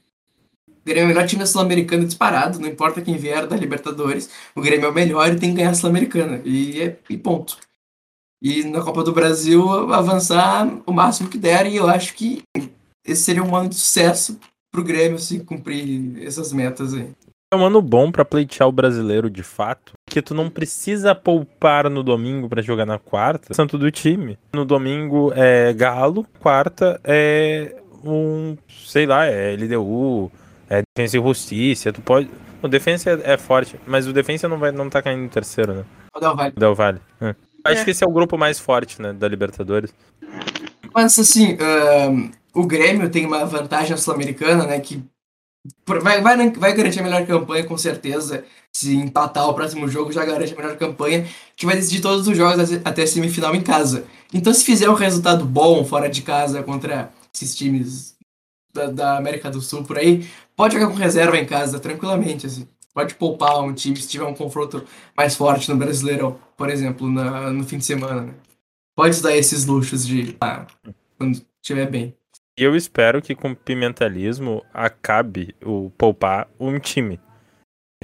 Grêmio 0.89 1.02
é 1.02 1.05
o 1.05 1.09
melhor 1.09 1.27
time 1.27 1.40
da 1.40 1.47
Sul-Americana 1.47 2.05
disparado, 2.05 2.59
não 2.59 2.66
importa 2.66 3.02
quem 3.02 3.16
vier 3.16 3.47
da 3.47 3.56
Libertadores, 3.56 4.31
o 4.55 4.60
Grêmio 4.60 4.86
é 4.86 4.90
o 4.90 4.94
melhor 4.94 5.28
e 5.31 5.36
tem 5.39 5.51
que 5.51 5.56
ganhar 5.56 5.70
a 5.70 5.74
Sul-Americana. 5.74 6.40
E, 6.44 6.81
é, 6.81 6.98
e 7.09 7.16
ponto. 7.16 7.59
E 8.43 8.65
na 8.65 8.81
Copa 8.81 9.02
do 9.02 9.12
Brasil 9.12 9.69
avançar 9.93 10.66
o 10.86 10.93
máximo 10.93 11.28
que 11.28 11.39
der, 11.39 11.66
e 11.66 11.77
eu 11.77 11.89
acho 11.89 12.15
que 12.15 12.43
esse 13.05 13.23
seria 13.23 13.43
um 13.43 13.55
ano 13.55 13.69
de 13.69 13.74
sucesso 13.74 14.39
pro 14.73 14.85
Grêmio 14.85 15.19
se 15.19 15.40
cumprir 15.40 16.23
essas 16.24 16.52
metas 16.52 16.94
aí. 16.94 17.10
É 17.52 17.56
um 17.56 17.65
ano 17.65 17.81
bom 17.81 18.12
para 18.12 18.27
pleitear 18.27 18.69
o 18.69 18.73
brasileiro 18.73 19.31
de 19.31 19.43
fato, 19.43 19.94
porque 20.05 20.20
tu 20.20 20.35
não 20.35 20.51
precisa 20.51 21.15
poupar 21.15 21.89
no 21.89 22.02
domingo 22.02 22.48
para 22.48 22.60
jogar 22.60 22.85
na 22.85 22.98
quarta, 22.98 23.55
santo 23.55 23.78
do 23.78 23.90
time. 23.90 24.39
No 24.52 24.66
domingo 24.66 25.32
é 25.35 25.73
Galo, 25.73 26.27
quarta 26.40 27.01
é 27.02 27.74
um, 28.05 28.56
sei 28.86 29.06
lá, 29.06 29.24
é 29.24 29.56
LDU, 29.56 30.31
é 30.70 30.82
defesa 30.96 31.18
e 31.18 31.22
justiça, 31.22 31.92
tu 31.92 32.00
pode. 32.00 32.30
O 32.62 32.68
defesa 32.68 33.10
é, 33.10 33.34
é, 33.34 33.38
forte, 33.38 33.78
mas 33.86 34.06
o 34.06 34.12
defesa 34.12 34.48
não 34.48 34.58
vai 34.58 34.72
não 34.72 34.90
tá 34.90 35.00
caindo 35.00 35.24
em 35.24 35.28
terceiro, 35.28 35.74
né? 35.74 35.84
O 36.14 36.20
Del 36.20 36.36
Valle. 36.36 36.54
Del 36.56 36.74
Valle. 36.74 37.00
É. 37.20 37.34
Acho 37.64 37.82
é. 37.82 37.84
que 37.84 37.90
esse 37.90 38.04
é 38.04 38.06
o 38.06 38.12
grupo 38.12 38.36
mais 38.36 38.58
forte, 38.58 39.00
né, 39.00 39.12
da 39.12 39.28
Libertadores. 39.28 39.92
Mas 40.94 41.18
assim, 41.18 41.54
uh, 41.54 42.30
o 42.54 42.66
Grêmio 42.66 43.10
tem 43.10 43.26
uma 43.26 43.44
vantagem 43.44 43.96
sul-americana, 43.96 44.66
né, 44.66 44.80
que 44.80 45.02
vai, 45.86 46.20
vai, 46.20 46.50
vai 46.50 46.72
garantir 46.74 47.00
a 47.00 47.02
melhor 47.02 47.26
campanha 47.26 47.64
com 47.64 47.76
certeza. 47.76 48.44
Se 48.72 48.94
empatar 48.94 49.48
o 49.48 49.54
próximo 49.54 49.88
jogo, 49.88 50.12
já 50.12 50.24
garante 50.24 50.52
a 50.52 50.56
melhor 50.56 50.76
campanha, 50.76 51.26
que 51.56 51.66
vai 51.66 51.74
decidir 51.76 52.00
todos 52.00 52.28
os 52.28 52.36
jogos 52.36 52.72
até 52.84 53.02
a 53.02 53.06
semifinal 53.06 53.54
em 53.54 53.62
casa. 53.62 54.04
Então, 54.32 54.52
se 54.52 54.64
fizer 54.64 54.88
um 54.88 54.94
resultado 54.94 55.44
bom 55.44 55.84
fora 55.84 56.08
de 56.08 56.22
casa 56.22 56.62
contra 56.62 57.10
esses 57.34 57.56
times 57.56 58.14
da, 58.72 58.86
da 58.86 59.16
América 59.16 59.50
do 59.50 59.60
Sul 59.60 59.84
por 59.84 59.98
aí, 59.98 60.28
pode 60.59 60.74
jogar 60.74 60.89
com 60.89 60.98
reserva 60.98 61.39
em 61.39 61.47
casa 61.47 61.78
tranquilamente, 61.78 62.47
assim. 62.47 62.68
Pode 62.93 63.14
poupar 63.14 63.62
um 63.62 63.72
time 63.72 63.97
se 63.97 64.09
tiver 64.09 64.24
um 64.24 64.35
confronto 64.35 64.85
mais 65.16 65.36
forte 65.36 65.70
no 65.70 65.76
Brasileirão, 65.76 66.36
por 66.56 66.68
exemplo, 66.68 67.09
na, 67.09 67.52
no 67.52 67.62
fim 67.62 67.78
de 67.78 67.85
semana, 67.85 68.22
né? 68.22 68.35
Pode 68.97 69.22
dar 69.22 69.36
esses 69.36 69.64
luxos 69.66 70.05
de 70.05 70.36
ah, 70.40 70.66
quando 71.16 71.40
estiver 71.62 71.89
bem. 71.89 72.12
E 72.59 72.64
eu 72.64 72.74
espero 72.74 73.22
que 73.22 73.36
com 73.36 73.52
o 73.52 73.56
pimentalismo 73.56 74.64
acabe 74.74 75.55
o 75.64 75.90
poupar 75.90 76.48
um 76.59 76.76
time. 76.80 77.20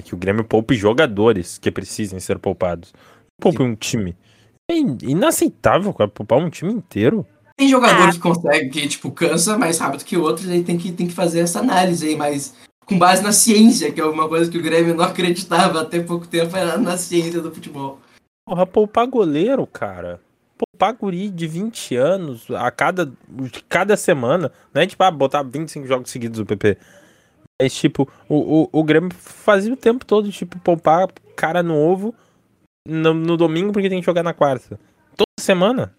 Que 0.01 0.15
o 0.15 0.17
Grêmio 0.17 0.45
poupe 0.45 0.75
jogadores 0.75 1.57
que 1.57 1.69
precisem 1.69 2.21
ser 2.21 2.39
poupados. 2.39 2.93
Poupe 3.41 3.57
Sim. 3.57 3.63
um 3.65 3.75
time. 3.75 4.15
É 4.71 4.75
inaceitável, 4.77 5.93
cara, 5.93 6.09
poupar 6.09 6.39
um 6.39 6.49
time 6.49 6.71
inteiro. 6.71 7.27
Tem 7.57 7.69
jogador 7.69 8.09
ah. 8.09 8.11
que 8.11 8.19
consegue, 8.19 8.69
que, 8.69 8.87
tipo, 8.87 9.11
cansa 9.11 9.57
mais 9.57 9.77
rápido 9.77 10.03
que 10.03 10.17
outros, 10.17 10.49
aí 10.49 10.63
tem 10.63 10.77
que, 10.77 10.91
tem 10.91 11.07
que 11.07 11.13
fazer 11.13 11.39
essa 11.39 11.59
análise 11.59 12.05
aí, 12.05 12.15
mas 12.15 12.53
com 12.85 12.99
base 12.99 13.23
na 13.23 13.31
ciência, 13.31 13.91
que 13.91 13.99
é 13.99 14.05
uma 14.05 14.27
coisa 14.27 14.49
que 14.51 14.57
o 14.57 14.61
Grêmio 14.61 14.93
não 14.93 15.03
acreditava 15.05 15.81
até 15.81 15.99
pouco 15.99 16.27
tempo, 16.27 16.55
era 16.55 16.77
na 16.77 16.97
ciência 16.97 17.41
do 17.41 17.53
futebol. 17.53 17.99
Porra, 18.47 18.65
poupar 18.65 19.07
goleiro, 19.07 19.65
cara. 19.65 20.19
Poupar 20.57 20.93
guri 20.93 21.29
de 21.29 21.47
20 21.47 21.95
anos 21.95 22.47
a 22.51 22.69
cada, 22.69 23.11
cada 23.67 23.97
semana. 23.97 24.51
Não 24.73 24.81
é 24.81 24.87
tipo, 24.87 25.03
ah, 25.03 25.11
botar 25.11 25.41
25 25.41 25.87
jogos 25.87 26.11
seguidos 26.11 26.39
do 26.39 26.45
PP. 26.45 26.77
Mas, 27.61 27.73
tipo, 27.73 28.07
o, 28.29 28.63
o, 28.63 28.69
o 28.71 28.83
Grêmio 28.83 29.11
fazia 29.17 29.73
o 29.73 29.77
tempo 29.77 30.05
todo, 30.05 30.31
tipo, 30.31 30.59
poupar 30.59 31.07
cara 31.35 31.63
novo 31.63 32.13
no, 32.87 33.13
no 33.13 33.35
domingo 33.35 33.73
porque 33.73 33.89
tem 33.89 33.99
que 33.99 34.05
jogar 34.05 34.23
na 34.23 34.33
quarta. 34.33 34.79
Toda 35.15 35.25
semana. 35.39 35.93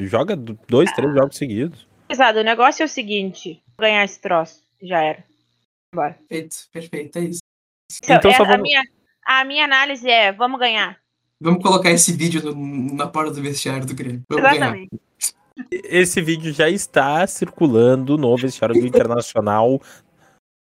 Joga 0.00 0.36
dois, 0.36 0.92
três 0.92 1.14
jogos 1.14 1.36
seguidos. 1.36 1.86
Exato, 2.08 2.38
o 2.38 2.44
negócio 2.44 2.82
é 2.82 2.86
o 2.86 2.88
seguinte: 2.88 3.62
ganhar 3.78 4.04
esse 4.04 4.20
troço. 4.20 4.62
Já 4.82 5.02
era. 5.02 5.24
Bora. 5.94 6.14
Perfeito, 6.28 6.56
perfeito, 6.72 7.18
é 7.18 7.22
isso. 7.22 7.40
Então, 8.04 8.30
é, 8.30 8.38
vamos... 8.38 8.54
a, 8.54 8.58
minha, 8.58 8.82
a 9.26 9.44
minha 9.44 9.64
análise 9.64 10.08
é: 10.08 10.32
vamos 10.32 10.58
ganhar. 10.58 10.98
Vamos 11.40 11.62
colocar 11.62 11.90
esse 11.90 12.12
vídeo 12.12 12.42
no, 12.42 12.94
na 12.94 13.06
porta 13.06 13.32
do 13.32 13.42
vestiário 13.42 13.86
do 13.86 13.94
Grêmio. 13.94 14.22
Vamos 14.28 14.44
Exatamente. 14.44 14.88
Ganhar. 14.90 15.08
Esse 15.70 16.20
vídeo 16.20 16.52
já 16.52 16.68
está 16.68 17.26
circulando 17.26 18.16
no 18.16 18.36
vestiário 18.36 18.80
do 18.80 18.86
Internacional. 18.86 19.80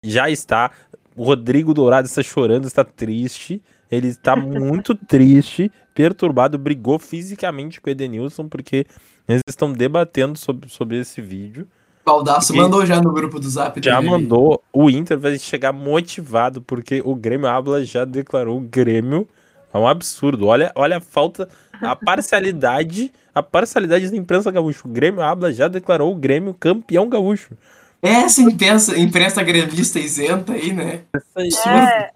Já 0.04 0.30
está. 0.30 0.72
O 1.16 1.24
Rodrigo 1.24 1.74
Dourado 1.74 2.08
está 2.08 2.24
chorando, 2.24 2.68
está 2.68 2.84
triste. 2.84 3.62
Ele 3.90 4.08
está 4.08 4.36
muito 4.36 4.96
triste, 4.96 5.72
perturbado, 5.98 6.60
brigou 6.60 7.00
fisicamente 7.00 7.82
com 7.82 7.90
o 7.90 7.92
Edenilson, 7.92 8.48
porque 8.48 8.86
eles 9.28 9.42
estão 9.50 9.74
debatendo 9.74 10.38
sobre, 10.38 10.70
sobre 10.70 11.00
esse 11.00 11.20
vídeo. 11.20 11.68
Baldaço 12.06 12.56
mandou 12.56 12.86
já 12.86 13.02
no 13.02 13.12
grupo 13.12 13.40
do 13.40 13.50
Zap. 13.50 13.82
Já 13.84 14.00
dele. 14.00 14.12
mandou. 14.12 14.64
O 14.72 14.92
Inter 14.92 15.18
vai 15.18 15.40
chegar 15.40 15.74
motivado, 15.74 16.62
porque 16.62 17.02
o 17.04 17.16
Grêmio 17.16 17.48
Abla 17.48 17.84
já 17.84 18.06
declarou 18.06 18.60
o 18.60 18.62
Grêmio. 18.62 19.28
É 19.74 19.78
um 19.78 19.88
absurdo. 19.88 20.46
Olha, 20.46 20.72
olha 20.76 20.98
a 20.98 21.02
falta, 21.02 21.50
a 21.82 21.96
parcialidade, 21.98 23.12
a 23.34 23.42
parcialidade 23.42 24.12
da 24.12 24.16
imprensa 24.16 24.52
gaúcha. 24.52 24.82
O 24.86 24.92
Grêmio 24.92 25.24
Abla 25.24 25.52
já 25.52 25.68
declarou 25.68 26.14
o 26.14 26.16
Grêmio 26.16 26.54
campeão 26.54 27.10
gaúcho. 27.10 27.58
Essa 28.04 28.42
imprensa, 28.42 28.98
imprensa 28.98 29.42
gremista 29.42 30.00
isenta 30.00 30.54
aí, 30.54 30.72
né? 30.72 31.02
É, 31.36 32.12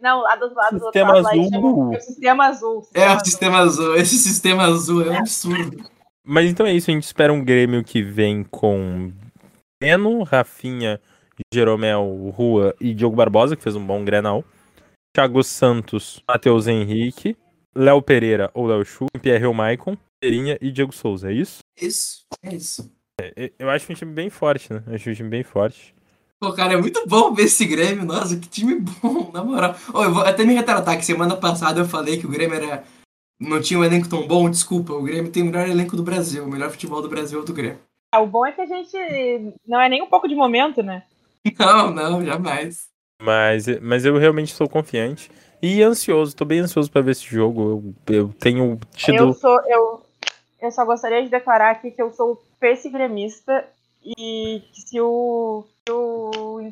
não, 0.00 0.26
a 0.26 0.36
do 0.36 0.54
lado 0.54 0.78
sistema 0.78 1.12
do 1.12 1.18
outro 1.18 1.30
azul. 1.30 1.92
é 1.92 1.96
o 1.96 2.00
sistema 2.00 2.46
azul. 2.46 2.82
Sistema 2.82 3.04
é, 3.04 3.16
o 3.16 3.24
sistema 3.24 3.58
azul. 3.58 3.96
Esse 3.96 4.18
sistema 4.18 4.62
azul 4.64 5.02
é 5.02 5.10
um 5.10 5.18
absurdo. 5.18 5.90
Mas 6.24 6.50
então 6.50 6.66
é 6.66 6.72
isso, 6.72 6.90
a 6.90 6.94
gente 6.94 7.04
espera 7.04 7.32
um 7.32 7.42
Grêmio 7.42 7.82
que 7.82 8.02
vem 8.02 8.44
com 8.44 9.12
Beno, 9.80 10.22
Rafinha, 10.24 11.00
Jeromel, 11.52 12.30
Rua 12.34 12.74
e 12.80 12.92
Diogo 12.94 13.16
Barbosa, 13.16 13.56
que 13.56 13.62
fez 13.62 13.74
um 13.74 13.84
bom 13.84 14.04
Grenal. 14.04 14.44
Thiago 15.16 15.42
Santos, 15.42 16.22
Matheus 16.28 16.66
Henrique, 16.66 17.36
Léo 17.74 18.02
Pereira 18.02 18.50
ou 18.54 18.66
Léo 18.66 18.84
Chu, 18.84 19.06
Pierre 19.20 19.46
ou 19.46 19.54
Maicon, 19.54 19.96
Perinha 20.20 20.58
e 20.60 20.70
Diego 20.70 20.92
Souza, 20.92 21.30
é 21.30 21.34
isso? 21.34 21.60
Isso, 21.80 22.26
é 22.42 22.54
isso. 22.54 22.92
É, 23.20 23.52
eu 23.58 23.70
acho 23.70 23.90
um 23.90 23.94
time 23.94 24.12
bem 24.12 24.30
forte, 24.30 24.72
né? 24.72 24.82
Eu 24.86 24.94
acho 24.94 25.10
um 25.10 25.14
time 25.14 25.28
bem 25.28 25.42
forte. 25.42 25.94
Pô, 26.40 26.52
cara, 26.52 26.74
é 26.74 26.76
muito 26.76 27.04
bom 27.06 27.34
ver 27.34 27.44
esse 27.44 27.64
Grêmio. 27.66 28.04
Nossa, 28.04 28.36
que 28.36 28.48
time 28.48 28.80
bom, 28.80 29.30
na 29.34 29.42
moral. 29.42 29.74
Oh, 29.92 30.04
eu 30.04 30.14
vou 30.14 30.22
até 30.22 30.44
me 30.44 30.54
retratar 30.54 30.96
que 30.96 31.04
semana 31.04 31.36
passada 31.36 31.80
eu 31.80 31.84
falei 31.84 32.18
que 32.18 32.26
o 32.26 32.30
Grêmio 32.30 32.54
era 32.54 32.84
não 33.40 33.60
tinha 33.60 33.78
um 33.78 33.84
elenco 33.84 34.08
tão 34.08 34.26
bom. 34.26 34.48
Desculpa, 34.50 34.92
o 34.92 35.02
Grêmio 35.02 35.30
tem 35.30 35.42
o 35.42 35.46
melhor 35.46 35.68
elenco 35.68 35.96
do 35.96 36.02
Brasil. 36.02 36.44
O 36.44 36.50
melhor 36.50 36.70
futebol 36.70 37.02
do 37.02 37.08
Brasil 37.08 37.38
é 37.38 37.42
o 37.42 37.44
do 37.44 37.52
Grêmio. 37.52 37.80
Ah, 38.12 38.20
o 38.20 38.26
bom 38.26 38.46
é 38.46 38.52
que 38.52 38.60
a 38.60 38.66
gente 38.66 39.52
não 39.66 39.80
é 39.80 39.88
nem 39.88 40.02
um 40.02 40.06
pouco 40.06 40.28
de 40.28 40.34
momento, 40.34 40.82
né? 40.82 41.02
Não, 41.58 41.90
não, 41.90 42.24
jamais. 42.24 42.88
Mas, 43.22 43.66
mas 43.80 44.04
eu 44.04 44.18
realmente 44.18 44.52
estou 44.52 44.68
confiante 44.68 45.30
e 45.62 45.82
ansioso. 45.82 46.30
Estou 46.30 46.46
bem 46.46 46.60
ansioso 46.60 46.90
para 46.90 47.00
ver 47.00 47.12
esse 47.12 47.24
jogo. 47.24 47.94
Eu, 48.06 48.14
eu 48.14 48.34
tenho 48.38 48.78
tido. 48.94 49.16
Eu, 49.16 49.32
sou, 49.32 49.60
eu, 49.66 50.02
eu 50.60 50.70
só 50.70 50.84
gostaria 50.84 51.22
de 51.22 51.30
declarar 51.30 51.70
aqui 51.70 51.90
que 51.90 52.02
eu 52.02 52.12
sou 52.12 52.42
peixe 52.60 52.90
gremista 52.90 53.64
e 54.04 54.62
que 54.72 54.80
se 54.82 55.00
o 55.00 55.47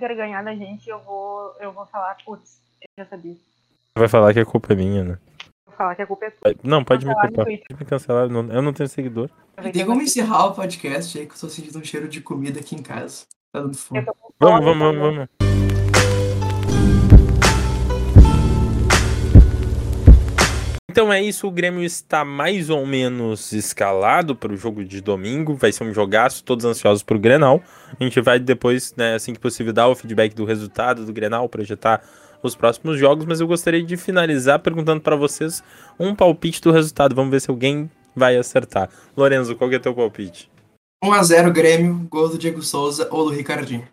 Inter 0.07 0.17
ganhar 0.17 0.45
da 0.45 0.55
gente, 0.55 0.89
eu 0.89 1.01
vou, 1.01 1.53
eu 1.61 1.73
vou 1.73 1.85
falar, 1.87 2.17
putz, 2.25 2.61
eu 2.81 3.05
já 3.05 3.11
sabia. 3.11 3.35
Vai 3.97 4.07
falar 4.07 4.33
que 4.33 4.39
a 4.39 4.45
culpa 4.45 4.73
é 4.73 4.77
minha, 4.77 5.03
né? 5.03 5.19
Vou 5.67 5.75
falar 5.75 5.97
que 5.97 6.03
a 6.03 6.07
culpa 6.07 6.27
é 6.27 6.31
tua. 6.31 6.55
Não, 6.63 6.85
pode 6.85 7.05
me 7.05 7.13
culpar. 7.13 7.45
Pode 7.45 7.63
me 7.79 7.85
cancelar, 7.85 8.31
eu 8.31 8.63
não 8.63 8.73
tenho 8.73 8.89
seguidor. 8.89 9.29
Tem 9.73 9.85
como 9.85 10.03
encerrar 10.03 10.47
o 10.47 10.55
podcast 10.55 11.19
aí 11.19 11.27
que 11.27 11.35
eu 11.35 11.41
tô 11.41 11.49
sentindo 11.49 11.79
um 11.79 11.85
cheiro 11.85 12.09
de 12.09 12.21
comida 12.21 12.61
aqui 12.61 12.77
em 12.77 12.83
casa. 12.83 13.25
Tá 13.53 13.61
dando 13.61 13.77
fome. 13.77 14.05
Vamos, 14.39 14.65
vamos, 14.65 14.79
vamos, 14.79 15.01
vamos. 15.01 15.86
Então 20.97 21.13
é 21.13 21.21
isso, 21.21 21.47
o 21.47 21.51
Grêmio 21.51 21.85
está 21.85 22.25
mais 22.25 22.71
ou 22.71 22.87
menos 22.87 23.53
escalado 23.53 24.35
para 24.35 24.51
o 24.51 24.57
jogo 24.57 24.83
de 24.83 25.03
domingo. 25.03 25.55
Vai 25.55 25.71
ser 25.71 25.85
um 25.85 25.93
jogaço, 25.93 26.43
todos 26.43 26.65
ansiosos 26.65 27.03
para 27.03 27.19
o 27.19 27.21
Grenal. 27.21 27.61
A 28.01 28.03
gente 28.03 28.19
vai 28.23 28.39
depois, 28.39 28.95
né, 28.97 29.15
assim 29.15 29.35
que 29.35 29.39
possível, 29.39 29.75
dar 29.75 29.89
o 29.89 29.95
feedback 29.95 30.33
do 30.33 30.47
resultado 30.47 31.05
do 31.05 31.13
Grenal, 31.13 31.51
projetar 31.51 32.03
os 32.43 32.57
próximos 32.57 32.99
jogos. 32.99 33.27
Mas 33.27 33.43
eu 33.43 33.47
gostaria 33.47 33.83
de 33.83 33.95
finalizar 33.99 34.59
perguntando 34.61 35.03
para 35.03 35.15
vocês 35.15 35.63
um 36.01 36.15
palpite 36.15 36.63
do 36.63 36.73
resultado. 36.73 37.15
Vamos 37.15 37.31
ver 37.31 37.43
se 37.43 37.51
alguém 37.51 37.91
vai 38.15 38.39
acertar. 38.39 38.89
Lorenzo, 39.15 39.55
qual 39.55 39.69
que 39.69 39.77
é 39.77 39.79
teu 39.79 39.95
palpite? 39.95 40.51
1x0 41.05 41.53
Grêmio, 41.53 42.09
gol 42.09 42.31
do 42.31 42.39
Diego 42.39 42.63
Souza 42.63 43.07
ou 43.13 43.27
do 43.27 43.37
Ricardinho. 43.37 43.87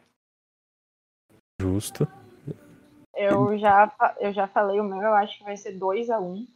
Justo. 1.61 2.07
Eu 3.13 3.57
já, 3.57 3.91
eu 4.21 4.31
já 4.31 4.47
falei 4.47 4.79
o 4.79 4.85
meu, 4.85 5.01
eu 5.01 5.13
acho 5.15 5.37
que 5.37 5.43
vai 5.43 5.57
ser 5.57 5.77
2x1. 5.77 6.47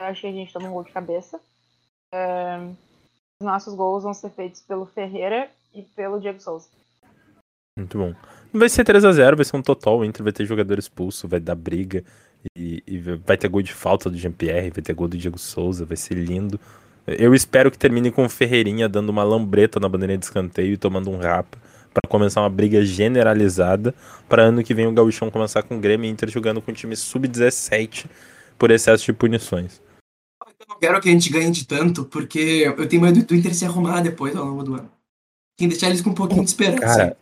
Acho 0.00 0.20
que 0.22 0.26
a 0.28 0.32
gente 0.32 0.52
toma 0.52 0.68
um 0.68 0.72
gol 0.72 0.84
de 0.84 0.92
cabeça. 0.92 1.40
É, 2.14 2.58
os 3.40 3.46
nossos 3.46 3.74
gols 3.74 4.04
vão 4.04 4.14
ser 4.14 4.30
feitos 4.30 4.60
pelo 4.60 4.86
Ferreira 4.86 5.50
e 5.74 5.82
pelo 5.82 6.20
Diego 6.20 6.40
Souza. 6.40 6.68
Muito 7.76 7.98
bom. 7.98 8.14
Vai 8.52 8.68
ser 8.68 8.84
3x0, 8.84 9.36
vai 9.36 9.44
ser 9.44 9.56
um 9.56 9.62
total. 9.62 9.98
O 9.98 10.04
Inter 10.04 10.22
vai 10.22 10.32
ter 10.32 10.44
jogador 10.46 10.78
expulso, 10.78 11.28
vai 11.28 11.40
dar 11.40 11.54
briga. 11.54 12.04
E, 12.56 12.82
e 12.86 12.98
vai 12.98 13.36
ter 13.36 13.48
gol 13.48 13.62
de 13.62 13.72
falta 13.72 14.08
do 14.08 14.16
Jean-Pierre, 14.16 14.70
vai 14.70 14.82
ter 14.82 14.94
gol 14.94 15.08
do 15.08 15.16
Diego 15.16 15.38
Souza, 15.38 15.84
vai 15.84 15.96
ser 15.96 16.14
lindo. 16.14 16.58
Eu 17.06 17.34
espero 17.34 17.70
que 17.70 17.78
termine 17.78 18.10
com 18.10 18.24
o 18.24 18.28
Ferreirinha 18.28 18.88
dando 18.88 19.08
uma 19.08 19.24
lambreta 19.24 19.80
na 19.80 19.88
bandeirinha 19.88 20.18
de 20.18 20.26
escanteio 20.26 20.74
e 20.74 20.76
tomando 20.76 21.10
um 21.10 21.16
rapa 21.18 21.58
para 21.92 22.08
começar 22.08 22.42
uma 22.42 22.50
briga 22.50 22.84
generalizada 22.84 23.94
para 24.28 24.42
ano 24.42 24.62
que 24.62 24.74
vem 24.74 24.86
o 24.86 24.92
Gauchão 24.92 25.30
começar 25.30 25.62
com 25.62 25.76
o 25.76 25.80
Grêmio 25.80 26.06
e 26.06 26.10
Inter 26.10 26.28
jogando 26.28 26.60
com 26.60 26.70
o 26.70 26.74
time 26.74 26.94
sub-17 26.94 28.06
por 28.58 28.70
excesso 28.70 29.04
de 29.04 29.12
punições. 29.12 29.80
Eu 30.46 30.66
não 30.68 30.78
quero 30.78 31.00
que 31.00 31.08
a 31.08 31.12
gente 31.12 31.30
ganhe 31.30 31.50
de 31.50 31.66
tanto, 31.66 32.04
porque 32.04 32.64
eu 32.64 32.88
tenho 32.88 33.02
medo 33.02 33.24
do 33.24 33.34
Inter 33.34 33.54
se 33.54 33.64
arrumar 33.64 34.00
depois 34.00 34.34
ao 34.36 34.44
longo 34.44 34.62
do 34.62 34.74
ano. 34.74 34.90
Tem 35.56 35.68
que 35.68 35.74
deixar 35.74 35.88
eles 35.88 36.00
com 36.00 36.10
um 36.10 36.14
pouquinho 36.14 36.42
de 36.42 36.50
esperança. 36.50 36.80
Cara, 36.80 37.16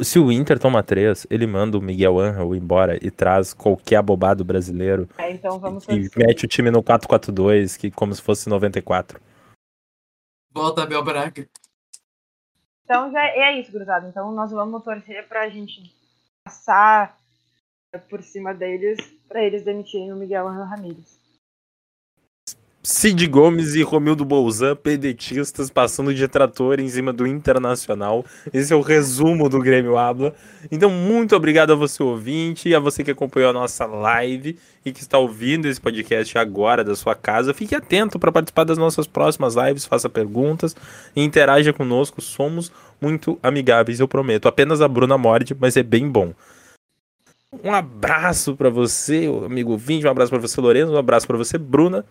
se 0.00 0.18
o 0.18 0.30
Inter 0.30 0.58
toma 0.58 0.82
três, 0.82 1.26
ele 1.30 1.46
manda 1.46 1.76
o 1.76 1.82
Miguel 1.82 2.18
Angel 2.18 2.54
embora 2.54 2.98
e 3.04 3.10
traz 3.10 3.52
qualquer 3.52 3.96
abobado 3.96 4.44
brasileiro. 4.44 5.08
É, 5.18 5.32
então 5.32 5.58
vamos 5.58 5.84
E 5.88 6.10
mete 6.16 6.44
o 6.44 6.48
time 6.48 6.70
no 6.70 6.82
4-4-2, 6.82 7.76
que 7.76 7.90
como 7.90 8.14
se 8.14 8.22
fosse 8.22 8.48
94. 8.48 9.20
Volta 10.52 10.82
Abel 10.82 11.02
Braga. 11.02 11.48
Então 12.84 13.10
já 13.10 13.24
é 13.26 13.58
isso, 13.58 13.72
Grudado. 13.72 14.06
Então 14.06 14.32
nós 14.32 14.52
vamos 14.52 14.84
torcer 14.84 15.26
pra 15.26 15.48
gente 15.48 15.92
passar 16.44 17.16
por 18.08 18.22
cima 18.22 18.52
deles, 18.54 18.98
pra 19.28 19.42
eles 19.42 19.64
demitirem 19.64 20.12
o 20.12 20.16
Miguel 20.16 20.46
Angel 20.48 20.64
Ramírez. 20.64 21.23
Cid 22.86 23.26
Gomes 23.28 23.74
e 23.74 23.82
Romildo 23.82 24.26
Bolzan, 24.26 24.76
pedetistas, 24.76 25.70
passando 25.70 26.12
de 26.12 26.28
trator 26.28 26.78
em 26.78 26.86
cima 26.86 27.14
do 27.14 27.26
Internacional. 27.26 28.22
Esse 28.52 28.74
é 28.74 28.76
o 28.76 28.82
resumo 28.82 29.48
do 29.48 29.58
Grêmio 29.58 29.96
Habla. 29.96 30.34
Então, 30.70 30.90
muito 30.90 31.34
obrigado 31.34 31.72
a 31.72 31.74
você, 31.74 32.02
ouvinte, 32.02 32.74
a 32.74 32.78
você 32.78 33.02
que 33.02 33.10
acompanhou 33.10 33.48
a 33.48 33.52
nossa 33.54 33.86
live 33.86 34.58
e 34.84 34.92
que 34.92 35.00
está 35.00 35.16
ouvindo 35.16 35.66
esse 35.66 35.80
podcast 35.80 36.36
agora 36.36 36.84
da 36.84 36.94
sua 36.94 37.14
casa. 37.14 37.54
Fique 37.54 37.74
atento 37.74 38.18
para 38.18 38.30
participar 38.30 38.64
das 38.64 38.76
nossas 38.76 39.06
próximas 39.06 39.54
lives, 39.54 39.86
faça 39.86 40.10
perguntas 40.10 40.76
e 41.16 41.24
interaja 41.24 41.72
conosco. 41.72 42.20
Somos 42.20 42.70
muito 43.00 43.38
amigáveis, 43.42 43.98
eu 43.98 44.06
prometo. 44.06 44.46
Apenas 44.46 44.82
a 44.82 44.88
Bruna 44.88 45.16
morde, 45.16 45.56
mas 45.58 45.74
é 45.78 45.82
bem 45.82 46.06
bom. 46.06 46.34
Um 47.62 47.72
abraço 47.72 48.54
para 48.54 48.68
você, 48.68 49.26
amigo 49.42 49.72
ouvinte, 49.72 50.06
um 50.06 50.10
abraço 50.10 50.28
para 50.28 50.40
você, 50.40 50.60
Lourenço, 50.60 50.92
um 50.92 50.98
abraço 50.98 51.26
para 51.26 51.38
você, 51.38 51.56
Bruna. 51.56 52.04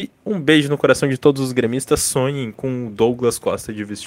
E 0.00 0.08
um 0.24 0.40
beijo 0.40 0.68
no 0.68 0.78
coração 0.78 1.08
de 1.08 1.18
todos 1.18 1.42
os 1.42 1.50
gremistas. 1.50 2.00
Sonhem 2.02 2.52
com 2.52 2.88
Douglas 2.88 3.36
Costa 3.36 3.72
de 3.72 3.82
vestido. 3.82 4.06